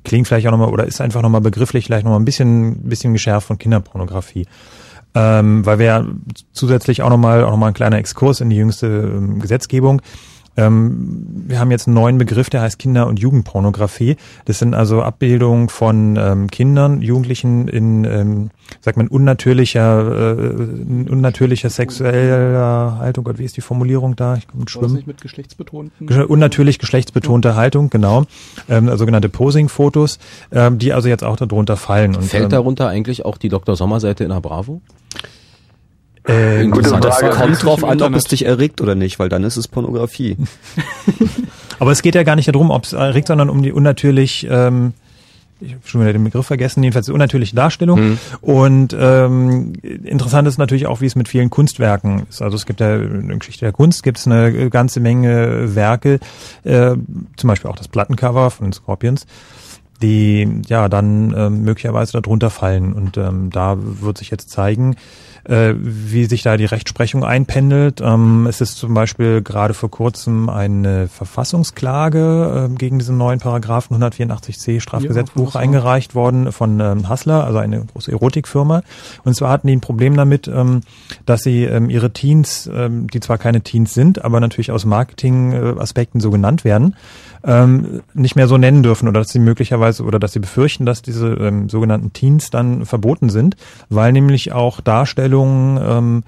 klingt 0.06 0.30
vielleicht 0.30 0.48
auch 0.48 0.52
nochmal, 0.52 0.70
oder 0.70 0.86
ist 0.86 1.02
einfach 1.02 1.22
nochmal 1.22 1.42
begrifflich 1.42 1.88
vielleicht 1.88 2.06
nochmal 2.06 2.22
ein 2.22 2.24
bisschen, 2.24 2.84
bisschen 2.84 3.12
geschärft 3.12 3.48
von 3.48 3.58
Kinderpornografie. 3.58 4.48
Ähm, 5.14 5.66
weil 5.66 5.78
wir 5.80 5.86
ja 5.86 6.06
zusätzlich 6.54 7.02
auch 7.02 7.10
nochmal, 7.10 7.44
auch 7.44 7.52
nochmal 7.52 7.72
ein 7.72 7.74
kleiner 7.74 7.98
Exkurs 7.98 8.40
in 8.40 8.50
die 8.50 8.56
jüngste 8.56 8.88
ähm, 8.88 9.40
Gesetzgebung. 9.40 10.02
Ähm, 10.58 11.44
wir 11.48 11.60
haben 11.60 11.72
jetzt 11.72 11.88
einen 11.88 11.96
neuen 11.96 12.18
Begriff, 12.18 12.50
der 12.50 12.62
heißt 12.62 12.80
Kinder- 12.80 13.08
und 13.08 13.20
Jugendpornografie. 13.20 14.18
Das 14.46 14.60
sind 14.60 14.74
also 14.74 15.02
Abbildungen 15.02 15.70
von 15.70 16.18
ähm, 16.18 16.50
Kindern, 16.50 17.02
Jugendlichen 17.02 17.68
in, 17.68 18.06
ähm, 18.06 18.50
sagt 18.82 18.98
man, 18.98 19.08
unnatürlicher, 19.08 20.38
äh, 20.38 21.10
unnatürlicher 21.10 21.70
sexueller 21.70 22.98
Haltung. 22.98 23.24
Gott, 23.24 23.38
wie 23.38 23.46
ist 23.46 23.58
die 23.58 23.62
Formulierung 23.62 24.16
da? 24.16 24.36
Ich 24.36 24.48
komme 24.48 24.62
mit 24.62 24.72
Schwimmen. 24.72 24.96
Nicht 24.96 25.08
mit 25.08 25.22
geschlechtsbetonten. 25.22 26.10
Unnatürlich 26.24 26.80
geschlechtsbetonte 26.80 27.56
Haltung, 27.56 27.90
genau. 27.90 28.26
Ähm, 28.70 28.90
also 28.90 29.04
sogenannte 29.04 29.28
Posing-Fotos, 29.28 30.18
ähm, 30.52 30.80
die 30.80 30.94
also 30.94 31.10
jetzt 31.10 31.24
auch 31.24 31.36
darunter 31.36 31.76
fallen. 31.76 32.16
Und, 32.16 32.24
Fällt 32.24 32.46
ähm, 32.46 32.50
darunter 32.50 32.88
eigentlich 32.88 33.26
auch 33.26 33.38
die 33.38 33.50
Dr. 33.50 33.76
Sommer-Seite 33.76 34.24
in 34.24 34.30
der 34.30 34.40
Bravo? 34.40 34.82
Äh, 36.28 36.64
Interessant. 36.64 37.04
Das 37.04 37.20
Frage. 37.20 37.36
kommt 37.36 37.64
drauf 37.64 37.84
an, 37.84 38.02
ob 38.02 38.16
es 38.16 38.24
dich 38.24 38.46
erregt 38.46 38.80
oder 38.80 38.96
nicht, 38.96 39.20
weil 39.20 39.30
dann 39.30 39.44
ist 39.44 39.58
es 39.58 39.68
Pornografie. 39.68 40.38
Aber 41.80 41.92
es 41.92 42.02
geht 42.02 42.16
ja 42.16 42.24
gar 42.24 42.36
nicht 42.36 42.48
darum, 42.48 42.72
ob 42.72 42.86
es 42.86 42.94
erregt, 42.94 43.28
sondern 43.28 43.50
um 43.50 43.62
die 43.62 43.74
unnatürlich, 43.74 44.48
ähm, 44.50 44.94
ich 45.60 45.74
habe 45.74 45.82
schon 45.86 46.02
wieder 46.02 46.14
den 46.14 46.24
Begriff 46.24 46.46
vergessen, 46.46 46.82
jedenfalls 46.82 47.08
die 47.08 47.12
unnatürliche 47.12 47.56
Darstellung. 47.56 48.00
Mhm. 48.00 48.20
Und 48.40 48.96
ähm, 48.98 49.74
interessant 49.82 50.48
ist 50.48 50.58
natürlich 50.58 50.88
auch, 50.88 51.02
wie 51.02 51.08
es 51.08 51.16
mit 51.16 51.28
vielen 51.28 51.50
Kunstwerken 51.50 52.26
ist. 52.30 52.42
Also 52.42 52.56
es 52.56 52.66
gibt 52.66 52.80
ja 52.80 52.96
in 52.96 53.28
der 53.28 53.38
Geschichte 53.38 53.66
der 53.66 53.74
Kunst 53.74 54.04
gibt 54.04 54.18
es 54.18 54.26
eine 54.26 54.70
ganze 54.70 55.02
Menge 55.02 55.76
Werke, 55.76 56.20
äh, 56.64 56.96
zum 57.36 57.48
Beispiel 57.48 57.70
auch 57.70 57.76
das 57.76 57.90
Plattencover 57.90 58.50
von 58.50 58.68
den 58.68 58.74
Scorpions, 58.74 59.26
die 60.02 60.62
ja 60.68 60.88
dann 60.88 61.34
ähm, 61.36 61.64
möglicherweise 61.64 62.14
darunter 62.14 62.50
fallen. 62.50 62.94
Und 62.94 63.18
ähm, 63.18 63.50
da 63.52 63.76
wird 63.78 64.18
sich 64.18 64.30
jetzt 64.30 64.52
zeigen, 64.52 64.96
äh, 65.46 65.74
wie 65.78 66.26
sich 66.26 66.44
da 66.44 66.58
die 66.58 66.66
Rechtsprechung 66.66 67.24
einpendelt. 67.24 68.02
Ähm, 68.02 68.48
es 68.48 68.62
ist 68.62 68.78
zum 68.78 68.94
Beispiel 68.94 69.42
gerade 69.42 69.74
vor 69.74 69.92
kurzem 69.92 70.50
eine 70.50 71.08
Verfassungsklage 71.08 72.70
äh, 72.72 72.76
gegen 72.76 73.00
diesen 73.00 73.18
neuen 73.18 73.40
Paragraphen 73.40 74.02
184c 74.02 74.80
Strafgesetzbuch 74.80 75.56
Ja, 75.56 75.62
eingereicht 75.62 76.16
worden 76.16 76.52
von 76.52 76.80
ähm, 76.80 77.10
Hassler, 77.10 77.44
also 77.46 77.60
eine 77.60 77.86
große 77.86 78.12
Erotikfirma. 78.12 78.84
Und 79.24 79.36
zwar 79.36 79.50
hatten 79.50 79.68
die 79.68 79.76
ein 79.76 79.82
Problem 79.82 80.16
damit, 80.16 80.48
ähm, 80.48 80.82
dass 81.26 81.44
sie 81.44 81.64
ähm, 81.64 81.90
ihre 81.90 82.12
Teens, 82.12 82.70
ähm, 82.74 83.08
die 83.08 83.20
zwar 83.20 83.38
keine 83.38 83.62
Teens 83.62 83.94
sind, 83.94 84.24
aber 84.24 84.40
natürlich 84.40 84.72
aus 84.72 84.86
Marketing-Aspekten 84.86 86.20
so 86.20 86.32
genannt 86.32 86.64
werden, 86.64 86.96
ähm, 87.46 88.02
nicht 88.14 88.36
mehr 88.36 88.48
so 88.48 88.58
nennen 88.58 88.84
dürfen 88.84 89.08
oder 89.08 89.20
dass 89.20 89.30
sie 89.30 89.40
möglicherweise 89.40 90.04
oder 90.04 90.20
dass 90.20 90.32
sie 90.32 90.40
befürchten, 90.40 90.86
dass 90.86 91.02
diese 91.02 91.28
ähm, 91.28 91.68
sogenannten 91.68 92.14
Teens 92.14 92.50
dann 92.50 92.86
verboten 92.86 93.30
sind, 93.30 93.58
weil 93.90 94.12
nämlich 94.14 94.54
auch 94.54 94.80
Darstellungen, 94.80 95.33
ähm, 95.42 96.24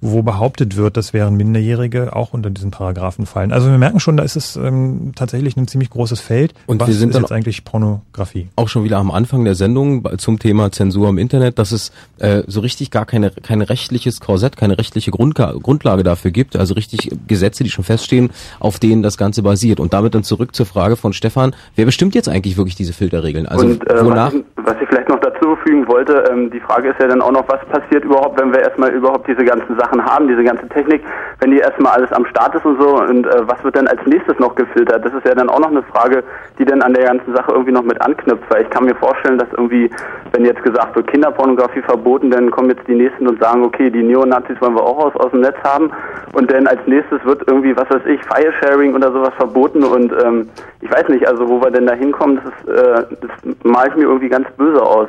wo 0.00 0.22
behauptet 0.22 0.76
wird, 0.76 0.96
das 0.96 1.12
wären 1.12 1.36
Minderjährige, 1.36 2.14
auch 2.14 2.32
unter 2.32 2.50
diesen 2.50 2.70
Paragraphen 2.70 3.26
fallen. 3.26 3.52
Also 3.52 3.70
wir 3.70 3.78
merken 3.78 4.00
schon, 4.00 4.16
da 4.16 4.22
ist 4.22 4.36
es 4.36 4.56
ähm, 4.56 5.12
tatsächlich 5.16 5.56
ein 5.56 5.66
ziemlich 5.66 5.90
großes 5.90 6.20
Feld. 6.20 6.54
Und 6.66 6.80
Was 6.80 6.88
wir 6.88 6.94
sind 6.94 7.10
ist 7.10 7.14
dann 7.14 7.22
jetzt 7.22 7.32
eigentlich 7.32 7.64
Pornografie? 7.64 8.48
auch 8.56 8.68
schon 8.68 8.84
wieder 8.84 8.98
am 8.98 9.10
Anfang 9.10 9.44
der 9.44 9.54
Sendung 9.54 10.06
zum 10.18 10.38
Thema 10.38 10.70
Zensur 10.70 11.08
im 11.08 11.18
Internet, 11.18 11.58
dass 11.58 11.72
es 11.72 11.92
äh, 12.18 12.42
so 12.46 12.60
richtig 12.60 12.90
gar 12.90 13.06
keine 13.06 13.30
kein 13.30 13.62
rechtliches 13.62 14.20
Korsett, 14.20 14.56
keine 14.56 14.78
rechtliche 14.78 15.10
Grundga 15.10 15.52
Grundlage 15.60 16.02
dafür 16.02 16.30
gibt, 16.30 16.56
also 16.56 16.74
richtig 16.74 17.10
Gesetze, 17.26 17.64
die 17.64 17.70
schon 17.70 17.84
feststehen, 17.84 18.30
auf 18.60 18.78
denen 18.78 19.02
das 19.02 19.18
Ganze 19.18 19.42
basiert. 19.42 19.80
Und 19.80 19.92
damit 19.92 20.14
dann 20.14 20.22
zurück 20.22 20.54
zur 20.54 20.66
Frage 20.66 20.96
von 20.96 21.12
Stefan, 21.12 21.54
wer 21.76 21.84
bestimmt 21.84 22.14
jetzt 22.14 22.28
eigentlich 22.28 22.56
wirklich 22.56 22.76
diese 22.76 22.92
Filterregeln? 22.92 23.46
Also 23.46 23.66
und 23.66 23.90
äh, 23.90 24.04
wonach? 24.04 24.32
was, 24.32 24.34
ich, 24.34 24.44
was 24.56 24.76
ich 24.82 24.88
vielleicht 24.88 25.08
noch 25.08 25.20
dazu 25.20 25.56
fügen 25.64 25.86
wollte, 25.88 26.24
ähm, 26.30 26.50
die 26.50 26.60
Frage 26.60 26.90
ist 26.90 27.00
ja 27.00 27.08
dann 27.08 27.22
auch 27.22 27.32
noch, 27.32 27.48
was 27.48 27.60
passiert 27.66 28.04
überhaupt, 28.04 28.40
wenn 28.40 28.52
wir 28.52 28.60
erstmal 28.60 28.90
überhaupt 28.90 29.28
diese 29.28 29.44
ganzen 29.44 29.76
Sachen 29.78 29.87
haben, 29.96 30.28
diese 30.28 30.44
ganze 30.44 30.68
Technik, 30.68 31.02
wenn 31.40 31.50
die 31.50 31.58
erstmal 31.58 31.92
alles 31.92 32.12
am 32.12 32.26
Start 32.26 32.54
ist 32.54 32.64
und 32.64 32.80
so 32.80 32.96
und 32.96 33.26
äh, 33.26 33.48
was 33.48 33.62
wird 33.64 33.76
dann 33.76 33.86
als 33.88 34.00
nächstes 34.06 34.38
noch 34.38 34.54
gefiltert? 34.54 35.04
Das 35.04 35.12
ist 35.12 35.26
ja 35.26 35.34
dann 35.34 35.48
auch 35.48 35.60
noch 35.60 35.70
eine 35.70 35.82
Frage, 35.82 36.22
die 36.58 36.64
dann 36.64 36.82
an 36.82 36.94
der 36.94 37.04
ganzen 37.04 37.34
Sache 37.34 37.52
irgendwie 37.52 37.72
noch 37.72 37.82
mit 37.82 38.00
anknüpft, 38.02 38.44
weil 38.50 38.62
ich 38.62 38.70
kann 38.70 38.84
mir 38.84 38.94
vorstellen, 38.94 39.38
dass 39.38 39.48
irgendwie, 39.52 39.90
wenn 40.32 40.44
jetzt 40.44 40.62
gesagt 40.62 40.96
wird, 40.96 41.06
Kinderpornografie 41.08 41.82
verboten, 41.82 42.30
dann 42.30 42.50
kommen 42.50 42.70
jetzt 42.70 42.86
die 42.86 42.94
Nächsten 42.94 43.28
und 43.28 43.40
sagen, 43.40 43.64
okay, 43.64 43.90
die 43.90 44.02
Neonazis 44.02 44.60
wollen 44.60 44.74
wir 44.74 44.82
auch 44.82 45.06
aus, 45.06 45.16
aus 45.16 45.30
dem 45.30 45.40
Netz 45.40 45.56
haben 45.64 45.90
und 46.32 46.50
dann 46.50 46.66
als 46.66 46.80
nächstes 46.86 47.24
wird 47.24 47.42
irgendwie, 47.46 47.76
was 47.76 47.88
weiß 47.90 48.06
ich, 48.06 48.20
File-Sharing 48.24 48.94
oder 48.94 49.12
sowas 49.12 49.34
verboten 49.36 49.84
und 49.84 50.12
ähm, 50.24 50.48
ich 50.80 50.90
weiß 50.90 51.08
nicht, 51.08 51.26
also 51.26 51.48
wo 51.48 51.60
wir 51.62 51.70
denn 51.70 51.86
da 51.86 51.94
hinkommen, 51.94 52.40
das 52.44 52.74
äh, 52.74 53.04
das 53.20 53.30
male 53.62 53.88
ich 53.90 53.96
mir 53.96 54.04
irgendwie 54.04 54.28
ganz 54.28 54.48
böse 54.56 54.82
aus, 54.82 55.08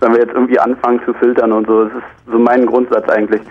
wenn 0.00 0.12
wir 0.12 0.20
jetzt 0.20 0.34
irgendwie 0.34 0.58
anfangen 0.58 1.00
zu 1.04 1.14
filtern 1.14 1.52
und 1.52 1.66
so. 1.66 1.84
Das 1.84 1.92
ist 1.92 2.32
so 2.32 2.38
mein 2.38 2.66
Grundsatz 2.66 3.08
eigentlich. 3.08 3.42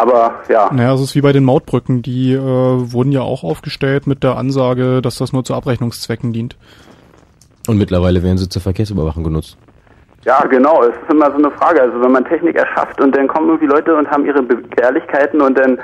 Aber 0.00 0.34
ja. 0.48 0.70
Naja, 0.72 0.94
es 0.94 1.00
ist 1.02 1.14
wie 1.14 1.20
bei 1.20 1.32
den 1.32 1.44
Mautbrücken, 1.44 2.00
die 2.02 2.32
äh, 2.32 2.38
wurden 2.40 3.12
ja 3.12 3.20
auch 3.20 3.44
aufgestellt 3.44 4.06
mit 4.06 4.22
der 4.22 4.36
Ansage, 4.36 5.02
dass 5.02 5.18
das 5.18 5.32
nur 5.32 5.44
zu 5.44 5.54
Abrechnungszwecken 5.54 6.32
dient. 6.32 6.56
Und 7.68 7.76
mittlerweile 7.76 8.22
werden 8.22 8.38
sie 8.38 8.48
zur 8.48 8.62
Verkehrsüberwachung 8.62 9.24
genutzt. 9.24 9.58
Ja, 10.24 10.40
genau. 10.46 10.82
Es 10.82 10.90
ist 10.90 11.10
immer 11.10 11.30
so 11.30 11.36
eine 11.38 11.50
Frage. 11.50 11.82
Also 11.82 12.00
wenn 12.00 12.12
man 12.12 12.24
Technik 12.24 12.56
erschafft 12.56 13.00
und 13.00 13.14
dann 13.16 13.28
kommen 13.28 13.48
irgendwie 13.48 13.66
Leute 13.66 13.94
und 13.96 14.10
haben 14.10 14.24
ihre 14.26 14.42
Begehrlichkeiten 14.42 15.40
und 15.40 15.58
dann 15.58 15.78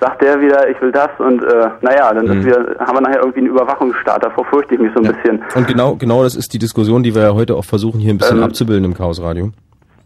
sagt 0.00 0.22
der 0.22 0.40
wieder, 0.40 0.68
ich 0.70 0.80
will 0.80 0.90
das 0.92 1.10
und 1.18 1.42
äh, 1.42 1.68
naja, 1.82 2.12
dann 2.14 2.24
Mhm. 2.26 2.38
ist 2.40 2.46
wieder, 2.46 2.74
haben 2.80 2.96
wir 2.96 3.00
nachher 3.02 3.20
irgendwie 3.20 3.40
einen 3.40 3.48
Überwachungsstaat. 3.48 4.24
Davor 4.24 4.44
fürchte 4.46 4.74
ich 4.74 4.80
mich 4.80 4.90
so 4.94 5.02
ein 5.02 5.12
bisschen. 5.14 5.42
Und 5.54 5.66
genau, 5.68 5.94
genau 5.96 6.22
das 6.22 6.34
ist 6.34 6.52
die 6.54 6.58
Diskussion, 6.58 7.02
die 7.02 7.14
wir 7.14 7.22
ja 7.22 7.34
heute 7.34 7.54
auch 7.56 7.64
versuchen, 7.64 8.00
hier 8.00 8.12
ein 8.14 8.18
bisschen 8.18 8.38
Ähm, 8.38 8.44
abzubilden 8.44 8.84
im 8.84 8.94
Chaosradio. 8.94 9.50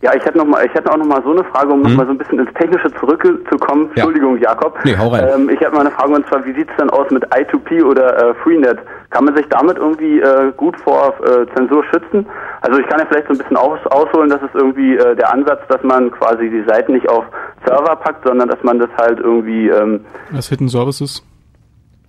Ja, 0.04 0.12
ich 0.14 0.22
hätte 0.22 0.36
noch 0.36 0.44
mal, 0.44 0.62
ich 0.66 0.74
hätte 0.74 0.92
auch 0.92 0.98
noch 0.98 1.06
mal 1.06 1.22
so 1.24 1.30
eine 1.30 1.42
Frage, 1.44 1.72
um 1.72 1.80
noch 1.80 1.88
Hm? 1.88 1.96
mal 1.96 2.04
so 2.04 2.12
ein 2.12 2.18
bisschen 2.18 2.38
ins 2.38 2.52
Technische 2.60 2.92
zurückzukommen. 3.00 3.84
Ja. 3.94 4.02
Entschuldigung, 4.04 4.36
Jakob. 4.38 4.76
Nee, 4.84 4.94
hau 4.98 5.08
rein. 5.08 5.26
Ähm, 5.34 5.48
ich 5.48 5.58
hätte 5.60 5.72
mal 5.72 5.80
eine 5.80 5.92
Frage 5.92 6.12
und 6.12 6.26
zwar, 6.28 6.44
wie 6.44 6.52
sieht's 6.52 6.72
denn 6.78 6.90
aus 6.90 7.08
mit 7.10 7.24
I2P 7.32 7.82
oder 7.82 8.06
äh, 8.30 8.34
Freenet? 8.42 8.78
Kann 9.08 9.24
man 9.24 9.34
sich 9.34 9.46
damit 9.48 9.78
irgendwie 9.78 10.20
äh, 10.20 10.52
gut 10.58 10.76
vor 10.80 11.14
äh, 11.24 11.46
Zensur 11.56 11.82
schützen? 11.84 12.26
Also 12.60 12.78
ich 12.80 12.86
kann 12.88 12.98
ja 13.00 13.06
vielleicht 13.06 13.28
so 13.28 13.32
ein 13.32 13.38
bisschen 13.38 13.56
aus, 13.56 13.78
ausholen, 13.86 14.28
dass 14.28 14.42
es 14.42 14.50
irgendwie 14.52 14.94
äh, 14.96 15.16
der 15.16 15.32
Ansatz, 15.32 15.60
dass 15.68 15.82
man 15.82 16.10
quasi 16.10 16.50
die 16.50 16.64
Seiten 16.68 16.92
nicht 16.92 17.08
auf 17.08 17.24
Server 17.66 17.96
packt, 17.96 18.26
sondern 18.28 18.48
dass 18.50 18.62
man 18.62 18.78
das 18.78 18.90
halt 18.98 19.18
irgendwie 19.20 19.68
ähm, 19.70 20.04
Als 20.34 20.48
Hidden 20.50 20.68
Services 20.68 21.24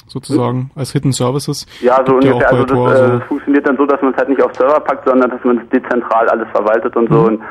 sozusagen, 0.07 0.69
als 0.75 0.91
Hidden 0.91 1.13
Services. 1.13 1.65
ja 1.81 1.95
so 2.05 2.19
ja 2.19 2.33
ungefähr, 2.33 2.49
also 2.51 2.63
das, 2.65 2.77
äh, 2.77 3.05
so- 3.07 3.17
das 3.19 3.23
funktioniert 3.27 3.67
dann 3.67 3.77
so, 3.77 3.85
dass 3.85 4.01
man 4.01 4.11
es 4.11 4.17
halt 4.17 4.29
nicht 4.29 4.41
auf 4.43 4.53
Server 4.53 4.79
packt, 4.81 5.07
sondern 5.07 5.29
dass 5.31 5.43
man 5.45 5.57
es 5.59 5.69
dezentral 5.69 6.27
alles 6.29 6.47
verwaltet 6.51 6.95
und 6.95 7.09
so 7.09 7.21
Mhm. 7.21 7.25
und 7.27 7.41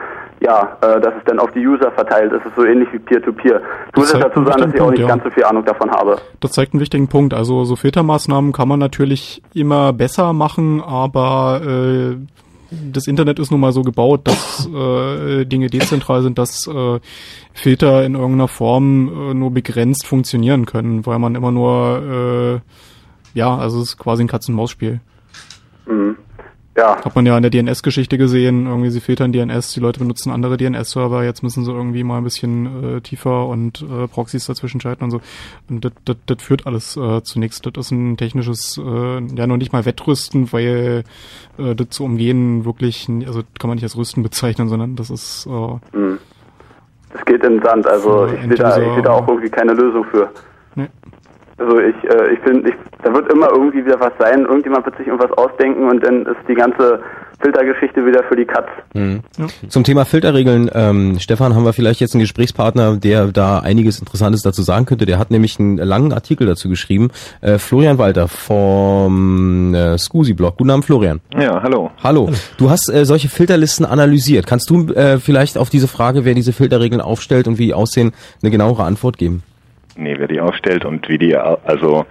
ja, 0.45 0.77
äh, 0.81 1.01
dass 1.01 1.15
es 1.17 1.25
dann 1.25 1.39
auf 1.39 1.51
die 1.53 1.67
User 1.67 1.91
verteilt 1.93 2.33
ist. 2.33 2.41
Es 2.41 2.47
ist 2.47 2.57
so 2.57 2.65
ähnlich 2.65 2.89
wie 2.93 2.99
Peer-to-Peer. 2.99 3.61
Du 3.93 4.01
jetzt 4.01 4.11
zeigt 4.11 4.25
dazu 4.25 4.45
sagen, 4.45 4.63
dass 4.63 4.75
ich 4.75 4.81
auch 4.81 4.91
nicht 4.91 5.01
ja. 5.01 5.09
ganz 5.09 5.25
so 5.25 5.31
viel 5.31 5.45
Ahnung 5.45 5.65
davon 5.65 5.91
habe. 5.91 6.17
Das 6.41 6.53
zeigt 6.53 6.75
einen 6.75 6.81
wichtigen 6.81 7.09
Punkt. 7.09 7.35
Also 7.35 7.65
so 7.65 7.77
Filtermaßnahmen 7.77 8.53
kann 8.53 8.69
man 8.69 8.79
natürlich 8.79 9.43
immer 9.55 9.93
besser 9.93 10.33
machen, 10.33 10.83
aber 10.83 11.63
äh, 11.65 12.17
das 12.93 13.07
Internet 13.07 13.39
ist 13.39 13.51
nun 13.51 13.61
mal 13.61 13.73
so 13.73 13.83
gebaut, 13.83 14.23
dass 14.25 14.69
äh, 14.69 15.45
Dinge 15.45 15.69
dezentral 15.69 16.23
sind, 16.23 16.39
dass 16.39 16.67
äh, 16.67 17.01
Filter 17.53 18.05
in 18.05 18.15
irgendeiner 18.15 18.49
Form 18.49 19.31
äh, 19.31 19.35
nur 19.35 19.51
begrenzt 19.53 20.07
funktionieren 20.07 20.67
können, 20.67 21.07
weil 21.07 21.19
man 21.19 21.37
immer 21.37 21.53
nur 21.53 22.61
äh, 22.63 22.69
ja, 23.35 23.57
also 23.57 23.81
es 23.81 23.91
ist 23.91 23.99
quasi 23.99 24.23
ein 24.23 24.29
Katz-und-Maus-Spiel. 24.29 25.01
Mhm. 25.87 26.17
Ja. 26.77 27.05
Hat 27.05 27.15
man 27.15 27.25
ja 27.25 27.37
in 27.37 27.43
der 27.43 27.51
DNS-Geschichte 27.51 28.19
gesehen, 28.19 28.67
irgendwie 28.67 28.91
sie 28.91 29.01
filtern 29.01 29.33
DNS, 29.33 29.73
die 29.75 29.81
Leute 29.81 30.01
benutzen 30.01 30.33
andere 30.33 30.57
DNS-Server, 30.57 31.23
jetzt 31.23 31.43
müssen 31.43 31.65
sie 31.65 31.71
irgendwie 31.71 32.03
mal 32.03 32.19
ein 32.19 32.25
bisschen 32.25 32.97
äh, 32.97 33.01
tiefer 33.01 33.47
und 33.47 33.83
äh, 33.83 34.09
Proxys 34.09 34.47
dazwischen 34.47 34.81
schalten 34.81 35.05
und 35.05 35.11
so. 35.11 35.21
Und 35.69 35.85
das, 35.85 36.43
führt 36.43 36.67
alles 36.67 36.97
äh, 36.97 37.23
zunächst. 37.23 37.65
Das 37.65 37.73
ist 37.77 37.91
ein 37.93 38.17
technisches, 38.17 38.77
äh, 38.79 39.21
ja 39.21 39.47
noch 39.47 39.57
nicht 39.57 39.73
mal 39.73 39.85
Wettrüsten, 39.85 40.53
weil 40.53 41.05
äh, 41.59 41.75
das 41.77 41.91
zu 41.91 42.05
umgehen 42.05 42.65
wirklich, 42.65 43.09
also 43.27 43.43
kann 43.59 43.69
man 43.69 43.77
nicht 43.77 43.85
als 43.85 43.97
Rüsten 43.97 44.25
bezeichnen, 44.25 44.69
sondern 44.69 44.97
das 44.97 45.11
ist 45.11 45.47
äh, 45.47 45.97
Mhm. 45.97 46.19
Das 47.13 47.25
geht 47.27 47.45
in 47.45 47.53
den 47.53 47.63
Sand, 47.63 47.87
also 47.87 48.27
ich 48.27 48.41
sehe 48.41 48.57
da, 48.57 48.77
ich 48.77 48.93
sehe 48.95 49.03
da 49.03 49.13
auch 49.13 49.29
irgendwie 49.29 49.49
keine 49.49 49.73
Lösung 49.73 50.05
für. 50.11 50.31
Nee. 50.75 50.89
Also 51.59 51.79
ich, 51.79 51.95
äh, 52.05 52.35
ich 52.35 52.41
finde, 52.41 52.71
ich, 52.71 52.75
da 53.03 53.15
wird 53.15 53.33
immer 53.33 53.49
irgendwie 53.51 53.85
wieder 53.85 54.01
was 54.01 54.13
sein, 54.19 54.45
irgendjemand 54.45 54.85
wird 54.87 54.97
sich 54.97 55.07
irgendwas 55.07 55.31
ausdenken 55.39 55.89
und 55.89 56.05
dann 56.05 56.27
ist 56.27 56.41
die 56.49 56.55
ganze 56.55 57.01
Filtergeschichte 57.41 58.05
wieder 58.05 58.25
für 58.25 58.37
die 58.37 58.45
Katz. 58.45 58.69
Mhm. 58.95 59.21
Zum 59.69 59.85
Thema 59.85 60.05
Filterregeln, 60.05 60.71
ähm, 60.75 61.19
Stefan, 61.19 61.55
haben 61.55 61.65
wir 61.65 61.73
vielleicht 61.73 62.01
jetzt 62.01 62.15
einen 62.15 62.23
Gesprächspartner, 62.23 62.97
der 62.97 63.27
da 63.27 63.59
einiges 63.59 63.99
Interessantes 63.99 64.43
dazu 64.43 64.63
sagen 64.63 64.87
könnte. 64.87 65.07
Der 65.07 65.19
hat 65.19 65.31
nämlich 65.31 65.61
einen 65.61 65.77
langen 65.77 66.13
Artikel 66.13 66.47
dazu 66.47 66.69
geschrieben. 66.69 67.11
Äh, 67.41 67.59
Florian 67.59 67.99
Walter 67.99 68.29
vom 68.29 69.75
äh, 69.75 69.99
Scusi-Blog. 69.99 70.57
Guten 70.57 70.71
Abend, 70.71 70.85
Florian. 70.87 71.21
Ja, 71.37 71.63
hallo. 71.63 71.91
Hallo. 72.03 72.31
Du 72.57 72.71
hast 72.71 72.93
äh, 72.93 73.05
solche 73.05 73.29
Filterlisten 73.29 73.85
analysiert. 73.85 74.47
Kannst 74.47 74.71
du 74.71 74.93
äh, 74.93 75.19
vielleicht 75.19 75.59
auf 75.59 75.71
diese 75.71 75.89
Frage, 75.89 76.25
wer 76.25 76.35
diese 76.35 76.53
Filterregeln 76.53 77.01
aufstellt 77.01 77.47
und 77.47 77.59
wie 77.59 77.67
die 77.67 77.75
aussehen, 77.75 78.13
eine 78.43 78.51
genauere 78.51 78.85
Antwort 78.85 79.19
geben? 79.19 79.43
Nee, 79.97 80.17
wer 80.19 80.29
die 80.29 80.41
aufstellt 80.41 80.85
und 80.85 81.09
wie 81.09 81.19
die, 81.19 81.37
also 81.37 82.07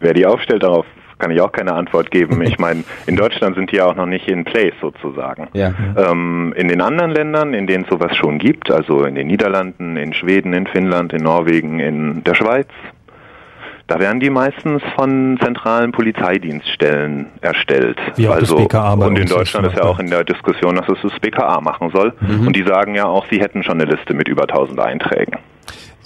wer 0.00 0.14
die 0.14 0.26
aufstellt, 0.26 0.62
darauf 0.62 0.86
kann 1.18 1.30
ich 1.30 1.40
auch 1.40 1.52
keine 1.52 1.72
Antwort 1.72 2.10
geben. 2.10 2.40
Ich 2.42 2.58
meine, 2.60 2.84
in 3.06 3.16
Deutschland 3.16 3.56
sind 3.56 3.72
die 3.72 3.76
ja 3.76 3.86
auch 3.86 3.96
noch 3.96 4.06
nicht 4.06 4.28
in 4.28 4.44
place 4.44 4.74
sozusagen. 4.80 5.48
Ja. 5.52 5.72
Ähm, 5.96 6.54
in 6.56 6.68
den 6.68 6.80
anderen 6.80 7.10
Ländern, 7.10 7.54
in 7.54 7.66
denen 7.66 7.84
sowas 7.90 8.16
schon 8.16 8.38
gibt, 8.38 8.70
also 8.70 9.04
in 9.04 9.14
den 9.14 9.26
Niederlanden, 9.26 9.96
in 9.96 10.12
Schweden, 10.12 10.52
in 10.52 10.66
Finnland, 10.66 11.12
in 11.12 11.22
Norwegen, 11.22 11.80
in 11.80 12.24
der 12.24 12.34
Schweiz, 12.34 12.68
da 13.88 13.98
werden 13.98 14.20
die 14.20 14.28
meistens 14.28 14.82
von 14.94 15.38
zentralen 15.42 15.92
Polizeidienststellen 15.92 17.26
erstellt. 17.40 17.98
Wie 18.16 18.28
auch 18.28 18.34
das 18.34 18.52
also, 18.52 18.56
BKA 18.56 18.96
bei 18.96 19.06
und 19.06 19.16
in 19.16 19.22
das 19.22 19.32
Deutschland 19.32 19.66
ist 19.66 19.76
ja 19.76 19.84
auch 19.84 19.98
in 19.98 20.10
der 20.10 20.24
Diskussion, 20.24 20.76
dass 20.76 20.86
es 20.90 20.98
das 21.02 21.18
BKA 21.20 21.62
machen 21.62 21.90
soll. 21.90 22.12
Mhm. 22.20 22.48
Und 22.48 22.54
die 22.54 22.64
sagen 22.64 22.94
ja 22.94 23.06
auch, 23.06 23.24
sie 23.30 23.40
hätten 23.40 23.62
schon 23.62 23.80
eine 23.80 23.90
Liste 23.90 24.12
mit 24.12 24.28
über 24.28 24.42
1000 24.42 24.78
Einträgen. 24.78 25.38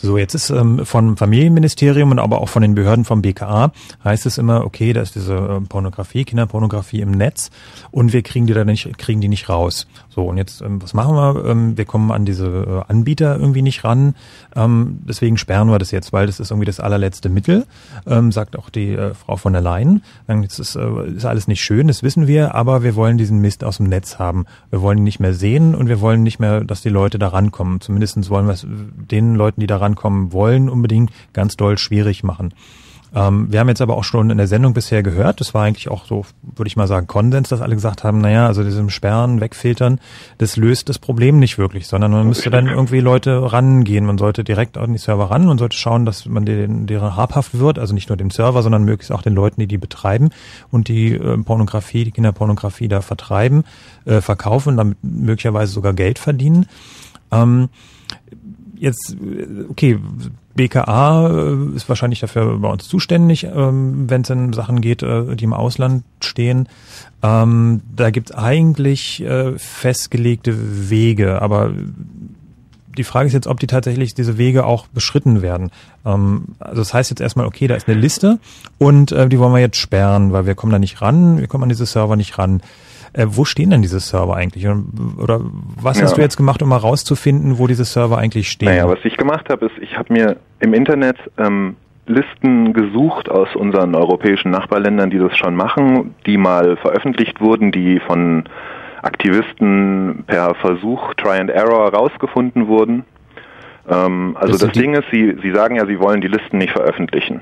So, 0.04 0.18
jetzt 0.18 0.34
ist 0.34 0.50
ähm, 0.50 0.84
vom 0.84 1.16
Familienministerium 1.16 2.10
und 2.10 2.18
aber 2.18 2.40
auch 2.40 2.48
von 2.48 2.62
den 2.62 2.74
Behörden 2.74 3.04
vom 3.04 3.22
BKA 3.22 3.70
heißt 4.02 4.26
es 4.26 4.36
immer, 4.36 4.64
okay, 4.64 4.92
da 4.92 5.00
ist 5.00 5.14
diese 5.14 5.34
äh, 5.36 5.60
Pornografie, 5.60 6.24
Kinderpornografie 6.24 7.00
im 7.00 7.12
Netz 7.12 7.52
und 7.92 8.12
wir 8.12 8.22
kriegen 8.22 8.48
die 8.48 8.52
da 8.52 8.64
nicht, 8.64 8.98
kriegen 8.98 9.20
die 9.20 9.28
nicht 9.28 9.48
raus. 9.48 9.86
So, 10.08 10.24
und 10.24 10.38
jetzt, 10.38 10.60
ähm, 10.60 10.82
was 10.82 10.92
machen 10.92 11.14
wir? 11.14 11.44
Ähm, 11.44 11.78
wir 11.78 11.84
kommen 11.84 12.10
an 12.10 12.24
diese 12.24 12.46
äh, 12.88 12.90
Anbieter 12.90 13.38
irgendwie 13.38 13.62
nicht 13.62 13.84
ran. 13.84 14.16
Ähm, 14.56 14.98
deswegen 15.08 15.38
sperren 15.38 15.70
wir 15.70 15.78
das 15.78 15.92
jetzt, 15.92 16.12
weil 16.12 16.26
das 16.26 16.40
ist 16.40 16.50
irgendwie 16.50 16.66
das 16.66 16.80
allerletzte 16.80 17.28
Mittel, 17.28 17.64
ähm, 18.04 18.32
sagt 18.32 18.58
auch 18.58 18.70
die 18.70 18.94
äh, 18.94 19.14
Frau 19.14 19.36
von 19.36 19.52
der 19.52 19.62
Leyen. 19.62 20.02
Dann 20.26 20.42
ist, 20.42 20.58
es, 20.58 20.74
äh, 20.74 21.10
ist 21.14 21.26
alles 21.26 21.46
nicht 21.46 21.62
schön, 21.62 21.86
das 21.86 22.02
wissen 22.02 22.26
wir, 22.26 22.56
aber 22.56 22.82
wir 22.82 22.96
wollen 22.96 23.18
diesen 23.18 23.38
Mist 23.38 23.62
aus 23.62 23.76
dem 23.76 23.86
Netz 23.86 24.18
haben. 24.18 24.46
Wir 24.70 24.82
wollen 24.82 24.98
ihn 24.98 25.04
nicht 25.04 25.20
mehr 25.20 25.32
sehen 25.32 25.76
und 25.76 25.88
wir 25.88 26.00
wollen 26.00 26.24
nicht 26.24 26.40
mehr, 26.40 26.64
dass 26.64 26.82
die 26.82 26.88
Leute 26.88 27.20
da 27.20 27.28
rankommen. 27.28 27.80
Zumindestens 27.80 28.30
wollen 28.30 28.46
wir 28.46 28.54
es 28.54 28.66
den 28.68 29.36
Leuten, 29.36 29.60
die 29.60 29.68
da 29.68 29.76
rankommen 29.92 30.32
wollen, 30.32 30.68
unbedingt 30.68 31.10
ganz 31.32 31.56
doll 31.56 31.78
schwierig 31.78 32.22
machen. 32.22 32.54
Ähm, 33.14 33.52
wir 33.52 33.60
haben 33.60 33.68
jetzt 33.68 33.82
aber 33.82 33.94
auch 33.98 34.04
schon 34.04 34.30
in 34.30 34.38
der 34.38 34.46
Sendung 34.46 34.72
bisher 34.72 35.02
gehört, 35.02 35.40
das 35.40 35.52
war 35.52 35.64
eigentlich 35.64 35.90
auch 35.90 36.06
so, 36.06 36.24
würde 36.40 36.68
ich 36.68 36.76
mal 36.76 36.86
sagen, 36.86 37.06
Konsens, 37.06 37.50
dass 37.50 37.60
alle 37.60 37.74
gesagt 37.74 38.04
haben, 38.04 38.22
naja, 38.22 38.46
also 38.46 38.64
diesem 38.64 38.88
Sperren, 38.88 39.38
Wegfiltern, 39.38 40.00
das 40.38 40.56
löst 40.56 40.88
das 40.88 40.98
Problem 40.98 41.38
nicht 41.38 41.58
wirklich, 41.58 41.88
sondern 41.88 42.12
man 42.12 42.26
müsste 42.26 42.48
dann 42.48 42.68
irgendwie 42.68 43.00
Leute 43.00 43.52
rangehen. 43.52 44.06
Man 44.06 44.16
sollte 44.16 44.44
direkt 44.44 44.78
an 44.78 44.92
die 44.92 44.98
Server 44.98 45.30
ran 45.30 45.48
und 45.48 45.58
sollte 45.58 45.76
schauen, 45.76 46.06
dass 46.06 46.24
man 46.24 46.46
deren, 46.46 46.86
deren 46.86 47.14
habhaft 47.14 47.58
wird, 47.58 47.78
also 47.78 47.92
nicht 47.92 48.08
nur 48.08 48.16
dem 48.16 48.30
Server, 48.30 48.62
sondern 48.62 48.84
möglichst 48.84 49.12
auch 49.12 49.22
den 49.22 49.34
Leuten, 49.34 49.60
die 49.60 49.66
die 49.66 49.78
betreiben 49.78 50.30
und 50.70 50.88
die 50.88 51.12
äh, 51.12 51.36
Pornografie, 51.36 52.04
die 52.04 52.12
Kinderpornografie 52.12 52.88
da 52.88 53.02
vertreiben, 53.02 53.64
äh, 54.06 54.22
verkaufen, 54.22 54.78
damit 54.78 54.96
möglicherweise 55.02 55.70
sogar 55.70 55.92
Geld 55.92 56.18
verdienen. 56.18 56.64
Ähm, 57.30 57.68
jetzt, 58.82 59.14
äh, 59.14 59.64
okay, 59.70 59.98
BKA 60.54 61.28
äh, 61.28 61.76
ist 61.76 61.88
wahrscheinlich 61.88 62.20
dafür 62.20 62.58
bei 62.58 62.68
uns 62.68 62.86
zuständig, 62.86 63.44
ähm, 63.44 64.10
wenn 64.10 64.22
es 64.22 64.30
in 64.30 64.52
Sachen 64.52 64.80
geht, 64.80 65.02
äh, 65.02 65.34
die 65.36 65.44
im 65.44 65.54
Ausland 65.54 66.02
stehen. 66.20 66.68
Ähm, 67.22 67.80
da 67.94 68.10
gibt 68.10 68.30
es 68.30 68.36
eigentlich 68.36 69.24
festgelegte 69.56 70.90
Wege, 70.90 71.40
aber 71.40 71.70
die 72.98 73.04
Frage 73.04 73.28
ist 73.28 73.32
jetzt, 73.32 73.46
ob 73.46 73.60
die 73.60 73.68
tatsächlich 73.68 74.12
diese 74.14 74.36
Wege 74.36 74.66
auch 74.66 74.88
beschritten 74.88 75.40
werden. 75.40 75.70
Ähm, 76.04 76.48
also 76.58 76.82
das 76.82 76.92
heißt 76.92 77.10
jetzt 77.10 77.20
erstmal, 77.20 77.46
okay, 77.46 77.68
da 77.68 77.76
ist 77.76 77.88
eine 77.88 77.98
Liste 77.98 78.38
und 78.78 79.10
die 79.12 79.38
wollen 79.38 79.54
wir 79.54 79.60
jetzt 79.60 79.78
sperren, 79.78 80.32
weil 80.32 80.46
wir 80.46 80.54
kommen 80.54 80.72
da 80.72 80.78
nicht 80.78 81.00
ran, 81.00 81.38
wir 81.38 81.46
kommen 81.46 81.62
an 81.62 81.70
diese 81.70 81.86
Server 81.86 82.16
nicht 82.16 82.36
ran. 82.36 82.60
Äh, 83.14 83.26
wo 83.28 83.44
stehen 83.44 83.70
denn 83.70 83.82
diese 83.82 84.00
Server 84.00 84.36
eigentlich? 84.36 84.66
Oder 84.66 85.40
was 85.80 85.98
Ja. 85.98 86.04
hast 86.04 86.16
du 86.16 86.20
jetzt 86.22 86.36
gemacht, 86.36 86.62
um 86.62 86.68
mal 86.70 86.76
rauszufinden, 86.78 87.58
wo 87.58 87.66
diese 87.66 87.84
Server 87.84 88.16
eigentlich 88.18 88.50
stehen? 88.50 88.68
Naja, 88.68 88.88
was 88.88 88.98
ich 89.04 89.16
gemacht 89.16 89.48
habe, 89.50 89.66
ist, 89.66 89.74
ich 89.80 89.98
habe 89.98 90.12
mir 90.12 90.36
im 90.60 90.72
Internet 90.74 91.16
ähm, 91.38 91.76
Listen 92.06 92.72
gesucht 92.72 93.28
aus 93.30 93.54
unseren 93.54 93.94
europäischen 93.94 94.50
Nachbarländern, 94.50 95.10
die 95.10 95.18
das 95.18 95.36
schon 95.36 95.54
machen, 95.54 96.14
die 96.26 96.36
mal 96.36 96.76
veröffentlicht 96.78 97.40
wurden, 97.40 97.70
die 97.70 98.00
von 98.00 98.44
Aktivisten 99.02 100.24
per 100.26 100.54
Versuch, 100.54 101.14
Try 101.14 101.38
and 101.38 101.50
Error 101.50 101.92
rausgefunden 101.92 102.66
wurden. 102.66 103.04
Ähm, 103.88 104.36
also 104.38 104.52
Das 104.52 104.60
das, 104.62 104.72
Ding 104.72 104.94
ist, 104.94 105.04
Sie, 105.12 105.36
Sie 105.42 105.52
sagen 105.52 105.76
ja, 105.76 105.86
Sie 105.86 105.98
wollen 106.00 106.20
die 106.20 106.28
Listen 106.28 106.58
nicht 106.58 106.72
veröffentlichen, 106.72 107.40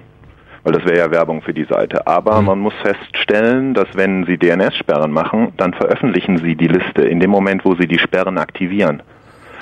weil 0.62 0.72
das 0.72 0.84
wäre 0.84 0.98
ja 0.98 1.10
Werbung 1.10 1.42
für 1.42 1.54
die 1.54 1.64
Seite. 1.64 2.06
Aber 2.06 2.40
man 2.42 2.58
muss 2.58 2.74
feststellen, 2.82 3.74
dass 3.74 3.88
wenn 3.94 4.24
Sie 4.24 4.38
DNS-Sperren 4.38 5.12
machen, 5.12 5.52
dann 5.56 5.74
veröffentlichen 5.74 6.38
Sie 6.38 6.54
die 6.54 6.68
Liste 6.68 7.02
in 7.02 7.20
dem 7.20 7.30
Moment, 7.30 7.64
wo 7.64 7.74
Sie 7.74 7.86
die 7.86 7.98
Sperren 7.98 8.38
aktivieren. 8.38 9.02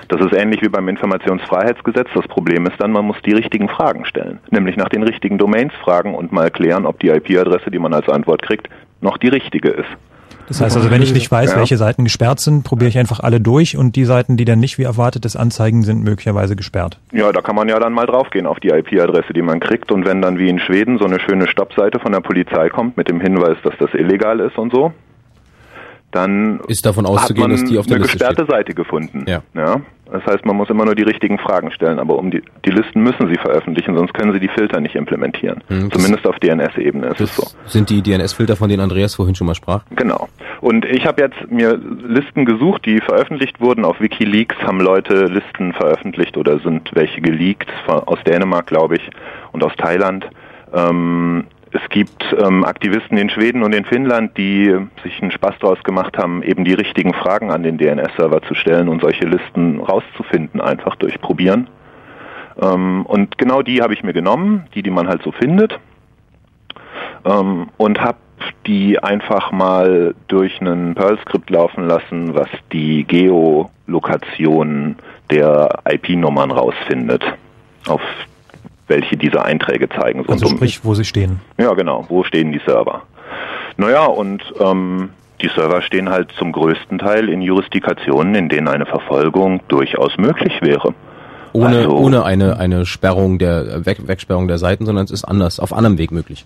Das 0.09 0.21
ist 0.23 0.33
ähnlich 0.33 0.63
wie 0.63 0.71
beim 0.71 0.89
Informationsfreiheitsgesetz. 0.89 2.09
Das 2.15 2.27
Problem 2.29 2.67
ist 2.67 2.81
dann, 2.81 2.93
man 2.93 3.05
muss 3.05 3.21
die 3.27 3.35
richtigen 3.35 3.69
Fragen 3.69 4.07
stellen. 4.07 4.39
Nämlich 4.51 4.77
nach 4.77 4.89
den 4.89 5.03
richtigen 5.03 5.37
Domains 5.37 5.75
fragen 5.75 6.15
und 6.15 6.33
mal 6.33 6.51
klären, 6.51 6.87
ob 6.87 6.99
die 6.99 7.09
IP-Adresse, 7.09 7.71
die 7.71 7.79
man 7.79 7.93
als 7.93 8.09
Antwort 8.09 8.43
kriegt, 8.43 8.71
noch 9.03 9.19
die 9.19 9.29
richtige 9.29 9.69
ist. 9.69 9.89
Das 10.49 10.61
heißt 10.61 10.77
also, 10.77 10.91
wenn 10.91 11.03
ich 11.03 11.13
nicht 11.13 11.31
weiß, 11.31 11.53
Ja. 11.53 11.59
welche 11.59 11.77
Seiten 11.77 12.05
gesperrt 12.05 12.41
sind, 12.41 12.65
probiere 12.65 12.89
ich 12.89 12.99
einfach 12.99 13.21
alle 13.21 13.41
durch 13.41 13.77
und 13.77 13.97
die 13.97 14.05
Seiten, 14.05 14.37
die 14.37 14.45
dann 14.45 14.59
nicht 14.61 14.79
wie 14.79 14.83
erwartetes 14.85 15.37
anzeigen, 15.37 15.83
sind 15.83 16.03
möglicherweise 16.03 16.57
gesperrt. 16.57 16.99
Ja, 17.13 17.31
da 17.33 17.41
kann 17.43 17.55
man 17.55 17.69
ja 17.69 17.79
dann 17.79 17.93
mal 17.93 18.07
draufgehen 18.07 18.47
auf 18.47 18.59
die 18.61 18.69
IP-Adresse, 18.69 19.33
die 19.35 19.43
man 19.43 19.61
kriegt. 19.61 19.93
Und 19.93 20.07
wenn 20.07 20.23
dann 20.23 20.39
wie 20.39 20.49
in 20.49 20.59
Schweden 20.59 20.99
so 20.99 21.05
eine 21.05 21.21
schöne 21.21 21.49
Stoppseite 21.49 22.01
von 22.01 22.13
der 22.13 22.21
Polizei 22.21 22.69
kommt 22.71 22.97
mit 22.97 23.09
dem 23.09 23.21
Hinweis, 23.21 23.59
dass 23.63 23.75
das 23.79 23.93
illegal 23.95 24.41
ist 24.41 24.57
und 24.59 24.73
so, 24.73 24.93
dann 26.11 26.61
Ist 26.69 26.87
davon 26.87 27.05
auszugehen, 27.07 27.51
dass 27.51 27.65
die 27.65 27.79
auf 27.79 27.87
der 27.87 27.97
eine 27.97 28.05
Liste 28.05 28.19
gesperrte 28.19 28.45
steht. 28.45 28.51
Seite 28.51 28.75
gefunden. 28.75 29.25
Ja. 29.27 29.43
ja. 29.55 29.81
Das 30.11 30.25
heißt, 30.25 30.47
man 30.47 30.57
muss 30.57 30.71
immer 30.71 30.87
nur 30.87 30.95
die 30.95 31.03
richtigen 31.03 31.39
Fragen 31.39 31.71
stellen, 31.71 31.99
aber 31.99 32.17
um 32.17 32.31
die, 32.31 32.43
die 32.65 32.71
Listen 32.71 33.03
müssen 33.03 33.29
sie 33.29 33.37
veröffentlichen, 33.37 33.95
sonst 33.95 34.15
können 34.15 34.33
sie 34.33 34.41
die 34.41 34.49
Filter 34.49 34.81
nicht 34.81 34.95
implementieren. 34.95 35.63
Hm, 35.69 35.91
Zumindest 35.91 36.27
auf 36.27 36.39
DNS-Ebene 36.39 37.09
ist 37.09 37.21
es 37.21 37.37
so. 37.37 37.47
Sind 37.67 37.91
die 37.91 38.01
DNS-Filter, 38.01 38.57
von 38.57 38.71
denen 38.71 38.81
Andreas 38.81 39.15
vorhin 39.15 39.35
schon 39.35 39.47
mal 39.47 39.55
sprach? 39.55 39.83
Genau. 39.91 40.29
Und 40.63 40.87
ich 40.87 41.05
habe 41.05 41.21
jetzt 41.21 41.51
mir 41.51 41.79
Listen 42.07 42.47
gesucht, 42.47 42.87
die 42.87 43.01
veröffentlicht 43.01 43.61
wurden. 43.61 43.85
Auf 43.85 44.01
WikiLeaks 44.01 44.57
haben 44.63 44.81
Leute 44.81 45.27
Listen 45.27 45.75
veröffentlicht 45.75 46.39
oder 46.39 46.59
sind 46.61 46.91
welche 46.95 47.21
geleakt, 47.21 47.69
aus 47.87 48.19
Dänemark, 48.27 48.67
glaube 48.67 48.97
ich, 48.97 49.11
und 49.53 49.63
aus 49.63 49.73
Thailand. 49.77 50.27
Ähm, 50.73 51.45
es 51.73 51.89
gibt 51.91 52.25
ähm, 52.39 52.65
Aktivisten 52.65 53.19
in 53.19 53.31
Schweden 53.31 53.63
und 53.63 53.75
in 53.75 53.85
Finnland, 53.85 54.37
die 54.39 54.75
sich 55.03 55.21
einen 55.21 55.31
Spaß 55.31 55.59
draus 55.59 55.83
gemacht 55.83 56.17
haben, 56.17 56.43
eben 56.43 56.65
die 56.65 56.75
richtigen 56.75 57.15
Fragen 57.15 57.51
an 57.51 57.63
den 57.63 57.79
DNS-Server 57.79 58.43
zu 58.43 58.55
stellen 58.55 58.89
und 58.89 59.01
solche 59.01 59.27
Listen 59.27 59.81
rauszufinden, 59.81 60.61
einfach 60.61 60.97
durch 60.97 61.21
Probieren. 61.21 61.69
Ähm, 62.61 63.05
und 63.07 63.39
genau 63.39 63.63
die 63.63 63.83
habe 63.83 63.95
ich 63.95 64.03
mir 64.03 64.13
genommen, 64.13 64.67
die, 64.75 64.83
die 64.83 64.91
man 64.91 65.09
halt 65.09 65.23
so 65.23 65.33
findet, 65.33 65.79
ähm, 67.25 67.69
und 67.77 68.01
habe 68.01 68.19
die 68.67 69.03
einfach 69.03 69.51
mal 69.53 70.15
durch 70.29 70.61
einen 70.61 70.95
Perl-Skript 70.95 71.51
laufen 71.51 71.87
lassen, 71.87 72.35
was 72.35 72.49
die 72.73 73.05
Geolokation 73.05 74.97
der 75.31 75.81
IP-Nummern 75.89 76.51
rausfindet, 76.51 77.25
auf 77.87 78.01
welche 78.89 79.17
diese 79.17 79.45
Einträge 79.45 79.89
zeigen. 79.89 80.25
So 80.27 80.33
Also 80.33 80.47
und 80.47 80.53
um- 80.53 80.59
sprich, 80.59 80.81
wo 80.85 80.95
sie 80.95 81.05
stehen. 81.05 81.41
ja, 81.59 81.73
genau. 81.75 82.05
Wo 82.09 82.25
stehen 82.25 82.53
die 82.53 82.61
Server? 82.67 83.03
Naja, 83.77 84.07
und 84.07 84.43
ähm, 84.61 85.11
die 85.41 85.49
Server 85.49 85.83
stehen 85.83 86.11
halt 86.11 86.33
zum 86.33 86.51
größten 86.53 86.99
Teil 86.99 87.29
in 87.29 87.41
Jurisdikationen, 87.43 88.35
in 88.35 88.49
denen 88.49 88.67
eine 88.69 88.87
Verfolgung 88.87 89.61
durchaus 89.69 90.17
möglich 90.19 90.55
wäre. 90.63 90.95
Ohne, 91.53 91.77
Also- 91.79 91.97
ohne 91.97 92.25
eine, 92.25 92.59
eine 92.59 92.85
Sperrung 92.87 93.39
der, 93.39 93.87
Weg, 93.87 94.07
Wegsperrung 94.09 94.49
der 94.49 94.59
Seiten, 94.59 94.85
sondern 94.85 95.05
es 95.05 95.11
ist 95.11 95.25
anders, 95.25 95.61
auf 95.61 95.73
anderem 95.73 95.97
Weg 95.99 96.11
möglich. 96.11 96.45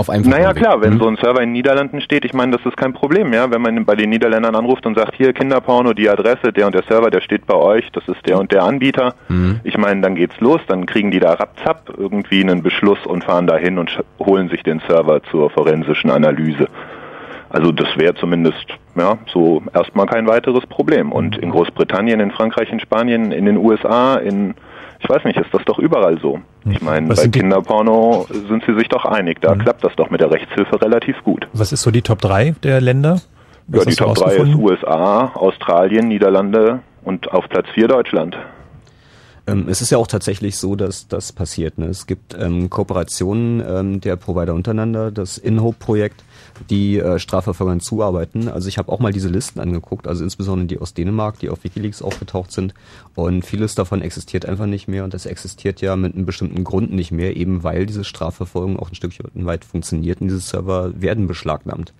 Auf 0.00 0.08
einfachen 0.10 0.30
Naja, 0.30 0.48
Weg. 0.50 0.56
klar, 0.56 0.80
wenn 0.80 0.94
Mhm. 0.94 0.98
so 0.98 1.08
ein 1.08 1.16
Server 1.16 1.40
in 1.42 1.48
den 1.50 1.52
Niederlanden 1.52 2.00
steht, 2.00 2.24
ich 2.24 2.32
meine, 2.32 2.52
das 2.56 2.64
ist 2.64 2.76
kein 2.76 2.92
Problem, 2.94 3.32
ja. 3.34 3.50
Wenn 3.50 3.60
man 3.60 3.84
bei 3.84 3.94
den 3.96 4.08
Niederländern 4.10 4.54
anruft 4.54 4.86
und 4.86 4.96
sagt, 4.96 5.14
hier 5.14 5.32
Kinderporno, 5.34 5.92
die 5.92 6.08
Adresse, 6.08 6.52
der 6.52 6.66
und 6.66 6.74
der 6.74 6.82
Server, 6.84 7.10
der 7.10 7.20
steht 7.20 7.46
bei 7.46 7.54
euch, 7.54 7.90
das 7.92 8.08
ist 8.08 8.26
der 8.26 8.38
und 8.38 8.50
der 8.50 8.62
Anbieter. 8.64 9.14
Mhm. 9.28 9.60
Ich 9.62 9.76
meine, 9.76 10.00
dann 10.00 10.14
geht's 10.14 10.40
los, 10.40 10.60
dann 10.68 10.86
kriegen 10.86 11.10
die 11.10 11.20
da 11.20 11.34
rapzapp 11.34 11.92
irgendwie 11.98 12.40
einen 12.42 12.62
Beschluss 12.62 13.04
und 13.04 13.24
fahren 13.24 13.46
dahin 13.46 13.78
und 13.78 13.90
sch- 13.90 14.02
holen 14.18 14.48
sich 14.48 14.62
den 14.62 14.80
Server 14.88 15.22
zur 15.24 15.50
forensischen 15.50 16.10
Analyse. 16.10 16.66
Also 17.50 17.72
das 17.72 17.88
wäre 17.96 18.14
zumindest 18.14 18.64
ja 18.96 19.18
so 19.32 19.60
erstmal 19.74 20.06
kein 20.06 20.26
weiteres 20.28 20.64
Problem. 20.66 21.10
Und 21.12 21.36
in 21.36 21.50
Großbritannien, 21.50 22.20
in 22.20 22.30
Frankreich, 22.30 22.72
in 22.72 22.80
Spanien, 22.80 23.32
in 23.32 23.44
den 23.44 23.56
USA, 23.56 24.14
in 24.16 24.54
ich 25.00 25.08
weiß 25.08 25.24
nicht, 25.24 25.38
ist 25.38 25.52
das 25.52 25.64
doch 25.64 25.78
überall 25.78 26.18
so. 26.20 26.40
Ich 26.70 26.80
meine, 26.82 27.08
Was 27.08 27.22
bei 27.22 27.28
Kinderporno 27.28 28.26
sind 28.48 28.64
sie 28.66 28.74
sich 28.74 28.88
doch 28.88 29.04
einig. 29.04 29.40
Da 29.40 29.54
klappt 29.54 29.82
das 29.82 29.92
doch 29.96 30.10
mit 30.10 30.20
der 30.20 30.30
Rechtshilfe 30.30 30.80
relativ 30.80 31.16
gut. 31.24 31.48
Was 31.52 31.72
ist 31.72 31.82
so 31.82 31.90
die 31.90 32.02
Top 32.02 32.20
3 32.20 32.54
der 32.62 32.80
Länder? 32.80 33.20
ja, 33.72 33.84
die 33.84 33.94
Top 33.94 34.14
3 34.14 34.34
ist 34.34 34.54
USA, 34.54 35.32
Australien, 35.34 36.08
Niederlande 36.08 36.80
und 37.02 37.32
auf 37.32 37.48
Platz 37.48 37.66
4 37.74 37.88
Deutschland. 37.88 38.36
Ähm, 39.46 39.68
es 39.68 39.80
ist 39.80 39.90
ja 39.90 39.98
auch 39.98 40.06
tatsächlich 40.06 40.58
so, 40.58 40.76
dass 40.76 41.08
das 41.08 41.32
passiert. 41.32 41.78
Ne? 41.78 41.86
Es 41.86 42.06
gibt 42.06 42.34
ähm, 42.38 42.70
Kooperationen 42.70 43.62
ähm, 43.66 44.00
der 44.00 44.16
Provider 44.16 44.54
untereinander, 44.54 45.10
das 45.10 45.38
InHope-Projekt, 45.38 46.24
die 46.68 46.98
äh, 46.98 47.18
Strafverfolgern 47.18 47.80
zuarbeiten. 47.80 48.48
Also 48.48 48.68
ich 48.68 48.78
habe 48.78 48.92
auch 48.92 48.98
mal 48.98 49.12
diese 49.12 49.28
Listen 49.28 49.60
angeguckt, 49.60 50.06
also 50.06 50.24
insbesondere 50.24 50.66
die 50.66 50.78
aus 50.78 50.94
Dänemark, 50.94 51.38
die 51.38 51.48
auf 51.48 51.64
Wikileaks 51.64 52.02
aufgetaucht 52.02 52.52
sind. 52.52 52.74
Und 53.14 53.44
vieles 53.44 53.74
davon 53.74 54.02
existiert 54.02 54.46
einfach 54.46 54.66
nicht 54.66 54.88
mehr 54.88 55.04
und 55.04 55.14
das 55.14 55.26
existiert 55.26 55.80
ja 55.80 55.96
mit 55.96 56.14
einem 56.14 56.26
bestimmten 56.26 56.64
Grund 56.64 56.92
nicht 56.92 57.12
mehr, 57.12 57.36
eben 57.36 57.62
weil 57.62 57.86
diese 57.86 58.04
Strafverfolgung 58.04 58.78
auch 58.78 58.90
ein 58.90 58.94
Stückchen 58.94 59.26
weit 59.46 59.64
funktioniert 59.64 60.20
und 60.20 60.28
diese 60.28 60.40
Server 60.40 61.00
werden 61.00 61.26
beschlagnahmt. 61.26 61.92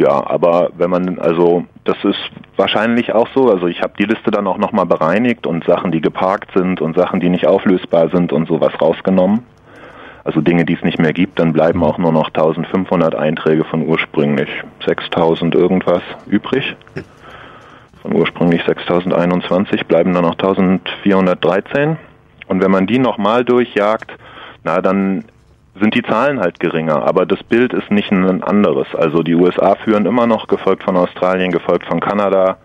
Ja, 0.00 0.26
aber 0.26 0.70
wenn 0.78 0.88
man, 0.88 1.18
also 1.18 1.66
das 1.84 2.02
ist 2.04 2.30
wahrscheinlich 2.56 3.12
auch 3.12 3.28
so, 3.34 3.50
also 3.50 3.66
ich 3.66 3.82
habe 3.82 3.92
die 3.98 4.06
Liste 4.06 4.30
dann 4.30 4.46
auch 4.46 4.56
nochmal 4.56 4.86
bereinigt 4.86 5.46
und 5.46 5.62
Sachen, 5.64 5.92
die 5.92 6.00
geparkt 6.00 6.52
sind 6.56 6.80
und 6.80 6.96
Sachen, 6.96 7.20
die 7.20 7.28
nicht 7.28 7.46
auflösbar 7.46 8.08
sind 8.08 8.32
und 8.32 8.48
sowas 8.48 8.72
rausgenommen. 8.80 9.40
Also 10.24 10.40
Dinge, 10.40 10.64
die 10.64 10.72
es 10.72 10.82
nicht 10.82 10.98
mehr 10.98 11.12
gibt, 11.12 11.38
dann 11.38 11.52
bleiben 11.52 11.84
auch 11.84 11.98
nur 11.98 12.12
noch 12.12 12.28
1500 12.28 13.14
Einträge 13.14 13.62
von 13.64 13.86
ursprünglich 13.86 14.48
6000 14.86 15.54
irgendwas 15.54 16.00
übrig. 16.26 16.76
Von 18.00 18.14
ursprünglich 18.14 18.62
6021 18.64 19.84
bleiben 19.84 20.14
dann 20.14 20.24
noch 20.24 20.38
1413. 20.38 21.98
Und 22.48 22.62
wenn 22.62 22.70
man 22.70 22.86
die 22.86 22.98
nochmal 22.98 23.44
durchjagt, 23.44 24.12
na 24.64 24.80
dann 24.80 25.26
sind 25.78 25.94
die 25.94 26.02
Zahlen 26.02 26.40
halt 26.40 26.58
geringer, 26.60 27.02
aber 27.02 27.26
das 27.26 27.42
Bild 27.44 27.72
ist 27.72 27.90
nicht 27.90 28.10
ein 28.10 28.42
anderes. 28.42 28.88
Also 28.94 29.22
die 29.22 29.34
USA 29.34 29.76
führen 29.76 30.06
immer 30.06 30.26
noch, 30.26 30.48
gefolgt 30.48 30.82
von 30.82 30.96
Australien, 30.96 31.52
gefolgt 31.52 31.86
von 31.86 32.00
Kanada, 32.00 32.58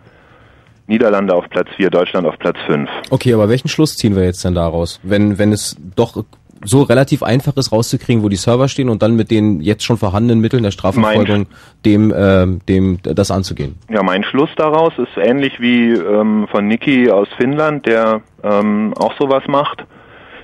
Niederlande 0.88 1.34
auf 1.34 1.49
Platz 1.49 1.68
4, 1.76 1.90
Deutschland 1.90 2.27
auf 2.27 2.38
Platz 2.40 2.57
5. 2.65 2.90
Okay, 3.10 3.34
aber 3.34 3.49
welchen 3.49 3.68
Schluss 3.68 3.95
ziehen 3.95 4.15
wir 4.15 4.23
jetzt 4.23 4.44
denn 4.44 4.56
daraus? 4.56 4.99
Wenn, 5.03 5.38
wenn 5.38 5.52
es 5.52 5.77
doch 5.95 6.23
so 6.64 6.82
relativ 6.82 7.22
einfach 7.22 7.56
ist 7.57 7.72
rauszukriegen, 7.72 8.23
wo 8.23 8.30
die 8.30 8.38
Server 8.38 8.68
stehen 8.68 8.90
und 8.90 9.02
dann 9.02 9.15
mit 9.15 9.30
den 9.30 9.61
jetzt 9.61 9.84
schon 9.84 9.98
vorhandenen 9.98 10.41
Mitteln 10.41 10.64
der 10.64 10.72
Strafverfolgung 10.72 11.48
dem, 11.86 12.11
äh, 12.11 12.48
dem 12.68 12.99
das 13.03 13.30
anzugehen. 13.30 13.76
Ja, 13.90 14.02
mein 14.03 14.23
Schluss 14.23 14.49
daraus 14.57 14.94
ist 14.98 15.15
ähnlich 15.18 15.60
wie 15.60 15.91
ähm, 15.91 16.48
von 16.49 16.68
Niki 16.68 17.11
aus 17.11 17.27
Finnland, 17.38 17.86
der 17.86 18.22
ähm, 18.44 18.94
auch 18.98 19.14
sowas 19.19 19.44
macht 19.48 19.86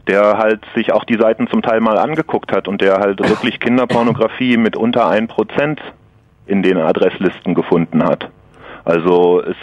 der 0.08 0.38
halt 0.38 0.62
sich 0.76 0.92
auch 0.92 1.04
die 1.04 1.18
Seiten 1.18 1.48
zum 1.48 1.62
Teil 1.62 1.80
mal 1.80 1.98
angeguckt 1.98 2.52
hat 2.52 2.68
und 2.68 2.82
der 2.82 2.96
halt 2.96 3.20
wirklich 3.20 3.60
Kinderpornografie 3.60 4.58
mit 4.58 4.76
unter 4.76 5.08
ein 5.08 5.28
Prozent 5.28 5.82
in 6.46 6.64
den 6.64 6.78
Adresslisten 6.78 7.54
gefunden 7.54 8.04
hat. 8.04 8.30
Also 8.84 9.42
es, 9.42 9.56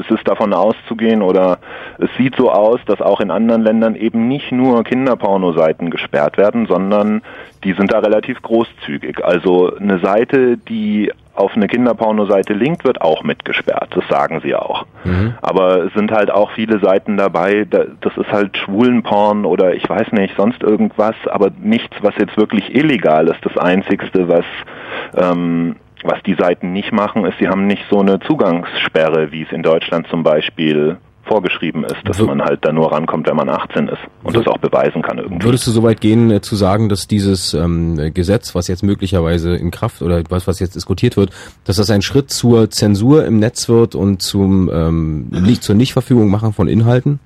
es 0.00 0.10
ist 0.10 0.26
davon 0.28 0.52
auszugehen 0.52 1.22
oder 1.22 1.58
es 1.98 2.10
sieht 2.16 2.36
so 2.36 2.50
aus, 2.50 2.80
dass 2.86 3.00
auch 3.00 3.20
in 3.20 3.30
anderen 3.30 3.62
Ländern 3.62 3.94
eben 3.94 4.28
nicht 4.28 4.52
nur 4.52 4.84
Kinderpornoseiten 4.84 5.90
gesperrt 5.90 6.38
werden, 6.38 6.66
sondern 6.66 7.22
die 7.64 7.72
sind 7.72 7.92
da 7.92 8.00
relativ 8.00 8.42
großzügig. 8.42 9.24
Also 9.24 9.74
eine 9.76 9.98
Seite, 10.00 10.56
die 10.56 11.12
auf 11.34 11.54
eine 11.54 11.66
Kinderpornoseite 11.66 12.52
linkt, 12.52 12.84
wird 12.84 13.00
auch 13.00 13.22
mitgesperrt. 13.22 13.88
Das 13.94 14.06
sagen 14.08 14.40
sie 14.42 14.54
auch. 14.54 14.84
Mhm. 15.04 15.34
Aber 15.40 15.84
es 15.84 15.94
sind 15.94 16.12
halt 16.12 16.30
auch 16.30 16.50
viele 16.52 16.78
Seiten 16.80 17.16
dabei, 17.16 17.64
das 17.64 18.16
ist 18.16 18.30
halt 18.30 18.56
Schwulenporn 18.56 19.44
oder 19.46 19.74
ich 19.74 19.88
weiß 19.88 20.12
nicht, 20.12 20.36
sonst 20.36 20.62
irgendwas, 20.62 21.14
aber 21.30 21.50
nichts, 21.62 21.96
was 22.02 22.14
jetzt 22.18 22.36
wirklich 22.36 22.74
illegal 22.74 23.28
ist. 23.28 23.38
Das 23.42 23.56
Einzigste, 23.56 24.28
was 24.28 24.44
ähm, 25.16 25.76
was 26.02 26.22
die 26.24 26.34
Seiten 26.34 26.72
nicht 26.72 26.92
machen, 26.92 27.24
ist, 27.24 27.38
sie 27.38 27.48
haben 27.48 27.66
nicht 27.66 27.82
so 27.90 28.00
eine 28.00 28.20
Zugangssperre, 28.20 29.32
wie 29.32 29.42
es 29.42 29.52
in 29.52 29.62
Deutschland 29.62 30.06
zum 30.08 30.22
Beispiel 30.22 30.98
vorgeschrieben 31.24 31.84
ist, 31.84 31.96
dass 32.04 32.18
man 32.18 32.42
halt 32.42 32.64
da 32.64 32.72
nur 32.72 32.92
rankommt, 32.92 33.28
wenn 33.28 33.36
man 33.36 33.48
18 33.48 33.88
ist 33.88 33.98
und 34.24 34.36
das 34.36 34.46
auch 34.46 34.58
beweisen 34.58 35.02
kann 35.02 35.18
irgendwie. 35.18 35.44
Würdest 35.44 35.66
du 35.66 35.70
so 35.70 35.82
weit 35.82 36.00
gehen, 36.00 36.30
äh, 36.30 36.40
zu 36.40 36.56
sagen, 36.56 36.88
dass 36.88 37.06
dieses 37.06 37.54
ähm, 37.54 38.12
Gesetz, 38.12 38.54
was 38.54 38.68
jetzt 38.68 38.82
möglicherweise 38.82 39.54
in 39.54 39.70
Kraft 39.70 40.02
oder 40.02 40.22
was, 40.28 40.46
was 40.46 40.58
jetzt 40.58 40.74
diskutiert 40.74 41.16
wird, 41.16 41.30
dass 41.64 41.76
das 41.76 41.90
ein 41.90 42.02
Schritt 42.02 42.30
zur 42.30 42.70
Zensur 42.70 43.24
im 43.24 43.38
Netz 43.38 43.68
wird 43.68 43.94
und 43.94 44.20
zum 44.20 44.68
ähm, 44.72 45.28
nicht, 45.30 45.62
zur 45.62 45.76
Nichtverfügung 45.76 46.28
machen 46.28 46.52
von 46.52 46.66
Inhalten? 46.68 47.20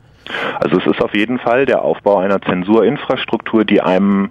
Also 0.61 0.79
es 0.79 0.87
ist 0.87 1.01
auf 1.01 1.15
jeden 1.15 1.39
Fall 1.39 1.67
der 1.67 1.83
Aufbau 1.83 2.19
einer 2.19 2.41
Zensurinfrastruktur, 2.43 3.65
die 3.65 3.81
einem 3.81 4.31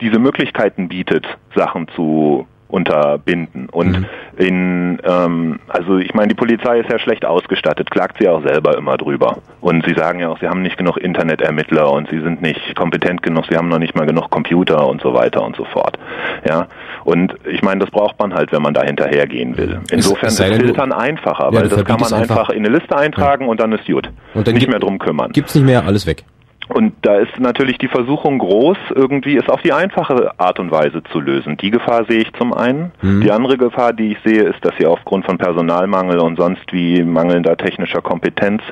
diese 0.00 0.18
Möglichkeiten 0.18 0.88
bietet, 0.88 1.26
Sachen 1.54 1.88
zu 1.94 2.46
unterbinden. 2.72 3.68
Und 3.70 4.00
mhm. 4.00 4.06
in, 4.38 4.98
ähm, 5.04 5.60
also 5.68 5.98
ich 5.98 6.14
meine, 6.14 6.28
die 6.28 6.34
Polizei 6.34 6.80
ist 6.80 6.90
ja 6.90 6.98
schlecht 6.98 7.24
ausgestattet, 7.24 7.90
klagt 7.90 8.16
sie 8.18 8.28
auch 8.28 8.42
selber 8.42 8.76
immer 8.78 8.96
drüber. 8.96 9.38
Und 9.60 9.84
sie 9.86 9.94
sagen 9.94 10.20
ja 10.20 10.30
auch, 10.30 10.38
sie 10.40 10.48
haben 10.48 10.62
nicht 10.62 10.78
genug 10.78 10.96
Internetermittler 10.96 11.92
und 11.92 12.08
sie 12.08 12.20
sind 12.20 12.40
nicht 12.40 12.74
kompetent 12.74 13.22
genug, 13.22 13.44
sie 13.50 13.56
haben 13.56 13.68
noch 13.68 13.78
nicht 13.78 13.94
mal 13.94 14.06
genug 14.06 14.30
Computer 14.30 14.88
und 14.88 15.02
so 15.02 15.12
weiter 15.12 15.42
und 15.44 15.54
so 15.54 15.64
fort. 15.66 15.98
Ja. 16.48 16.66
Und 17.04 17.34
ich 17.44 17.62
meine, 17.62 17.80
das 17.80 17.90
braucht 17.90 18.18
man 18.18 18.32
halt, 18.32 18.52
wenn 18.52 18.62
man 18.62 18.72
da 18.72 18.82
hinterhergehen 18.82 19.56
will. 19.58 19.80
Insofern 19.90 20.28
ist 20.28 20.42
Filtern 20.42 20.92
einfacher, 20.92 21.50
ja, 21.52 21.60
weil 21.60 21.68
das 21.68 21.84
kann 21.84 22.00
man 22.00 22.12
einfach 22.14 22.48
in 22.50 22.64
eine 22.64 22.78
Liste 22.78 22.96
eintragen 22.96 23.44
ja. 23.44 23.50
und 23.50 23.60
dann 23.60 23.72
ist 23.72 23.86
gut. 23.86 24.08
Und 24.32 24.46
dann 24.48 24.54
nicht 24.54 24.68
mehr 24.68 24.78
drum 24.78 24.98
kümmern. 24.98 25.32
Gibt's 25.32 25.54
nicht 25.54 25.66
mehr 25.66 25.84
alles 25.84 26.06
weg. 26.06 26.24
Und 26.68 26.94
da 27.02 27.16
ist 27.16 27.38
natürlich 27.38 27.78
die 27.78 27.88
Versuchung 27.88 28.38
groß, 28.38 28.78
irgendwie 28.94 29.36
es 29.36 29.48
auf 29.48 29.62
die 29.62 29.72
einfache 29.72 30.38
Art 30.38 30.60
und 30.60 30.70
Weise 30.70 31.02
zu 31.04 31.20
lösen. 31.20 31.56
Die 31.56 31.70
Gefahr 31.70 32.04
sehe 32.08 32.20
ich 32.20 32.32
zum 32.34 32.52
einen. 32.52 32.92
Mhm. 33.02 33.20
Die 33.20 33.32
andere 33.32 33.58
Gefahr, 33.58 33.92
die 33.92 34.12
ich 34.12 34.18
sehe, 34.24 34.42
ist, 34.42 34.64
dass 34.64 34.74
sie 34.78 34.86
aufgrund 34.86 35.26
von 35.26 35.38
Personalmangel 35.38 36.18
und 36.18 36.36
sonst 36.36 36.72
wie 36.72 37.02
mangelnder 37.02 37.56
technischer 37.56 38.00
Kompetenz 38.00 38.62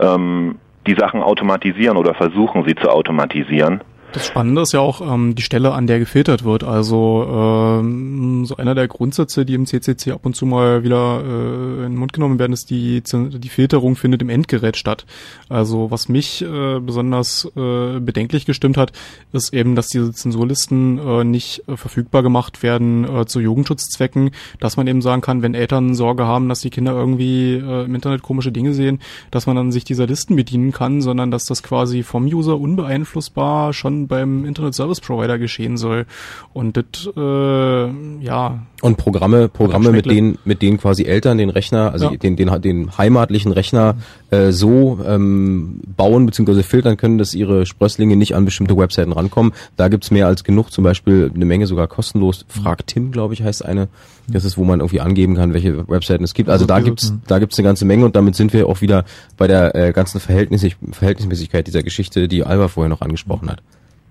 ähm, 0.00 0.56
die 0.86 0.94
Sachen 0.94 1.22
automatisieren 1.22 1.96
oder 1.96 2.14
versuchen, 2.14 2.64
sie 2.66 2.74
zu 2.74 2.90
automatisieren. 2.90 3.82
Das 4.12 4.26
Spannende 4.26 4.62
ist 4.62 4.72
ja 4.72 4.80
auch 4.80 5.02
ähm, 5.02 5.34
die 5.34 5.42
Stelle, 5.42 5.72
an 5.74 5.86
der 5.86 5.98
gefiltert 5.98 6.42
wird. 6.42 6.64
Also 6.64 7.26
ähm, 7.30 8.46
so 8.46 8.56
einer 8.56 8.74
der 8.74 8.88
Grundsätze, 8.88 9.44
die 9.44 9.52
im 9.52 9.66
CCC 9.66 10.12
ab 10.12 10.24
und 10.24 10.34
zu 10.34 10.46
mal 10.46 10.82
wieder 10.82 11.22
äh, 11.22 11.76
in 11.84 11.92
den 11.92 11.96
Mund 11.96 12.14
genommen 12.14 12.38
werden, 12.38 12.54
ist 12.54 12.70
die 12.70 13.02
die 13.02 13.48
Filterung 13.50 13.96
findet 13.96 14.22
im 14.22 14.30
Endgerät 14.30 14.78
statt. 14.78 15.04
Also 15.50 15.90
was 15.90 16.08
mich 16.08 16.40
äh, 16.40 16.80
besonders 16.80 17.50
äh, 17.54 18.00
bedenklich 18.00 18.46
gestimmt 18.46 18.78
hat, 18.78 18.92
ist 19.32 19.52
eben, 19.52 19.76
dass 19.76 19.88
diese 19.88 20.10
Zensurlisten 20.12 20.98
äh, 20.98 21.24
nicht 21.24 21.68
äh, 21.68 21.76
verfügbar 21.76 22.22
gemacht 22.22 22.62
werden 22.62 23.04
äh, 23.04 23.26
zu 23.26 23.40
Jugendschutzzwecken, 23.40 24.30
dass 24.58 24.78
man 24.78 24.86
eben 24.86 25.02
sagen 25.02 25.20
kann, 25.20 25.42
wenn 25.42 25.54
Eltern 25.54 25.94
Sorge 25.94 26.24
haben, 26.24 26.48
dass 26.48 26.60
die 26.60 26.70
Kinder 26.70 26.92
irgendwie 26.92 27.56
äh, 27.56 27.84
im 27.84 27.94
Internet 27.94 28.22
komische 28.22 28.52
Dinge 28.52 28.72
sehen, 28.72 29.00
dass 29.30 29.46
man 29.46 29.56
dann 29.56 29.70
sich 29.70 29.84
dieser 29.84 30.06
Listen 30.06 30.34
bedienen 30.34 30.72
kann, 30.72 31.02
sondern 31.02 31.30
dass 31.30 31.44
das 31.44 31.62
quasi 31.62 32.02
vom 32.02 32.24
User 32.24 32.58
unbeeinflussbar 32.58 33.74
schon 33.74 33.97
beim 34.06 34.44
Internet 34.44 34.74
Service 34.74 35.00
Provider 35.00 35.38
geschehen 35.38 35.76
soll. 35.76 36.06
Und 36.52 36.76
das, 36.76 37.08
äh, 37.16 38.24
ja. 38.24 38.60
Und 38.80 38.96
Programme, 38.96 39.48
Programme, 39.48 39.90
mit 39.90 40.06
denen, 40.06 40.38
mit 40.44 40.62
denen 40.62 40.78
quasi 40.78 41.04
Eltern 41.04 41.38
den 41.38 41.50
Rechner, 41.50 41.90
also 41.92 42.10
ja. 42.12 42.16
den, 42.16 42.36
den, 42.36 42.62
den 42.62 42.96
heimatlichen 42.96 43.50
Rechner 43.50 43.96
äh, 44.30 44.52
so 44.52 45.00
ähm, 45.04 45.80
bauen 45.96 46.26
bzw. 46.26 46.62
filtern 46.62 46.96
können, 46.96 47.18
dass 47.18 47.34
ihre 47.34 47.66
Sprösslinge 47.66 48.16
nicht 48.16 48.36
an 48.36 48.44
bestimmte 48.44 48.76
Webseiten 48.76 49.12
rankommen. 49.12 49.52
Da 49.76 49.88
gibt's 49.88 50.10
mehr 50.10 50.26
als 50.26 50.44
genug, 50.44 50.70
zum 50.70 50.84
Beispiel 50.84 51.30
eine 51.34 51.44
Menge 51.44 51.66
sogar 51.66 51.88
kostenlos. 51.88 52.44
Frag 52.48 52.86
Tim, 52.86 53.10
glaube 53.10 53.34
ich, 53.34 53.42
heißt 53.42 53.64
eine. 53.64 53.88
Das 54.30 54.44
ist, 54.44 54.58
wo 54.58 54.64
man 54.64 54.80
irgendwie 54.80 55.00
angeben 55.00 55.34
kann, 55.34 55.54
welche 55.54 55.88
Webseiten 55.88 56.22
es 56.22 56.34
gibt. 56.34 56.50
Also 56.50 56.66
da 56.66 56.80
gibt's, 56.80 57.14
da 57.26 57.38
gibt's 57.38 57.58
eine 57.58 57.66
ganze 57.66 57.86
Menge 57.86 58.04
und 58.04 58.14
damit 58.14 58.36
sind 58.36 58.52
wir 58.52 58.68
auch 58.68 58.82
wieder 58.82 59.04
bei 59.38 59.46
der 59.46 59.74
äh, 59.74 59.92
ganzen 59.92 60.20
Verhältnis 60.20 60.66
Verhältnismäßigkeit 60.92 61.66
dieser 61.66 61.82
Geschichte, 61.82 62.28
die 62.28 62.44
Alba 62.44 62.68
vorher 62.68 62.90
noch 62.90 63.00
angesprochen 63.00 63.50
hat. 63.50 63.62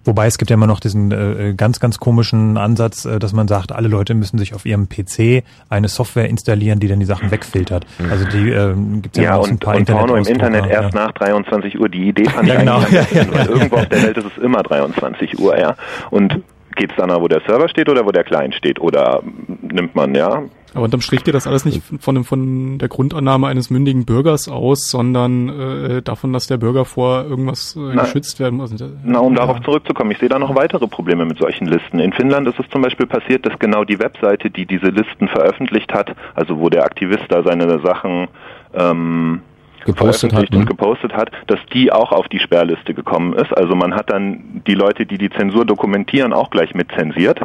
Wobei 0.07 0.27
es 0.27 0.37
gibt 0.37 0.49
ja 0.49 0.55
immer 0.55 0.67
noch 0.67 0.79
diesen 0.79 1.11
äh, 1.11 1.53
ganz, 1.55 1.79
ganz 1.81 1.99
komischen 1.99 2.57
Ansatz, 2.57 3.05
äh, 3.05 3.19
dass 3.19 3.33
man 3.33 3.47
sagt, 3.47 3.73
alle 3.73 3.89
Leute 3.89 4.13
müssen 4.13 4.37
sich 4.37 4.53
auf 4.55 4.65
ihrem 4.65 4.87
PC 4.87 5.43
eine 5.69 5.89
Software 5.89 6.29
installieren, 6.29 6.79
die 6.79 6.87
dann 6.87 6.99
die 6.99 7.05
Sachen 7.05 7.29
wegfiltert. 7.29 7.85
Mhm. 7.99 8.11
Also 8.11 8.25
die 8.25 8.49
äh, 8.49 8.73
gibt 9.01 9.17
ja, 9.17 9.23
ja 9.23 9.35
und, 9.35 9.49
ein 9.49 9.59
paar 9.59 9.75
und 9.75 9.85
Porno 9.85 10.15
im 10.15 10.25
Internet 10.25 10.65
erst 10.65 10.93
ja. 10.95 11.05
nach 11.05 11.11
23 11.11 11.77
Uhr. 11.77 11.89
Die 11.89 12.07
Idee 12.07 12.25
fand 12.25 12.47
ja, 12.47 12.53
ich 12.53 12.59
genau. 12.61 12.77
eigentlich 12.77 13.11
ja, 13.11 13.23
ja, 13.23 13.49
Irgendwo 13.49 13.75
auf 13.75 13.87
der 13.87 14.03
Welt 14.03 14.17
ist 14.17 14.25
es 14.25 14.43
immer 14.43 14.63
23 14.63 15.37
Uhr, 15.39 15.59
ja. 15.59 15.75
Und 16.09 16.41
geht's 16.77 16.93
dann, 16.95 17.09
wo 17.09 17.27
der 17.27 17.41
Server 17.45 17.67
steht 17.67 17.89
oder 17.89 18.05
wo 18.05 18.11
der 18.11 18.23
Client 18.23 18.55
steht? 18.55 18.79
Oder 18.79 19.21
nimmt 19.61 19.93
man, 19.95 20.15
ja, 20.15 20.43
aber 20.77 20.85
unterm 20.85 21.01
Strich 21.01 21.23
geht 21.23 21.33
das 21.33 21.47
alles 21.47 21.65
nicht 21.65 21.81
von, 21.99 22.23
von 22.23 22.77
der 22.77 22.87
Grundannahme 22.87 23.47
eines 23.47 23.71
mündigen 23.71 24.05
Bürgers 24.05 24.47
aus, 24.47 24.91
sondern 24.91 25.49
äh, 25.49 26.01
davon, 26.03 26.33
dass 26.33 26.45
der 26.45 26.57
Bürger 26.57 26.85
vor 26.85 27.23
irgendwas 27.23 27.75
äh, 27.75 27.95
geschützt 27.95 28.39
werden 28.39 28.57
muss. 28.57 28.75
Na, 29.03 29.17
um 29.17 29.33
ja. 29.33 29.39
darauf 29.39 29.59
zurückzukommen, 29.63 30.11
ich 30.11 30.19
sehe 30.19 30.29
da 30.29 30.37
noch 30.37 30.53
weitere 30.53 30.87
Probleme 30.87 31.25
mit 31.25 31.39
solchen 31.39 31.65
Listen. 31.65 31.97
In 31.97 32.13
Finnland 32.13 32.47
ist 32.47 32.59
es 32.59 32.69
zum 32.69 32.83
Beispiel 32.83 33.07
passiert, 33.07 33.43
dass 33.47 33.57
genau 33.57 33.85
die 33.85 33.97
Webseite, 33.97 34.51
die 34.51 34.67
diese 34.67 34.89
Listen 34.89 35.27
veröffentlicht 35.27 35.91
hat, 35.93 36.15
also 36.35 36.59
wo 36.59 36.69
der 36.69 36.83
Aktivist 36.83 37.25
da 37.29 37.41
seine 37.41 37.79
Sachen 37.79 38.27
ähm, 38.75 39.41
gepostet 39.83 40.33
hat, 40.33 40.51
und 40.51 40.59
ne? 40.59 40.65
gepostet 40.65 41.13
hat, 41.13 41.31
dass 41.47 41.59
die 41.73 41.91
auch 41.91 42.11
auf 42.11 42.27
die 42.27 42.39
Sperrliste 42.39 42.93
gekommen 42.93 43.33
ist. 43.33 43.51
Also 43.51 43.75
man 43.75 43.95
hat 43.95 44.11
dann 44.11 44.61
die 44.67 44.75
Leute, 44.75 45.07
die 45.07 45.17
die 45.17 45.31
Zensur 45.31 45.65
dokumentieren, 45.65 46.33
auch 46.33 46.51
gleich 46.51 46.75
mit 46.75 46.91
zensiert 46.91 47.41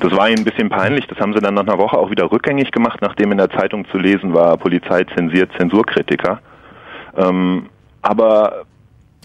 Das 0.00 0.12
war 0.16 0.28
ihnen 0.28 0.40
ein 0.40 0.44
bisschen 0.44 0.68
peinlich. 0.68 1.06
Das 1.06 1.18
haben 1.18 1.32
sie 1.32 1.40
dann 1.40 1.54
nach 1.54 1.62
einer 1.66 1.78
Woche 1.78 1.96
auch 1.96 2.10
wieder 2.10 2.30
rückgängig 2.30 2.70
gemacht, 2.70 3.00
nachdem 3.00 3.32
in 3.32 3.38
der 3.38 3.50
Zeitung 3.50 3.86
zu 3.90 3.98
lesen 3.98 4.34
war, 4.34 4.56
Polizei 4.56 5.04
zensiert 5.16 5.50
Zensurkritiker. 5.58 6.40
Ähm, 7.16 7.66
aber 8.02 8.64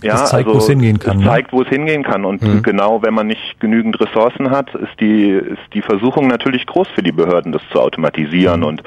ja, 0.01 0.13
Das 0.13 0.29
zeigt, 0.29 0.47
also, 0.47 0.59
wo 0.59 0.63
es 0.63 0.69
hingehen 0.69 0.97
kann, 0.97 1.17
Es 1.17 1.23
ne? 1.23 1.29
zeigt, 1.29 1.51
wo 1.51 1.61
es 1.61 1.67
hingehen 1.67 2.03
kann. 2.03 2.23
Und 2.23 2.41
Mhm. 2.41 2.61
genau, 2.63 3.01
wenn 3.01 3.13
man 3.13 3.27
nicht 3.27 3.59
genügend 3.59 3.99
Ressourcen 3.99 4.49
hat, 4.49 4.73
ist 4.75 4.97
die, 5.01 5.29
ist 5.31 5.73
die 5.73 5.81
Versuchung 5.81 6.27
natürlich 6.27 6.65
groß 6.65 6.87
für 6.95 7.03
die 7.03 7.11
Behörden, 7.11 7.51
das 7.51 7.61
zu 7.71 7.77
Mhm. 7.79 7.83
automatisieren 7.83 8.63
und 8.63 8.81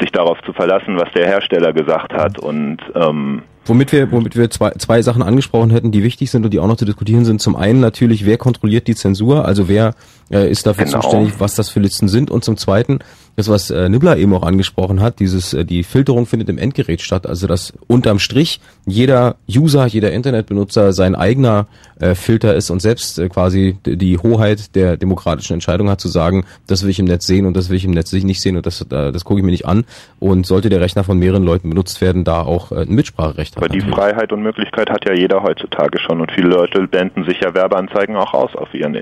sich 0.00 0.10
darauf 0.10 0.42
zu 0.42 0.52
verlassen, 0.52 0.98
was 0.98 1.10
der 1.12 1.26
Hersteller 1.28 1.72
gesagt 1.72 2.12
hat. 2.12 2.38
Und 2.40 2.78
ähm, 2.96 3.42
Womit 3.66 3.92
wir, 3.92 4.10
womit 4.12 4.36
wir 4.36 4.48
zwei, 4.50 4.70
zwei 4.72 5.02
Sachen 5.02 5.22
angesprochen 5.22 5.70
hätten, 5.70 5.90
die 5.90 6.02
wichtig 6.02 6.30
sind 6.30 6.44
und 6.44 6.52
die 6.52 6.58
auch 6.60 6.66
noch 6.68 6.76
zu 6.76 6.84
diskutieren 6.84 7.24
sind. 7.24 7.40
Zum 7.40 7.56
einen 7.56 7.80
natürlich, 7.80 8.24
wer 8.24 8.38
kontrolliert 8.38 8.86
die 8.86 8.94
Zensur, 8.94 9.44
also 9.44 9.68
wer 9.68 9.94
äh, 10.30 10.50
ist 10.50 10.66
dafür 10.66 10.84
Genau. 10.84 11.00
zuständig, 11.00 11.34
was 11.38 11.54
das 11.54 11.68
für 11.68 11.80
Listen 11.80 12.08
sind. 12.08 12.30
Und 12.30 12.44
zum 12.44 12.56
zweiten, 12.56 13.00
das 13.36 13.48
was 13.48 13.70
äh, 13.70 13.88
Nibbler 13.88 14.16
eben 14.16 14.34
auch 14.34 14.42
angesprochen 14.42 15.00
hat, 15.00 15.20
dieses 15.20 15.54
äh, 15.54 15.64
die 15.64 15.82
Filterung 15.82 16.26
findet 16.26 16.48
im 16.48 16.58
Endgerät 16.58 17.00
statt, 17.02 17.26
also 17.26 17.46
dass 17.46 17.72
unterm 17.86 18.18
Strich 18.18 18.60
jeder 18.86 19.36
User, 19.48 19.86
jeder 19.86 20.12
Internetbenutzer 20.12 20.92
sein 20.92 21.14
eigener 21.14 21.66
äh, 22.00 22.14
Filter 22.14 22.54
ist 22.54 22.70
und 22.70 22.80
selbst 22.80 23.18
äh, 23.18 23.28
quasi 23.28 23.76
die 23.84 24.18
Hoheit 24.18 24.74
der 24.74 24.96
demokratischen 24.96 25.54
Entscheidung 25.54 25.90
hat 25.90 26.00
zu 26.00 26.08
sagen, 26.08 26.44
das 26.66 26.82
will 26.82 26.90
ich 26.90 26.98
im 26.98 27.06
Netz 27.06 27.26
sehen 27.26 27.46
und 27.46 27.56
das 27.56 27.68
will 27.68 27.76
ich 27.76 27.84
im 27.84 27.90
Netz 27.90 28.12
nicht 28.12 28.40
sehen 28.40 28.56
und 28.56 28.66
das 28.66 28.80
äh, 28.82 29.12
das 29.12 29.24
gucke 29.24 29.40
ich 29.40 29.44
mir 29.44 29.50
nicht 29.50 29.66
an. 29.66 29.84
Und 30.18 30.46
sollte 30.46 30.68
der 30.68 30.80
Rechner 30.80 31.04
von 31.04 31.18
mehreren 31.18 31.44
Leuten 31.44 31.68
benutzt 31.70 32.00
werden, 32.00 32.24
da 32.24 32.42
auch 32.42 32.72
äh, 32.72 32.82
ein 32.82 32.94
Mitspracherecht 32.94 33.56
hat. 33.56 33.62
Aber 33.62 33.72
die 33.72 33.80
Freiheit 33.80 34.32
und 34.32 34.42
Möglichkeit 34.42 34.90
hat 34.90 35.06
ja 35.06 35.14
jeder 35.14 35.42
heutzutage 35.42 35.98
schon 35.98 36.20
und 36.20 36.32
viele 36.32 36.48
Leute 36.48 36.86
blenden 36.86 37.24
sich 37.24 37.40
ja 37.40 37.54
Werbeanzeigen 37.54 38.16
auch 38.16 38.34
aus 38.34 38.54
auf 38.54 38.72
ihren 38.74 38.94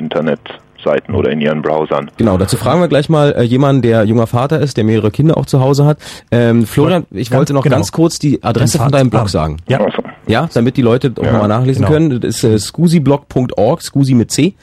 Internetseiten 0.84 1.14
oder 1.14 1.30
in 1.30 1.40
ihren 1.40 1.62
Browsern. 1.62 2.10
Genau, 2.16 2.36
dazu 2.38 2.56
fragen 2.56 2.80
wir 2.80 2.88
gleich 2.88 3.08
mal 3.08 3.32
äh, 3.32 3.42
jemanden, 3.42 3.82
der 3.82 4.04
junger 4.04 4.26
Vater 4.26 4.60
ist, 4.60 4.76
der 4.76 4.84
mehrere 4.84 5.10
Kinder 5.10 5.36
auch 5.36 5.46
zu 5.46 5.60
Hause 5.60 5.84
hat. 5.84 5.98
Ähm, 6.30 6.66
Florian, 6.66 7.06
ich 7.10 7.30
Ganz- 7.30 7.38
wollte 7.38 7.52
noch 7.54 7.62
genau. 7.62 7.76
ganz 7.76 7.92
kurz 7.92 8.18
die 8.18 8.42
Adresse 8.42 8.78
von 8.78 8.90
deinem 8.90 9.10
Blog 9.10 9.28
sagen. 9.28 9.58
Ja. 9.68 9.80
Ja, 10.26 10.48
damit 10.54 10.78
die 10.78 10.82
Leute 10.82 11.12
auch 11.18 11.22
Ja, 11.22 11.32
nochmal 11.32 11.48
nachlesen 11.48 11.84
genau. 11.84 11.92
können. 11.92 12.20
Das 12.20 12.36
ist 12.36 12.44
äh, 12.44 12.58
scusiblog.org, 12.58 13.82
scusi 13.82 14.14
mit 14.14 14.30
C. 14.30 14.54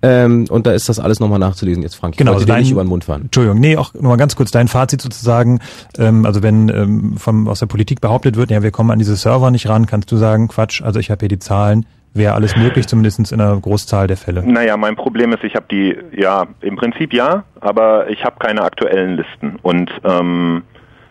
Ähm, 0.00 0.46
und 0.48 0.66
da 0.66 0.72
ist 0.72 0.88
das 0.88 0.98
alles 0.98 1.20
nochmal 1.20 1.38
nachzulesen. 1.38 1.82
Jetzt 1.82 1.96
Frank, 1.96 2.14
ich 2.14 2.18
Genau, 2.18 2.32
also 2.32 2.46
dein, 2.46 2.60
nicht 2.62 2.70
über 2.70 2.82
den 2.82 2.88
Mund 2.88 3.04
fahren. 3.04 3.22
Entschuldigung, 3.22 3.60
nee, 3.60 3.76
auch 3.76 3.92
nur 3.92 4.04
mal 4.04 4.16
ganz 4.16 4.34
kurz 4.34 4.50
dein 4.50 4.66
Fazit 4.66 5.02
sozusagen. 5.02 5.60
Ähm, 5.98 6.24
also 6.24 6.42
wenn 6.42 6.70
ähm, 6.70 7.16
vom, 7.18 7.48
aus 7.48 7.58
der 7.60 7.66
Politik 7.66 8.00
behauptet 8.00 8.36
wird, 8.36 8.50
ja, 8.50 8.62
wir 8.62 8.70
kommen 8.70 8.90
an 8.90 8.98
diese 8.98 9.14
Server 9.14 9.50
nicht 9.50 9.68
ran, 9.68 9.84
kannst 9.84 10.10
du 10.10 10.16
sagen, 10.16 10.48
Quatsch, 10.48 10.80
also 10.80 10.98
ich 10.98 11.10
habe 11.10 11.20
hier 11.20 11.28
die 11.28 11.38
Zahlen, 11.38 11.84
wäre 12.14 12.34
alles 12.34 12.56
möglich, 12.56 12.86
zumindest 12.88 13.32
in 13.32 13.40
einer 13.40 13.56
Großzahl 13.58 14.06
der 14.06 14.16
Fälle. 14.16 14.42
Naja, 14.44 14.76
mein 14.76 14.96
Problem 14.96 15.32
ist, 15.32 15.44
ich 15.44 15.54
habe 15.54 15.66
die, 15.70 15.96
ja, 16.12 16.46
im 16.60 16.76
Prinzip 16.76 17.12
ja, 17.12 17.44
aber 17.60 18.10
ich 18.10 18.24
habe 18.24 18.36
keine 18.38 18.62
aktuellen 18.62 19.16
Listen. 19.16 19.56
Und 19.62 19.90
ähm, 20.04 20.62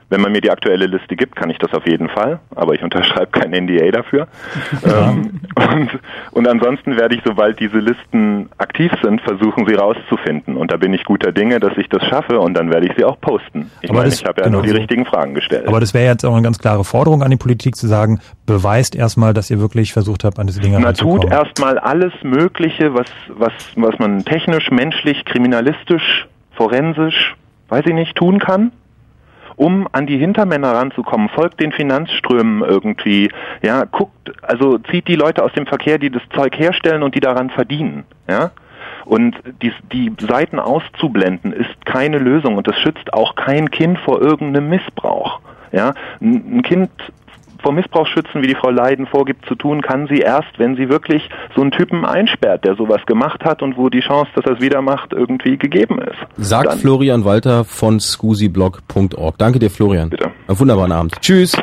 wenn 0.09 0.21
man 0.21 0.31
mir 0.31 0.41
die 0.41 0.49
aktuelle 0.49 0.87
Liste 0.87 1.15
gibt, 1.15 1.35
kann 1.35 1.49
ich 1.49 1.57
das 1.59 1.71
auf 1.73 1.85
jeden 1.87 2.09
Fall, 2.09 2.39
aber 2.55 2.73
ich 2.73 2.81
unterschreibe 2.81 3.27
kein 3.31 3.51
NDA 3.51 3.91
dafür. 3.91 4.27
ähm, 4.83 5.41
und, 5.55 5.99
und 6.31 6.47
ansonsten 6.47 6.97
werde 6.97 7.15
ich, 7.15 7.21
sobald 7.23 7.59
diese 7.59 7.77
Listen 7.77 8.49
aktiv 8.57 8.91
sind, 9.03 9.21
versuchen, 9.21 9.67
sie 9.67 9.75
rauszufinden. 9.75 10.57
Und 10.57 10.71
da 10.71 10.77
bin 10.77 10.93
ich 10.93 11.03
guter 11.03 11.31
Dinge, 11.31 11.59
dass 11.59 11.77
ich 11.77 11.89
das 11.89 12.03
schaffe 12.05 12.39
und 12.39 12.55
dann 12.55 12.71
werde 12.71 12.87
ich 12.87 12.93
sie 12.97 13.05
auch 13.05 13.19
posten. 13.21 13.69
Ich 13.81 13.89
Aber 13.89 13.99
meine, 13.99 14.09
das- 14.09 14.21
ich 14.21 14.25
habe 14.25 14.41
ja 14.41 14.47
genau 14.47 14.57
nur 14.57 14.65
die 14.65 14.71
richtigen 14.71 15.05
Fragen 15.05 15.35
gestellt. 15.35 15.67
Aber 15.67 15.79
das 15.79 15.93
wäre 15.93 16.05
jetzt 16.05 16.25
auch 16.25 16.33
eine 16.33 16.41
ganz 16.41 16.57
klare 16.57 16.83
Forderung 16.83 17.21
an 17.21 17.29
die 17.29 17.37
Politik 17.37 17.75
zu 17.75 17.87
sagen, 17.87 18.19
beweist 18.45 18.95
erstmal, 18.95 19.33
dass 19.33 19.51
ihr 19.51 19.59
wirklich 19.59 19.93
versucht 19.93 20.23
habt, 20.23 20.39
an 20.39 20.47
diese 20.47 20.59
Dinge 20.59 20.79
Na, 20.81 20.93
tut 20.93 21.25
erstmal 21.25 21.77
alles 21.77 22.13
Mögliche, 22.23 22.93
was, 22.95 23.07
was, 23.27 23.53
was 23.75 23.99
man 23.99 24.25
technisch, 24.25 24.71
menschlich, 24.71 25.23
kriminalistisch, 25.25 26.27
forensisch, 26.55 27.35
weiß 27.69 27.85
ich 27.85 27.93
nicht, 27.93 28.15
tun 28.15 28.39
kann, 28.39 28.71
um 29.59 29.89
an 29.91 30.07
die 30.07 30.17
Hintermänner 30.17 30.71
ranzukommen. 30.71 31.27
Folgt 31.29 31.59
den 31.59 31.73
Finanzströmen 31.73 32.61
irgendwie, 32.61 33.29
ja, 33.61 33.83
guckt, 33.83 34.31
also 34.41 34.77
zieht 34.77 35.09
die 35.09 35.17
Leute 35.17 35.43
aus 35.43 35.51
dem 35.51 35.65
Verkehr, 35.67 35.97
die 35.97 36.09
das 36.09 36.21
Zeug 36.33 36.57
herstellen 36.57 37.03
und 37.03 37.13
die 37.13 37.19
daran 37.19 37.49
verdienen, 37.49 38.05
ja. 38.27 38.51
Und 39.03 39.35
die, 39.61 39.73
die 39.91 40.13
Seiten 40.19 40.59
auszublenden 40.59 41.51
ist 41.51 41.85
keine 41.85 42.19
Lösung 42.19 42.55
und 42.55 42.67
das 42.67 42.77
schützt 42.77 43.11
auch 43.13 43.35
kein 43.35 43.69
Kind 43.69 43.99
vor 43.99 44.21
irgendeinem 44.21 44.69
Missbrauch. 44.69 45.41
Ja, 45.71 45.93
ein 46.21 46.61
Kind 46.61 46.89
vor 47.61 47.73
Missbrauch 47.73 48.07
schützen, 48.07 48.41
wie 48.41 48.47
die 48.47 48.55
Frau 48.55 48.69
Leiden 48.69 49.05
vorgibt 49.07 49.45
zu 49.45 49.55
tun, 49.55 49.81
kann 49.81 50.07
sie 50.07 50.19
erst, 50.19 50.57
wenn 50.57 50.75
sie 50.75 50.89
wirklich 50.89 51.29
so 51.55 51.61
einen 51.61 51.71
Typen 51.71 52.05
einsperrt, 52.05 52.65
der 52.65 52.75
sowas 52.75 53.01
gemacht 53.05 53.43
hat 53.43 53.61
und 53.61 53.77
wo 53.77 53.89
die 53.89 54.01
Chance, 54.01 54.31
dass 54.35 54.45
er 54.45 54.53
es 54.53 54.61
wieder 54.61 54.81
macht, 54.81 55.13
irgendwie 55.13 55.57
gegeben 55.57 55.99
ist. 55.99 56.17
Sagt 56.37 56.69
Dann- 56.69 56.79
Florian 56.79 57.25
Walter 57.25 57.63
von 57.65 57.99
scusiblog.org. 57.99 59.37
Danke 59.37 59.59
dir, 59.59 59.69
Florian. 59.69 60.09
Bitte. 60.09 60.31
Einen 60.47 60.59
wunderbaren 60.59 60.91
Abend. 60.91 61.15
Tschüss. 61.21 61.55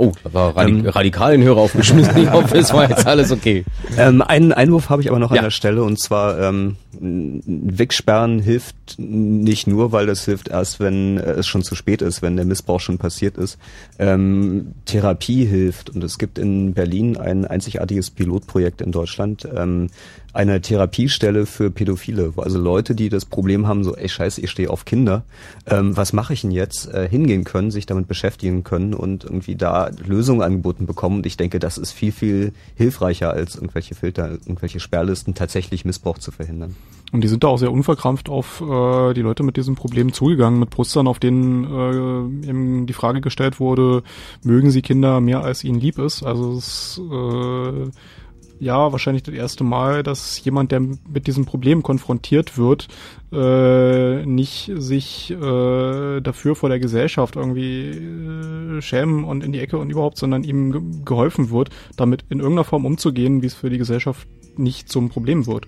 Oh, 0.00 0.12
da 0.22 0.32
war 0.32 0.56
radik 0.56 0.94
radikal 0.94 1.32
den 1.32 1.42
Hörer 1.42 1.58
aufgeschmissen. 1.58 2.16
Ich 2.22 2.30
hoffe, 2.30 2.56
es 2.56 2.72
war 2.72 2.88
jetzt 2.88 3.04
alles 3.06 3.32
okay. 3.32 3.64
Ähm, 3.98 4.22
einen 4.22 4.52
Einwurf 4.52 4.90
habe 4.90 5.02
ich 5.02 5.08
aber 5.10 5.18
noch 5.18 5.32
Ja. 5.32 5.38
an 5.38 5.44
der 5.46 5.50
Stelle 5.50 5.82
und 5.82 5.98
zwar 5.98 6.38
ähm, 6.38 6.76
Wegsperren 7.00 8.38
hilft 8.38 8.76
nicht 8.98 9.66
nur, 9.66 9.90
weil 9.92 10.06
das 10.06 10.24
hilft 10.24 10.48
erst, 10.48 10.78
wenn 10.78 11.18
äh, 11.18 11.30
es 11.32 11.46
schon 11.48 11.62
zu 11.64 11.74
spät 11.74 12.00
ist, 12.02 12.22
wenn 12.22 12.36
der 12.36 12.44
Missbrauch 12.44 12.78
schon 12.80 12.98
passiert 12.98 13.36
ist. 13.36 13.58
Ähm, 13.98 14.72
Therapie 14.84 15.44
hilft 15.46 15.90
und 15.90 16.04
es 16.04 16.18
gibt 16.18 16.38
in 16.38 16.74
Berlin 16.74 17.16
ein 17.16 17.44
einzigartiges 17.44 18.10
Pilotprojekt 18.10 18.80
in 18.82 18.92
Deutschland, 18.92 19.48
ähm, 19.56 19.88
eine 20.38 20.60
Therapiestelle 20.60 21.46
für 21.46 21.68
Pädophile, 21.72 22.32
also 22.36 22.60
Leute, 22.60 22.94
die 22.94 23.08
das 23.08 23.24
Problem 23.24 23.66
haben, 23.66 23.82
so, 23.82 23.96
ey 23.96 24.08
scheiße, 24.08 24.40
ich 24.40 24.48
stehe 24.48 24.70
auf 24.70 24.84
Kinder, 24.84 25.24
ähm, 25.66 25.96
was 25.96 26.12
mache 26.12 26.32
ich 26.32 26.42
denn 26.42 26.52
jetzt, 26.52 26.86
äh, 26.94 27.08
hingehen 27.08 27.42
können, 27.42 27.72
sich 27.72 27.86
damit 27.86 28.06
beschäftigen 28.06 28.62
können 28.62 28.94
und 28.94 29.24
irgendwie 29.24 29.56
da 29.56 29.90
Lösungen 30.06 30.42
angeboten 30.42 30.86
bekommen. 30.86 31.16
Und 31.16 31.26
ich 31.26 31.36
denke, 31.36 31.58
das 31.58 31.76
ist 31.76 31.90
viel, 31.90 32.12
viel 32.12 32.52
hilfreicher 32.76 33.32
als 33.32 33.56
irgendwelche 33.56 33.96
Filter, 33.96 34.30
irgendwelche 34.30 34.78
Sperrlisten, 34.78 35.34
tatsächlich 35.34 35.84
Missbrauch 35.84 36.18
zu 36.18 36.30
verhindern. 36.30 36.76
Und 37.10 37.24
die 37.24 37.28
sind 37.28 37.42
da 37.42 37.48
auch 37.48 37.58
sehr 37.58 37.72
unverkrampft 37.72 38.28
auf 38.28 38.60
äh, 38.60 39.14
die 39.14 39.22
Leute 39.22 39.42
mit 39.42 39.56
diesem 39.56 39.74
Problem 39.74 40.12
zugegangen, 40.12 40.60
mit 40.60 40.70
Postern, 40.70 41.08
auf 41.08 41.18
denen 41.18 41.64
äh, 41.64 42.48
eben 42.48 42.86
die 42.86 42.92
Frage 42.92 43.20
gestellt 43.20 43.58
wurde, 43.58 44.04
mögen 44.44 44.70
sie 44.70 44.82
Kinder 44.82 45.20
mehr 45.20 45.42
als 45.42 45.64
ihnen 45.64 45.80
lieb 45.80 45.98
ist? 45.98 46.22
Also 46.22 46.52
es 46.52 47.00
äh, 47.10 47.90
ja 48.60 48.92
wahrscheinlich 48.92 49.22
das 49.22 49.34
erste 49.34 49.64
Mal, 49.64 50.02
dass 50.02 50.42
jemand, 50.44 50.72
der 50.72 50.80
mit 50.80 51.26
diesem 51.26 51.44
Problem 51.44 51.82
konfrontiert 51.82 52.58
wird, 52.58 52.88
äh, 53.32 54.24
nicht 54.24 54.70
sich 54.74 55.30
äh, 55.30 56.20
dafür 56.20 56.56
vor 56.56 56.68
der 56.68 56.80
Gesellschaft 56.80 57.36
irgendwie 57.36 57.90
äh, 57.90 58.82
schämen 58.82 59.24
und 59.24 59.44
in 59.44 59.52
die 59.52 59.60
Ecke 59.60 59.78
und 59.78 59.90
überhaupt, 59.90 60.18
sondern 60.18 60.44
ihm 60.44 60.72
ge 60.72 60.80
geholfen 61.04 61.50
wird, 61.50 61.70
damit 61.96 62.24
in 62.28 62.40
irgendeiner 62.40 62.64
Form 62.64 62.86
umzugehen, 62.86 63.42
wie 63.42 63.46
es 63.46 63.54
für 63.54 63.70
die 63.70 63.78
Gesellschaft 63.78 64.26
nicht 64.56 64.88
zum 64.88 65.08
Problem 65.08 65.46
wird. 65.46 65.66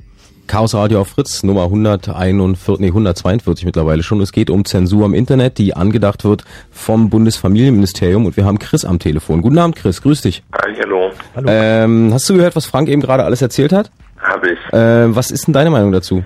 Chaos 0.51 0.75
Radio 0.75 1.01
auf 1.03 1.11
Fritz, 1.11 1.45
Nummer 1.45 1.63
141, 1.63 2.81
nee, 2.81 2.89
142 2.89 3.65
mittlerweile 3.65 4.03
schon. 4.03 4.21
Es 4.21 4.33
geht 4.33 4.51
um 4.51 4.65
Zensur 4.65 5.07
im 5.07 5.15
Internet, 5.15 5.59
die 5.59 5.75
angedacht 5.77 6.25
wird 6.25 6.43
vom 6.73 7.09
Bundesfamilienministerium 7.09 8.27
und 8.27 8.37
wir 8.37 8.45
haben 8.45 8.59
Chris 8.59 8.85
am 8.85 8.99
Telefon. 8.99 9.43
Guten 9.43 9.59
Abend, 9.59 9.77
Chris, 9.77 10.03
grüß 10.03 10.23
dich. 10.23 10.43
Hallo, 10.83 11.13
Ähm, 11.47 12.11
hast 12.13 12.29
du 12.29 12.35
gehört, 12.35 12.57
was 12.57 12.67
Frank 12.67 12.89
eben 12.89 13.01
gerade 13.01 13.23
alles 13.23 13.41
erzählt 13.43 13.73
hat? 13.73 13.93
habe 14.21 14.51
ich. 14.51 14.59
Ähm, 14.73 15.15
was 15.15 15.31
ist 15.31 15.47
denn 15.47 15.55
deine 15.55 15.71
Meinung 15.71 15.93
dazu? 15.93 16.25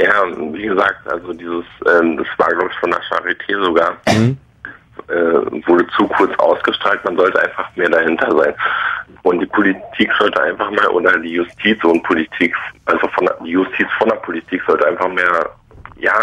Ja, 0.00 0.12
wie 0.52 0.62
gesagt, 0.62 1.06
also 1.10 1.32
dieses, 1.32 1.64
ähm, 2.00 2.16
das 2.16 2.26
war 2.38 2.48
glaube 2.50 2.70
ich 2.72 2.78
von 2.78 2.90
der 2.92 3.00
Charité 3.00 3.64
sogar, 3.64 3.96
Mhm. 4.16 4.36
Äh, 5.08 5.66
wurde 5.66 5.86
zu 5.96 6.06
kurz 6.08 6.32
ausgestrahlt, 6.38 7.04
man 7.04 7.16
sollte 7.16 7.40
einfach 7.42 7.74
mehr 7.76 7.90
dahinter 7.90 8.30
sein. 8.36 8.54
Und 9.22 9.40
die 9.40 9.46
Politik 9.46 10.10
sollte 10.18 10.42
einfach 10.42 10.70
mal, 10.70 10.86
oder 10.88 11.18
die 11.18 11.34
Justiz 11.34 11.82
und 11.84 12.02
Politik, 12.02 12.54
also 12.86 13.08
von 13.08 13.26
der, 13.26 13.36
die 13.44 13.50
Justiz 13.50 13.86
von 13.98 14.08
der 14.08 14.16
Politik 14.16 14.62
sollte 14.66 14.86
einfach 14.86 15.08
mehr, 15.08 15.50
ja, 15.96 16.14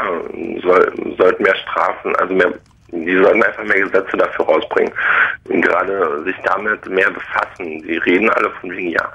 soll, 0.63 0.93
sollten 1.17 1.43
mehr 1.43 1.55
Strafen, 1.55 2.15
also 2.15 2.33
mehr, 2.33 2.53
die 2.91 3.17
sollten 3.17 3.43
einfach 3.43 3.63
mehr 3.63 3.81
Gesetze 3.81 4.17
dafür 4.17 4.45
rausbringen. 4.45 4.93
Und 5.49 5.61
gerade 5.61 6.23
sich 6.23 6.35
damit 6.43 6.87
mehr 6.87 7.11
befassen. 7.11 7.81
Die 7.83 7.97
reden 7.97 8.29
alle 8.29 8.49
von 8.61 8.71
wegen, 8.71 8.89
ja, 8.89 9.11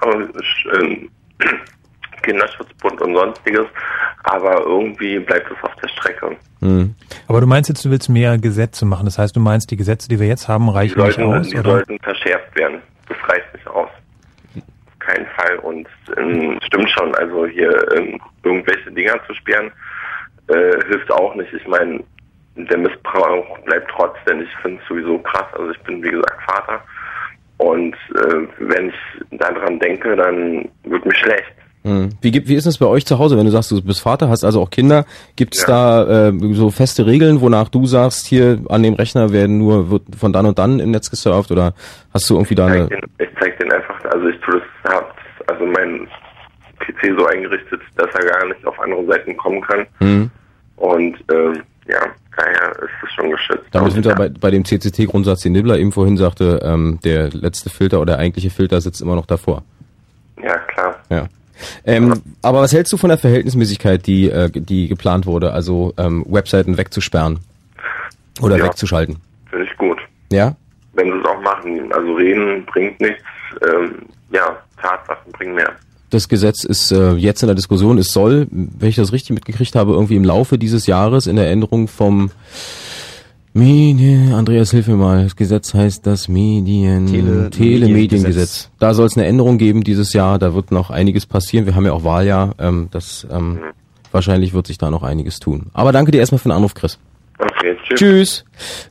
ähm, 0.74 1.10
Kinderschutzbund 2.22 3.00
und 3.00 3.14
sonstiges, 3.14 3.66
aber 4.24 4.60
irgendwie 4.60 5.18
bleibt 5.18 5.50
es 5.50 5.56
auf 5.62 5.74
der 5.82 5.88
Strecke. 5.88 6.36
Hm. 6.60 6.94
Aber 7.26 7.40
du 7.40 7.46
meinst 7.46 7.68
jetzt, 7.68 7.84
du 7.84 7.90
willst 7.90 8.08
mehr 8.08 8.38
Gesetze 8.38 8.84
machen. 8.84 9.06
Das 9.06 9.18
heißt, 9.18 9.34
du 9.34 9.40
meinst, 9.40 9.70
die 9.70 9.76
Gesetze, 9.76 10.08
die 10.08 10.20
wir 10.20 10.26
jetzt 10.26 10.48
haben, 10.48 10.66
Die 10.66 10.72
reichen 10.72 11.02
nicht 11.02 11.14
sollten, 11.16 11.34
aus, 11.34 11.48
die 11.48 11.58
oder? 11.58 11.70
sollten 11.70 11.98
verschärft 12.00 12.54
werden. 12.56 12.82
Das 13.08 13.16
reicht 13.28 13.54
nicht 13.54 13.66
aus. 13.66 13.88
Auf 14.56 14.98
keinen 14.98 15.26
Fall. 15.36 15.56
Und 15.58 15.88
ähm, 16.16 16.58
stimmt 16.66 16.90
schon, 16.90 17.14
also 17.14 17.46
hier 17.46 17.72
ähm, 17.96 18.20
irgendwelche 18.42 18.90
Dinger 18.92 19.18
zu 19.26 19.34
sperren, 19.34 19.70
äh, 20.48 20.84
hilft 20.88 21.10
auch 21.12 21.34
nicht. 21.34 21.52
Ich 21.52 21.66
meine, 21.66 22.02
der 22.56 22.78
Missbrauch 22.78 23.58
bleibt 23.60 23.90
trotzdem. 23.90 24.42
Ich 24.42 24.54
finde 24.62 24.80
es 24.82 24.88
sowieso 24.88 25.18
krass. 25.18 25.46
Also 25.54 25.70
ich 25.70 25.80
bin, 25.80 26.02
wie 26.02 26.10
gesagt, 26.10 26.42
Vater. 26.46 26.82
Und 27.58 27.94
äh, 28.14 28.46
wenn 28.58 28.88
ich 28.88 29.38
daran 29.38 29.78
denke, 29.78 30.16
dann 30.16 30.68
wird 30.84 31.04
mir 31.04 31.14
schlecht. 31.14 31.52
Hm. 31.82 32.10
Wie, 32.20 32.46
wie 32.46 32.54
ist 32.54 32.66
es 32.66 32.76
bei 32.76 32.86
euch 32.86 33.06
zu 33.06 33.18
Hause, 33.18 33.38
wenn 33.38 33.46
du 33.46 33.52
sagst, 33.52 33.70
du 33.70 33.80
bist 33.80 34.02
Vater, 34.02 34.28
hast 34.28 34.44
also 34.44 34.60
auch 34.60 34.70
Kinder? 34.70 35.06
Gibt 35.36 35.54
es 35.56 35.62
ja. 35.62 36.04
da 36.04 36.28
äh, 36.28 36.32
so 36.52 36.70
feste 36.70 37.06
Regeln, 37.06 37.40
wonach 37.40 37.68
du 37.68 37.86
sagst, 37.86 38.26
hier 38.26 38.60
an 38.68 38.82
dem 38.82 38.94
Rechner 38.94 39.32
werden 39.32 39.58
nur 39.58 39.90
wird 39.90 40.02
von 40.18 40.32
dann 40.32 40.44
und 40.44 40.58
dann 40.58 40.78
im 40.78 40.90
Netz 40.90 41.10
gesurft 41.10 41.50
oder 41.50 41.72
hast 42.12 42.28
du 42.28 42.34
irgendwie 42.34 42.54
da 42.54 42.66
eine... 42.66 42.88
Den, 42.88 43.00
ich 43.18 43.28
zeig 43.40 43.58
den 43.58 43.72
einfach, 43.72 44.04
also 44.04 44.28
ich 44.28 44.38
tue 44.40 44.60
das, 44.60 44.92
hab 44.92 45.16
also 45.46 45.64
mein 45.64 46.06
PC 46.80 47.18
so 47.18 47.26
eingerichtet, 47.26 47.80
dass 47.96 48.08
er 48.14 48.26
gar 48.26 48.46
nicht 48.46 48.66
auf 48.66 48.78
andere 48.78 49.06
Seiten 49.06 49.36
kommen 49.38 49.62
kann. 49.62 49.86
Hm. 49.98 50.30
Und 50.76 51.16
ähm, 51.32 51.62
ja, 51.86 52.00
daher 52.36 52.70
ist 52.72 52.90
es 53.04 53.12
schon 53.14 53.30
geschützt. 53.30 53.64
Damit 53.72 53.92
sind 53.92 54.04
wir 54.04 54.14
bei, 54.14 54.28
bei 54.28 54.50
dem 54.50 54.64
CCT-Grundsatz, 54.64 55.42
den 55.42 55.52
Nibbler 55.52 55.78
eben 55.78 55.92
vorhin 55.92 56.18
sagte, 56.18 56.60
ähm, 56.62 56.98
der 57.04 57.30
letzte 57.30 57.70
Filter 57.70 58.00
oder 58.00 58.12
der 58.12 58.18
eigentliche 58.18 58.50
Filter 58.50 58.80
sitzt 58.80 59.00
immer 59.00 59.14
noch 59.14 59.26
davor. 59.26 59.62
Ja, 60.42 60.58
klar. 60.58 60.96
Ja. 61.08 61.26
Ähm, 61.84 62.22
aber 62.42 62.60
was 62.60 62.72
hältst 62.72 62.92
du 62.92 62.96
von 62.96 63.08
der 63.08 63.18
Verhältnismäßigkeit, 63.18 64.06
die, 64.06 64.30
äh, 64.30 64.50
die 64.50 64.88
geplant 64.88 65.26
wurde, 65.26 65.52
also 65.52 65.92
ähm, 65.98 66.24
Webseiten 66.28 66.76
wegzusperren 66.78 67.40
oder 68.40 68.56
Ja. 68.58 68.64
wegzuschalten? 68.64 69.16
Finde 69.50 69.66
ich 69.66 69.76
gut. 69.76 69.98
Ja? 70.32 70.56
Wenn 70.94 71.06
sie 71.12 71.18
es 71.18 71.24
auch 71.26 71.40
machen. 71.42 71.92
Also 71.92 72.14
reden 72.14 72.64
bringt 72.66 73.00
nichts. 73.00 73.22
Ähm, 73.68 73.94
ja, 74.32 74.56
Tatsachen 74.80 75.32
bringen 75.32 75.54
mehr. 75.54 75.70
Das 76.10 76.28
Gesetz 76.28 76.64
ist 76.64 76.90
äh, 76.90 77.12
jetzt 77.12 77.42
in 77.42 77.46
der 77.46 77.54
Diskussion. 77.54 77.96
Es 77.98 78.12
soll, 78.12 78.48
wenn 78.50 78.88
ich 78.88 78.96
das 78.96 79.12
richtig 79.12 79.30
mitgekriegt 79.30 79.76
habe, 79.76 79.92
irgendwie 79.92 80.16
im 80.16 80.24
Laufe 80.24 80.58
dieses 80.58 80.86
Jahres 80.86 81.26
in 81.28 81.36
der 81.36 81.50
Änderung 81.50 81.86
vom 81.88 82.30
Medien, 83.52 84.32
Andreas, 84.32 84.70
hilf 84.70 84.86
mir 84.86 84.96
mal. 84.96 85.24
Das 85.24 85.34
Gesetz 85.34 85.74
heißt 85.74 86.06
das 86.06 86.28
Medien, 86.28 87.06
Tele- 87.06 87.50
Telemediengesetz. 87.50 88.70
Da 88.78 88.94
soll 88.94 89.06
es 89.06 89.16
eine 89.16 89.26
Änderung 89.26 89.58
geben 89.58 89.82
dieses 89.82 90.12
Jahr. 90.12 90.38
Da 90.38 90.54
wird 90.54 90.70
noch 90.70 90.90
einiges 90.90 91.26
passieren. 91.26 91.66
Wir 91.66 91.74
haben 91.74 91.84
ja 91.84 91.92
auch 91.92 92.04
Wahljahr. 92.04 92.54
Ähm, 92.58 92.88
das 92.92 93.26
ähm, 93.30 93.58
wahrscheinlich 94.12 94.52
wird 94.52 94.68
sich 94.68 94.78
da 94.78 94.90
noch 94.90 95.02
einiges 95.02 95.40
tun. 95.40 95.66
Aber 95.72 95.90
danke 95.90 96.12
dir 96.12 96.18
erstmal 96.18 96.38
für 96.38 96.48
den 96.48 96.56
Anruf, 96.56 96.74
Chris. 96.74 96.98
Okay, 97.40 97.74
tschüss. 97.82 97.98
Tschüss. 97.98 98.44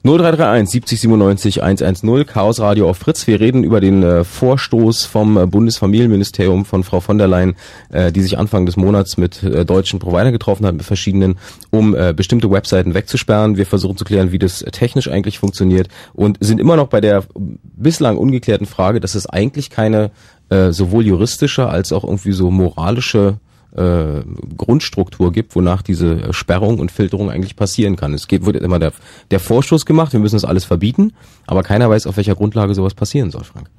0331 0.03 0.69
70 0.71 1.01
97 1.01 1.63
110 1.63 2.25
Chaos 2.25 2.59
Radio 2.59 2.89
auf 2.89 2.97
Fritz. 2.97 3.27
Wir 3.27 3.39
reden 3.39 3.63
über 3.63 3.79
den 3.79 4.01
äh, 4.01 4.23
Vorstoß 4.23 5.05
vom 5.05 5.37
äh, 5.37 5.45
Bundesfamilienministerium 5.45 6.65
von 6.65 6.83
Frau 6.83 6.99
von 6.99 7.19
der 7.19 7.27
Leyen, 7.27 7.55
äh, 7.91 8.11
die 8.11 8.21
sich 8.21 8.39
Anfang 8.39 8.65
des 8.65 8.75
Monats 8.75 9.17
mit 9.17 9.43
äh, 9.43 9.65
deutschen 9.65 9.99
Providern 9.99 10.31
getroffen 10.31 10.65
hat, 10.65 10.73
mit 10.73 10.83
verschiedenen, 10.83 11.37
um 11.69 11.95
äh, 11.95 12.11
bestimmte 12.11 12.49
Webseiten 12.49 12.95
wegzusperren. 12.95 13.57
Wir 13.57 13.67
versuchen 13.67 13.97
zu 13.97 14.05
klären, 14.05 14.31
wie 14.31 14.39
das 14.39 14.63
äh, 14.63 14.71
technisch 14.71 15.09
eigentlich 15.09 15.37
funktioniert 15.37 15.87
und 16.13 16.37
sind 16.39 16.59
immer 16.59 16.75
noch 16.75 16.87
bei 16.87 17.01
der 17.01 17.25
bislang 17.35 18.17
ungeklärten 18.17 18.65
Frage, 18.65 18.99
dass 18.99 19.13
es 19.13 19.27
eigentlich 19.27 19.69
keine 19.69 20.09
äh, 20.49 20.71
sowohl 20.71 21.05
juristische 21.05 21.69
als 21.69 21.93
auch 21.93 22.03
irgendwie 22.03 22.31
so 22.31 22.49
moralische 22.49 23.37
äh, 23.75 24.21
Grundstruktur 24.57 25.31
gibt, 25.31 25.55
wonach 25.55 25.81
diese 25.81 26.33
Sperrung 26.33 26.79
und 26.79 26.91
Filterung 26.91 27.29
eigentlich 27.29 27.55
passieren 27.55 27.95
kann. 27.95 28.13
Es 28.13 28.27
geht, 28.27 28.45
wird 28.45 28.57
immer 28.57 28.79
der, 28.79 28.93
der 29.31 29.39
Vorstoß 29.39 29.85
gemacht, 29.85 30.13
wir 30.13 30.19
müssen 30.19 30.35
das 30.35 30.45
alles 30.45 30.65
verbieten, 30.65 31.13
aber 31.45 31.63
keiner 31.63 31.89
weiß, 31.89 32.07
auf 32.07 32.17
welcher 32.17 32.35
Grundlage 32.35 32.73
sowas 32.73 32.93
passieren 32.93 33.31
soll, 33.31 33.43
Frank. 33.43 33.69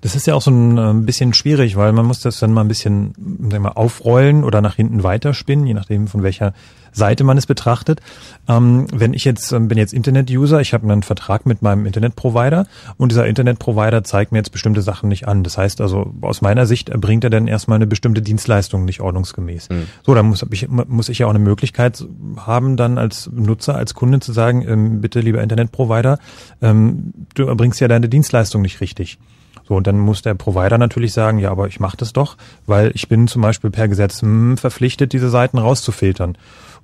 Das 0.00 0.14
ist 0.14 0.26
ja 0.26 0.34
auch 0.34 0.42
so 0.42 0.50
ein 0.50 0.78
äh, 0.78 0.92
bisschen 1.04 1.34
schwierig, 1.34 1.76
weil 1.76 1.92
man 1.92 2.06
muss 2.06 2.20
das 2.20 2.38
dann 2.38 2.52
mal 2.52 2.60
ein 2.60 2.68
bisschen 2.68 3.14
sagen 3.50 3.64
wir 3.64 3.76
aufrollen 3.76 4.44
oder 4.44 4.60
nach 4.60 4.76
hinten 4.76 5.02
weiterspinnen, 5.02 5.66
je 5.66 5.74
nachdem 5.74 6.06
von 6.08 6.22
welcher 6.22 6.52
Seite 6.92 7.24
man 7.24 7.38
es 7.38 7.46
betrachtet. 7.46 8.00
Ähm, 8.48 8.86
wenn 8.92 9.14
ich 9.14 9.24
jetzt 9.24 9.52
ähm, 9.52 9.68
bin 9.68 9.78
jetzt 9.78 9.92
Internet-User, 9.92 10.60
ich 10.60 10.74
habe 10.74 10.90
einen 10.90 11.02
Vertrag 11.02 11.46
mit 11.46 11.62
meinem 11.62 11.86
Internetprovider 11.86 12.66
und 12.96 13.12
dieser 13.12 13.26
Internetprovider 13.26 14.04
zeigt 14.04 14.32
mir 14.32 14.38
jetzt 14.38 14.52
bestimmte 14.52 14.82
Sachen 14.82 15.08
nicht 15.08 15.28
an. 15.28 15.44
Das 15.44 15.58
heißt 15.58 15.80
also 15.80 16.14
aus 16.22 16.40
meiner 16.40 16.66
Sicht 16.66 16.88
erbringt 16.88 17.24
er 17.24 17.30
dann 17.30 17.46
erstmal 17.46 17.76
eine 17.76 17.86
bestimmte 17.86 18.22
Dienstleistung 18.22 18.84
nicht 18.84 19.00
ordnungsgemäß. 19.00 19.68
So, 20.04 20.14
dann 20.14 20.26
muss 20.26 20.44
ich, 20.50 20.68
muss 20.68 21.08
ich 21.08 21.18
ja 21.18 21.26
auch 21.26 21.30
eine 21.30 21.38
Möglichkeit 21.38 22.04
haben, 22.36 22.76
dann 22.76 22.98
als 22.98 23.30
Nutzer, 23.32 23.74
als 23.74 23.94
Kunde 23.94 24.20
zu 24.20 24.32
sagen, 24.32 24.64
ähm, 24.66 25.00
bitte 25.00 25.20
lieber 25.20 25.42
Internetprovider, 25.42 26.18
ähm, 26.62 27.12
du 27.34 27.46
erbringst 27.46 27.80
ja 27.80 27.88
deine 27.88 28.08
Dienstleistung 28.08 28.62
nicht 28.62 28.80
richtig. 28.80 29.18
So, 29.68 29.74
und 29.74 29.86
dann 29.86 29.98
muss 29.98 30.22
der 30.22 30.34
Provider 30.34 30.78
natürlich 30.78 31.12
sagen, 31.12 31.38
ja, 31.38 31.50
aber 31.50 31.66
ich 31.66 31.78
mache 31.78 31.98
das 31.98 32.14
doch, 32.14 32.36
weil 32.66 32.90
ich 32.94 33.08
bin 33.08 33.28
zum 33.28 33.42
Beispiel 33.42 33.70
per 33.70 33.86
Gesetz 33.86 34.22
hm, 34.22 34.56
verpflichtet, 34.56 35.12
diese 35.12 35.28
Seiten 35.28 35.58
rauszufiltern. 35.58 36.38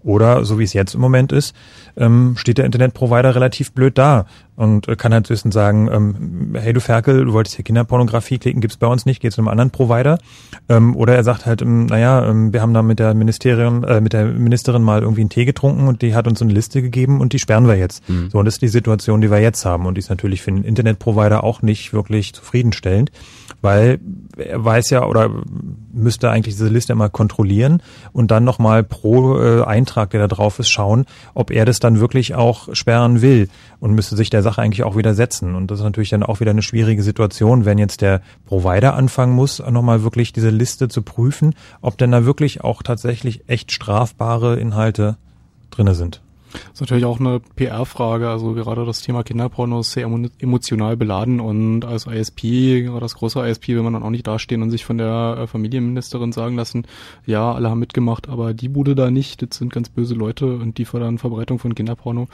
Oder 0.04 0.44
so 0.44 0.58
wie 0.58 0.64
es 0.64 0.74
jetzt 0.74 0.94
im 0.94 1.00
Moment 1.00 1.32
ist, 1.32 1.54
ähm, 1.96 2.34
steht 2.36 2.58
der 2.58 2.66
Internetprovider 2.66 3.34
relativ 3.34 3.72
blöd 3.72 3.96
da 3.96 4.26
und 4.54 4.86
äh, 4.86 4.96
kann 4.96 5.14
halt 5.14 5.28
höchstens 5.28 5.54
sagen, 5.54 5.88
ähm, 5.90 6.54
hey 6.60 6.72
du 6.72 6.80
Ferkel, 6.80 7.24
du 7.24 7.32
wolltest 7.32 7.56
hier 7.56 7.64
Kinderpornografie 7.64 8.38
klicken, 8.38 8.60
gibt's 8.60 8.76
bei 8.76 8.86
uns 8.86 9.06
nicht, 9.06 9.20
geht 9.20 9.32
zu 9.32 9.40
einem 9.40 9.48
anderen 9.48 9.70
Provider. 9.70 10.18
Ähm, 10.68 10.94
oder 10.94 11.14
er 11.16 11.24
sagt 11.24 11.46
halt, 11.46 11.62
ähm, 11.62 11.86
naja, 11.86 12.28
ähm, 12.28 12.52
wir 12.52 12.60
haben 12.60 12.74
da 12.74 12.82
mit 12.82 12.98
der 12.98 13.14
Ministerin, 13.14 13.82
äh, 13.84 14.00
mit 14.00 14.12
der 14.12 14.26
Ministerin 14.26 14.82
mal 14.82 15.00
irgendwie 15.00 15.22
einen 15.22 15.30
Tee 15.30 15.46
getrunken 15.46 15.88
und 15.88 16.02
die 16.02 16.14
hat 16.14 16.26
uns 16.26 16.42
eine 16.42 16.52
Liste 16.52 16.82
gegeben 16.82 17.20
und 17.20 17.32
die 17.32 17.38
sperren 17.38 17.66
wir 17.66 17.76
jetzt. 17.76 18.02
So, 18.30 18.38
und 18.38 18.44
das 18.44 18.54
ist 18.54 18.62
die 18.62 18.68
Situation, 18.68 19.20
die 19.20 19.30
wir 19.30 19.40
jetzt 19.40 19.64
haben. 19.64 19.86
Und 19.86 19.94
die 19.94 20.00
ist 20.00 20.10
natürlich 20.10 20.42
für 20.42 20.52
den 20.52 20.64
Internetprovider 20.64 21.42
auch 21.42 21.62
nicht 21.62 21.92
wirklich 21.92 22.34
zufriedenstellend, 22.34 23.10
weil 23.64 23.98
er 24.36 24.62
weiß 24.62 24.90
ja 24.90 25.06
oder 25.06 25.30
müsste 25.92 26.30
eigentlich 26.30 26.54
diese 26.54 26.68
Liste 26.68 26.92
immer 26.92 27.08
kontrollieren 27.08 27.82
und 28.12 28.30
dann 28.30 28.44
nochmal 28.44 28.84
pro 28.84 29.40
äh, 29.40 29.62
Eintrag, 29.62 30.10
der 30.10 30.20
da 30.20 30.26
drauf 30.28 30.58
ist, 30.58 30.68
schauen, 30.68 31.06
ob 31.32 31.50
er 31.50 31.64
das 31.64 31.80
dann 31.80 31.98
wirklich 31.98 32.34
auch 32.34 32.68
sperren 32.74 33.22
will 33.22 33.48
und 33.80 33.94
müsste 33.94 34.16
sich 34.16 34.28
der 34.28 34.42
Sache 34.42 34.60
eigentlich 34.60 34.84
auch 34.84 34.96
widersetzen. 34.96 35.54
Und 35.54 35.70
das 35.70 35.78
ist 35.78 35.84
natürlich 35.84 36.10
dann 36.10 36.22
auch 36.22 36.40
wieder 36.40 36.50
eine 36.50 36.62
schwierige 36.62 37.02
Situation, 37.02 37.64
wenn 37.64 37.78
jetzt 37.78 38.02
der 38.02 38.20
Provider 38.44 38.94
anfangen 38.94 39.34
muss, 39.34 39.60
nochmal 39.60 40.02
wirklich 40.02 40.32
diese 40.32 40.50
Liste 40.50 40.88
zu 40.88 41.02
prüfen, 41.02 41.54
ob 41.80 41.96
denn 41.96 42.12
da 42.12 42.26
wirklich 42.26 42.62
auch 42.62 42.82
tatsächlich 42.82 43.48
echt 43.48 43.72
strafbare 43.72 44.56
Inhalte 44.56 45.16
drinne 45.70 45.94
sind. 45.94 46.23
Das 46.54 46.74
ist 46.74 46.80
natürlich 46.80 47.04
auch 47.04 47.20
eine 47.20 47.40
PR-Frage. 47.56 48.28
Also 48.28 48.52
gerade 48.54 48.84
das 48.86 49.02
Thema 49.02 49.22
Kinderporno 49.22 49.80
ist 49.80 49.92
sehr 49.92 50.06
emo- 50.06 50.30
emotional 50.38 50.96
beladen 50.96 51.40
und 51.40 51.84
als 51.84 52.06
ISP, 52.06 52.82
gerade 52.84 53.02
als 53.02 53.14
großer 53.14 53.46
ISP, 53.48 53.68
will 53.68 53.82
man 53.82 53.92
dann 53.92 54.02
auch 54.02 54.10
nicht 54.10 54.26
dastehen 54.26 54.62
und 54.62 54.70
sich 54.70 54.84
von 54.84 54.98
der 54.98 55.38
äh, 55.40 55.46
Familienministerin 55.46 56.32
sagen 56.32 56.56
lassen, 56.56 56.86
ja, 57.26 57.52
alle 57.52 57.70
haben 57.70 57.80
mitgemacht, 57.80 58.28
aber 58.28 58.54
die 58.54 58.68
Bude 58.68 58.94
da 58.94 59.10
nicht, 59.10 59.42
das 59.42 59.58
sind 59.58 59.72
ganz 59.72 59.88
böse 59.88 60.14
Leute 60.14 60.46
und 60.46 60.78
die 60.78 60.84
fördern 60.84 61.18
Verbreitung 61.18 61.58
von 61.58 61.74
Kinderporno. 61.74 62.28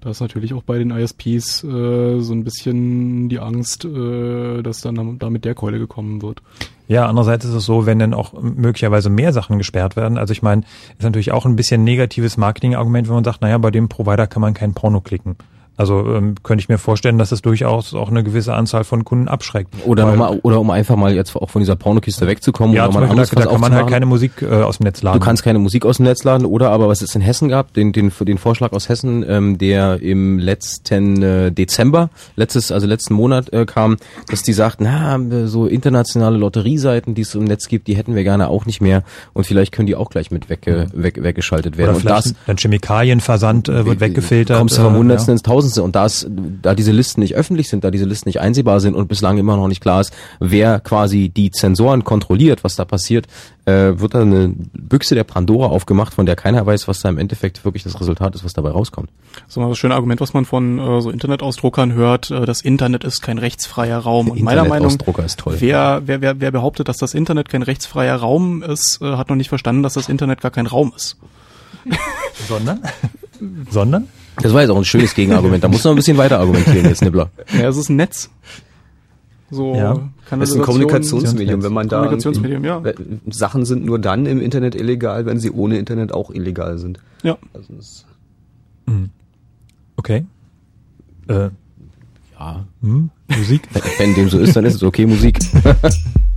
Da 0.00 0.10
ist 0.10 0.20
natürlich 0.20 0.54
auch 0.54 0.62
bei 0.62 0.78
den 0.78 0.90
ISPs 0.90 1.64
äh, 1.64 2.20
so 2.20 2.32
ein 2.32 2.44
bisschen 2.44 3.28
die 3.28 3.38
Angst, 3.38 3.84
äh, 3.84 4.62
dass 4.62 4.80
dann 4.80 5.18
da 5.18 5.30
mit 5.30 5.44
der 5.44 5.54
Keule 5.54 5.78
gekommen 5.78 6.22
wird. 6.22 6.42
Ja, 6.86 7.06
andererseits 7.06 7.44
ist 7.46 7.54
es 7.54 7.64
so, 7.64 7.86
wenn 7.86 7.98
dann 7.98 8.12
auch 8.12 8.34
möglicherweise 8.34 9.08
mehr 9.08 9.32
Sachen 9.32 9.56
gesperrt 9.58 9.96
werden. 9.96 10.18
Also 10.18 10.32
ich 10.32 10.42
meine, 10.42 10.62
ist 10.98 11.02
natürlich 11.02 11.32
auch 11.32 11.46
ein 11.46 11.56
bisschen 11.56 11.82
negatives 11.82 12.36
Marketingargument, 12.36 13.08
wenn 13.08 13.14
man 13.14 13.24
sagt, 13.24 13.40
naja, 13.40 13.56
bei 13.58 13.70
dem 13.70 13.88
Provider 13.88 14.26
kann 14.26 14.42
man 14.42 14.52
kein 14.52 14.74
Porno 14.74 15.00
klicken. 15.00 15.36
Also 15.76 16.14
ähm, 16.14 16.36
könnte 16.42 16.62
ich 16.62 16.68
mir 16.68 16.78
vorstellen, 16.78 17.18
dass 17.18 17.32
es 17.32 17.42
durchaus 17.42 17.94
auch 17.94 18.08
eine 18.08 18.22
gewisse 18.22 18.54
Anzahl 18.54 18.84
von 18.84 19.04
Kunden 19.04 19.28
abschreckt. 19.28 19.74
Oder 19.84 20.06
nochmal, 20.06 20.38
oder 20.42 20.60
um 20.60 20.70
einfach 20.70 20.96
mal 20.96 21.14
jetzt 21.14 21.34
auch 21.34 21.50
von 21.50 21.60
dieser 21.60 21.74
Pornokiste 21.76 22.26
wegzukommen 22.26 22.76
Ja, 22.76 22.84
oder 22.88 23.00
mal 23.00 23.08
anderes 23.08 23.30
da, 23.30 23.40
da 23.40 23.50
kann 23.50 23.60
man 23.60 23.74
halt 23.74 23.88
keine 23.88 24.06
Musik 24.06 24.42
äh, 24.42 24.62
aus 24.62 24.78
dem 24.78 24.84
Netz 24.84 25.02
laden. 25.02 25.18
Du 25.18 25.24
kannst 25.24 25.42
keine 25.42 25.58
Musik 25.58 25.84
aus 25.84 25.96
dem 25.96 26.04
Netz 26.04 26.22
laden 26.22 26.46
oder 26.46 26.70
aber 26.70 26.88
was 26.88 27.02
es 27.02 27.14
in 27.14 27.20
Hessen 27.20 27.48
gab, 27.48 27.72
den 27.74 27.92
den 27.92 28.12
den 28.20 28.38
Vorschlag 28.38 28.72
aus 28.72 28.88
Hessen, 28.88 29.24
ähm, 29.28 29.58
der 29.58 30.00
im 30.00 30.38
letzten 30.38 31.22
äh, 31.22 31.50
Dezember, 31.50 32.10
letztes 32.36 32.70
also 32.70 32.86
letzten 32.86 33.14
Monat 33.14 33.52
äh, 33.52 33.66
kam, 33.66 33.96
dass 34.30 34.42
die 34.42 34.52
sagten, 34.52 34.84
na 34.84 35.16
äh, 35.16 35.46
so 35.46 35.66
internationale 35.66 36.36
Lotterieseiten, 36.36 37.14
die 37.14 37.22
es 37.22 37.34
im 37.34 37.44
Netz 37.44 37.68
gibt, 37.68 37.88
die 37.88 37.96
hätten 37.96 38.14
wir 38.14 38.22
gerne 38.22 38.48
auch 38.48 38.66
nicht 38.66 38.80
mehr 38.80 39.02
und 39.32 39.44
vielleicht 39.46 39.72
können 39.72 39.86
die 39.86 39.96
auch 39.96 40.10
gleich 40.10 40.30
mit 40.30 40.48
wegge, 40.48 40.86
weg, 40.92 41.22
weggeschaltet 41.22 41.76
werden. 41.76 41.96
Oder 41.96 41.98
und 41.98 42.04
das 42.08 42.34
dann 42.46 42.56
Chemikalienversand 42.56 43.68
äh, 43.68 43.86
wird 43.86 44.00
weggefiltert. 44.00 44.58
kommst 44.58 44.76
du 44.76 44.82
äh, 44.82 44.84
vom 44.84 44.96
Hundertsten 44.96 45.32
ja. 45.32 45.34
ins 45.34 45.42
Tausendste 45.64 45.82
und 45.82 45.96
da 45.96 46.06
ist, 46.06 46.26
da 46.62 46.74
diese 46.74 46.92
Listen 46.92 47.20
nicht 47.20 47.34
öffentlich 47.34 47.68
sind, 47.68 47.84
da 47.84 47.90
diese 47.90 48.04
Listen 48.04 48.28
nicht 48.28 48.40
einsehbar 48.40 48.80
sind 48.80 48.94
und 48.94 49.08
bislang 49.08 49.38
immer 49.38 49.56
noch 49.56 49.68
nicht 49.68 49.80
klar 49.80 50.00
ist, 50.00 50.12
wer 50.40 50.80
quasi 50.80 51.28
die 51.28 51.50
Zensoren 51.50 52.04
kontrolliert, 52.04 52.64
was 52.64 52.76
da 52.76 52.84
passiert, 52.84 53.26
äh, 53.64 53.98
wird 53.98 54.14
da 54.14 54.20
eine 54.20 54.52
Büchse 54.72 55.14
der 55.14 55.24
Pandora 55.24 55.68
aufgemacht, 55.68 56.14
von 56.14 56.26
der 56.26 56.36
keiner 56.36 56.64
weiß, 56.64 56.86
was 56.86 57.00
da 57.00 57.08
im 57.08 57.18
Endeffekt 57.18 57.64
wirklich 57.64 57.82
das 57.82 57.98
Resultat 57.98 58.34
ist, 58.34 58.44
was 58.44 58.52
dabei 58.52 58.70
rauskommt. 58.70 59.10
Das 59.34 59.50
ist 59.50 59.56
immer 59.56 59.68
das 59.68 59.78
schöne 59.78 59.94
Argument, 59.94 60.20
was 60.20 60.34
man 60.34 60.44
von 60.44 60.78
äh, 60.78 61.00
so 61.00 61.10
Internetausdruckern 61.10 61.92
hört, 61.92 62.30
äh, 62.30 62.44
das 62.44 62.60
Internet 62.60 63.04
ist 63.04 63.22
kein 63.22 63.38
rechtsfreier 63.38 63.98
Raum. 63.98 64.30
Und 64.30 64.42
meiner 64.42 64.62
Meinung 64.62 64.90
Internetausdrucker 64.90 65.24
ist 65.24 65.40
toll. 65.40 65.56
wer, 65.58 66.02
wer, 66.04 66.20
wer, 66.20 66.40
wer 66.40 66.50
behauptet, 66.50 66.88
dass 66.88 66.98
das 66.98 67.14
Internet 67.14 67.48
kein 67.48 67.62
rechtsfreier 67.62 68.16
Raum 68.16 68.62
ist, 68.62 69.00
äh, 69.00 69.16
hat 69.16 69.30
noch 69.30 69.36
nicht 69.36 69.48
verstanden, 69.48 69.82
dass 69.82 69.94
das 69.94 70.08
Internet 70.08 70.40
gar 70.40 70.50
kein 70.50 70.66
Raum 70.66 70.92
ist. 70.94 71.16
Sondern? 72.48 72.80
Sondern? 73.70 74.08
Das 74.42 74.52
war 74.52 74.62
jetzt 74.62 74.70
auch 74.70 74.76
ein 74.76 74.84
schönes 74.84 75.14
Gegenargument. 75.14 75.62
Da 75.62 75.68
muss 75.68 75.84
noch 75.84 75.92
ein 75.92 75.96
bisschen 75.96 76.16
weiter 76.16 76.40
argumentieren 76.40 76.86
jetzt, 76.86 77.02
Nibbler. 77.02 77.30
Ja, 77.52 77.68
es 77.68 77.76
ist 77.76 77.88
ein 77.88 77.96
Netz. 77.96 78.30
So 79.50 79.74
Ja. 79.74 80.10
Das 80.30 80.50
ist 80.50 80.56
ein 80.56 80.62
Kommunikationsmedium, 80.62 81.62
wenn 81.62 81.72
man 81.72 81.88
da 81.88 81.98
Kommunikationsmedium, 81.98 82.64
ja. 82.64 82.82
Sachen 83.30 83.64
sind 83.64 83.84
nur 83.84 83.98
dann 83.98 84.26
im 84.26 84.40
Internet 84.40 84.74
illegal, 84.74 85.26
wenn 85.26 85.38
sie 85.38 85.50
ohne 85.50 85.78
Internet 85.78 86.12
auch 86.12 86.30
illegal 86.30 86.78
sind. 86.78 86.98
Ja. 87.22 87.38
Also 87.52 87.74
das 87.74 88.04
Mhm. 88.86 89.10
Okay. 89.96 90.24
Äh, 91.28 91.48
ja. 92.38 92.66
Hm? 92.82 93.10
Musik? 93.28 93.62
Wenn 93.98 94.14
dem 94.14 94.28
so 94.28 94.38
ist, 94.38 94.54
dann 94.56 94.64
ist 94.64 94.74
es 94.74 94.82
okay 94.82 95.06
Musik. 95.06 95.38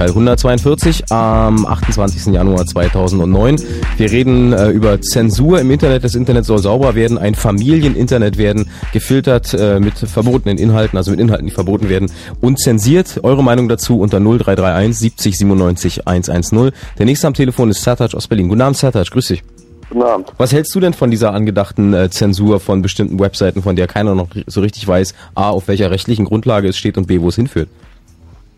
Teil 0.00 0.08
142 0.08 1.12
am 1.12 1.66
28. 1.66 2.32
Januar 2.32 2.64
2009. 2.64 3.56
Wir 3.98 4.10
reden 4.10 4.54
äh, 4.54 4.70
über 4.70 4.98
Zensur 5.02 5.60
im 5.60 5.70
Internet. 5.70 6.04
Das 6.04 6.14
Internet 6.14 6.46
soll 6.46 6.58
sauber 6.58 6.94
werden, 6.94 7.18
ein 7.18 7.34
Familieninternet 7.34 8.38
werden, 8.38 8.70
gefiltert 8.94 9.52
äh, 9.52 9.78
mit 9.78 9.98
verbotenen 9.98 10.56
Inhalten, 10.56 10.96
also 10.96 11.10
mit 11.10 11.20
Inhalten, 11.20 11.44
die 11.44 11.52
verboten 11.52 11.90
werden 11.90 12.10
und 12.40 12.58
zensiert. 12.58 13.20
Eure 13.24 13.44
Meinung 13.44 13.68
dazu 13.68 14.00
unter 14.00 14.20
0331 14.20 14.96
70 14.96 15.36
97 15.36 16.08
110. 16.08 16.70
Der 16.98 17.04
nächste 17.04 17.26
am 17.26 17.34
Telefon 17.34 17.68
ist 17.68 17.82
Sertac 17.82 18.14
aus 18.14 18.26
Berlin. 18.26 18.48
Guten 18.48 18.62
Abend, 18.62 18.78
Sertac, 18.78 19.10
grüß 19.10 19.26
dich. 19.26 19.42
Guten 19.90 20.02
Abend. 20.02 20.32
Was 20.38 20.54
hältst 20.54 20.74
du 20.74 20.80
denn 20.80 20.94
von 20.94 21.10
dieser 21.10 21.34
angedachten 21.34 21.92
äh, 21.92 22.08
Zensur 22.08 22.58
von 22.60 22.80
bestimmten 22.80 23.20
Webseiten, 23.20 23.60
von 23.60 23.76
der 23.76 23.86
keiner 23.86 24.14
noch 24.14 24.28
so 24.46 24.62
richtig 24.62 24.88
weiß, 24.88 25.12
a, 25.34 25.50
auf 25.50 25.68
welcher 25.68 25.90
rechtlichen 25.90 26.24
Grundlage 26.24 26.68
es 26.68 26.78
steht 26.78 26.96
und 26.96 27.06
b, 27.06 27.20
wo 27.20 27.28
es 27.28 27.36
hinführt? 27.36 27.68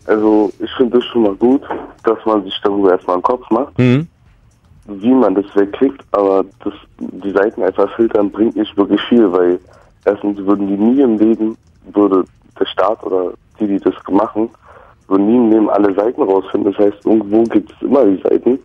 Also 0.05 0.51
ich 0.59 0.71
finde 0.75 0.97
es 0.97 1.05
schon 1.05 1.23
mal 1.23 1.35
gut, 1.35 1.61
dass 2.03 2.17
man 2.25 2.43
sich 2.43 2.59
darüber 2.63 2.91
erstmal 2.91 3.15
einen 3.15 3.23
Kopf 3.23 3.49
macht, 3.49 3.77
Mhm. 3.77 4.07
wie 4.85 5.13
man 5.13 5.35
das 5.35 5.45
wegkriegt, 5.55 6.03
aber 6.11 6.43
das, 6.63 6.73
die 6.99 7.31
Seiten 7.31 7.63
einfach 7.63 7.89
filtern 7.95 8.29
bringt 8.29 8.55
nicht 8.55 8.75
wirklich 8.75 9.01
viel, 9.03 9.31
weil 9.31 9.59
erstens 10.05 10.37
würden 10.39 10.67
die 10.67 10.77
nie 10.77 11.01
im 11.01 11.17
Leben, 11.17 11.57
würde 11.93 12.25
der 12.59 12.65
Staat 12.65 13.03
oder 13.03 13.31
die, 13.59 13.67
die 13.67 13.79
das 13.79 13.93
machen, 14.11 14.49
würden 15.07 15.27
nie 15.27 15.37
im 15.37 15.51
Leben 15.51 15.69
alle 15.69 15.93
Seiten 15.93 16.21
rausfinden. 16.21 16.73
Das 16.73 16.85
heißt, 16.85 17.05
irgendwo 17.05 17.43
gibt 17.43 17.71
es 17.71 17.81
immer 17.81 18.03
die 18.05 18.21
Seiten. 18.23 18.59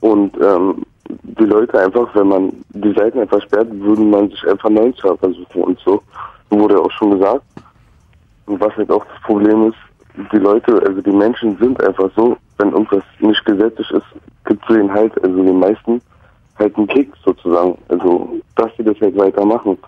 Und 0.00 0.36
ähm, 0.40 0.82
die 1.22 1.44
Leute 1.44 1.78
einfach, 1.78 2.14
wenn 2.14 2.28
man 2.28 2.52
die 2.70 2.92
Seiten 2.92 3.20
einfach 3.20 3.40
sperrt, 3.42 3.68
würden 3.70 4.10
man 4.10 4.28
sich 4.30 4.46
einfach 4.46 4.68
neuen 4.70 4.94
Server 4.94 5.30
suchen 5.30 5.62
und 5.64 5.78
so. 5.80 6.02
Wurde 6.50 6.78
auch 6.80 6.90
schon 6.92 7.12
gesagt. 7.12 7.42
Und 8.46 8.60
was 8.60 8.74
halt 8.76 8.90
auch 8.90 9.04
das 9.04 9.22
Problem 9.22 9.68
ist, 9.68 9.76
die 10.32 10.38
Leute, 10.38 10.82
also 10.86 11.00
die 11.00 11.12
Menschen 11.12 11.56
sind 11.58 11.82
einfach 11.82 12.10
so, 12.16 12.36
wenn 12.58 12.72
irgendwas 12.72 13.04
nicht 13.20 13.44
gesetzlich 13.44 13.90
ist, 13.90 14.06
gibt 14.44 14.62
es 14.62 14.76
denen 14.76 14.92
halt, 14.92 15.12
also 15.22 15.42
den 15.42 15.58
meisten, 15.58 16.00
halt 16.58 16.76
einen 16.76 16.86
Kick 16.86 17.12
sozusagen. 17.24 17.78
Also, 17.88 18.40
dass 18.56 18.70
sie 18.76 18.84
das 18.84 19.00
halt 19.00 19.16
weitermachen, 19.16 19.78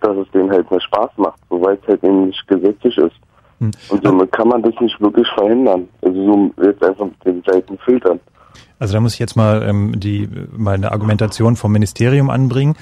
dass 0.00 0.16
es 0.16 0.30
denen 0.30 0.50
halt 0.50 0.70
mehr 0.70 0.80
Spaß 0.80 1.10
macht, 1.16 1.38
soweit 1.50 1.80
es 1.82 1.88
halt 1.88 2.04
eben 2.04 2.26
nicht 2.26 2.46
gesetzlich 2.46 2.96
ist. 2.96 3.16
Und 3.60 4.02
somit 4.02 4.32
kann 4.32 4.48
man 4.48 4.62
das 4.62 4.74
nicht 4.80 5.00
wirklich 5.00 5.28
verhindern. 5.28 5.88
Also 6.02 6.24
so 6.24 6.64
jetzt 6.64 6.82
einfach 6.82 7.04
mit 7.04 7.24
den 7.24 7.42
Seiten 7.44 7.78
filtern. 7.78 8.18
Also 8.82 8.94
da 8.94 9.00
muss 9.00 9.14
ich 9.14 9.20
jetzt 9.20 9.36
mal 9.36 9.62
ähm, 9.62 10.00
die 10.00 10.28
mal 10.56 10.74
eine 10.74 10.90
Argumentation 10.90 11.54
vom 11.54 11.70
Ministerium 11.70 12.30
anbringen, 12.30 12.74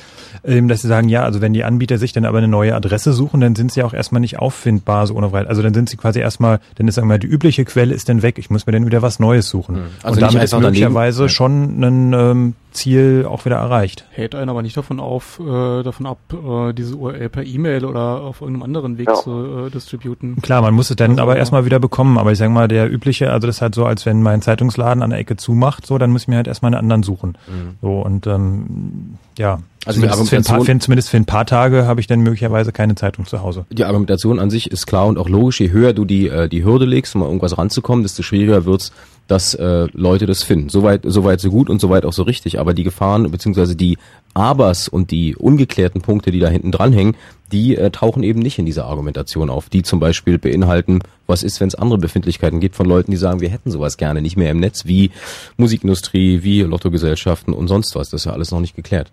ähm, 0.45 0.67
dass 0.67 0.81
sie 0.81 0.89
sagen, 0.89 1.11
ja, 1.11 1.25
also 1.25 1.43
wenn 1.43 1.53
die 1.53 1.63
Anbieter 1.63 1.99
sich 1.99 2.15
dann 2.15 2.25
aber 2.25 2.39
eine 2.39 2.49
neue 2.49 2.75
Adresse 2.75 3.13
suchen, 3.13 3.43
dann 3.43 3.55
sind 3.55 3.71
sie 3.71 3.83
auch 3.83 3.93
erstmal 3.93 4.23
nicht 4.23 4.39
auffindbar 4.39 5.07
so 5.07 5.15
ohne 5.15 5.29
Freiheit. 5.29 5.49
Also 5.49 5.61
dann 5.61 5.75
sind 5.75 5.91
sie 5.91 5.99
quasi 5.99 6.19
erstmal, 6.19 6.59
dann 6.77 6.89
ist 6.89 6.95
sagen 6.95 7.07
wir 7.07 7.15
mal, 7.17 7.19
die 7.19 7.27
übliche 7.27 7.67
Quelle 7.67 7.93
ist 7.95 8.09
dann 8.09 8.23
weg. 8.23 8.39
Ich 8.39 8.49
muss 8.49 8.65
mir 8.65 8.73
dann 8.73 8.87
wieder 8.87 9.03
was 9.03 9.19
Neues 9.21 9.51
suchen. 9.51 9.77
Also 10.03 10.15
Und 10.15 10.23
damit 10.23 10.43
ist 10.43 10.55
einfach 10.55 10.63
daneben- 10.63 10.63
möglicherweise 10.63 11.29
schon 11.29 11.81
ein 11.85 12.13
ähm, 12.15 12.55
Ziel 12.71 13.27
auch 13.29 13.45
wieder 13.45 13.57
erreicht. 13.57 14.05
Hält 14.11 14.35
einen 14.35 14.49
aber 14.51 14.63
nicht 14.63 14.77
davon 14.77 15.01
auf, 15.01 15.41
äh, 15.41 15.83
davon 15.83 16.07
ab, 16.07 16.19
äh, 16.33 16.73
diese 16.73 16.97
URL 16.97 17.29
per 17.29 17.45
E-Mail 17.45 17.85
oder 17.85 18.21
auf 18.23 18.41
irgendeinem 18.41 18.63
anderen 18.65 18.99
Weg 18.99 19.09
Ja. 19.09 19.15
zu 19.15 19.67
äh, 19.67 19.71
distributen. 19.71 20.37
Klar, 20.43 20.63
man 20.63 20.75
muss 20.75 20.91
es 20.91 20.97
dann 20.97 21.19
aber 21.19 21.37
erstmal 21.37 21.65
wieder 21.65 21.79
bekommen. 21.81 22.19
Aber 22.19 22.33
ich 22.33 22.39
sage 22.39 22.51
mal, 22.51 22.69
der 22.69 22.91
übliche, 22.91 23.31
also 23.33 23.47
das 23.47 23.57
ist 23.57 23.63
halt 23.63 23.75
so, 23.75 23.85
als 23.87 24.07
wenn 24.07 24.23
mein 24.23 24.43
Zeitungsladen 24.43 25.03
an 25.03 25.11
der 25.11 25.19
Ecke 25.19 25.37
zumacht, 25.37 25.87
so, 25.87 25.99
dann 25.99 26.11
muss 26.11 26.23
ich 26.23 26.29
mir 26.29 26.37
halt 26.37 26.47
erstmal 26.49 26.71
einen 26.75 26.81
anderen 26.81 27.03
suchen. 27.03 27.37
Mhm. 27.49 27.77
So 27.83 28.01
und 28.01 28.27
ähm, 28.27 29.17
ja, 29.39 29.61
Also 29.87 30.01
zumindest, 30.01 30.29
für 30.31 30.37
ein 30.37 30.45
paar, 30.45 30.61
für, 30.65 30.79
zumindest 30.79 31.09
für 31.11 31.17
ein 31.17 31.25
paar 31.25 31.47
Tage 31.47 31.87
habe 31.87 32.01
ich 32.01 32.07
dann 32.07 32.21
möglicherweise 32.21 32.73
keine 32.73 32.95
Zeitung 32.95 33.27
zu 33.27 33.41
Hause. 33.43 33.65
Die 33.71 33.85
Argumentation 33.85 34.39
an 34.39 34.51
sich 34.51 34.71
ist 34.71 34.87
klar 34.87 35.07
und 35.07 35.19
auch 35.19 35.29
logisch. 35.29 35.61
Je 35.61 35.71
höher 35.71 35.93
du 35.93 36.05
die, 36.05 36.29
äh, 36.29 36.49
die 36.49 36.65
Hürde 36.65 36.85
legst, 36.85 37.15
um 37.15 37.23
an 37.23 37.29
irgendwas 37.29 37.57
ranzukommen, 37.57 38.03
desto 38.03 38.23
schwieriger 38.23 38.65
wird's, 38.65 38.93
dass 39.31 39.55
äh, 39.55 39.87
Leute 39.93 40.27
das 40.27 40.43
finden. 40.43 40.71
Soweit, 40.71 41.03
soweit 41.05 41.41
so 41.41 41.51
gut 41.51 41.71
und 41.71 41.81
soweit 41.81 42.05
auch 42.05 42.13
so 42.13 42.25
richtig. 42.25 42.59
Aber 42.59 42.75
die 42.75 42.83
Gefahren 42.83 43.31
beziehungsweise 43.31 43.77
die 43.77 43.97
Abers 44.35 44.89
und 44.89 45.13
die 45.13 45.37
ungeklärten 45.37 46.01
Punkte, 46.01 46.33
die 46.33 46.41
da 46.41 46.49
hinten 46.49 46.73
dranhängen, 46.73 47.17
die 47.53 47.77
äh, 47.77 47.91
tauchen 47.91 48.25
eben 48.25 48.41
nicht 48.41 48.59
in 48.59 48.67
dieser 48.67 48.87
Argumentation 48.87 49.49
auf. 49.49 49.69
Die 49.69 49.83
zum 49.83 50.01
Beispiel 50.01 50.39
beinhalten, 50.39 50.99
was 51.29 51.45
ist, 51.45 51.61
wenn 51.61 51.69
es 51.69 51.77
andere 51.77 51.99
Befindlichkeiten 51.99 52.59
gibt 52.59 52.75
von 52.75 52.87
Leuten, 52.87 53.13
die 53.13 53.17
sagen, 53.17 53.41
wir 53.41 53.51
hätten 53.51 53.71
sowas 53.71 53.99
gerne 53.99 54.21
nicht 54.21 54.37
mehr 54.37 54.51
im 54.51 54.59
Netz, 54.59 54.87
wie 54.87 55.13
Musikindustrie, 55.57 56.43
wie 56.43 56.63
Lottogesellschaften 56.63 57.55
und 57.55 57.69
sonst 57.69 57.95
was. 57.95 58.11
Das 58.11 58.23
ist 58.23 58.25
ja 58.25 58.33
alles 58.33 58.51
noch 58.51 58.61
nicht 58.61 58.75
geklärt. 58.75 59.13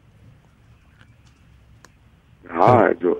Ja, 2.49 2.77
also, 2.77 3.17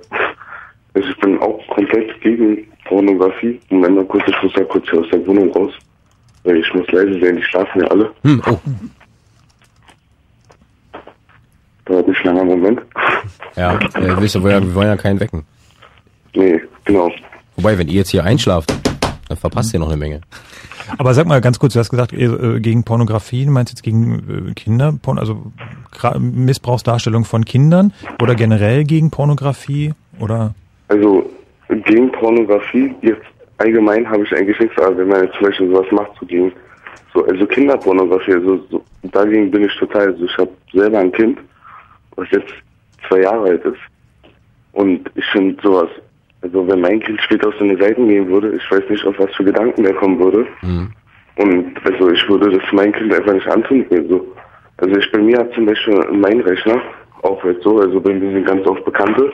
also 0.95 1.09
ich 1.09 1.19
bin 1.19 1.37
auch 1.41 1.59
komplett 1.75 2.19
gegen 2.21 2.65
Pornografie. 2.85 3.59
Moment 3.69 3.97
mal 3.97 4.05
kurz, 4.05 4.23
ich 4.27 4.41
muss 4.41 4.53
da 4.53 4.63
kurz 4.63 4.89
hier 4.89 4.99
aus 4.99 5.09
der 5.11 5.27
Wohnung 5.27 5.51
raus. 5.51 5.73
Ich 6.55 6.73
muss 6.73 6.87
leise 6.91 7.19
sein, 7.19 7.35
die 7.35 7.43
schlafen 7.43 7.81
ja 7.81 7.87
alle. 7.87 8.11
Hm, 8.23 8.41
oh. 8.49 8.59
Dauert 11.85 12.07
nicht 12.07 12.23
lange, 12.23 12.43
Moment. 12.43 12.81
Ja, 13.55 13.75
äh, 13.75 14.21
wisst 14.21 14.35
ihr, 14.35 14.43
wir, 14.43 14.61
wir 14.61 14.75
wollen 14.75 14.87
ja 14.87 14.97
keinen 14.97 15.19
wecken. 15.19 15.45
Nee, 16.35 16.61
genau. 16.85 17.11
Wobei, 17.55 17.77
wenn 17.77 17.87
ihr 17.87 17.95
jetzt 17.95 18.09
hier 18.09 18.23
einschlaft, 18.23 18.73
dann 19.27 19.37
verpasst 19.37 19.73
ihr 19.73 19.79
noch 19.79 19.87
eine 19.87 19.97
Menge. 19.97 20.21
Aber 20.97 21.13
sag 21.13 21.27
mal 21.27 21.41
ganz 21.41 21.59
kurz, 21.59 21.73
du 21.73 21.79
hast 21.79 21.89
gesagt, 21.89 22.13
äh, 22.13 22.59
gegen 22.59 22.83
Pornografie, 22.83 23.45
du 23.45 23.51
meinst 23.51 23.71
jetzt 23.73 23.83
gegen 23.83 24.49
äh, 24.49 24.53
Kinderporn, 24.53 25.19
also 25.19 25.51
Missbrauchsdarstellung 26.19 27.25
von 27.25 27.43
Kindern 27.43 27.93
oder 28.21 28.35
generell 28.35 28.83
gegen 28.83 29.11
Pornografie 29.11 29.93
oder? 30.19 30.53
Also 30.87 31.29
gegen 31.67 32.11
Pornografie, 32.11 32.95
jetzt 33.01 33.25
allgemein 33.57 34.09
habe 34.09 34.23
ich 34.23 34.35
eigentlich 34.35 34.59
nichts, 34.59 34.77
aber 34.81 34.97
wenn 34.97 35.07
man 35.07 35.23
jetzt 35.23 35.35
zum 35.35 35.47
Beispiel 35.47 35.69
sowas 35.69 35.91
macht, 35.91 36.11
so 36.19 36.25
gegen 36.25 36.51
so, 37.13 37.25
also 37.25 37.45
Kinderpornografie, 37.45 38.33
also 38.33 38.59
so, 38.69 38.83
dagegen 39.03 39.51
bin 39.51 39.63
ich 39.63 39.75
total, 39.77 40.07
also 40.07 40.25
ich 40.25 40.37
habe 40.37 40.51
selber 40.73 40.99
ein 40.99 41.11
Kind, 41.11 41.39
was 42.15 42.29
jetzt 42.31 42.53
zwei 43.07 43.21
Jahre 43.21 43.49
alt 43.49 43.65
ist. 43.65 43.79
Und 44.73 45.09
ich 45.15 45.25
finde 45.27 45.57
sowas, 45.63 45.89
also 46.41 46.67
wenn 46.67 46.81
mein 46.81 46.99
Kind 46.99 47.19
später 47.21 47.47
auf 47.47 47.55
so 47.57 47.63
eine 47.63 47.77
Seiten 47.77 48.07
gehen 48.07 48.27
würde, 48.27 48.55
ich 48.55 48.71
weiß 48.71 48.83
nicht, 48.89 49.05
auf 49.05 49.17
was 49.17 49.33
für 49.35 49.43
Gedanken 49.43 49.83
der 49.83 49.93
kommen 49.95 50.19
würde. 50.19 50.45
Und 51.37 51.73
also 51.85 52.11
ich 52.11 52.29
würde 52.29 52.51
das 52.51 52.71
meinem 52.71 52.93
Kind 52.93 53.13
einfach 53.13 53.33
nicht 53.33 53.47
antun. 53.47 53.85
Also, 53.91 54.27
also 54.77 54.95
ich 54.97 55.11
bei 55.11 55.19
mir 55.19 55.39
hat 55.39 55.53
zum 55.53 55.65
Beispiel 55.65 55.95
mein 56.11 56.39
Rechner 56.41 56.81
auch 57.23 57.43
halt 57.43 57.61
so, 57.63 57.79
also 57.79 57.99
bei 57.99 58.13
mir 58.13 58.31
sind 58.31 58.45
ganz 58.45 58.65
oft 58.67 58.85
Bekannte 58.85 59.31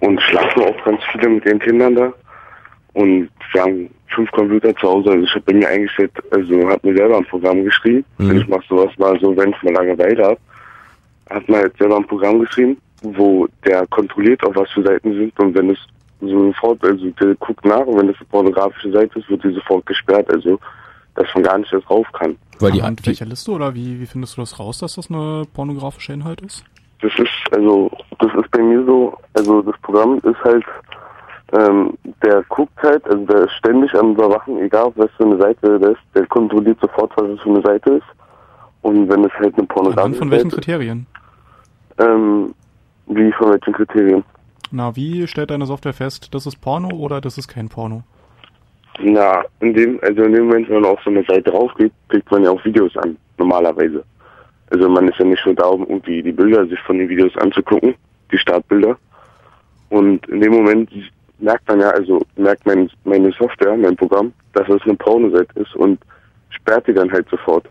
und 0.00 0.20
schlafen 0.22 0.62
auch 0.62 0.84
ganz 0.84 1.00
viele 1.12 1.28
mit 1.28 1.44
ihren 1.44 1.58
Kindern 1.58 1.94
da. 1.94 2.12
Und 2.96 3.28
wir 3.52 3.62
haben 3.62 3.90
fünf 4.08 4.30
Computer 4.32 4.74
zu 4.76 4.88
Hause. 4.88 5.10
Also 5.10 5.24
ich 5.24 5.30
habe 5.30 5.44
bei 5.46 5.54
mir 5.54 5.68
eingestellt, 5.68 6.12
also 6.30 6.68
habe 6.68 6.88
mir 6.88 6.96
selber 6.96 7.18
ein 7.18 7.26
Programm 7.26 7.62
geschrieben. 7.62 8.04
Mhm. 8.18 8.38
Ich 8.38 8.48
mache 8.48 8.64
sowas 8.68 8.90
mal 8.96 9.18
so, 9.20 9.36
wenn 9.36 9.50
ich 9.50 9.62
mal 9.62 9.74
Langeweile 9.74 10.24
habe. 10.24 10.38
Hat 11.28 11.48
man 11.48 11.60
halt 11.60 11.76
selber 11.76 11.96
ein 11.96 12.06
Programm 12.06 12.40
geschrieben, 12.40 12.78
wo 13.02 13.46
der 13.66 13.86
kontrolliert, 13.88 14.42
auf 14.44 14.56
was 14.56 14.70
für 14.70 14.82
Seiten 14.82 15.12
sind. 15.12 15.38
Und 15.38 15.54
wenn 15.54 15.70
es 15.70 15.78
sofort, 16.20 16.82
also 16.84 17.10
der 17.20 17.34
guckt 17.34 17.64
nach 17.66 17.84
und 17.84 17.98
wenn 17.98 18.08
es 18.08 18.16
eine 18.16 18.26
pornografische 18.30 18.90
Seite 18.90 19.18
ist, 19.18 19.28
wird 19.28 19.44
die 19.44 19.52
sofort 19.52 19.84
gesperrt. 19.84 20.32
Also 20.32 20.58
dass 21.16 21.26
man 21.34 21.42
gar 21.42 21.58
nicht 21.58 21.72
erst 21.72 21.90
rauf 21.90 22.06
kann. 22.12 22.36
Weil 22.60 22.72
die, 22.72 22.80
Anhand 22.80 23.06
welcher 23.06 23.26
Liste 23.26 23.50
oder 23.50 23.74
wie, 23.74 24.00
wie 24.00 24.06
findest 24.06 24.36
du 24.36 24.42
das 24.42 24.58
raus, 24.58 24.78
dass 24.78 24.94
das 24.94 25.10
eine 25.10 25.44
pornografische 25.52 26.12
Inhalt 26.12 26.40
ist? 26.42 26.64
Das 27.02 27.12
ist, 27.18 27.28
also, 27.52 27.90
das 28.18 28.32
ist 28.34 28.50
bei 28.50 28.62
mir 28.62 28.84
so, 28.84 29.18
also 29.34 29.60
das 29.62 29.74
Programm 29.82 30.18
ist 30.18 30.44
halt, 30.44 30.64
ähm, 31.52 31.94
der 32.22 32.42
guckt 32.48 32.76
halt, 32.82 33.04
also 33.06 33.24
der 33.24 33.44
ist 33.44 33.52
ständig 33.52 33.94
am 33.94 34.12
Überwachen, 34.12 34.58
egal 34.58 34.92
was 34.96 35.10
für 35.16 35.24
eine 35.24 35.38
Seite 35.38 35.78
das 35.78 35.92
ist, 35.92 36.00
der 36.14 36.26
kontrolliert 36.26 36.78
sofort, 36.80 37.12
was 37.16 37.30
es 37.30 37.40
für 37.40 37.50
eine 37.50 37.62
Seite 37.62 37.90
ist. 37.92 38.06
Und 38.82 39.08
wenn 39.08 39.24
es 39.24 39.32
halt 39.32 39.44
eine 39.44 39.52
Anhand 39.54 39.68
pornografische 39.68 40.18
von 40.18 40.30
welchen 40.30 40.50
Seite 40.50 40.62
Kriterien? 40.62 41.06
ähm, 41.98 42.54
wie 43.06 43.32
von 43.32 43.50
welchen 43.50 43.72
Kriterien? 43.72 44.24
Na, 44.70 44.94
wie 44.96 45.26
stellt 45.26 45.50
deine 45.50 45.66
Software 45.66 45.92
fest, 45.92 46.34
das 46.34 46.46
ist 46.46 46.60
Porno 46.60 46.88
oder 46.96 47.20
das 47.20 47.38
ist 47.38 47.48
kein 47.48 47.68
Porno? 47.68 48.02
Na, 49.00 49.44
in 49.60 49.74
dem, 49.74 50.00
also 50.02 50.22
in 50.22 50.32
dem 50.32 50.46
Moment, 50.46 50.68
wenn 50.68 50.80
man 50.80 50.92
auf 50.92 51.00
so 51.04 51.10
eine 51.10 51.22
Seite 51.24 51.50
raufgeht, 51.52 51.92
kriegt 52.08 52.30
man 52.30 52.44
ja 52.44 52.50
auch 52.50 52.64
Videos 52.64 52.96
an, 52.96 53.16
normalerweise. 53.38 54.02
Also 54.70 54.88
man 54.88 55.08
ist 55.08 55.18
ja 55.18 55.24
nicht 55.24 55.44
nur 55.46 55.54
da, 55.54 55.66
um 55.66 55.82
irgendwie 55.82 56.22
die 56.22 56.32
Bilder 56.32 56.66
sich 56.66 56.80
von 56.80 56.98
den 56.98 57.08
Videos 57.08 57.36
anzugucken, 57.36 57.94
die 58.32 58.38
Startbilder. 58.38 58.96
Und 59.90 60.26
in 60.28 60.40
dem 60.40 60.52
Moment 60.52 60.90
merkt 61.38 61.68
man 61.68 61.80
ja, 61.80 61.90
also 61.90 62.20
merkt 62.36 62.66
mein, 62.66 62.90
meine 63.04 63.32
Software, 63.32 63.76
mein 63.76 63.96
Programm, 63.96 64.32
dass 64.54 64.68
es 64.68 64.82
eine 64.82 64.94
Pornoseite 64.94 65.60
ist 65.60 65.74
und 65.76 65.98
sperrt 66.50 66.86
die 66.86 66.94
dann 66.94 67.12
halt 67.12 67.28
sofort. 67.28 67.66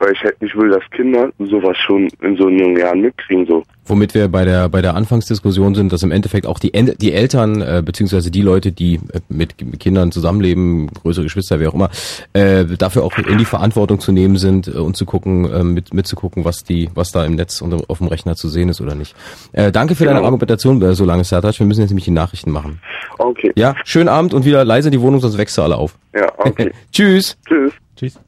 Weil 0.00 0.12
ich 0.12 0.22
halt 0.22 0.40
nicht 0.40 0.56
will, 0.56 0.70
dass 0.70 0.82
Kinder 0.90 1.30
sowas 1.38 1.76
schon 1.78 2.08
in 2.22 2.36
so 2.36 2.48
jungen 2.48 2.76
Jahren 2.76 3.00
mitkriegen, 3.00 3.46
so. 3.46 3.64
Womit 3.84 4.14
wir 4.14 4.28
bei 4.28 4.44
der 4.44 4.68
bei 4.68 4.82
der 4.82 4.94
Anfangsdiskussion 4.94 5.74
sind, 5.74 5.92
dass 5.92 6.02
im 6.02 6.12
Endeffekt 6.12 6.46
auch 6.46 6.58
die 6.58 6.70
die 6.70 7.12
Eltern 7.12 7.62
äh, 7.62 7.82
beziehungsweise 7.84 8.30
die 8.30 8.42
Leute, 8.42 8.70
die 8.70 8.96
äh, 8.96 9.20
mit 9.28 9.54
Kindern 9.80 10.12
zusammenleben, 10.12 10.88
größere 10.88 11.24
Geschwister, 11.24 11.58
wer 11.58 11.70
auch 11.70 11.74
immer, 11.74 11.90
äh, 12.34 12.64
dafür 12.64 13.02
auch 13.02 13.16
in 13.18 13.38
die 13.38 13.44
Verantwortung 13.44 13.98
zu 13.98 14.12
nehmen 14.12 14.36
sind 14.36 14.68
äh, 14.68 14.72
und 14.72 14.96
zu 14.96 15.06
gucken, 15.06 15.50
äh, 15.50 15.64
mit 15.64 15.94
mitzugucken, 15.94 16.44
was 16.44 16.64
die 16.64 16.90
was 16.94 17.10
da 17.10 17.24
im 17.24 17.34
Netz 17.34 17.60
und 17.62 17.88
auf 17.88 17.98
dem 17.98 18.08
Rechner 18.08 18.36
zu 18.36 18.48
sehen 18.48 18.68
ist 18.68 18.80
oder 18.80 18.94
nicht. 18.94 19.16
Äh, 19.52 19.72
danke 19.72 19.94
für 19.94 20.04
deine 20.04 20.18
Genau. 20.18 20.26
Argumentation, 20.26 20.82
äh, 20.82 20.94
so 20.94 21.04
lange 21.04 21.24
Sertac. 21.24 21.58
Wir 21.58 21.66
müssen 21.66 21.80
jetzt 21.80 21.90
nämlich 21.90 22.04
die 22.04 22.10
Nachrichten 22.10 22.50
machen. 22.50 22.80
Okay. 23.18 23.52
Ja, 23.56 23.74
schönen 23.84 24.08
Abend 24.08 24.34
und 24.34 24.44
wieder 24.44 24.64
leise 24.64 24.88
in 24.88 24.92
die 24.92 25.00
Wohnung, 25.00 25.20
sonst 25.20 25.38
wächst 25.38 25.56
du 25.58 25.62
alle 25.62 25.76
auf. 25.76 25.96
Ja, 26.14 26.26
okay. 26.36 26.72
Tschüss. 26.92 27.36
Tschüss. 27.48 27.72
Tschüss. 27.96 28.20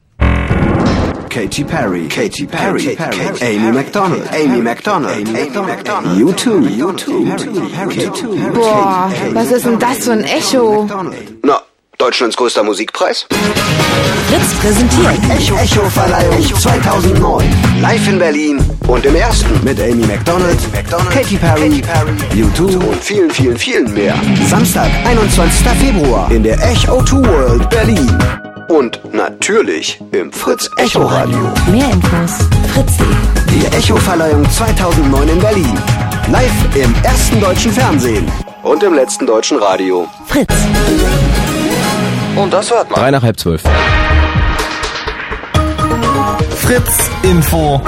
Katy 1.31 1.63
Perry, 1.63 2.09
Katy 2.09 2.45
Perry, 2.45 2.97
Amy 3.41 3.71
McDonald, 3.71 4.27
Amy 4.35 4.61
McDonald, 4.61 5.29
Amy 5.29 5.61
McDonald, 5.63 6.19
U2, 6.19 6.69
U2, 6.77 8.53
Boah, 8.53 9.09
was 9.33 9.53
ist 9.53 9.65
denn 9.65 9.79
das 9.79 9.99
für 9.99 10.13
ein 10.13 10.25
Echo? 10.25 10.89
Na, 11.45 11.63
Deutschlands 11.99 12.37
größter 12.37 12.65
Musikpreis? 12.65 13.27
Fritz 13.31 14.55
präsentiert 14.61 15.15
Echo, 15.31 15.55
Echo 15.57 15.89
Verleihung 15.91 16.43
2009. 16.43 17.45
Live 17.81 18.09
in 18.09 18.19
Berlin 18.19 18.59
und 18.89 19.07
im 19.07 19.15
ersten. 19.15 19.63
Mit 19.63 19.81
Amy 19.81 20.05
McDonald, 20.07 20.59
Katy 21.13 21.37
Perry, 21.37 21.81
U2 22.35 22.75
und 22.75 23.05
vielen, 23.05 23.31
vielen, 23.31 23.57
vielen 23.57 23.95
mehr. 23.95 24.17
Samstag, 24.49 24.91
21. 25.07 25.69
Februar 25.79 26.29
in 26.33 26.43
der 26.43 26.59
Echo 26.61 27.05
2 27.05 27.17
World 27.19 27.71
Berlin. 27.71 28.50
Und 28.71 29.01
natürlich 29.13 30.01
im 30.13 30.33
Fritz 30.33 30.71
Echo 30.77 31.03
Radio. 31.03 31.53
Mehr 31.73 31.91
Infos 31.91 32.39
fritz.de. 32.73 33.07
Die 33.53 33.67
Echo-Verleihung 33.77 34.49
2009 34.49 35.29
in 35.29 35.41
Berlin. 35.41 35.79
Live 36.31 36.77
im 36.77 36.95
ersten 37.03 37.41
deutschen 37.41 37.73
Fernsehen 37.73 38.31
und 38.63 38.81
im 38.85 38.95
letzten 38.95 39.27
deutschen 39.27 39.59
Radio. 39.59 40.07
Fritz. 40.29 40.55
Und 42.37 42.53
das 42.53 42.71
hört 42.71 42.89
man. 42.91 43.01
Drei 43.01 43.11
nach 43.11 43.25
halb 43.25 43.41
zwölf. 43.41 43.61
Fritz 46.55 47.11
Info. 47.25 47.83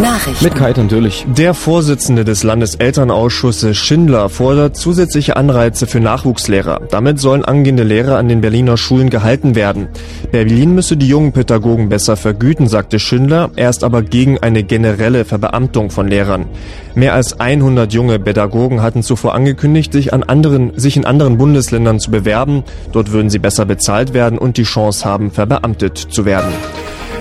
Nachrichten. 0.00 0.44
Mit 0.44 0.54
Kite 0.54 0.82
natürlich. 0.82 1.26
Der 1.28 1.54
Vorsitzende 1.54 2.24
des 2.24 2.42
Landeselternausschusses 2.42 3.76
Schindler 3.76 4.28
fordert 4.28 4.76
zusätzliche 4.76 5.36
Anreize 5.36 5.86
für 5.86 6.00
Nachwuchslehrer. 6.00 6.80
Damit 6.90 7.20
sollen 7.20 7.44
angehende 7.44 7.82
Lehrer 7.82 8.16
an 8.16 8.28
den 8.28 8.40
Berliner 8.40 8.76
Schulen 8.76 9.10
gehalten 9.10 9.54
werden. 9.54 9.88
Berlin 10.30 10.74
müsse 10.74 10.96
die 10.96 11.08
jungen 11.08 11.32
Pädagogen 11.32 11.88
besser 11.88 12.16
vergüten, 12.16 12.68
sagte 12.68 12.98
Schindler. 12.98 13.50
Er 13.56 13.70
ist 13.70 13.84
aber 13.84 14.02
gegen 14.02 14.38
eine 14.38 14.62
generelle 14.62 15.24
Verbeamtung 15.24 15.90
von 15.90 16.08
Lehrern. 16.08 16.46
Mehr 16.94 17.14
als 17.14 17.38
100 17.38 17.92
junge 17.92 18.18
Pädagogen 18.18 18.82
hatten 18.82 19.02
zuvor 19.02 19.34
angekündigt, 19.34 19.92
sich, 19.92 20.12
an 20.12 20.22
anderen, 20.22 20.72
sich 20.78 20.96
in 20.96 21.04
anderen 21.04 21.38
Bundesländern 21.38 22.00
zu 22.00 22.10
bewerben. 22.10 22.64
Dort 22.92 23.12
würden 23.12 23.30
sie 23.30 23.38
besser 23.38 23.66
bezahlt 23.66 24.14
werden 24.14 24.38
und 24.38 24.56
die 24.56 24.64
Chance 24.64 25.04
haben, 25.04 25.30
verbeamtet 25.30 25.98
zu 25.98 26.24
werden. 26.24 26.52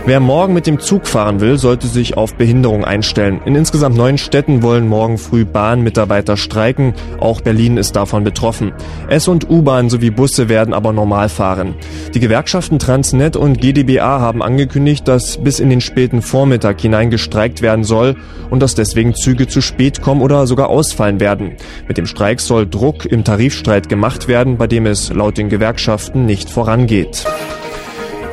Wer 0.04 0.20
morgen 0.20 0.56
mit 0.56 0.66
dem 0.66 0.80
Zug 0.80 1.06
fahren 1.06 1.42
will, 1.42 1.60
sollte 1.60 1.86
sich 1.86 2.18
auf 2.18 2.34
Behinderung 2.34 2.84
einstellen. 2.84 3.40
In 3.46 3.54
insgesamt 3.54 3.96
neun 3.96 4.18
Städten 4.18 4.64
wollen 4.64 4.88
morgen 4.88 5.20
früh 5.20 5.46
Bahnmitarbeiter 5.46 6.38
streiken. 6.38 6.96
Auch 7.20 7.42
Berlin 7.42 7.78
ist 7.78 7.96
davon 7.96 8.24
betroffen. 8.24 8.74
S- 9.10 9.28
und 9.28 9.48
U-Bahn 9.48 9.92
sowie 9.92 10.10
Busse 10.10 10.50
werden 10.50 10.74
aber 10.74 10.92
normal 10.92 11.30
fahren. 11.30 11.76
Die 12.16 12.20
Gewerkschaften 12.20 12.80
Transnet 12.80 13.36
und 13.36 13.62
GdBA 13.62 14.20
haben 14.20 14.42
angekündigt, 14.42 15.08
dass 15.08 15.38
bis 15.38 15.60
in 15.60 15.70
den 15.70 15.82
späten 15.82 16.24
Vormittag 16.24 16.82
hinein 16.82 17.12
gestreikt 17.12 17.62
werden 17.62 17.84
soll 17.84 18.16
und 18.50 18.64
dass 18.64 18.74
deswegen 18.74 19.14
Züge 19.14 19.48
zu 19.48 19.62
spät 19.62 20.02
kommen 20.02 20.24
oder 20.24 20.48
sogar 20.48 20.70
ausfallen 20.70 21.20
werden. 21.20 21.58
Mit 21.88 22.00
dem 22.00 22.08
Streik 22.08 22.42
soll 22.42 22.66
Druck 22.68 23.06
im 23.06 23.24
Tarifstreit 23.24 23.88
gemacht 23.88 24.28
werden, 24.28 24.58
bei 24.58 24.66
dem 24.66 24.88
es 24.88 25.14
laut 25.14 25.38
den 25.38 25.50
Gewerkschaften 25.50 26.26
nicht 26.26 26.50
vorangeht. 26.50 27.24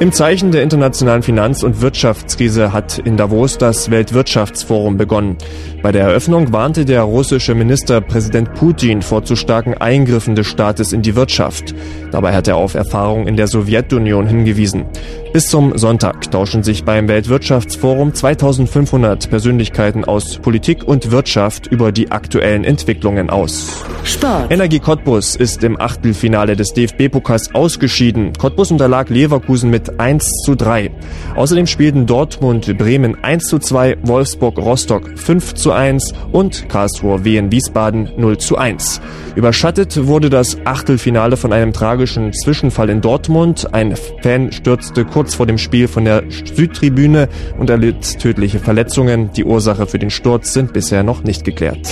Im 0.00 0.12
Zeichen 0.12 0.52
der 0.52 0.62
internationalen 0.62 1.24
Finanz- 1.24 1.64
und 1.64 1.80
Wirtschaftskrise 1.80 2.72
hat 2.72 2.98
in 2.98 3.16
Davos 3.16 3.58
das 3.58 3.90
Weltwirtschaftsforum 3.90 4.96
begonnen. 4.96 5.36
Bei 5.82 5.90
der 5.90 6.04
Eröffnung 6.04 6.52
warnte 6.52 6.84
der 6.84 7.02
russische 7.02 7.56
Ministerpräsident 7.56 8.54
Putin 8.54 9.02
vor 9.02 9.24
zu 9.24 9.34
starken 9.34 9.74
Eingriffen 9.74 10.36
des 10.36 10.46
Staates 10.46 10.92
in 10.92 11.02
die 11.02 11.16
Wirtschaft. 11.16 11.74
Dabei 12.12 12.32
hat 12.32 12.46
er 12.46 12.56
auf 12.56 12.74
Erfahrungen 12.74 13.26
in 13.26 13.36
der 13.36 13.48
Sowjetunion 13.48 14.28
hingewiesen. 14.28 14.86
Bis 15.32 15.48
zum 15.48 15.76
Sonntag 15.76 16.30
tauschen 16.30 16.62
sich 16.62 16.84
beim 16.84 17.08
Weltwirtschaftsforum 17.08 18.14
2500 18.14 19.28
Persönlichkeiten 19.28 20.04
aus 20.04 20.38
Politik 20.38 20.84
und 20.84 21.10
Wirtschaft 21.10 21.66
über 21.66 21.90
die 21.90 22.12
aktuellen 22.12 22.62
Entwicklungen 22.62 23.30
aus. 23.30 23.84
Sport. 24.04 24.50
Energie 24.50 24.78
Cottbus 24.78 25.36
ist 25.36 25.62
im 25.64 25.78
Achtelfinale 25.78 26.56
des 26.56 26.72
DFB-Pokals 26.72 27.54
ausgeschieden. 27.54 28.32
Cottbus 28.38 28.70
unterlag 28.70 29.10
Leverkusen 29.10 29.68
mit 29.68 29.87
1 29.98 30.42
zu 30.44 30.54
3. 30.54 30.90
Außerdem 31.36 31.66
spielten 31.66 32.06
Dortmund 32.06 32.76
Bremen 32.78 33.22
1 33.22 33.44
zu 33.44 33.58
2, 33.58 33.98
Wolfsburg 34.02 34.58
Rostock 34.58 35.18
5 35.18 35.54
zu 35.54 35.72
1 35.72 36.12
und 36.32 36.68
Karlsruhe 36.68 37.24
Wien 37.24 37.50
Wiesbaden 37.52 38.10
0 38.16 38.38
zu 38.38 38.56
1. 38.56 39.00
Überschattet 39.36 40.06
wurde 40.06 40.30
das 40.30 40.56
Achtelfinale 40.64 41.36
von 41.36 41.52
einem 41.52 41.72
tragischen 41.72 42.32
Zwischenfall 42.32 42.90
in 42.90 43.00
Dortmund. 43.00 43.72
Ein 43.72 43.94
Fan 44.22 44.52
stürzte 44.52 45.04
kurz 45.04 45.34
vor 45.34 45.46
dem 45.46 45.58
Spiel 45.58 45.88
von 45.88 46.04
der 46.04 46.24
Südtribüne 46.28 47.28
und 47.58 47.70
erlitt 47.70 48.18
tödliche 48.18 48.58
Verletzungen. 48.58 49.30
Die 49.36 49.44
Ursache 49.44 49.86
für 49.86 49.98
den 49.98 50.10
Sturz 50.10 50.52
sind 50.52 50.72
bisher 50.72 51.02
noch 51.02 51.22
nicht 51.22 51.44
geklärt. 51.44 51.88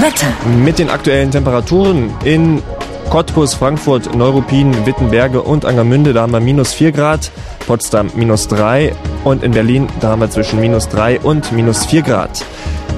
Wetter. 0.00 0.26
Mit 0.62 0.78
den 0.78 0.90
aktuellen 0.90 1.30
Temperaturen 1.30 2.10
in 2.24 2.62
Cottbus, 3.10 3.54
Frankfurt, 3.54 4.14
Neuruppin, 4.14 4.86
Wittenberge 4.86 5.42
und 5.42 5.64
Angermünde, 5.64 6.12
da 6.12 6.22
haben 6.22 6.32
wir 6.32 6.40
minus 6.40 6.72
4 6.72 6.92
Grad, 6.92 7.30
Potsdam 7.66 8.10
minus 8.14 8.48
3 8.48 8.92
und 9.24 9.42
in 9.42 9.52
Berlin, 9.52 9.88
da 10.00 10.08
haben 10.08 10.20
wir 10.20 10.30
zwischen 10.30 10.60
minus 10.60 10.88
3 10.88 11.20
und 11.20 11.52
minus 11.52 11.86
4 11.86 12.02
Grad. 12.02 12.44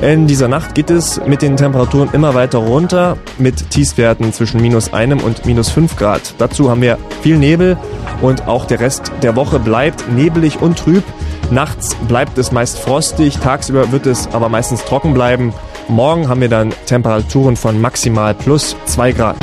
In 0.02 0.26
dieser 0.26 0.46
Nacht 0.46 0.74
geht 0.74 0.90
es 0.90 1.20
mit 1.26 1.40
den 1.40 1.56
Temperaturen 1.56 2.10
immer 2.12 2.34
weiter 2.34 2.58
runter, 2.58 3.16
mit 3.38 3.70
Tiefstwerten 3.70 4.32
zwischen 4.32 4.60
minus 4.60 4.92
1 4.92 5.22
und 5.22 5.46
minus 5.46 5.70
5 5.70 5.96
Grad. 5.96 6.34
Dazu 6.36 6.70
haben 6.70 6.82
wir 6.82 6.98
viel 7.22 7.38
Nebel 7.38 7.78
und 8.20 8.46
auch 8.46 8.66
der 8.66 8.80
Rest 8.80 9.10
der 9.22 9.36
Woche 9.36 9.58
bleibt 9.58 10.10
nebelig 10.12 10.60
und 10.60 10.78
trüb. 10.78 11.02
Nachts 11.50 11.94
bleibt 12.08 12.36
es 12.36 12.52
meist 12.52 12.78
frostig, 12.78 13.38
tagsüber 13.38 13.90
wird 13.90 14.04
es 14.04 14.28
aber 14.32 14.50
meistens 14.50 14.84
trocken 14.84 15.14
bleiben. 15.14 15.54
Morgen 15.88 16.28
haben 16.28 16.42
wir 16.42 16.50
dann 16.50 16.74
Temperaturen 16.84 17.56
von 17.56 17.80
maximal 17.80 18.34
plus 18.34 18.76
2 18.86 19.12
Grad. 19.12 19.36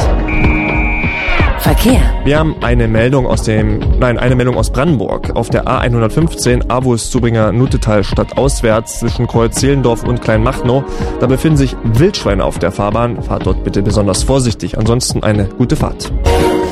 Verkehr. 1.64 2.02
Wir 2.26 2.40
haben 2.40 2.58
eine 2.62 2.90
Meldung 2.90 3.26
aus 3.26 3.44
dem, 3.44 3.80
nein, 3.98 4.20
eine 4.20 4.36
Meldung 4.36 4.58
aus 4.58 4.70
Brandenburg. 4.70 5.34
Auf 5.34 5.50
der 5.50 5.66
A115 5.66 6.70
Avus 6.70 7.10
Zubringer 7.10 7.54
Nutetal 7.54 8.04
Stadt 8.04 8.38
auswärts 8.38 9.00
zwischen 9.00 9.28
Kreuz 9.28 9.56
Zehlendorf 9.56 10.04
und 10.04 10.22
Kleinmachnow. 10.22 10.84
Da 11.22 11.26
befinden 11.28 11.56
sich 11.56 11.78
Wildschweine 11.84 12.44
auf 12.44 12.60
der 12.60 12.74
Fahrbahn. 12.74 13.24
Fahrt 13.24 13.46
dort 13.46 13.64
bitte 13.64 13.82
besonders 13.82 14.24
vorsichtig. 14.24 14.78
Ansonsten 14.78 15.24
eine 15.24 15.46
gute 15.46 15.78
Fahrt. 15.78 16.12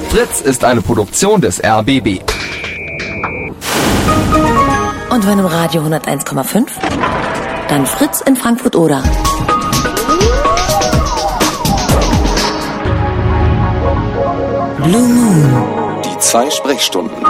Fritz 0.09 0.41
ist 0.41 0.65
eine 0.65 0.81
Produktion 0.81 1.39
des 1.39 1.63
RBB. 1.63 2.19
Und 5.09 5.25
wenn 5.25 5.39
im 5.39 5.45
Radio 5.45 5.83
101,5? 5.83 6.67
Dann 7.69 7.85
Fritz 7.85 8.19
in 8.19 8.35
Frankfurt 8.35 8.75
oder. 8.75 9.01
Blue 14.83 15.07
Moon. 15.07 16.01
Die 16.03 16.17
zwei 16.17 16.49
Sprechstunden. 16.49 17.23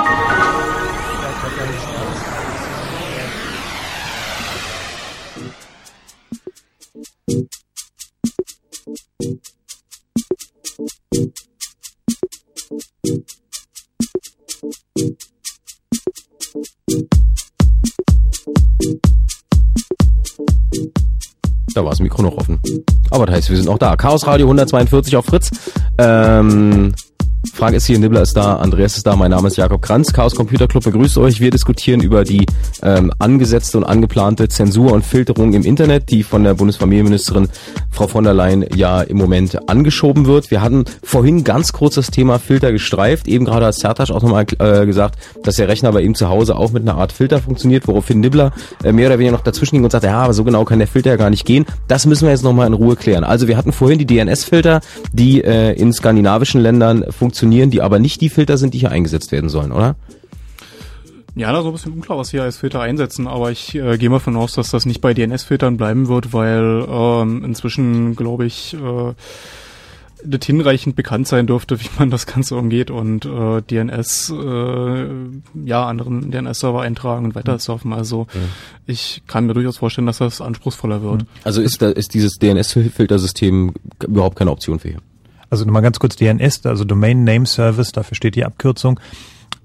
Da 21.74 21.84
war 21.84 21.92
das 21.92 22.00
Mikro 22.00 22.22
noch 22.22 22.38
offen. 22.38 22.62
Aber 23.10 23.26
das 23.26 23.36
heißt, 23.36 23.50
wir 23.50 23.58
sind 23.58 23.68
auch 23.68 23.78
da. 23.78 23.98
Chaos 23.98 24.26
Radio 24.26 24.46
142 24.48 25.18
auf 25.18 25.26
Fritz. 25.26 25.50
Ähm, 25.98 26.94
Frank 27.54 27.76
ist 27.76 27.88
hier, 27.88 27.98
Nibbler 27.98 28.22
ist 28.22 28.38
da, 28.38 28.58
Andreas 28.58 28.98
ist 28.98 29.08
da, 29.08 29.16
mein 29.16 29.32
Name 29.32 29.48
ist 29.48 29.58
Jakob 29.58 29.82
Kranz. 29.82 30.14
Chaos 30.14 30.36
Computer 30.36 30.68
Club 30.68 30.84
begrüßt 30.84 31.18
euch. 31.18 31.40
Wir 31.40 31.50
diskutieren 31.50 32.00
über 32.02 32.24
die 32.24 32.46
ähm, 32.84 33.12
angesetzte 33.18 33.80
und 33.80 33.84
angeplante 33.84 34.48
Zensur 34.48 34.92
und 34.92 35.04
Filterung 35.04 35.54
im 35.54 35.64
Internet, 35.64 36.12
die 36.12 36.22
von 36.22 36.44
der 36.44 36.54
Bundesfamilienministerin 36.54 37.50
Frau 37.90 38.08
von 38.08 38.24
der 38.24 38.36
Leyen 38.36 38.66
ja 38.76 39.02
im 39.02 39.18
Moment 39.18 39.68
angeschoben 39.68 40.28
wird. 40.28 40.52
Wir 40.52 40.62
hatten 40.62 40.86
vorhin 41.02 41.44
ganz 41.44 41.74
kurz 41.74 41.96
das 41.96 42.12
Thema 42.12 42.38
Filter 42.38 42.72
gestreift. 42.72 43.28
Eben 43.28 43.46
gerade 43.46 43.66
hat 43.66 43.76
Sertasch 43.76 44.12
auch 44.12 44.22
nochmal 44.22 44.46
äh, 44.60 44.86
gesagt, 44.86 45.18
dass 45.44 45.56
der 45.56 45.68
Rechner 45.68 45.92
bei 45.92 46.02
ihm 46.02 46.14
zu 46.14 46.30
Hause 46.30 46.56
auch 46.56 46.72
mit 46.72 46.84
einer 46.84 46.96
Art 46.96 47.12
Filter 47.12 47.40
funktioniert, 47.40 47.88
woraufhin 47.88 48.20
Nibbler 48.20 48.52
äh, 48.84 48.92
mehr 48.92 49.08
oder 49.08 49.18
weniger 49.18 49.36
noch 49.36 49.44
dazwischen 49.44 49.76
ging 49.76 49.84
und 49.84 49.92
sagte, 49.92 50.08
ja, 50.08 50.22
aber 50.22 50.34
so 50.34 50.44
genau 50.44 50.64
kann 50.64 50.78
der 50.78 50.88
Filter 50.88 51.10
ja 51.10 51.16
gar 51.16 51.32
nicht 51.32 51.46
gehen. 51.46 51.66
Das 51.88 52.06
müssen 52.06 52.26
wir 52.26 52.32
jetzt 52.32 52.44
nochmal 52.44 52.68
in 52.68 52.74
Ruhe 52.74 52.96
klären. 52.96 53.24
Also 53.24 53.48
wir 53.48 53.58
hatten 53.58 53.72
vorhin 53.72 53.98
die 53.98 54.06
DNS-Filter, 54.06 54.82
die 55.12 55.44
äh, 55.44 55.74
in 55.74 55.92
skandinavischen 55.92 56.62
Ländern 56.62 57.04
funktionieren, 57.10 57.31
die 57.72 57.82
aber 57.82 58.00
nicht 58.00 58.22
die 58.22 58.30
Filter 58.30 58.58
sind, 58.58 58.74
die 58.74 58.80
hier 58.80 58.92
eingesetzt 58.92 59.32
werden 59.32 59.50
sollen, 59.50 59.72
oder? 59.72 59.96
Ja, 61.36 61.54
da 61.54 61.62
so 61.62 61.70
ein 61.70 61.74
bisschen 61.74 61.94
unklar, 61.94 62.18
was 62.18 62.32
hier 62.32 62.44
als 62.44 62.58
Filter 62.58 62.82
einsetzen, 62.82 63.26
aber 63.28 63.52
ich 63.52 63.74
äh, 63.74 63.98
gehe 63.98 64.10
mal 64.10 64.20
von 64.20 64.36
aus, 64.36 64.54
dass 64.54 64.70
das 64.70 64.86
nicht 64.86 65.00
bei 65.00 65.14
DNS-Filtern 65.14 65.78
bleiben 65.78 66.10
wird, 66.10 66.34
weil 66.34 66.86
ähm, 66.90 67.46
inzwischen, 67.46 68.18
glaube 68.18 68.46
ich, 68.46 68.74
äh, 68.74 69.14
das 70.24 70.46
hinreichend 70.46 70.96
bekannt 70.96 71.28
sein 71.28 71.48
dürfte, 71.48 71.80
wie 71.82 71.90
man 71.98 72.10
das 72.10 72.26
Ganze 72.26 72.56
umgeht 72.56 72.92
und 72.92 73.26
äh, 73.26 73.62
DNS, 73.62 74.30
äh, 74.32 75.08
ja, 75.66 75.86
anderen 75.86 76.32
DNS-Server 76.32 76.82
eintragen 76.82 77.26
und 77.26 77.36
weiter 77.36 77.58
surfen. 77.60 77.94
Also 77.94 78.28
ja. 78.34 78.40
ich 78.86 79.24
kann 79.26 79.46
mir 79.46 79.54
durchaus 79.54 79.78
vorstellen, 79.78 80.08
dass 80.08 80.18
das 80.18 80.42
anspruchsvoller 80.42 81.02
wird. 81.02 81.26
Also 81.46 81.62
ist 81.62 81.82
da 81.82 81.90
ist 81.90 82.14
dieses 82.14 82.40
DNS-Filtersystem 82.40 83.74
überhaupt 84.06 84.38
keine 84.38 84.52
Option 84.52 84.80
für 84.80 84.90
hier? 84.90 85.00
Also 85.52 85.66
nochmal 85.66 85.84
ganz 85.84 86.00
kurz 86.00 86.16
DNS, 86.16 86.66
also 86.66 86.84
Domain 86.84 87.24
Name 87.24 87.46
Service, 87.46 87.92
dafür 87.92 88.16
steht 88.16 88.36
die 88.36 88.46
Abkürzung 88.46 89.00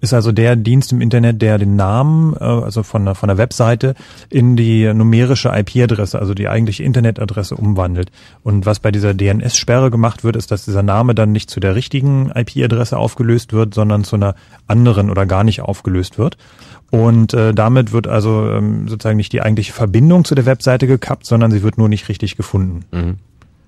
ist 0.01 0.13
also 0.13 0.31
der 0.31 0.57
Dienst 0.57 0.93
im 0.93 1.01
Internet, 1.01 1.41
der 1.41 1.59
den 1.59 1.77
Namen, 1.77 2.35
äh, 2.35 2.45
also 2.45 2.83
von 2.83 3.05
der, 3.05 3.15
von 3.15 3.29
der 3.29 3.39
Webseite 3.39 3.95
in 4.29 4.57
die 4.57 4.93
numerische 4.93 5.49
IP-Adresse, 5.49 6.19
also 6.19 6.35
die 6.35 6.49
eigentliche 6.49 6.83
Internetadresse 6.83 7.57
umwandelt. 7.57 8.11
Und 8.43 8.67
was 8.67 8.81
bei 8.81 8.91
dieser 8.91 9.15
DNS-Sperre 9.15 9.91
gemacht 9.91 10.23
wird, 10.23 10.37
ist, 10.37 10.51
dass 10.51 10.65
dieser 10.65 10.83
Name 10.83 11.15
dann 11.15 11.33
nicht 11.33 11.51
zu 11.51 11.61
der 11.61 11.75
richtigen 11.75 12.31
IP-Adresse 12.35 12.99
aufgelöst 12.99 13.53
wird, 13.53 13.75
sondern 13.75 14.05
zu 14.05 14.17
einer 14.17 14.35
anderen 14.67 15.11
oder 15.11 15.25
gar 15.25 15.45
nicht 15.45 15.63
aufgelöst 15.63 16.19
wird. 16.19 16.37
Und 16.91 17.35
äh, 17.35 17.53
damit 17.53 17.93
wird 17.93 18.07
also 18.07 18.51
ähm, 18.51 18.87
sozusagen 18.89 19.17
nicht 19.17 19.33
die 19.33 19.43
eigentliche 19.43 19.73
Verbindung 19.73 20.25
zu 20.25 20.35
der 20.35 20.47
Webseite 20.47 20.87
gekappt, 20.87 21.27
sondern 21.27 21.51
sie 21.51 21.63
wird 21.63 21.79
nur 21.79 21.89
nicht 21.89 22.09
richtig 22.09 22.37
gefunden. 22.37 22.85
Mhm. 22.93 23.17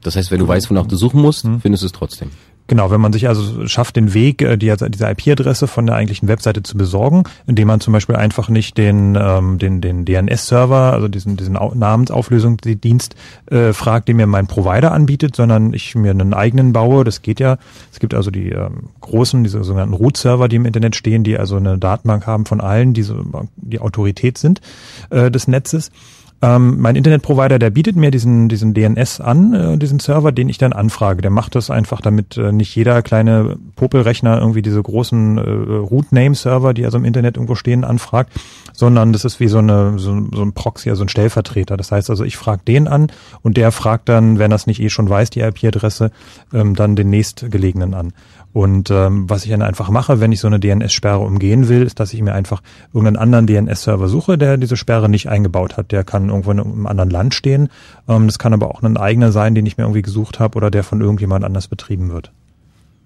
Das 0.02 0.16
heißt, 0.16 0.30
wenn 0.30 0.38
du 0.38 0.48
weißt, 0.48 0.70
wonach 0.70 0.86
du 0.86 0.96
suchen 0.96 1.20
musst, 1.20 1.44
mhm. 1.44 1.60
findest 1.60 1.82
du 1.82 1.86
es 1.86 1.92
trotzdem. 1.92 2.30
Genau, 2.68 2.90
wenn 2.90 3.00
man 3.00 3.14
sich 3.14 3.28
also 3.28 3.66
schafft, 3.66 3.96
den 3.96 4.12
Weg, 4.12 4.42
äh, 4.42 4.58
die, 4.58 4.72
diese 4.90 5.10
IP-Adresse 5.10 5.66
von 5.66 5.86
der 5.86 5.96
eigentlichen 5.96 6.28
Webseite 6.28 6.62
zu 6.62 6.76
besorgen, 6.76 7.24
indem 7.46 7.66
man 7.66 7.80
zum 7.80 7.94
Beispiel 7.94 8.14
einfach 8.14 8.50
nicht 8.50 8.76
den, 8.76 9.16
ähm, 9.18 9.58
den, 9.58 9.80
den 9.80 10.04
DNS-Server, 10.04 10.92
also 10.92 11.08
diesen, 11.08 11.38
diesen 11.38 11.54
Namensauflösungsdienst 11.54 13.16
äh, 13.46 13.72
fragt, 13.72 14.08
den 14.08 14.18
mir 14.18 14.26
mein 14.26 14.48
Provider 14.48 14.92
anbietet, 14.92 15.34
sondern 15.34 15.72
ich 15.72 15.94
mir 15.94 16.10
einen 16.10 16.34
eigenen 16.34 16.74
baue. 16.74 17.04
Das 17.04 17.22
geht 17.22 17.40
ja. 17.40 17.56
Es 17.90 18.00
gibt 18.00 18.12
also 18.12 18.30
die 18.30 18.50
ähm, 18.50 18.90
großen, 19.00 19.42
diese 19.44 19.64
sogenannten 19.64 19.94
Root-Server, 19.94 20.48
die 20.48 20.56
im 20.56 20.66
Internet 20.66 20.94
stehen, 20.94 21.24
die 21.24 21.38
also 21.38 21.56
eine 21.56 21.78
Datenbank 21.78 22.26
haben 22.26 22.44
von 22.44 22.60
allen, 22.60 22.92
die, 22.92 23.02
so, 23.02 23.24
die 23.56 23.80
Autorität 23.80 24.36
sind 24.36 24.60
äh, 25.08 25.30
des 25.30 25.48
Netzes. 25.48 25.90
Ähm, 26.40 26.80
mein 26.80 26.94
Internetprovider, 26.94 27.58
der 27.58 27.70
bietet 27.70 27.96
mir 27.96 28.12
diesen, 28.12 28.48
diesen 28.48 28.72
DNS 28.72 29.20
an, 29.20 29.54
äh, 29.54 29.76
diesen 29.76 29.98
Server, 29.98 30.30
den 30.30 30.48
ich 30.48 30.56
dann 30.56 30.72
anfrage. 30.72 31.20
Der 31.20 31.32
macht 31.32 31.56
das 31.56 31.68
einfach, 31.68 32.00
damit 32.00 32.36
äh, 32.36 32.52
nicht 32.52 32.76
jeder 32.76 33.02
kleine 33.02 33.56
Popelrechner 33.74 34.38
irgendwie 34.38 34.62
diese 34.62 34.80
großen 34.80 35.38
äh, 35.38 35.40
Root-Name-Server, 35.40 36.74
die 36.74 36.84
also 36.84 36.98
im 36.98 37.04
Internet 37.04 37.36
irgendwo 37.36 37.56
stehen, 37.56 37.82
anfragt, 37.82 38.32
sondern 38.72 39.12
das 39.12 39.24
ist 39.24 39.40
wie 39.40 39.48
so, 39.48 39.58
eine, 39.58 39.98
so, 39.98 40.28
so 40.32 40.42
ein 40.42 40.52
Proxy, 40.52 40.90
also 40.90 41.02
ein 41.02 41.08
Stellvertreter. 41.08 41.76
Das 41.76 41.90
heißt 41.90 42.08
also, 42.08 42.22
ich 42.22 42.36
frage 42.36 42.62
den 42.68 42.86
an 42.86 43.08
und 43.42 43.56
der 43.56 43.72
fragt 43.72 44.08
dann, 44.08 44.38
wenn 44.38 44.52
das 44.52 44.68
nicht 44.68 44.80
eh 44.80 44.90
schon 44.90 45.10
weiß, 45.10 45.30
die 45.30 45.40
IP-Adresse, 45.40 46.12
ähm, 46.52 46.76
dann 46.76 46.94
den 46.94 47.10
nächstgelegenen 47.10 47.94
an. 47.94 48.12
Und 48.52 48.90
ähm, 48.90 49.28
was 49.28 49.44
ich 49.44 49.50
dann 49.50 49.62
einfach 49.62 49.90
mache, 49.90 50.20
wenn 50.20 50.32
ich 50.32 50.40
so 50.40 50.46
eine 50.46 50.58
DNS-Sperre 50.58 51.18
umgehen 51.18 51.68
will, 51.68 51.82
ist, 51.82 52.00
dass 52.00 52.12
ich 52.12 52.22
mir 52.22 52.32
einfach 52.32 52.62
irgendeinen 52.94 53.16
anderen 53.16 53.46
DNS-Server 53.46 54.08
suche, 54.08 54.38
der 54.38 54.56
diese 54.56 54.76
Sperre 54.76 55.08
nicht 55.08 55.28
eingebaut 55.28 55.76
hat. 55.76 55.92
Der 55.92 56.02
kann 56.02 56.28
irgendwo 56.28 56.50
in 56.50 56.60
einem 56.60 56.86
anderen 56.86 57.10
Land 57.10 57.34
stehen. 57.34 57.68
Ähm, 58.08 58.26
das 58.26 58.38
kann 58.38 58.54
aber 58.54 58.70
auch 58.70 58.82
ein 58.82 58.96
eigener 58.96 59.32
sein, 59.32 59.54
den 59.54 59.66
ich 59.66 59.76
mir 59.76 59.84
irgendwie 59.84 60.02
gesucht 60.02 60.40
habe 60.40 60.56
oder 60.56 60.70
der 60.70 60.82
von 60.82 61.00
irgendjemand 61.00 61.44
anders 61.44 61.68
betrieben 61.68 62.10
wird. 62.10 62.32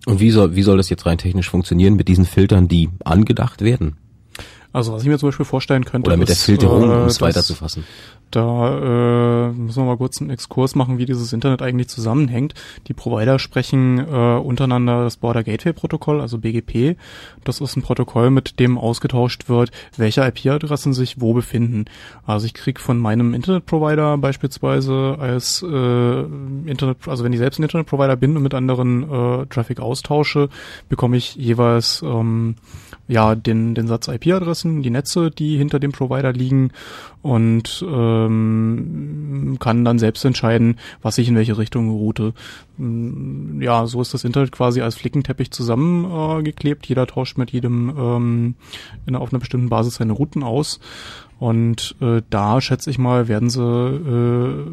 Und 0.06 0.20
wie 0.20 0.31
soll, 0.31 0.56
wie 0.56 0.62
soll 0.62 0.77
das 0.77 0.90
jetzt 0.90 1.06
rein 1.06 1.19
technisch 1.19 1.51
funktionieren 1.51 1.94
mit 1.94 2.09
diesen 2.09 2.24
Filtern, 2.24 2.69
die 2.69 2.90
angedacht 3.05 3.62
werden? 3.62 3.97
Also 4.72 4.92
was 4.92 5.02
ich 5.02 5.08
mir 5.08 5.18
zum 5.18 5.28
Beispiel 5.28 5.46
vorstellen 5.46 5.84
könnte, 5.84 6.08
oder 6.08 6.16
mit 6.16 6.28
ist, 6.28 6.40
der 6.40 6.44
Filterung, 6.44 6.90
äh, 6.90 6.94
um 6.94 7.06
es 7.06 7.20
weiterzufassen. 7.20 7.84
Da 8.32 9.48
äh, 9.48 9.52
müssen 9.52 9.82
wir 9.82 9.86
mal 9.86 9.98
kurz 9.98 10.20
einen 10.20 10.30
Exkurs 10.30 10.74
machen, 10.74 10.96
wie 10.96 11.04
dieses 11.04 11.34
Internet 11.34 11.60
eigentlich 11.60 11.88
zusammenhängt. 11.88 12.54
Die 12.88 12.94
Provider 12.94 13.38
sprechen 13.38 13.98
äh, 13.98 14.38
untereinander 14.38 15.04
das 15.04 15.18
Border 15.18 15.44
Gateway 15.44 15.74
Protokoll, 15.74 16.20
also 16.20 16.38
BGP. 16.38 16.96
Das 17.44 17.60
ist 17.60 17.76
ein 17.76 17.82
Protokoll, 17.82 18.30
mit 18.30 18.58
dem 18.58 18.78
ausgetauscht 18.78 19.50
wird, 19.50 19.70
welche 19.98 20.22
IP-Adressen 20.22 20.94
sich 20.94 21.20
wo 21.20 21.34
befinden. 21.34 21.84
Also 22.24 22.46
ich 22.46 22.54
krieg 22.54 22.80
von 22.80 22.98
meinem 22.98 23.34
Internetprovider 23.34 24.16
beispielsweise 24.16 25.16
als 25.20 25.62
äh, 25.62 26.20
Internet, 26.64 27.06
also 27.06 27.24
wenn 27.24 27.34
ich 27.34 27.38
selbst 27.38 27.60
ein 27.60 27.64
Internetprovider 27.64 28.16
bin 28.16 28.34
und 28.34 28.42
mit 28.42 28.54
anderen 28.54 29.02
äh, 29.02 29.46
Traffic 29.46 29.78
austausche, 29.78 30.48
bekomme 30.88 31.18
ich 31.18 31.34
jeweils 31.34 32.00
ähm, 32.02 32.54
ja 33.08 33.34
den 33.34 33.74
den 33.74 33.88
Satz 33.88 34.08
IP-Adressen, 34.08 34.61
die 34.64 34.90
Netze, 34.90 35.30
die 35.30 35.56
hinter 35.56 35.78
dem 35.78 35.93
Provider 35.93 36.32
liegen 36.32 36.70
und 37.22 37.84
ähm, 37.89 39.56
kann 39.60 39.84
dann 39.84 39.98
selbst 39.98 40.24
entscheiden, 40.24 40.78
was 41.02 41.18
ich 41.18 41.28
in 41.28 41.36
welche 41.36 41.59
Richtung 41.59 41.90
route. 41.90 42.34
Mm, 42.78 43.60
ja, 43.62 43.86
so 43.86 44.01
ist 44.01 44.14
das 44.14 44.24
Internet 44.24 44.52
quasi 44.52 44.80
als 44.80 44.97
Flickenteppich 44.97 45.51
zusammengeklebt. 45.51 46.84
Äh, 46.84 46.89
Jeder 46.89 47.06
tauscht 47.06 47.39
mit 47.39 47.51
jedem 47.51 47.93
ähm, 47.97 48.55
in, 49.06 49.16
auf 49.16 49.32
einer 49.32 49.40
bestimmten 49.40 49.68
Basis 49.68 49.97
seine 49.97 50.12
Routen 50.12 50.43
aus. 50.43 50.80
Und 51.39 51.97
äh, 52.01 52.22
da 52.30 52.60
schätze 52.60 52.90
ich 52.90 52.98
mal, 52.98 53.26
werden 53.26 53.51
sie 53.51 53.60
äh, 53.60 54.64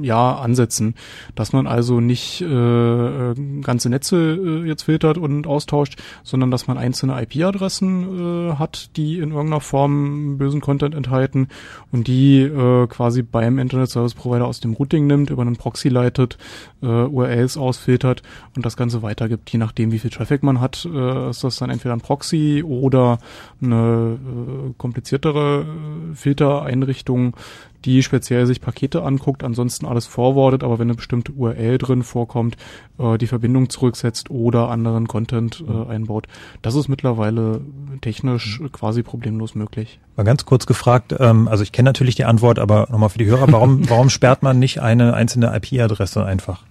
ja 0.00 0.36
ansetzen, 0.36 0.94
dass 1.34 1.52
man 1.52 1.66
also 1.66 2.00
nicht 2.00 2.40
äh, 2.40 2.46
äh, 2.46 3.34
ganze 3.62 3.90
Netze 3.90 4.16
äh, 4.16 4.66
jetzt 4.66 4.84
filtert 4.84 5.18
und 5.18 5.46
austauscht, 5.46 6.00
sondern 6.22 6.50
dass 6.50 6.66
man 6.66 6.78
einzelne 6.78 7.20
IP-Adressen 7.22 8.50
äh, 8.50 8.54
hat, 8.54 8.96
die 8.96 9.18
in 9.18 9.32
irgendeiner 9.32 9.60
Form 9.60 10.38
bösen 10.38 10.60
Content 10.60 10.94
enthalten 10.94 11.48
und 11.90 12.06
die 12.06 12.40
äh, 12.40 12.86
quasi 12.86 13.22
beim 13.22 13.58
Internet 13.58 13.90
Service 13.90 14.14
Provider 14.14 14.46
aus 14.46 14.60
dem 14.60 14.74
Routing 14.74 15.06
nimmt, 15.06 15.30
über 15.30 15.42
einen 15.42 15.56
Proxy 15.56 15.88
leitet, 15.88 16.38
äh, 16.82 16.86
URLs 16.86 17.56
ausfiltert 17.56 18.22
und 18.56 18.64
das 18.64 18.76
Ganze 18.76 19.02
weitergibt. 19.02 19.50
Je 19.50 19.58
nachdem, 19.58 19.92
wie 19.92 19.98
viel 19.98 20.10
Traffic 20.10 20.42
man 20.42 20.60
hat, 20.60 20.84
äh, 20.84 21.30
ist 21.30 21.44
das 21.44 21.56
dann 21.56 21.70
entweder 21.70 21.94
ein 21.94 22.00
Proxy 22.00 22.62
oder 22.62 23.18
eine 23.60 24.18
äh, 24.18 24.72
kompliziertere 24.78 25.62
äh, 25.62 26.14
Filtereinrichtung, 26.14 27.36
die 27.84 28.02
speziell 28.02 28.46
sich 28.46 28.60
Pakete 28.60 29.02
anguckt, 29.02 29.44
ansonsten 29.44 29.86
alles 29.86 30.06
forwardet, 30.06 30.64
aber 30.64 30.78
wenn 30.78 30.88
eine 30.88 30.94
bestimmte 30.94 31.32
URL 31.32 31.78
drin 31.78 32.02
vorkommt, 32.02 32.56
äh, 32.98 33.18
die 33.18 33.26
Verbindung 33.26 33.70
zurücksetzt 33.70 34.30
oder 34.30 34.68
anderen 34.68 35.08
Content 35.08 35.64
äh, 35.66 35.90
einbaut. 35.90 36.26
Das 36.62 36.74
ist 36.74 36.88
mittlerweile 36.88 37.60
technisch 38.00 38.60
quasi 38.72 39.02
problemlos 39.02 39.54
möglich. 39.54 39.98
Mal 40.16 40.24
ganz 40.24 40.44
kurz 40.44 40.66
gefragt, 40.66 41.14
ähm, 41.18 41.48
also 41.48 41.62
ich 41.62 41.72
kenne 41.72 41.88
natürlich 41.88 42.14
die 42.14 42.24
Antwort, 42.24 42.58
aber 42.58 42.88
nochmal 42.90 43.08
für 43.08 43.18
die 43.18 43.26
Hörer, 43.26 43.50
warum, 43.50 43.88
warum 43.90 44.10
sperrt 44.10 44.42
man 44.42 44.58
nicht 44.58 44.80
eine 44.80 45.14
einzelne 45.14 45.54
IP-Adresse 45.54 46.24
einfach? 46.24 46.64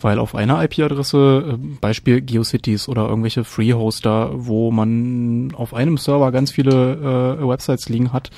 weil 0.00 0.18
auf 0.18 0.34
einer 0.34 0.62
IP-Adresse, 0.62 1.54
äh, 1.54 1.76
Beispiel 1.80 2.20
GeoCities 2.20 2.88
oder 2.88 3.08
irgendwelche 3.08 3.44
Free-Hoster, 3.44 4.30
wo 4.32 4.70
man 4.70 5.52
auf 5.54 5.74
einem 5.74 5.96
Server 5.98 6.30
ganz 6.32 6.52
viele 6.52 7.38
äh, 7.40 7.48
Websites 7.48 7.88
liegen 7.88 8.12
hat, 8.12 8.30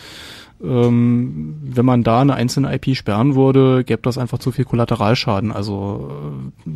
wenn 0.62 1.84
man 1.86 2.02
da 2.02 2.20
eine 2.20 2.34
einzelne 2.34 2.74
IP 2.74 2.94
sperren 2.94 3.34
würde, 3.34 3.82
gäbe 3.82 4.02
das 4.02 4.18
einfach 4.18 4.38
zu 4.38 4.52
viel 4.52 4.66
Kollateralschaden. 4.66 5.52
Also 5.52 6.10
äh, 6.66 6.70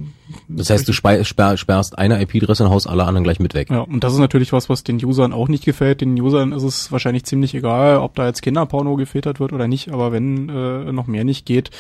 das 0.49 0.71
heißt, 0.71 0.89
du 0.89 0.93
sper 0.95 1.23
sperrst 1.23 1.99
eine 1.99 2.23
IP-Adresse 2.23 2.65
und 2.65 2.71
haust 2.71 2.89
alle 2.89 3.05
anderen 3.05 3.25
gleich 3.25 3.41
mit 3.41 3.53
weg. 3.53 3.69
Ja, 3.71 3.81
und 3.81 4.03
das 4.03 4.15
ist 4.15 4.21
natürlich 4.21 4.55
was, 4.55 4.71
was 4.71 4.85
den 4.85 5.05
Usern 5.05 5.35
auch 5.35 5.49
nicht 5.49 5.67
gefällt. 5.67 6.01
Den 6.01 6.19
Usern 6.19 6.53
ist 6.53 6.63
es 6.63 6.93
wahrscheinlich 6.93 7.25
ziemlich 7.25 7.55
egal, 7.55 7.99
ob 7.99 8.15
da 8.15 8.27
jetzt 8.27 8.41
Kinderporno 8.41 8.97
gefiltert 8.97 9.39
wird 9.39 9.53
oder 9.53 9.69
nicht. 9.69 9.93
Aber 9.93 10.13
wenn 10.13 10.49
äh, 10.49 10.91
noch 10.91 11.07
mehr 11.07 11.25
nicht 11.25 11.45
geht, 11.45 11.71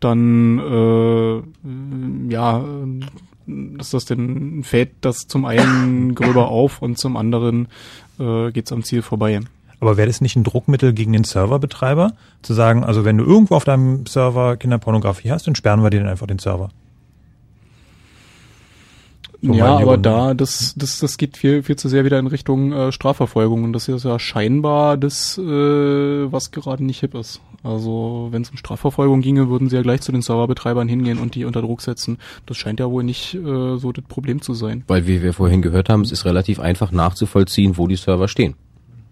dann 0.00 0.58
äh, 0.58 2.32
ja 2.32 2.64
ist 3.78 3.94
das 3.94 4.04
denn 4.04 4.62
fällt 4.62 4.92
das 5.00 5.26
zum 5.26 5.44
einen 5.44 6.14
gröber 6.14 6.48
auf 6.48 6.82
und 6.82 6.98
zum 6.98 7.16
anderen 7.16 7.68
äh, 8.18 8.50
geht's 8.52 8.72
am 8.72 8.82
Ziel 8.82 9.02
vorbei. 9.02 9.40
Aber 9.80 9.96
wäre 9.96 10.06
das 10.06 10.20
nicht 10.20 10.36
ein 10.36 10.44
Druckmittel 10.44 10.92
gegen 10.92 11.12
den 11.12 11.24
Serverbetreiber, 11.24 12.12
zu 12.42 12.52
sagen, 12.52 12.84
also 12.84 13.04
wenn 13.04 13.16
du 13.16 13.24
irgendwo 13.24 13.54
auf 13.54 13.64
deinem 13.64 14.06
Server 14.06 14.56
Kinderpornografie 14.56 15.30
hast, 15.30 15.46
dann 15.46 15.54
sperren 15.54 15.82
wir 15.82 15.90
dir 15.90 16.00
dann 16.00 16.08
einfach 16.08 16.26
den 16.26 16.38
Server? 16.38 16.70
So 19.42 19.54
ja, 19.54 19.78
aber 19.78 19.96
da, 19.96 20.34
das, 20.34 20.74
das, 20.76 20.98
das 20.98 21.16
geht 21.16 21.38
viel, 21.38 21.62
viel 21.62 21.76
zu 21.76 21.88
sehr 21.88 22.04
wieder 22.04 22.18
in 22.18 22.26
Richtung 22.26 22.72
äh, 22.72 22.92
Strafverfolgung 22.92 23.64
und 23.64 23.72
das 23.72 23.88
ist 23.88 24.04
ja 24.04 24.18
scheinbar 24.18 24.98
das, 24.98 25.38
äh, 25.38 25.42
was 25.42 26.50
gerade 26.50 26.84
nicht 26.84 27.00
hip 27.00 27.14
ist. 27.14 27.40
Also 27.62 28.28
wenn 28.32 28.42
es 28.42 28.50
um 28.50 28.58
Strafverfolgung 28.58 29.22
ginge, 29.22 29.48
würden 29.48 29.70
sie 29.70 29.76
ja 29.76 29.82
gleich 29.82 30.02
zu 30.02 30.12
den 30.12 30.20
Serverbetreibern 30.20 30.88
hingehen 30.88 31.18
und 31.18 31.34
die 31.34 31.46
unter 31.46 31.62
Druck 31.62 31.80
setzen. 31.80 32.18
Das 32.44 32.58
scheint 32.58 32.80
ja 32.80 32.90
wohl 32.90 33.02
nicht 33.02 33.34
äh, 33.34 33.78
so 33.78 33.92
das 33.92 34.04
Problem 34.04 34.42
zu 34.42 34.52
sein. 34.52 34.84
Weil 34.88 35.06
wie 35.06 35.22
wir 35.22 35.32
vorhin 35.32 35.62
gehört 35.62 35.88
haben, 35.88 36.02
es 36.02 36.12
ist 36.12 36.26
relativ 36.26 36.60
einfach 36.60 36.92
nachzuvollziehen, 36.92 37.78
wo 37.78 37.86
die 37.86 37.96
Server 37.96 38.28
stehen. 38.28 38.54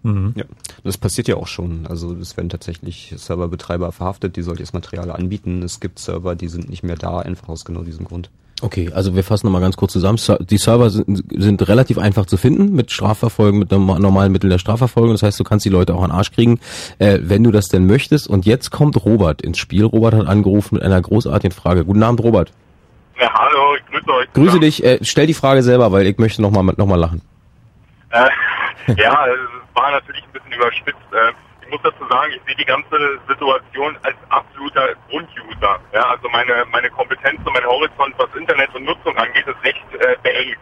Mhm. 0.03 0.33
Ja, 0.35 0.45
das 0.83 0.97
passiert 0.97 1.27
ja 1.27 1.35
auch 1.35 1.47
schon. 1.47 1.85
Also 1.87 2.15
es 2.15 2.37
werden 2.37 2.49
tatsächlich 2.49 3.13
Serverbetreiber 3.15 3.91
verhaftet, 3.91 4.35
die 4.35 4.41
solches 4.41 4.73
Material 4.73 5.11
anbieten. 5.11 5.61
Es 5.63 5.79
gibt 5.79 5.99
Server, 5.99 6.35
die 6.35 6.47
sind 6.47 6.69
nicht 6.69 6.83
mehr 6.83 6.95
da, 6.95 7.19
einfach 7.19 7.49
aus 7.49 7.65
genau 7.65 7.83
diesem 7.83 8.05
Grund. 8.05 8.29
Okay, 8.61 8.91
also 8.93 9.15
wir 9.15 9.23
fassen 9.23 9.47
nochmal 9.47 9.61
ganz 9.61 9.77
kurz 9.77 9.93
zusammen. 9.93 10.19
Die 10.41 10.57
Server 10.57 10.89
sind, 10.89 11.23
sind 11.31 11.65
relativ 11.67 11.97
einfach 11.97 12.25
zu 12.25 12.35
finden 12.35 12.75
mit 12.75 12.91
Strafverfolgen, 12.91 13.59
mit 13.59 13.71
normalen 13.71 14.31
Mittel 14.33 14.49
der 14.49 14.57
Strafverfolgung. 14.57 15.13
Das 15.13 15.23
heißt, 15.23 15.39
du 15.39 15.45
kannst 15.45 15.65
die 15.65 15.69
Leute 15.69 15.95
auch 15.95 16.03
an 16.03 16.11
Arsch 16.11 16.31
kriegen, 16.31 16.59
äh, 16.97 17.19
wenn 17.21 17.43
du 17.43 17.51
das 17.51 17.69
denn 17.69 17.85
möchtest. 17.85 18.27
Und 18.27 18.45
jetzt 18.45 18.69
kommt 18.71 19.05
Robert 19.05 19.41
ins 19.41 19.57
Spiel. 19.57 19.85
Robert 19.85 20.13
hat 20.13 20.27
angerufen 20.27 20.75
mit 20.75 20.83
einer 20.83 21.01
großartigen 21.01 21.55
Frage. 21.55 21.85
Guten 21.85 22.03
Abend, 22.03 22.21
Robert. 22.21 22.51
Ja, 23.19 23.31
hallo, 23.33 23.75
ich 23.77 23.85
grüße 23.91 24.11
euch. 24.13 24.33
Grüße 24.33 24.59
dich, 24.59 24.83
äh, 24.83 24.99
stell 25.03 25.27
die 25.27 25.33
Frage 25.33 25.63
selber, 25.63 25.91
weil 25.93 26.05
ich 26.05 26.17
möchte 26.17 26.41
nochmal 26.41 26.63
noch 26.75 26.85
mal 26.85 26.95
lachen. 26.95 27.21
Äh, 28.11 28.25
ja, 28.97 29.27
war 29.73 29.91
natürlich 29.91 30.23
ein 30.23 30.31
bisschen 30.31 30.53
überspitzt. 30.53 31.13
Äh, 31.13 31.31
ich 31.61 31.69
muss 31.69 31.81
dazu 31.83 32.07
sagen, 32.09 32.33
ich 32.35 32.41
sehe 32.47 32.55
die 32.55 32.65
ganze 32.65 33.19
Situation 33.27 33.95
als 34.01 34.15
absoluter 34.29 34.95
Grunduser. 35.09 35.79
Ja, 35.93 36.01
also 36.09 36.27
meine, 36.29 36.65
meine 36.71 36.89
Kompetenz 36.89 37.39
und 37.45 37.53
mein 37.53 37.65
Horizont, 37.65 38.15
was 38.17 38.33
Internet 38.35 38.73
und 38.73 38.85
Nutzung 38.85 39.15
angeht, 39.17 39.45
ist 39.45 39.63
recht 39.63 39.85
äh, 39.99 40.15
beengt. 40.23 40.57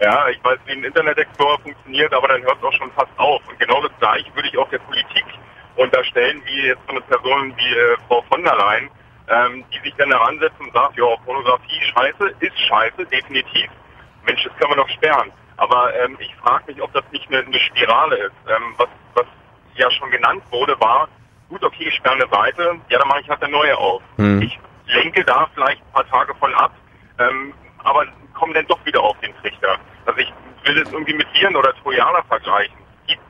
Ja, 0.00 0.28
ich 0.28 0.42
weiß, 0.42 0.58
wie 0.64 0.72
ein 0.72 0.84
Internet 0.84 1.18
Explorer 1.18 1.58
funktioniert, 1.60 2.12
aber 2.14 2.28
dann 2.28 2.42
hört 2.42 2.56
es 2.58 2.64
auch 2.64 2.72
schon 2.72 2.90
fast 2.92 3.16
auf. 3.18 3.46
Und 3.46 3.58
genau 3.60 3.82
das 3.82 3.92
gleiche 4.00 4.34
würde 4.34 4.48
ich 4.48 4.58
auch 4.58 4.68
der 4.70 4.78
Politik 4.78 5.24
unterstellen, 5.76 6.42
wie 6.46 6.66
jetzt 6.66 6.80
so 6.86 6.92
eine 6.92 7.02
Person 7.02 7.54
wie 7.56 7.74
äh, 7.74 7.96
Frau 8.08 8.22
von 8.22 8.42
der 8.42 8.56
Leyen, 8.56 8.90
ähm, 9.28 9.64
die 9.72 9.78
sich 9.80 9.94
dann 9.96 10.10
daran 10.10 10.38
setzt 10.38 10.58
und 10.58 10.72
sagt, 10.72 10.96
ja, 10.96 11.04
Pornografie 11.24 11.80
scheiße, 11.94 12.34
ist 12.40 12.58
scheiße, 12.60 13.06
definitiv. 13.06 13.70
Mensch, 14.24 14.42
das 14.42 14.56
kann 14.58 14.70
man 14.70 14.78
doch 14.78 14.88
sperren. 14.88 15.30
Aber 15.60 15.94
ähm, 15.94 16.16
ich 16.18 16.34
frage 16.36 16.64
mich, 16.72 16.80
ob 16.80 16.90
das 16.94 17.04
nicht 17.12 17.28
eine, 17.28 17.44
eine 17.44 17.58
Spirale 17.58 18.16
ist. 18.16 18.34
Ähm, 18.48 18.74
was, 18.78 18.88
was 19.12 19.26
ja 19.74 19.90
schon 19.90 20.10
genannt 20.10 20.42
wurde, 20.50 20.74
war, 20.80 21.06
gut, 21.50 21.62
okay, 21.62 21.84
ich 21.86 21.94
sperre 21.96 22.14
eine 22.14 22.28
Seite, 22.28 22.80
ja, 22.88 22.98
dann 22.98 23.08
mache 23.08 23.20
ich 23.20 23.28
halt 23.28 23.42
eine 23.42 23.52
neue 23.52 23.76
auf. 23.76 24.02
Hm. 24.16 24.40
Ich 24.40 24.58
lenke 24.86 25.22
da 25.22 25.48
vielleicht 25.52 25.82
ein 25.82 25.92
paar 25.92 26.08
Tage 26.08 26.34
von 26.36 26.54
ab, 26.54 26.72
ähm, 27.18 27.52
aber 27.84 28.06
komme 28.32 28.54
dann 28.54 28.66
doch 28.68 28.82
wieder 28.86 29.02
auf 29.02 29.18
den 29.20 29.36
Trichter. 29.42 29.76
Also 30.06 30.20
ich 30.20 30.32
will 30.64 30.78
es 30.80 30.90
irgendwie 30.90 31.12
mit 31.12 31.26
Viren 31.34 31.54
oder 31.54 31.74
Trojaner 31.82 32.22
vergleichen. 32.24 32.78
Es 33.02 33.08
gibt 33.08 33.22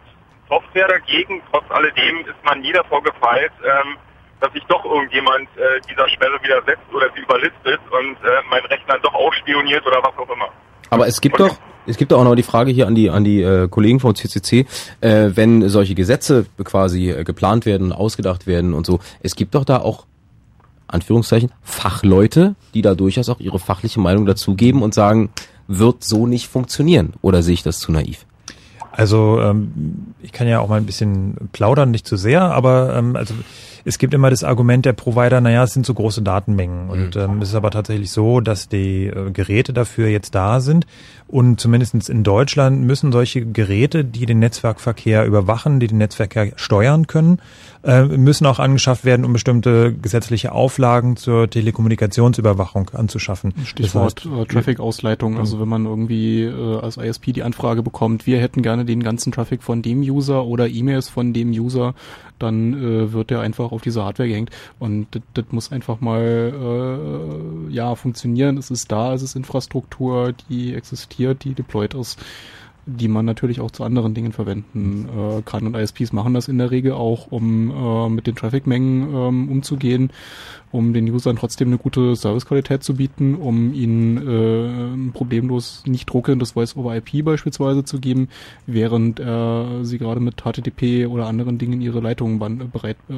Software 0.49 0.87
dagegen, 0.87 1.43
trotz 1.51 1.69
alledem 1.71 2.21
ist 2.21 2.45
man 2.45 2.61
nie 2.61 2.73
davor 2.73 3.03
gefeilt, 3.03 3.53
ähm, 3.65 3.97
dass 4.39 4.53
sich 4.53 4.65
doch 4.67 4.85
irgendjemand 4.85 5.49
äh, 5.57 5.81
dieser 5.91 6.09
Sperre 6.09 6.41
widersetzt 6.41 6.95
oder 6.95 7.11
sie 7.13 7.23
überlistet 7.23 7.81
und 7.91 8.17
äh, 8.25 8.41
mein 8.49 8.65
Rechner 8.67 9.01
doch 9.01 9.15
ausspioniert 9.15 9.85
oder 9.85 10.01
was 10.01 10.17
auch 10.17 10.31
immer. 10.31 10.49
Aber 10.91 11.07
es 11.09 11.21
gibt 11.21 11.39
doch, 11.39 11.59
es 11.87 11.97
gibt 11.97 12.13
auch 12.13 12.25
noch 12.25 12.35
die 12.35 12.43
Frage 12.43 12.71
hier 12.71 12.87
an 12.87 12.95
die 12.95 13.11
an 13.11 13.25
die 13.25 13.43
äh, 13.43 13.69
Kollegen 13.69 14.01
vom 14.01 14.15
CCC, 14.15 14.67
äh, 15.01 15.31
wenn 15.35 15.69
solche 15.69 15.95
Gesetze 15.95 16.47
quasi 16.63 17.11
äh, 17.11 17.25
geplant 17.25 17.67
werden, 17.67 17.93
ausgedacht 17.93 18.47
werden 18.47 18.75
und 18.75 18.87
so. 18.87 19.01
Es 19.23 19.37
gibt 19.37 19.55
doch 19.55 19.65
da 19.65 19.79
auch 19.79 20.07
Anführungszeichen 20.87 21.51
Fachleute, 21.63 22.55
die 22.75 22.83
da 22.83 22.95
durchaus 22.95 23.29
auch 23.29 23.41
ihre 23.41 23.59
fachliche 23.59 24.01
Meinung 24.01 24.27
dazugeben 24.27 24.83
und 24.83 24.95
sagen, 24.95 25.31
wird 25.69 26.03
so 26.05 26.27
nicht 26.27 26.49
funktionieren. 26.49 27.15
Oder 27.23 27.43
sehe 27.43 27.55
ich 27.55 27.63
das 27.63 27.79
zu 27.79 27.93
naiv? 27.93 28.27
Also 28.91 29.41
ähm, 29.41 30.15
ich 30.21 30.33
kann 30.33 30.49
ja 30.49 30.59
auch 30.59 30.69
mal 30.69 30.77
ein 30.77 30.87
bisschen 30.87 31.37
plaudern, 31.53 31.93
nicht 31.93 32.07
zu 32.07 32.17
sehr, 32.17 32.43
aber 32.43 32.97
ähm, 32.97 33.15
also 33.15 33.35
es 33.85 33.99
gibt 33.99 34.15
immer 34.15 34.31
das 34.31 34.45
Argument 34.45 34.85
der 34.85 34.93
Provider, 34.93 35.41
naja, 35.41 35.65
es 35.65 35.73
sind 35.73 35.87
so 35.87 35.95
große 35.95 36.23
Datenmengen. 36.23 36.89
Und 36.91 37.17
Mhm. 37.17 37.23
ähm, 37.23 37.43
es 37.43 37.51
ist 37.51 37.55
aber 37.55 37.71
tatsächlich 37.71 38.11
so, 38.11 38.41
dass 38.41 38.69
die 38.69 39.07
äh, 39.07 39.31
Geräte 39.31 39.73
dafür 39.73 40.09
jetzt 40.09 40.35
da 40.35 40.61
sind. 40.61 40.87
Und 41.29 41.61
zumindestens 41.61 42.09
in 42.09 42.25
Deutschland 42.25 42.83
müssen 42.83 43.13
solche 43.13 43.47
Geräte, 43.47 44.05
die 44.05 44.27
den 44.27 44.41
Netzwerkverkehr 44.41 45.25
überwachen, 45.27 45.79
die 45.79 45.87
den 45.87 45.99
Netzverkehr 45.99 46.53
steuern 46.57 47.07
können, 47.07 47.39
äh, 47.85 48.03
müssen 48.03 48.47
auch 48.47 48.59
angeschafft 48.59 49.05
werden, 49.05 49.25
um 49.25 49.33
bestimmte 49.33 49.93
gesetzliche 49.95 50.51
Auflagen 50.53 51.17
zur 51.17 51.49
Telekommunikationsüberwachung 51.49 52.91
anzuschaffen. 52.95 53.55
Stichwort 53.65 54.25
Das 54.25 54.33
heißt, 54.33 54.41
äh, 54.43 54.47
Traffic-Ausleitung. 54.47 55.39
Also 55.39 55.61
wenn 55.61 55.69
man 55.69 55.87
irgendwie 55.87 56.43
äh, 56.45 56.79
als 56.81 56.97
ISP 56.97 57.33
die 57.33 57.43
Anfrage 57.43 57.83
bekommt, 57.83 58.27
wir 58.27 58.41
hätten 58.41 58.63
gerne 58.63 58.85
den 58.85 59.03
ganzen 59.03 59.33
Traffic 59.33 59.63
von 59.63 59.83
dem 59.83 60.01
User 60.01 60.45
oder 60.45 60.69
E-Mails 60.69 61.09
von 61.09 61.33
dem 61.33 61.51
User, 61.51 61.95
dann 62.43 62.75
äh, 62.75 63.13
wird 63.13 63.31
der 63.31 63.41
einfach 63.41 63.73
auf 63.73 63.83
diese 63.83 64.05
Hardware 64.05 64.29
gehängt. 64.29 64.51
Und 64.79 65.07
das- 65.35 65.45
muss 65.51 65.73
einfach 65.73 66.01
mal 66.01 67.69
äh, 67.69 67.73
ja 67.73 67.95
funktionieren. 67.95 68.57
Es 68.59 68.71
ist 68.71 68.91
da, 68.93 69.15
es 69.15 69.23
ist 69.23 69.37
Infrastruktur, 69.37 70.33
die 70.49 70.75
existiert, 70.75 71.45
die 71.45 71.55
deployed 71.55 71.95
ist 71.95 72.19
die 72.97 73.09
man 73.09 73.25
natürlich 73.25 73.61
auch 73.61 73.71
zu 73.71 73.85
anderen 73.85 74.15
Dingen 74.15 74.33
verwenden 74.33 75.09
äh, 75.09 75.43
kann. 75.43 75.67
Und 75.67 75.75
ISPs 75.77 76.13
machen 76.13 76.35
das 76.35 76.49
in 76.49 76.59
der 76.59 76.71
Regel 76.71 76.93
auch, 76.93 77.29
um 77.31 77.71
äh, 77.71 78.09
mit 78.09 78.27
den 78.27 78.35
Traffic-Mengen 78.35 79.15
ähm, 79.15 79.49
umzugehen, 79.51 80.11
um 80.73 80.93
den 80.93 81.11
Usern 81.11 81.37
trotzdem 81.37 81.69
eine 81.69 81.79
gute 81.79 82.15
Servicequalität 82.15 82.83
zu 82.85 82.95
bieten, 82.95 83.35
um 83.35 83.73
ihnen 83.75 85.09
äh, 85.09 85.13
problemlos 85.13 85.83
nicht 85.87 86.13
ruckelndes 86.15 86.53
Voice-over-IP 86.53 87.25
beispielsweise 87.25 87.85
zu 87.85 87.99
geben, 87.99 88.29
während 88.67 89.19
äh, 89.21 89.85
sie 89.85 89.99
gerade 89.99 90.21
mit 90.21 90.43
HTTP 90.43 91.07
oder 91.07 91.27
anderen 91.27 91.59
Dingen 91.59 91.81
ihre 91.81 92.01
Leitungen 92.01 92.39
bereit 92.73 92.97
äh, 93.09 93.15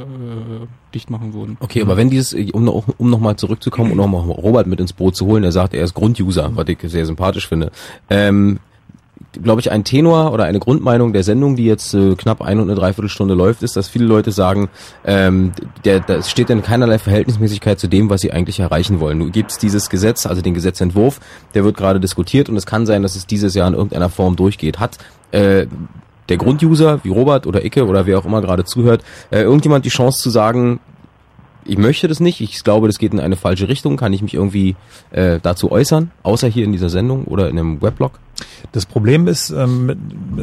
dicht 0.95 1.11
machen 1.11 1.35
würden. 1.35 1.57
Okay, 1.61 1.83
aber 1.83 1.97
wenn 1.97 2.11
dieses, 2.11 2.35
um, 2.53 2.65
noch- 2.65 2.85
um 2.99 3.11
nochmal 3.11 3.37
zurückzukommen 3.37 3.91
und 3.93 3.97
nochmal 3.99 4.23
Robert 4.23 4.67
mit 4.67 4.81
ins 4.81 4.93
Boot 4.93 5.15
zu 5.17 5.27
holen, 5.27 5.43
der 5.43 5.53
sagt, 5.53 5.75
er 5.75 5.85
ist 5.85 5.95
Grunduser, 5.95 6.51
was 6.55 6.69
ich 6.69 6.79
sehr 6.85 7.05
sympathisch 7.07 7.49
finde. 7.49 7.71
Ähm, 8.09 8.59
glaube 9.41 9.61
ich, 9.61 9.71
ein 9.71 9.85
Tenor 9.85 10.33
oder 10.33 10.45
eine 10.45 10.59
Grundmeinung 10.59 11.13
der 11.13 11.23
Sendung, 11.23 11.57
die 11.57 11.65
jetzt 11.65 11.95
äh, 11.95 12.15
knapp 12.15 12.43
eine 12.43 12.61
und 12.61 12.71
eine 12.71 12.79
Dreiviertelstunde 12.79 13.35
läuft, 13.35 13.63
ist, 13.63 13.77
dass 13.77 13.89
viele 13.89 14.05
Leute 14.05 14.33
sagen, 14.33 14.69
ähm, 15.05 15.53
der, 15.85 16.01
da 16.01 16.23
steht 16.23 16.51
in 16.51 16.63
keinerlei 16.63 16.99
Verhältnismäßigkeit 16.99 17.79
zu 17.79 17.89
dem, 17.89 18.11
was 18.11 18.21
sie 18.21 18.33
eigentlich 18.33 18.61
erreichen 18.61 19.01
wollen. 19.01 19.19
Nun 19.19 19.33
gibt's 19.33 19.59
dieses 19.59 19.89
Gesetz, 19.89 20.27
also 20.27 20.43
den 20.43 20.55
Gesetzentwurf, 20.55 21.21
der 21.55 21.65
wird 21.65 21.77
gerade 21.77 22.01
diskutiert 22.01 22.49
und 22.49 22.57
es 22.57 22.67
kann 22.67 22.87
sein, 22.87 23.03
dass 23.03 23.17
es 23.17 23.27
dieses 23.27 23.55
Jahr 23.55 23.69
in 23.69 23.75
irgendeiner 23.75 24.11
Form 24.11 24.37
durchgeht. 24.37 24.79
Hat 24.79 24.99
äh, 25.31 25.67
der 26.29 26.37
Grunduser, 26.37 27.01
wie 27.03 27.11
Robert 27.11 27.47
oder 27.47 27.65
Icke 27.65 27.87
oder 27.87 28.07
wer 28.07 28.19
auch 28.19 28.25
immer 28.25 28.41
gerade 28.41 28.65
zuhört, 28.65 29.03
äh, 29.31 29.43
irgendjemand 29.43 29.85
die 29.85 29.91
Chance 29.91 30.23
zu 30.23 30.31
sagen, 30.31 30.81
ich 31.65 31.79
möchte 31.79 32.09
das 32.09 32.21
nicht, 32.21 32.41
ich 32.41 32.63
glaube, 32.65 32.87
das 32.87 32.99
geht 32.99 33.13
in 33.13 33.21
eine 33.21 33.37
falsche 33.37 33.69
Richtung, 33.69 33.97
kann 33.97 34.13
ich 34.13 34.23
mich 34.23 34.35
irgendwie 34.35 34.77
äh, 35.11 35.39
dazu 35.43 35.71
äußern, 35.71 36.11
außer 36.23 36.49
hier 36.49 36.65
in 36.65 36.73
dieser 36.73 36.89
Sendung 36.89 37.25
oder 37.25 37.49
in 37.49 37.59
einem 37.59 37.83
Weblog? 37.83 38.19
Das 38.73 38.87
Problem 38.87 39.29
ist, 39.29 39.51
ähm, 39.51 39.95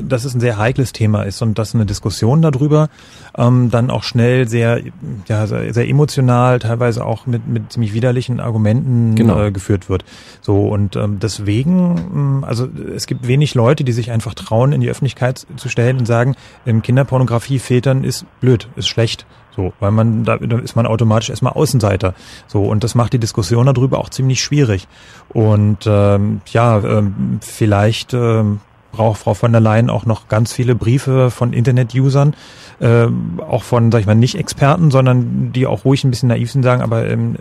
dass 0.08 0.24
es 0.24 0.34
ein 0.34 0.40
sehr 0.40 0.58
heikles 0.58 0.94
Thema 0.94 1.24
ist 1.24 1.42
und 1.42 1.58
dass 1.58 1.74
eine 1.74 1.86
Diskussion 1.86 2.42
darüber 2.42 2.90
ähm, 3.38 3.72
dann 3.72 3.90
auch 3.90 4.04
schnell 4.04 4.48
sehr, 4.48 4.82
ja, 5.28 5.48
sehr, 5.48 5.74
sehr 5.74 5.88
emotional, 5.88 6.60
teilweise 6.60 7.06
auch 7.06 7.26
mit, 7.26 7.48
mit 7.48 7.74
ziemlich 7.74 7.94
widerlichen 7.94 8.40
Argumenten 8.40 9.16
Genau. 9.16 9.42
äh, 9.42 9.52
geführt 9.52 9.90
wird. 9.90 10.06
So 10.42 10.68
und 10.68 10.96
ähm, 10.96 11.20
deswegen, 11.20 11.96
ähm, 12.14 12.44
also 12.48 12.68
es 12.96 13.08
gibt 13.08 13.28
wenig 13.28 13.56
Leute, 13.56 13.84
die 13.84 13.92
sich 13.92 14.12
einfach 14.12 14.34
trauen, 14.34 14.72
in 14.72 14.82
die 14.82 14.90
Öffentlichkeit 14.90 15.46
zu 15.56 15.68
stellen 15.70 15.98
und 15.98 16.06
sagen, 16.06 16.36
ähm, 16.66 16.82
Kinderpornografie 16.82 17.60
vätern 17.60 18.04
ist 18.04 18.26
blöd, 18.40 18.68
ist 18.76 18.88
schlecht. 18.88 19.26
So, 19.56 19.74
weil 19.80 19.92
man, 19.92 20.24
da, 20.24 20.38
da 20.38 20.60
ist 20.60 20.76
man 20.76 20.86
automatisch 20.86 21.30
erstmal 21.30 21.54
Außenseiter. 21.54 22.14
So, 22.48 22.64
und 22.64 22.84
das 22.84 22.96
macht 22.96 23.14
die 23.14 23.20
Diskussion 23.20 23.66
darüber 23.66 24.00
auch 24.00 24.10
ziemlich 24.10 24.42
schwierig. 24.42 24.88
Und 25.30 25.86
ähm, 25.86 26.42
ja, 26.52 26.80
ähm, 26.80 27.40
vielleicht 27.42 28.14
ähm, 28.14 28.62
braucht 28.92 29.22
Frau 29.22 29.34
von 29.34 29.52
der 29.52 29.62
Leyen 29.62 29.90
auch 29.90 30.06
noch 30.06 30.28
ganz 30.28 30.54
viele 30.54 30.76
Briefe 30.76 31.32
von 31.32 31.54
Internet-Usern, 31.54 32.36
ähm, 32.82 33.40
auch 33.46 33.64
von, 33.64 33.92
sag 33.92 34.00
ich 34.02 34.08
mal, 34.08 34.16
nicht 34.16 34.36
Experten, 34.36 34.92
sondern 34.92 35.52
die 35.52 35.68
auch 35.68 35.86
ruhig 35.86 36.04
ein 36.04 36.10
bisschen 36.10 36.30
naiv 36.30 36.52
sind, 36.52 36.64
sagen, 36.64 36.82
aber 36.82 37.08
ähm, 37.08 37.36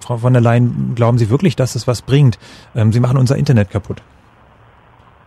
Frau 0.00 0.18
von 0.18 0.32
der 0.32 0.42
Leyen, 0.42 0.92
glauben 0.94 1.18
Sie 1.18 1.30
wirklich, 1.30 1.56
dass 1.56 1.74
es 1.74 1.86
was 1.86 2.02
bringt? 2.02 2.38
Ähm, 2.74 2.92
Sie 2.92 3.00
machen 3.00 3.18
unser 3.18 3.36
Internet 3.36 3.70
kaputt. 3.70 4.02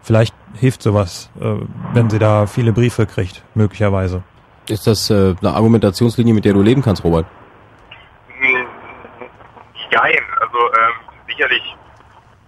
Vielleicht 0.01 0.33
hilft 0.55 0.81
sowas, 0.81 1.29
äh, 1.39 1.53
wenn 1.93 2.09
sie 2.09 2.19
da 2.19 2.47
viele 2.47 2.73
Briefe 2.73 3.05
kriegt, 3.05 3.43
möglicherweise. 3.53 4.23
Ist 4.67 4.87
das 4.87 5.09
äh, 5.09 5.35
eine 5.41 5.53
Argumentationslinie, 5.53 6.33
mit 6.33 6.45
der 6.45 6.53
du 6.53 6.61
leben 6.61 6.81
kannst, 6.81 7.03
Robert? 7.03 7.25
Jein, 9.91 10.23
also 10.39 10.57
ähm, 10.57 10.93
sicherlich 11.27 11.75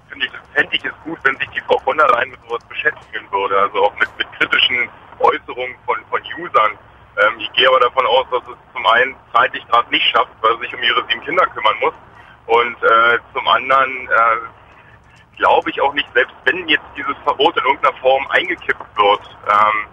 finde 0.08 0.28
ich, 0.28 0.32
fände 0.54 0.76
ich 0.76 0.86
es 0.86 0.94
gut, 1.04 1.20
wenn 1.24 1.36
sich 1.38 1.50
die 1.50 1.62
Frau 1.62 1.78
von 1.80 1.98
der 1.98 2.08
Leyen 2.08 2.32
mit 2.32 2.40
sowas 2.48 2.64
beschäftigen 2.70 3.26
würde, 3.32 3.60
also 3.60 3.84
auch 3.84 3.96
mit, 3.98 4.08
mit 4.18 4.32
kritischen 4.34 4.88
Äußerungen 5.20 5.76
von, 5.86 5.98
von 6.10 6.22
Usern. 6.40 6.72
Ähm, 7.18 7.40
ich 7.40 7.52
gehe 7.54 7.68
aber 7.68 7.82
davon 7.82 8.06
aus, 8.06 8.26
dass 8.32 8.44
es 8.44 8.74
zum 8.74 8.86
einen 8.88 9.16
zeitlich 9.34 9.68
gerade 9.68 9.90
nicht 9.90 10.06
schafft, 10.10 10.32
weil 10.42 10.56
sie 10.56 10.64
sich 10.64 10.76
um 10.76 10.84
ihre 10.84 11.06
sieben 11.08 11.22
Kinder 11.26 11.46
kümmern 11.48 11.76
muss 11.82 11.94
und 12.46 12.84
äh, 12.84 13.20
zum 13.34 13.48
anderen 13.48 14.08
äh, 14.08 15.38
glaube 15.38 15.70
ich 15.70 15.82
auch 15.82 15.94
nicht, 15.94 16.08
selbst 16.14 16.36
wenn 16.46 16.68
jetzt 16.70 16.86
dieses 16.96 17.18
Verbot 17.24 17.58
in 17.58 17.64
irgendeiner 17.64 17.98
Form 17.98 18.26
eingekippt 18.30 18.98
wird, 18.98 19.38
ähm, 19.50 19.88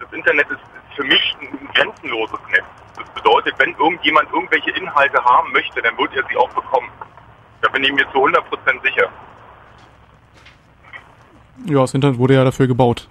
das 0.00 0.12
Internet 0.12 0.50
ist 0.50 0.73
für 0.96 1.04
mich 1.04 1.36
ein 1.40 1.68
grenzenloses 1.74 2.38
Netz. 2.50 2.64
Das 2.96 3.08
bedeutet, 3.10 3.54
wenn 3.58 3.70
irgendjemand 3.76 4.32
irgendwelche 4.32 4.70
Inhalte 4.70 5.22
haben 5.24 5.52
möchte, 5.52 5.82
dann 5.82 5.96
wird 5.98 6.14
er 6.14 6.24
sie 6.28 6.36
auch 6.36 6.50
bekommen. 6.50 6.90
Da 7.62 7.68
bin 7.70 7.82
ich 7.84 7.92
mir 7.92 8.08
zu 8.12 8.18
100% 8.18 8.82
sicher. 8.82 9.08
Ja, 11.66 11.80
das 11.80 11.94
Internet 11.94 12.18
wurde 12.18 12.34
ja 12.34 12.44
dafür 12.44 12.66
gebaut. 12.66 13.08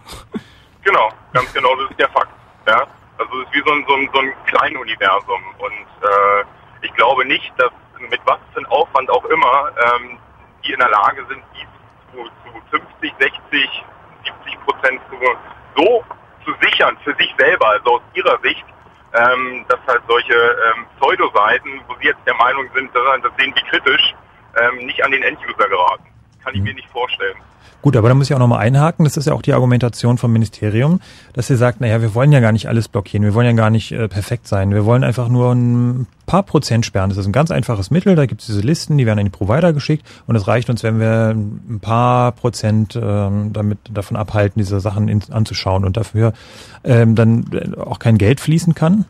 Genau, 0.84 1.10
ganz 1.32 1.52
genau, 1.54 1.76
das 1.76 1.92
ist 1.92 2.00
der 2.00 2.10
Fakt. 2.10 2.34
Ja? 2.68 2.86
Also 3.18 3.42
es 3.42 3.48
ist 3.48 3.54
wie 3.54 3.64
so 3.66 3.74
ein, 3.74 3.86
so 3.88 3.96
ein, 3.96 4.10
so 4.14 4.20
ein 4.20 4.34
Kleinuniversum. 4.46 5.42
Und 5.60 5.72
äh, 5.72 6.44
ich 6.82 6.94
glaube 6.94 7.26
nicht, 7.26 7.52
dass 7.58 7.72
mit 8.10 8.20
was 8.26 8.40
für 8.52 8.60
einem 8.60 8.68
Aufwand 8.68 9.10
auch 9.10 9.26
immer 9.26 9.72
ähm, 9.78 10.20
die 10.66 10.74
in 10.74 10.80
der 10.80 10.90
Lage 10.90 11.26
sind, 11.28 11.42
die 11.56 11.66
zu, 12.12 12.24
zu 12.26 12.78
50, 13.02 13.14
60, 13.20 13.84
70 14.24 14.66
Prozent 14.66 15.02
zu, 15.10 15.18
so 15.76 16.04
zu 16.46 16.54
sichern 16.62 16.98
für 17.04 17.16
sich 17.16 17.34
selber, 17.38 17.68
also 17.68 17.96
aus 17.96 18.02
ihrer 18.14 18.40
Sicht, 18.42 18.66
ähm, 19.14 19.66
dass 19.68 19.80
halt 19.88 20.02
solche 20.08 20.34
ähm, 20.34 20.86
Pseudo-Seiten, 21.00 21.82
wo 21.88 21.96
sie 22.02 22.08
jetzt 22.08 22.26
der 22.26 22.36
Meinung 22.36 22.68
sind, 22.74 22.94
das, 22.94 23.32
sehen 23.38 23.54
die 23.56 23.64
kritisch, 23.70 24.16
ähm, 24.60 24.86
nicht 24.86 25.04
an 25.04 25.12
den 25.12 25.24
Enduser 25.24 25.68
geraten. 25.68 26.13
Kann 26.44 26.54
ich 26.54 26.60
Mhm. 26.60 26.66
mir 26.66 26.74
nicht 26.76 26.90
vorstellen. 26.90 27.36
Gut, 27.82 27.98
aber 27.98 28.08
da 28.08 28.16
muss 28.16 28.30
ich 28.30 28.34
auch 28.34 28.40
nochmal 28.40 28.60
einhaken. 28.60 29.04
Das 29.04 29.18
ist 29.18 29.26
ja 29.28 29.34
auch 29.34 29.42
die 29.42 29.52
Argumentation 29.52 30.18
vom 30.18 30.32
Ministerium, 30.32 31.02
dass 31.34 31.48
sie 31.48 31.58
sagt, 31.58 31.82
naja, 31.82 32.02
wir 32.02 32.16
wollen 32.16 32.32
ja 32.32 32.40
gar 32.40 32.54
nicht 32.54 32.70
alles 32.70 32.88
blockieren, 32.88 33.26
wir 33.26 33.34
wollen 33.34 33.46
ja 33.46 33.52
gar 33.52 33.70
nicht 33.70 33.92
äh, 33.92 34.08
perfekt 34.08 34.48
sein. 34.48 34.72
Wir 34.72 34.86
wollen 34.86 35.04
einfach 35.04 35.28
nur 35.28 35.52
ein 35.52 36.08
paar 36.26 36.44
Prozent 36.44 36.86
sperren. 36.86 37.10
Das 37.10 37.18
ist 37.18 37.26
ein 37.26 37.34
ganz 37.34 37.52
einfaches 37.52 37.92
Mittel. 37.92 38.16
Da 38.16 38.26
gibt 38.26 38.40
es 38.40 38.48
diese 38.48 38.62
Listen, 38.62 38.98
die 38.98 39.06
werden 39.06 39.20
an 39.20 39.26
die 39.26 39.32
Provider 39.32 39.74
geschickt 39.74 40.06
und 40.28 40.38
es 40.38 40.48
reicht 40.48 40.70
uns, 40.70 40.82
wenn 40.82 41.02
wir 41.02 41.32
ein 41.32 41.80
paar 41.82 42.32
Prozent 42.32 42.98
ähm, 43.02 43.52
damit 43.52 43.80
davon 43.94 44.16
abhalten, 44.16 44.62
diese 44.62 44.80
Sachen 44.80 45.10
in, 45.10 45.22
anzuschauen 45.32 45.84
und 45.84 45.98
dafür 45.98 46.32
ähm, 46.86 47.16
dann 47.16 47.48
äh, 47.52 47.78
auch 47.82 48.00
kein 48.00 48.18
Geld 48.18 48.40
fließen 48.40 48.76
kann. 48.76 49.04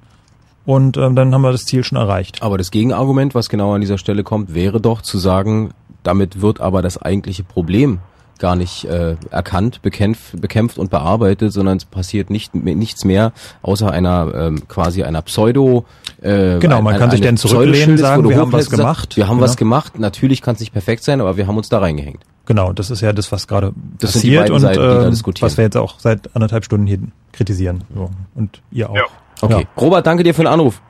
Und 0.65 0.95
ähm, 0.97 1.15
dann 1.15 1.33
haben 1.33 1.41
wir 1.41 1.51
das 1.51 1.65
Ziel 1.65 1.83
schon 1.83 1.97
erreicht. 1.97 2.41
Aber 2.41 2.57
das 2.57 2.71
Gegenargument, 2.71 3.35
was 3.35 3.49
genau 3.49 3.73
an 3.75 3.81
dieser 3.81 3.97
Stelle 3.97 4.23
kommt, 4.23 4.53
wäre 4.55 4.79
doch 4.79 5.01
zu 5.01 5.17
sagen, 5.17 5.71
damit 6.03 6.41
wird 6.41 6.61
aber 6.61 6.81
das 6.81 7.01
eigentliche 7.01 7.43
Problem 7.43 7.99
gar 8.39 8.55
nicht 8.55 8.83
äh, 8.85 9.15
erkannt, 9.31 9.81
bekämpft, 9.83 10.41
bekämpft 10.41 10.77
und 10.77 10.89
bearbeitet, 10.89 11.53
sondern 11.53 11.77
es 11.77 11.85
passiert 11.85 12.29
nicht, 12.29 12.53
nichts 12.55 13.05
mehr 13.05 13.31
außer 13.61 13.89
einer 13.91 14.33
ähm, 14.35 14.67
quasi 14.67 15.03
einer 15.03 15.21
Pseudo. 15.21 15.85
Äh, 16.21 16.59
Genau, 16.59 16.81
man 16.81 16.97
kann 16.97 17.11
sich 17.11 17.21
dann 17.21 17.37
zurücklehnen, 17.37 17.97
sagen, 17.97 18.27
wir 18.27 18.37
haben 18.37 18.51
was 18.51 18.69
gemacht. 18.69 19.15
Wir 19.15 19.27
haben 19.27 19.37
Genau. 19.37 19.45
was 19.45 19.55
gemacht. 19.55 19.97
Natürlich 19.99 20.41
kann 20.41 20.55
es 20.55 20.59
nicht 20.59 20.73
perfekt 20.73 21.03
sein, 21.03 21.21
aber 21.21 21.37
wir 21.37 21.47
haben 21.47 21.55
uns 21.57 21.69
da 21.69 21.79
reingehängt. 21.79 22.23
Genau, 22.45 22.73
das 22.73 22.89
ist 22.89 22.99
ja 23.01 23.13
das, 23.13 23.31
was 23.31 23.47
gerade 23.47 23.71
passiert 24.01 24.49
und 24.49 24.59
Seiten, 24.59 25.11
diskutieren. 25.11 25.45
was 25.45 25.55
wir 25.57 25.63
jetzt 25.63 25.77
auch 25.77 25.99
seit 25.99 26.35
anderthalb 26.35 26.65
Stunden 26.65 26.85
hier 26.87 26.99
kritisieren. 27.31 27.85
So. 27.95 28.09
Und 28.35 28.61
ihr 28.71 28.89
auch. 28.89 28.97
Okay. 29.41 29.67
Robert, 29.77 30.05
danke 30.05 30.23
dir 30.23 30.33
für 30.33 30.41
den 30.43 30.47
Anruf. 30.51 30.81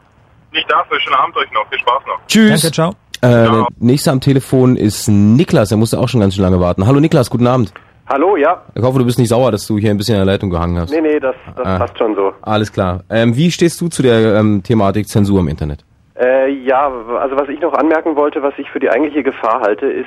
Nicht 0.52 0.69
dafür, 0.72 0.99
schönen 0.99 1.15
Abend 1.18 1.35
euch 1.38 1.52
noch. 1.52 1.68
Viel 1.69 1.80
Spaß 1.80 2.02
noch. 2.07 2.19
Tschüss. 2.27 2.61
Danke, 2.61 2.73
ciao. 2.73 2.95
Äh, 3.23 3.27
der 3.49 3.67
nächste 3.79 4.11
am 4.11 4.19
Telefon 4.19 4.75
ist 4.75 5.07
Niklas. 5.07 5.71
Er 5.71 5.77
musste 5.77 5.97
auch 5.97 6.09
schon 6.09 6.19
ganz 6.19 6.35
schön 6.35 6.43
lange 6.43 6.59
warten. 6.59 6.85
Hallo 6.85 6.99
Niklas, 6.99 7.29
guten 7.29 7.47
Abend. 7.47 7.73
Hallo, 8.09 8.35
ja. 8.35 8.61
Ich 8.75 8.83
hoffe, 8.83 8.99
du 8.99 9.05
bist 9.05 9.17
nicht 9.17 9.29
sauer, 9.29 9.49
dass 9.49 9.65
du 9.65 9.77
hier 9.77 9.91
ein 9.91 9.97
bisschen 9.97 10.15
in 10.15 10.25
der 10.25 10.33
Leitung 10.33 10.49
gehangen 10.49 10.77
hast. 10.77 10.91
Nee, 10.91 10.99
nee, 10.99 11.19
das, 11.21 11.35
das 11.55 11.65
Ah. 11.65 11.77
passt 11.79 11.97
schon 11.97 12.15
so. 12.15 12.33
Alles 12.41 12.73
klar. 12.73 12.99
Ähm, 13.09 13.37
wie 13.37 13.49
stehst 13.49 13.79
du 13.79 13.87
zu 13.87 14.03
der 14.03 14.35
ähm, 14.35 14.61
Thematik 14.61 15.07
Zensur 15.07 15.39
im 15.39 15.47
Internet? 15.47 15.85
Äh, 16.19 16.49
ja, 16.51 16.91
also 17.17 17.37
was 17.37 17.47
ich 17.47 17.61
noch 17.61 17.73
anmerken 17.73 18.17
wollte, 18.17 18.43
was 18.43 18.53
ich 18.57 18.69
für 18.69 18.81
die 18.81 18.89
eigentliche 18.89 19.23
Gefahr 19.23 19.61
halte, 19.61 19.85
ist, 19.85 20.05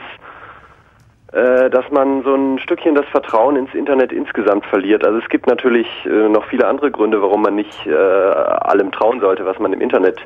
äh, 1.32 1.70
dass 1.70 1.90
man 1.90 2.22
so 2.22 2.34
ein 2.34 2.58
Stückchen 2.58 2.94
das 2.94 3.06
Vertrauen 3.06 3.56
ins 3.56 3.72
Internet 3.74 4.12
insgesamt 4.12 4.66
verliert. 4.66 5.06
Also 5.06 5.18
es 5.18 5.28
gibt 5.30 5.46
natürlich 5.46 5.86
äh, 6.04 6.28
noch 6.28 6.44
viele 6.44 6.66
andere 6.68 6.90
Gründe, 6.90 7.22
warum 7.22 7.40
man 7.42 7.54
nicht 7.54 7.86
äh, 7.86 7.94
allem 7.94 8.92
trauen 8.92 9.20
sollte, 9.20 9.46
was 9.46 9.58
man 9.58 9.72
im 9.72 9.80
Internet 9.80 10.18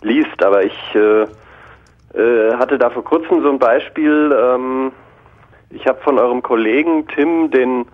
liest. 0.00 0.42
Aber 0.42 0.64
ich 0.64 0.72
äh, 2.14 2.20
äh, 2.20 2.56
hatte 2.56 2.78
da 2.78 2.90
vor 2.90 3.04
kurzem 3.04 3.42
so 3.42 3.50
ein 3.50 3.58
Beispiel. 3.58 4.36
Ähm, 4.36 4.92
ich 5.70 5.86
habe 5.86 6.00
von 6.02 6.18
eurem 6.18 6.42
Kollegen 6.42 7.06
Tim 7.08 7.50
den 7.50 7.86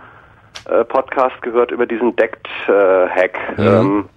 äh, 0.68 0.84
Podcast 0.84 1.40
gehört 1.42 1.70
über 1.70 1.86
diesen 1.86 2.16
Decked-Hack. 2.16 3.58
Mhm. 3.58 3.66
Ähm, 3.66 4.08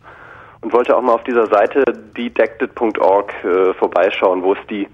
und 0.61 0.73
wollte 0.73 0.95
auch 0.95 1.01
mal 1.01 1.13
auf 1.13 1.23
dieser 1.23 1.47
Seite 1.47 1.83
dedected.org 2.17 3.33
äh, 3.43 3.73
vorbeischauen, 3.75 4.43
wo 4.43 4.53
es 4.53 4.59
die 4.69 4.87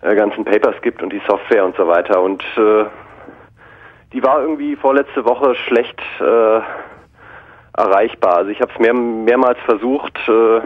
äh, 0.00 0.14
ganzen 0.14 0.44
Papers 0.44 0.76
gibt 0.80 1.02
und 1.02 1.12
die 1.12 1.20
Software 1.28 1.64
und 1.64 1.76
so 1.76 1.86
weiter. 1.86 2.22
Und 2.22 2.42
äh, 2.56 2.86
die 4.12 4.22
war 4.22 4.40
irgendwie 4.40 4.76
vorletzte 4.76 5.24
Woche 5.24 5.54
schlecht 5.54 6.00
äh, 6.20 6.60
erreichbar. 7.76 8.36
Also 8.36 8.50
ich 8.50 8.60
habe 8.60 8.72
es 8.72 8.78
mehr, 8.78 8.94
mehrmals 8.94 9.58
versucht, 9.66 10.16
äh, 10.28 10.60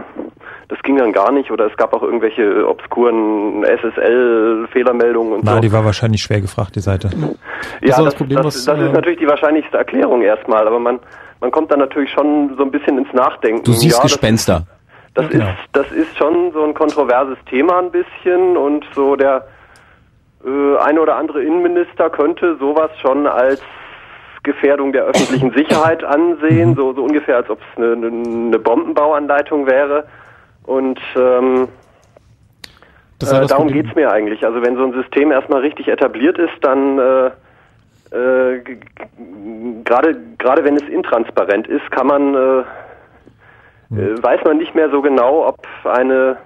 das 0.70 0.78
ging 0.82 0.96
dann 0.96 1.12
gar 1.12 1.30
nicht 1.32 1.50
oder 1.50 1.66
es 1.66 1.76
gab 1.76 1.92
auch 1.92 2.02
irgendwelche 2.02 2.66
obskuren 2.66 3.64
SSL-Fehlermeldungen 3.64 5.32
und 5.34 5.44
Na, 5.44 5.54
so. 5.54 5.60
die 5.60 5.72
war 5.72 5.84
wahrscheinlich 5.84 6.22
schwer 6.22 6.40
gefragt, 6.40 6.76
die 6.76 6.80
Seite. 6.80 7.10
Ja, 7.80 7.88
das, 7.96 8.04
das 8.04 8.14
Problem, 8.14 8.36
das, 8.38 8.46
was, 8.46 8.64
das 8.64 8.78
äh, 8.78 8.86
ist 8.86 8.92
natürlich 8.94 9.18
die 9.18 9.26
wahrscheinlichste 9.26 9.76
Erklärung 9.76 10.22
erstmal, 10.22 10.66
aber 10.66 10.78
man, 10.78 10.98
man 11.40 11.50
kommt 11.50 11.70
dann 11.72 11.80
natürlich 11.80 12.10
schon 12.10 12.54
so 12.56 12.62
ein 12.62 12.70
bisschen 12.70 12.98
ins 12.98 13.12
Nachdenken. 13.12 13.64
Du 13.64 13.72
siehst 13.72 13.96
ja, 13.96 14.02
das- 14.02 14.12
Gespenster. 14.12 14.66
das 15.14 15.28
ist, 15.30 15.42
das 15.72 15.90
ist 15.92 16.16
schon 16.16 16.52
so 16.52 16.62
ein 16.64 16.74
kontroverses 16.74 17.36
Thema 17.48 17.78
ein 17.80 17.90
bisschen 17.90 18.56
und 18.56 18.84
so 18.94 19.16
der 19.16 19.46
äh, 20.44 20.76
eine 20.84 21.00
oder 21.00 21.16
andere 21.16 21.42
Innenminister 21.42 22.10
könnte 22.10 22.56
sowas 22.58 22.90
schon 23.02 23.26
als 23.26 23.60
Gefährdung 24.44 24.92
der 24.92 25.04
öffentlichen 25.04 25.50
Sicherheit 25.56 26.02
ansehen, 26.04 26.74
so, 26.76 26.92
so 26.94 27.02
ungefähr 27.02 27.36
als 27.36 27.50
ob 27.50 27.58
es 27.60 27.76
eine, 27.82 27.92
eine- 27.92 28.06
eine 28.06 28.58
Bombenbauanleitung 28.58 29.66
wäre. 29.66 30.04
Und 30.64 31.00
ähm, 31.16 31.68
äh, 33.22 33.46
darum 33.46 33.66
Problem. 33.66 33.82
geht's 33.82 33.94
mir 33.94 34.10
eigentlich. 34.10 34.44
Also 34.44 34.62
wenn 34.62 34.76
so 34.76 34.84
ein 34.84 34.92
System 34.92 35.32
erstmal 35.32 35.60
richtig 35.60 35.88
etabliert 35.88 36.38
ist, 36.38 36.52
dann 36.62 36.98
äh, 36.98 37.30
äh, 38.16 38.62
gerade 39.84 40.16
gerade 40.38 40.64
wenn 40.64 40.76
es 40.76 40.88
intransparent 40.88 41.66
ist, 41.66 41.90
kann 41.90 42.06
man 42.06 42.34
äh, 42.34 42.60
äh, 43.94 44.22
weiß 44.22 44.44
man 44.44 44.58
nicht 44.58 44.74
mehr 44.74 44.90
so 44.90 45.02
genau, 45.02 45.46
ob 45.48 45.66
eine 45.84 46.36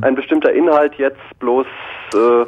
ein 0.00 0.14
bestimmter 0.14 0.52
Inhalt 0.52 0.94
jetzt 0.94 1.20
bloß 1.38 1.66
äh, 2.14 2.46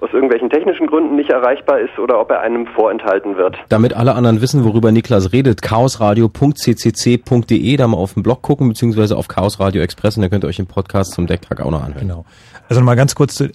aus 0.00 0.10
irgendwelchen 0.12 0.50
technischen 0.50 0.86
Gründen 0.86 1.16
nicht 1.16 1.30
erreichbar 1.30 1.80
ist 1.80 1.98
oder 1.98 2.20
ob 2.20 2.30
er 2.30 2.40
einem 2.40 2.66
vorenthalten 2.66 3.36
wird. 3.36 3.56
Damit 3.68 3.94
alle 3.94 4.14
anderen 4.14 4.40
wissen, 4.40 4.64
worüber 4.64 4.92
Niklas 4.92 5.32
redet, 5.32 5.60
chaosradio.ccc.de, 5.62 7.76
da 7.76 7.88
mal 7.88 7.96
auf 7.96 8.14
den 8.14 8.22
Blog 8.22 8.42
gucken, 8.42 8.68
beziehungsweise 8.68 9.16
auf 9.16 9.26
Chaos 9.28 9.58
Radio 9.60 9.82
Express 9.82 10.16
und 10.16 10.22
da 10.22 10.28
könnt 10.28 10.44
ihr 10.44 10.48
euch 10.48 10.56
den 10.56 10.66
Podcast 10.66 11.14
zum 11.14 11.26
Decktag 11.26 11.60
auch 11.60 11.70
noch 11.70 11.82
anhören. 11.82 12.00
Genau. 12.00 12.24
Also 12.68 12.82
mal 12.82 12.96
ganz 12.96 13.14
kurz, 13.14 13.40
äh, 13.40 13.50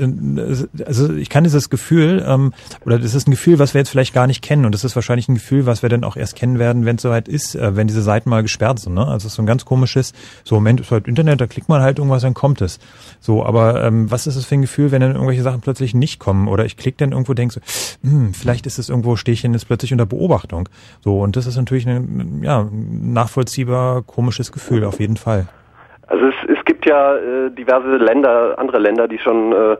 also 0.85 1.13
ich 1.13 1.29
kann 1.29 1.43
dieses 1.43 1.69
Gefühl, 1.69 2.25
ähm, 2.27 2.53
oder 2.83 2.97
das 2.97 3.13
ist 3.13 3.27
ein 3.27 3.31
Gefühl, 3.31 3.59
was 3.59 3.73
wir 3.73 3.81
jetzt 3.81 3.89
vielleicht 3.89 4.13
gar 4.13 4.27
nicht 4.27 4.41
kennen 4.41 4.65
und 4.65 4.73
das 4.73 4.83
ist 4.83 4.95
wahrscheinlich 4.95 5.29
ein 5.29 5.35
Gefühl, 5.35 5.65
was 5.65 5.83
wir 5.83 5.89
dann 5.89 6.03
auch 6.03 6.17
erst 6.17 6.35
kennen 6.35 6.57
werden, 6.57 6.85
wenn 6.85 6.95
es 6.95 7.03
soweit 7.03 7.27
ist, 7.27 7.55
äh, 7.55 7.75
wenn 7.75 7.87
diese 7.87 8.01
Seiten 8.01 8.29
mal 8.29 8.41
gesperrt 8.41 8.79
sind. 8.79 8.95
Ne? 8.95 9.01
Also 9.01 9.17
es 9.17 9.25
ist 9.25 9.35
so 9.35 9.43
ein 9.43 9.45
ganz 9.45 9.65
komisches, 9.65 10.13
so 10.43 10.55
Moment 10.55 10.81
ist 10.81 10.91
halt 10.91 11.07
Internet, 11.07 11.41
da 11.41 11.47
klickt 11.47 11.69
man 11.69 11.81
halt 11.81 11.99
irgendwas, 11.99 12.23
dann 12.23 12.33
kommt 12.33 12.61
es. 12.61 12.79
So, 13.19 13.45
aber 13.45 13.83
ähm, 13.83 14.09
was 14.09 14.25
ist 14.25 14.35
das 14.35 14.45
für 14.45 14.55
ein 14.55 14.61
Gefühl, 14.61 14.91
wenn 14.91 15.01
dann 15.01 15.13
irgendwelche 15.13 15.43
Sachen 15.43 15.61
plötzlich 15.61 15.93
nicht 15.93 16.19
kommen 16.19 16.32
oder 16.47 16.65
ich 16.65 16.77
klicke 16.77 16.97
dann 16.99 17.11
irgendwo, 17.11 17.33
denke 17.33 17.53
so, 17.53 17.61
hm, 18.01 18.33
vielleicht 18.33 18.65
ist 18.65 18.79
es 18.79 18.89
irgendwo, 18.89 19.15
stehe 19.15 19.33
ich 19.33 19.43
jetzt 19.43 19.67
plötzlich 19.67 19.91
unter 19.91 20.05
Beobachtung. 20.05 20.69
So, 21.01 21.19
und 21.21 21.35
das 21.35 21.47
ist 21.47 21.57
natürlich 21.57 21.87
ein, 21.87 22.41
ja, 22.43 22.67
nachvollziehbar 22.71 24.03
komisches 24.03 24.51
Gefühl, 24.51 24.83
auf 24.83 24.99
jeden 24.99 25.17
Fall. 25.17 25.47
Also 26.07 26.25
es, 26.27 26.57
es 26.57 26.65
gibt 26.65 26.85
ja 26.85 27.15
äh, 27.15 27.51
diverse 27.51 27.97
Länder, 27.97 28.57
andere 28.57 28.79
Länder, 28.79 29.07
die 29.07 29.19
schon 29.19 29.53
äh, 29.53 29.77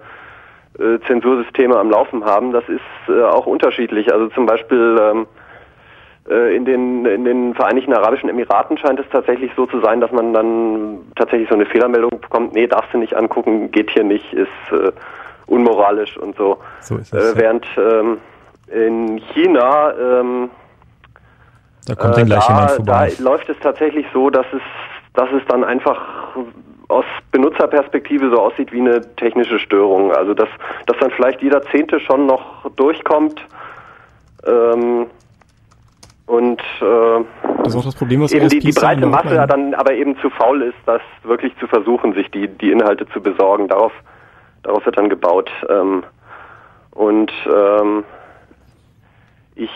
äh, 0.79 0.99
Zensursysteme 1.07 1.77
am 1.77 1.89
Laufen 1.91 2.25
haben. 2.25 2.51
Das 2.51 2.63
ist 2.67 2.81
äh, 3.09 3.23
auch 3.23 3.45
unterschiedlich. 3.45 4.11
Also 4.11 4.29
zum 4.29 4.45
Beispiel 4.45 4.97
ähm, 4.99 5.27
äh, 6.29 6.55
in, 6.55 6.65
den, 6.65 7.05
in 7.05 7.25
den 7.25 7.53
Vereinigten 7.53 7.93
Arabischen 7.93 8.29
Emiraten 8.29 8.77
scheint 8.77 8.99
es 8.99 9.05
tatsächlich 9.11 9.51
so 9.55 9.65
zu 9.65 9.79
sein, 9.81 9.99
dass 10.01 10.11
man 10.11 10.33
dann 10.33 10.99
tatsächlich 11.15 11.49
so 11.49 11.55
eine 11.55 11.65
Fehlermeldung 11.65 12.21
bekommt, 12.21 12.53
nee, 12.53 12.67
darfst 12.67 12.93
du 12.93 12.97
nicht 12.97 13.15
angucken, 13.15 13.71
geht 13.71 13.91
hier 13.91 14.03
nicht, 14.03 14.33
ist 14.33 14.47
äh, 14.71 14.91
unmoralisch 15.47 16.17
und 16.17 16.35
so. 16.35 16.57
So 16.81 16.97
ist 16.97 17.13
es. 17.13 17.33
Äh, 17.33 17.37
während 17.37 17.65
ähm, 17.77 18.17
in 18.67 19.17
China 19.33 19.93
ähm, 19.93 20.49
Da 21.87 21.95
kommt 21.95 22.17
dann 22.17 22.25
gleich 22.25 22.45
da, 22.47 22.53
jemand 22.53 22.71
vorbei. 22.71 23.13
Da 23.17 23.23
läuft 23.23 23.49
es 23.49 23.57
tatsächlich 23.61 24.05
so, 24.13 24.29
dass 24.29 24.45
es, 24.53 24.61
dass 25.13 25.29
es 25.31 25.45
dann 25.47 25.63
einfach 25.63 25.99
aus 26.87 27.05
Benutzerperspektive 27.31 28.29
so 28.29 28.41
aussieht 28.41 28.71
wie 28.71 28.81
eine 28.81 29.01
technische 29.15 29.59
Störung. 29.59 30.11
Also 30.11 30.33
dass, 30.33 30.49
dass 30.85 30.97
dann 30.99 31.11
vielleicht 31.11 31.41
jeder 31.41 31.61
Zehnte 31.63 31.99
schon 31.99 32.25
noch 32.25 32.69
durchkommt. 32.75 33.41
Ähm, 34.45 35.07
und 36.25 36.61
äh, 36.61 37.23
Das 37.59 37.73
ist 37.73 37.75
auch 37.75 37.85
das 37.85 37.95
Problem, 37.95 38.21
was 38.21 38.31
eben 38.31 38.47
die, 38.47 38.59
die 38.59 38.65
Dienstag 38.65 38.95
breite 38.95 39.05
Masse 39.07 39.29
Hotline- 39.29 39.47
dann 39.47 39.73
aber 39.73 39.93
eben 39.93 40.17
zu 40.19 40.29
faul 40.29 40.61
ist, 40.61 40.77
das 40.85 41.01
wirklich 41.23 41.53
zu 41.59 41.67
versuchen, 41.67 42.13
sich 42.13 42.29
die, 42.31 42.47
die 42.47 42.71
Inhalte 42.71 43.07
zu 43.09 43.21
besorgen. 43.21 43.67
Darauf, 43.67 43.91
darauf 44.63 44.85
wird 44.85 44.97
dann 44.97 45.09
gebaut. 45.09 45.51
Ähm, 45.69 46.03
und 46.91 47.31
ähm, 47.47 48.03
ich, 49.55 49.71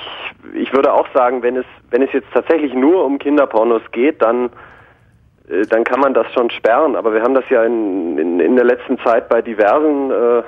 ich 0.53 0.73
würde 0.73 0.93
auch 0.93 1.07
sagen, 1.14 1.43
wenn 1.43 1.55
es, 1.57 1.65
wenn 1.89 2.01
es 2.01 2.11
jetzt 2.14 2.27
tatsächlich 2.34 2.73
nur 2.73 3.05
um 3.05 3.19
Kinderpornos 3.19 3.81
geht, 3.91 4.22
dann, 4.22 4.49
äh, 5.49 5.64
dann 5.69 5.84
kann 5.84 5.99
man 5.99 6.14
das 6.14 6.31
schon 6.34 6.49
sperren. 6.49 6.95
Aber 6.95 7.14
wir 7.14 7.22
haben 7.22 7.35
das 7.35 7.47
ja 7.49 7.64
in, 7.64 8.18
in, 8.18 8.39
in 8.39 8.55
der 8.55 8.65
letzten 8.65 8.97
Zeit 8.99 9.30
bei 9.30 9.41
diversen 9.41 10.11
äh, 10.11 10.39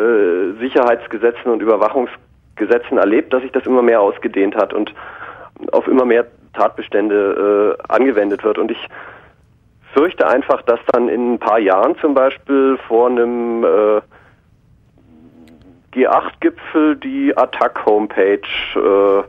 äh, 0.00 0.58
Sicherheitsgesetzen 0.58 1.50
und 1.50 1.62
Überwachungsgesetzen 1.62 2.98
erlebt, 2.98 3.32
dass 3.32 3.42
sich 3.42 3.52
das 3.52 3.66
immer 3.66 3.82
mehr 3.82 4.00
ausgedehnt 4.00 4.56
hat 4.56 4.72
und 4.72 4.92
auf 5.72 5.86
immer 5.86 6.04
mehr 6.04 6.26
Tatbestände 6.54 7.76
äh, 7.78 7.92
angewendet 7.92 8.42
wird. 8.42 8.58
Und 8.58 8.70
ich 8.70 8.88
fürchte 9.94 10.26
einfach, 10.26 10.62
dass 10.62 10.80
dann 10.92 11.08
in 11.08 11.34
ein 11.34 11.38
paar 11.38 11.58
Jahren 11.58 11.96
zum 12.00 12.14
Beispiel 12.14 12.78
vor 12.86 13.08
einem 13.08 13.64
äh, 13.64 14.00
G8-Gipfel 15.94 16.96
die 16.96 17.36
Attack-Homepage 17.36 18.40
äh, 18.74 19.22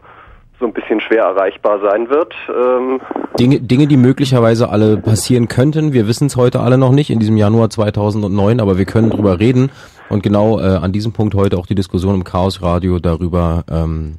so 0.59 0.65
ein 0.65 0.73
bisschen 0.73 1.01
schwer 1.01 1.23
erreichbar 1.23 1.79
sein 1.81 2.09
wird. 2.09 2.33
Ähm, 2.49 3.01
Dinge, 3.39 3.59
Dinge, 3.59 3.87
die 3.87 3.97
möglicherweise 3.97 4.69
alle 4.69 4.97
passieren 4.97 5.47
könnten. 5.47 5.93
Wir 5.93 6.07
wissen 6.07 6.27
es 6.27 6.35
heute 6.35 6.61
alle 6.61 6.77
noch 6.77 6.91
nicht 6.91 7.09
in 7.09 7.19
diesem 7.19 7.37
Januar 7.37 7.69
2009, 7.69 8.59
aber 8.59 8.77
wir 8.77 8.85
können 8.85 9.09
drüber 9.09 9.39
reden. 9.39 9.69
Und 10.09 10.23
genau 10.23 10.59
äh, 10.59 10.63
an 10.63 10.91
diesem 10.91 11.11
Punkt 11.11 11.35
heute 11.35 11.57
auch 11.57 11.65
die 11.65 11.75
Diskussion 11.75 12.15
im 12.15 12.23
Chaos 12.23 12.61
Radio 12.61 12.99
darüber 12.99 13.63
ähm, 13.69 14.15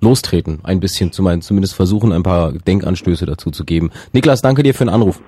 lostreten. 0.00 0.60
Ein 0.62 0.80
bisschen, 0.80 1.10
zumindest 1.12 1.74
versuchen, 1.74 2.12
ein 2.12 2.22
paar 2.22 2.52
Denkanstöße 2.52 3.24
dazu 3.24 3.50
zu 3.50 3.64
geben. 3.64 3.90
Niklas, 4.12 4.42
danke 4.42 4.62
dir 4.62 4.74
für 4.74 4.84
den 4.84 4.90
Anruf. 4.90 5.20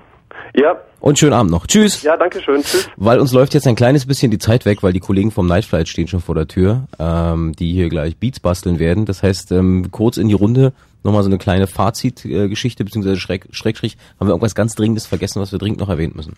Ja. 0.54 0.76
Und 1.00 1.18
schönen 1.18 1.32
Abend 1.32 1.50
noch. 1.50 1.66
Tschüss. 1.66 2.02
Ja, 2.02 2.16
danke 2.16 2.42
schön. 2.42 2.62
Tschüss. 2.62 2.88
Weil 2.96 3.20
uns 3.20 3.32
läuft 3.32 3.54
jetzt 3.54 3.66
ein 3.66 3.76
kleines 3.76 4.06
bisschen 4.06 4.30
die 4.30 4.38
Zeit 4.38 4.66
weg, 4.66 4.82
weil 4.82 4.92
die 4.92 5.00
Kollegen 5.00 5.30
vom 5.30 5.46
Nightflight 5.46 5.88
stehen 5.88 6.08
schon 6.08 6.20
vor 6.20 6.34
der 6.34 6.48
Tür, 6.48 6.84
ähm, 6.98 7.54
die 7.58 7.72
hier 7.72 7.88
gleich 7.88 8.16
Beats 8.16 8.40
basteln 8.40 8.78
werden. 8.78 9.06
Das 9.06 9.22
heißt, 9.22 9.52
ähm, 9.52 9.90
kurz 9.90 10.16
in 10.18 10.28
die 10.28 10.34
Runde 10.34 10.72
nochmal 11.02 11.22
so 11.22 11.30
eine 11.30 11.38
kleine 11.38 11.66
Fazitgeschichte, 11.66 12.82
äh, 12.82 12.84
beziehungsweise 12.84 13.18
Schreck, 13.18 13.46
Schrägstrich, 13.50 13.96
haben 14.18 14.28
wir 14.28 14.32
irgendwas 14.32 14.54
ganz 14.54 14.74
Dringendes 14.74 15.06
vergessen, 15.06 15.40
was 15.40 15.52
wir 15.52 15.58
dringend 15.58 15.80
noch 15.80 15.88
erwähnen 15.88 16.12
müssen? 16.14 16.34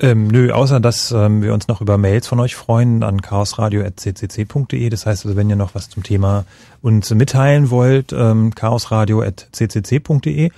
Ähm, 0.00 0.28
nö, 0.28 0.52
außer 0.52 0.78
dass 0.78 1.10
ähm, 1.10 1.42
wir 1.42 1.52
uns 1.52 1.66
noch 1.66 1.80
über 1.80 1.98
Mails 1.98 2.28
von 2.28 2.38
euch 2.38 2.54
freuen 2.54 3.02
an 3.02 3.20
chaosradio.ccc.de. 3.20 4.88
Das 4.90 5.06
heißt 5.06 5.26
also, 5.26 5.36
wenn 5.36 5.50
ihr 5.50 5.56
noch 5.56 5.74
was 5.74 5.90
zum 5.90 6.04
Thema 6.04 6.44
uns 6.82 7.10
mitteilen 7.10 7.70
wollt, 7.70 8.12
ähm, 8.12 8.54
chaosradio.ccc.de. 8.54 10.50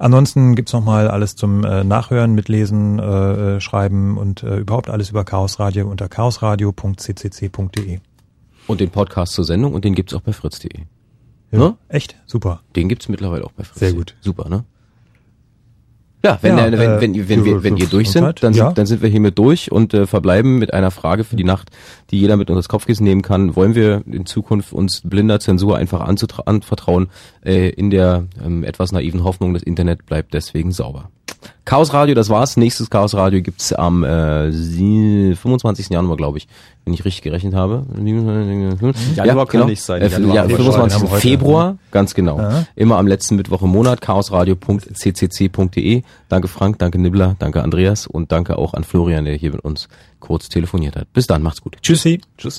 Ansonsten 0.00 0.56
gibt's 0.56 0.72
noch 0.72 0.84
mal 0.84 1.08
alles 1.08 1.36
zum 1.36 1.64
äh, 1.64 1.84
Nachhören, 1.84 2.34
Mitlesen, 2.34 2.98
äh, 2.98 3.56
äh, 3.56 3.60
Schreiben 3.60 4.18
und 4.18 4.42
äh, 4.42 4.56
überhaupt 4.56 4.90
alles 4.90 5.10
über 5.10 5.24
Chaos 5.24 5.60
Radio 5.60 5.88
unter 5.88 6.08
chaosradio.ccc.de. 6.08 8.00
Und 8.66 8.80
den 8.80 8.90
Podcast 8.90 9.32
zur 9.32 9.44
Sendung 9.44 9.74
und 9.74 9.84
den 9.84 9.94
gibt's 9.94 10.12
auch 10.12 10.22
bei 10.22 10.32
fritz.de. 10.32 10.70
Ja, 11.52 11.58
ne? 11.58 11.76
Echt? 11.88 12.16
Super. 12.26 12.62
Den 12.74 12.88
gibt's 12.88 13.08
mittlerweile 13.08 13.44
auch 13.44 13.52
bei 13.52 13.64
Fritz. 13.64 13.78
Sehr 13.78 13.92
gut. 13.92 14.16
Super, 14.20 14.48
ne? 14.48 14.64
Ja, 16.24 16.38
wenn, 16.42 16.58
ja, 16.58 16.66
äh, 16.66 16.72
wenn, 16.72 16.80
wenn, 16.80 17.00
wenn, 17.00 17.28
wenn, 17.28 17.44
wir, 17.44 17.62
wenn 17.62 17.76
ihr 17.76 17.86
durch 17.86 18.10
sind, 18.10 18.42
dann, 18.42 18.52
ja. 18.52 18.66
sind, 18.66 18.78
dann 18.78 18.86
sind 18.86 19.02
wir 19.02 19.08
hiermit 19.08 19.38
durch 19.38 19.70
und 19.70 19.94
äh, 19.94 20.06
verbleiben 20.06 20.58
mit 20.58 20.74
einer 20.74 20.90
Frage 20.90 21.22
für 21.22 21.36
die 21.36 21.44
Nacht, 21.44 21.70
die 22.10 22.18
jeder 22.18 22.36
mit 22.36 22.50
uns 22.50 22.58
das 22.58 22.68
Kopfkissen 22.68 23.04
nehmen 23.04 23.22
kann. 23.22 23.54
Wollen 23.54 23.76
wir 23.76 24.02
in 24.06 24.26
Zukunft 24.26 24.72
uns 24.72 25.02
blinder 25.04 25.38
Zensur 25.38 25.76
einfach 25.76 26.00
anvertrauen, 26.00 27.08
äh, 27.44 27.68
in 27.70 27.90
der 27.90 28.26
ähm, 28.44 28.64
etwas 28.64 28.90
naiven 28.90 29.22
Hoffnung, 29.22 29.54
das 29.54 29.62
Internet 29.62 30.06
bleibt 30.06 30.34
deswegen 30.34 30.72
sauber. 30.72 31.10
Chaos 31.64 31.92
Radio, 31.92 32.14
das 32.14 32.30
war's. 32.30 32.56
Nächstes 32.56 32.88
Chaos 32.88 33.14
Radio 33.14 33.42
gibt's 33.42 33.72
am 33.72 34.02
äh, 34.02 34.50
25. 34.50 35.90
Januar, 35.90 36.16
glaube 36.16 36.38
ich, 36.38 36.48
wenn 36.84 36.94
ich 36.94 37.04
richtig 37.04 37.22
gerechnet 37.22 37.54
habe. 37.54 37.84
Januar 37.96 38.94
ja, 39.14 39.34
kann 39.34 39.46
genau. 39.48 39.66
nicht 39.66 39.82
sein. 39.82 40.00
Äh, 40.00 40.08
ja, 40.34 40.48
25. 40.48 41.10
Februar, 41.10 41.76
ganz 41.90 42.14
genau. 42.14 42.38
Ja. 42.38 42.64
Immer 42.74 42.96
am 42.96 43.06
letzten 43.06 43.36
Mittwoch 43.36 43.62
im 43.62 43.70
Monat, 43.70 44.00
chaosradio.ccc.de. 44.00 46.02
Danke 46.28 46.48
Frank, 46.48 46.78
danke 46.78 46.98
Nibbler, 46.98 47.36
danke 47.38 47.62
Andreas 47.62 48.06
und 48.06 48.32
danke 48.32 48.56
auch 48.56 48.74
an 48.74 48.84
Florian, 48.84 49.26
der 49.26 49.34
hier 49.34 49.52
mit 49.52 49.60
uns 49.60 49.88
kurz 50.20 50.48
telefoniert 50.48 50.96
hat. 50.96 51.12
Bis 51.12 51.26
dann, 51.26 51.42
macht's 51.42 51.60
gut. 51.60 51.76
Tschüssi. 51.82 52.22
Tschüss. 52.38 52.56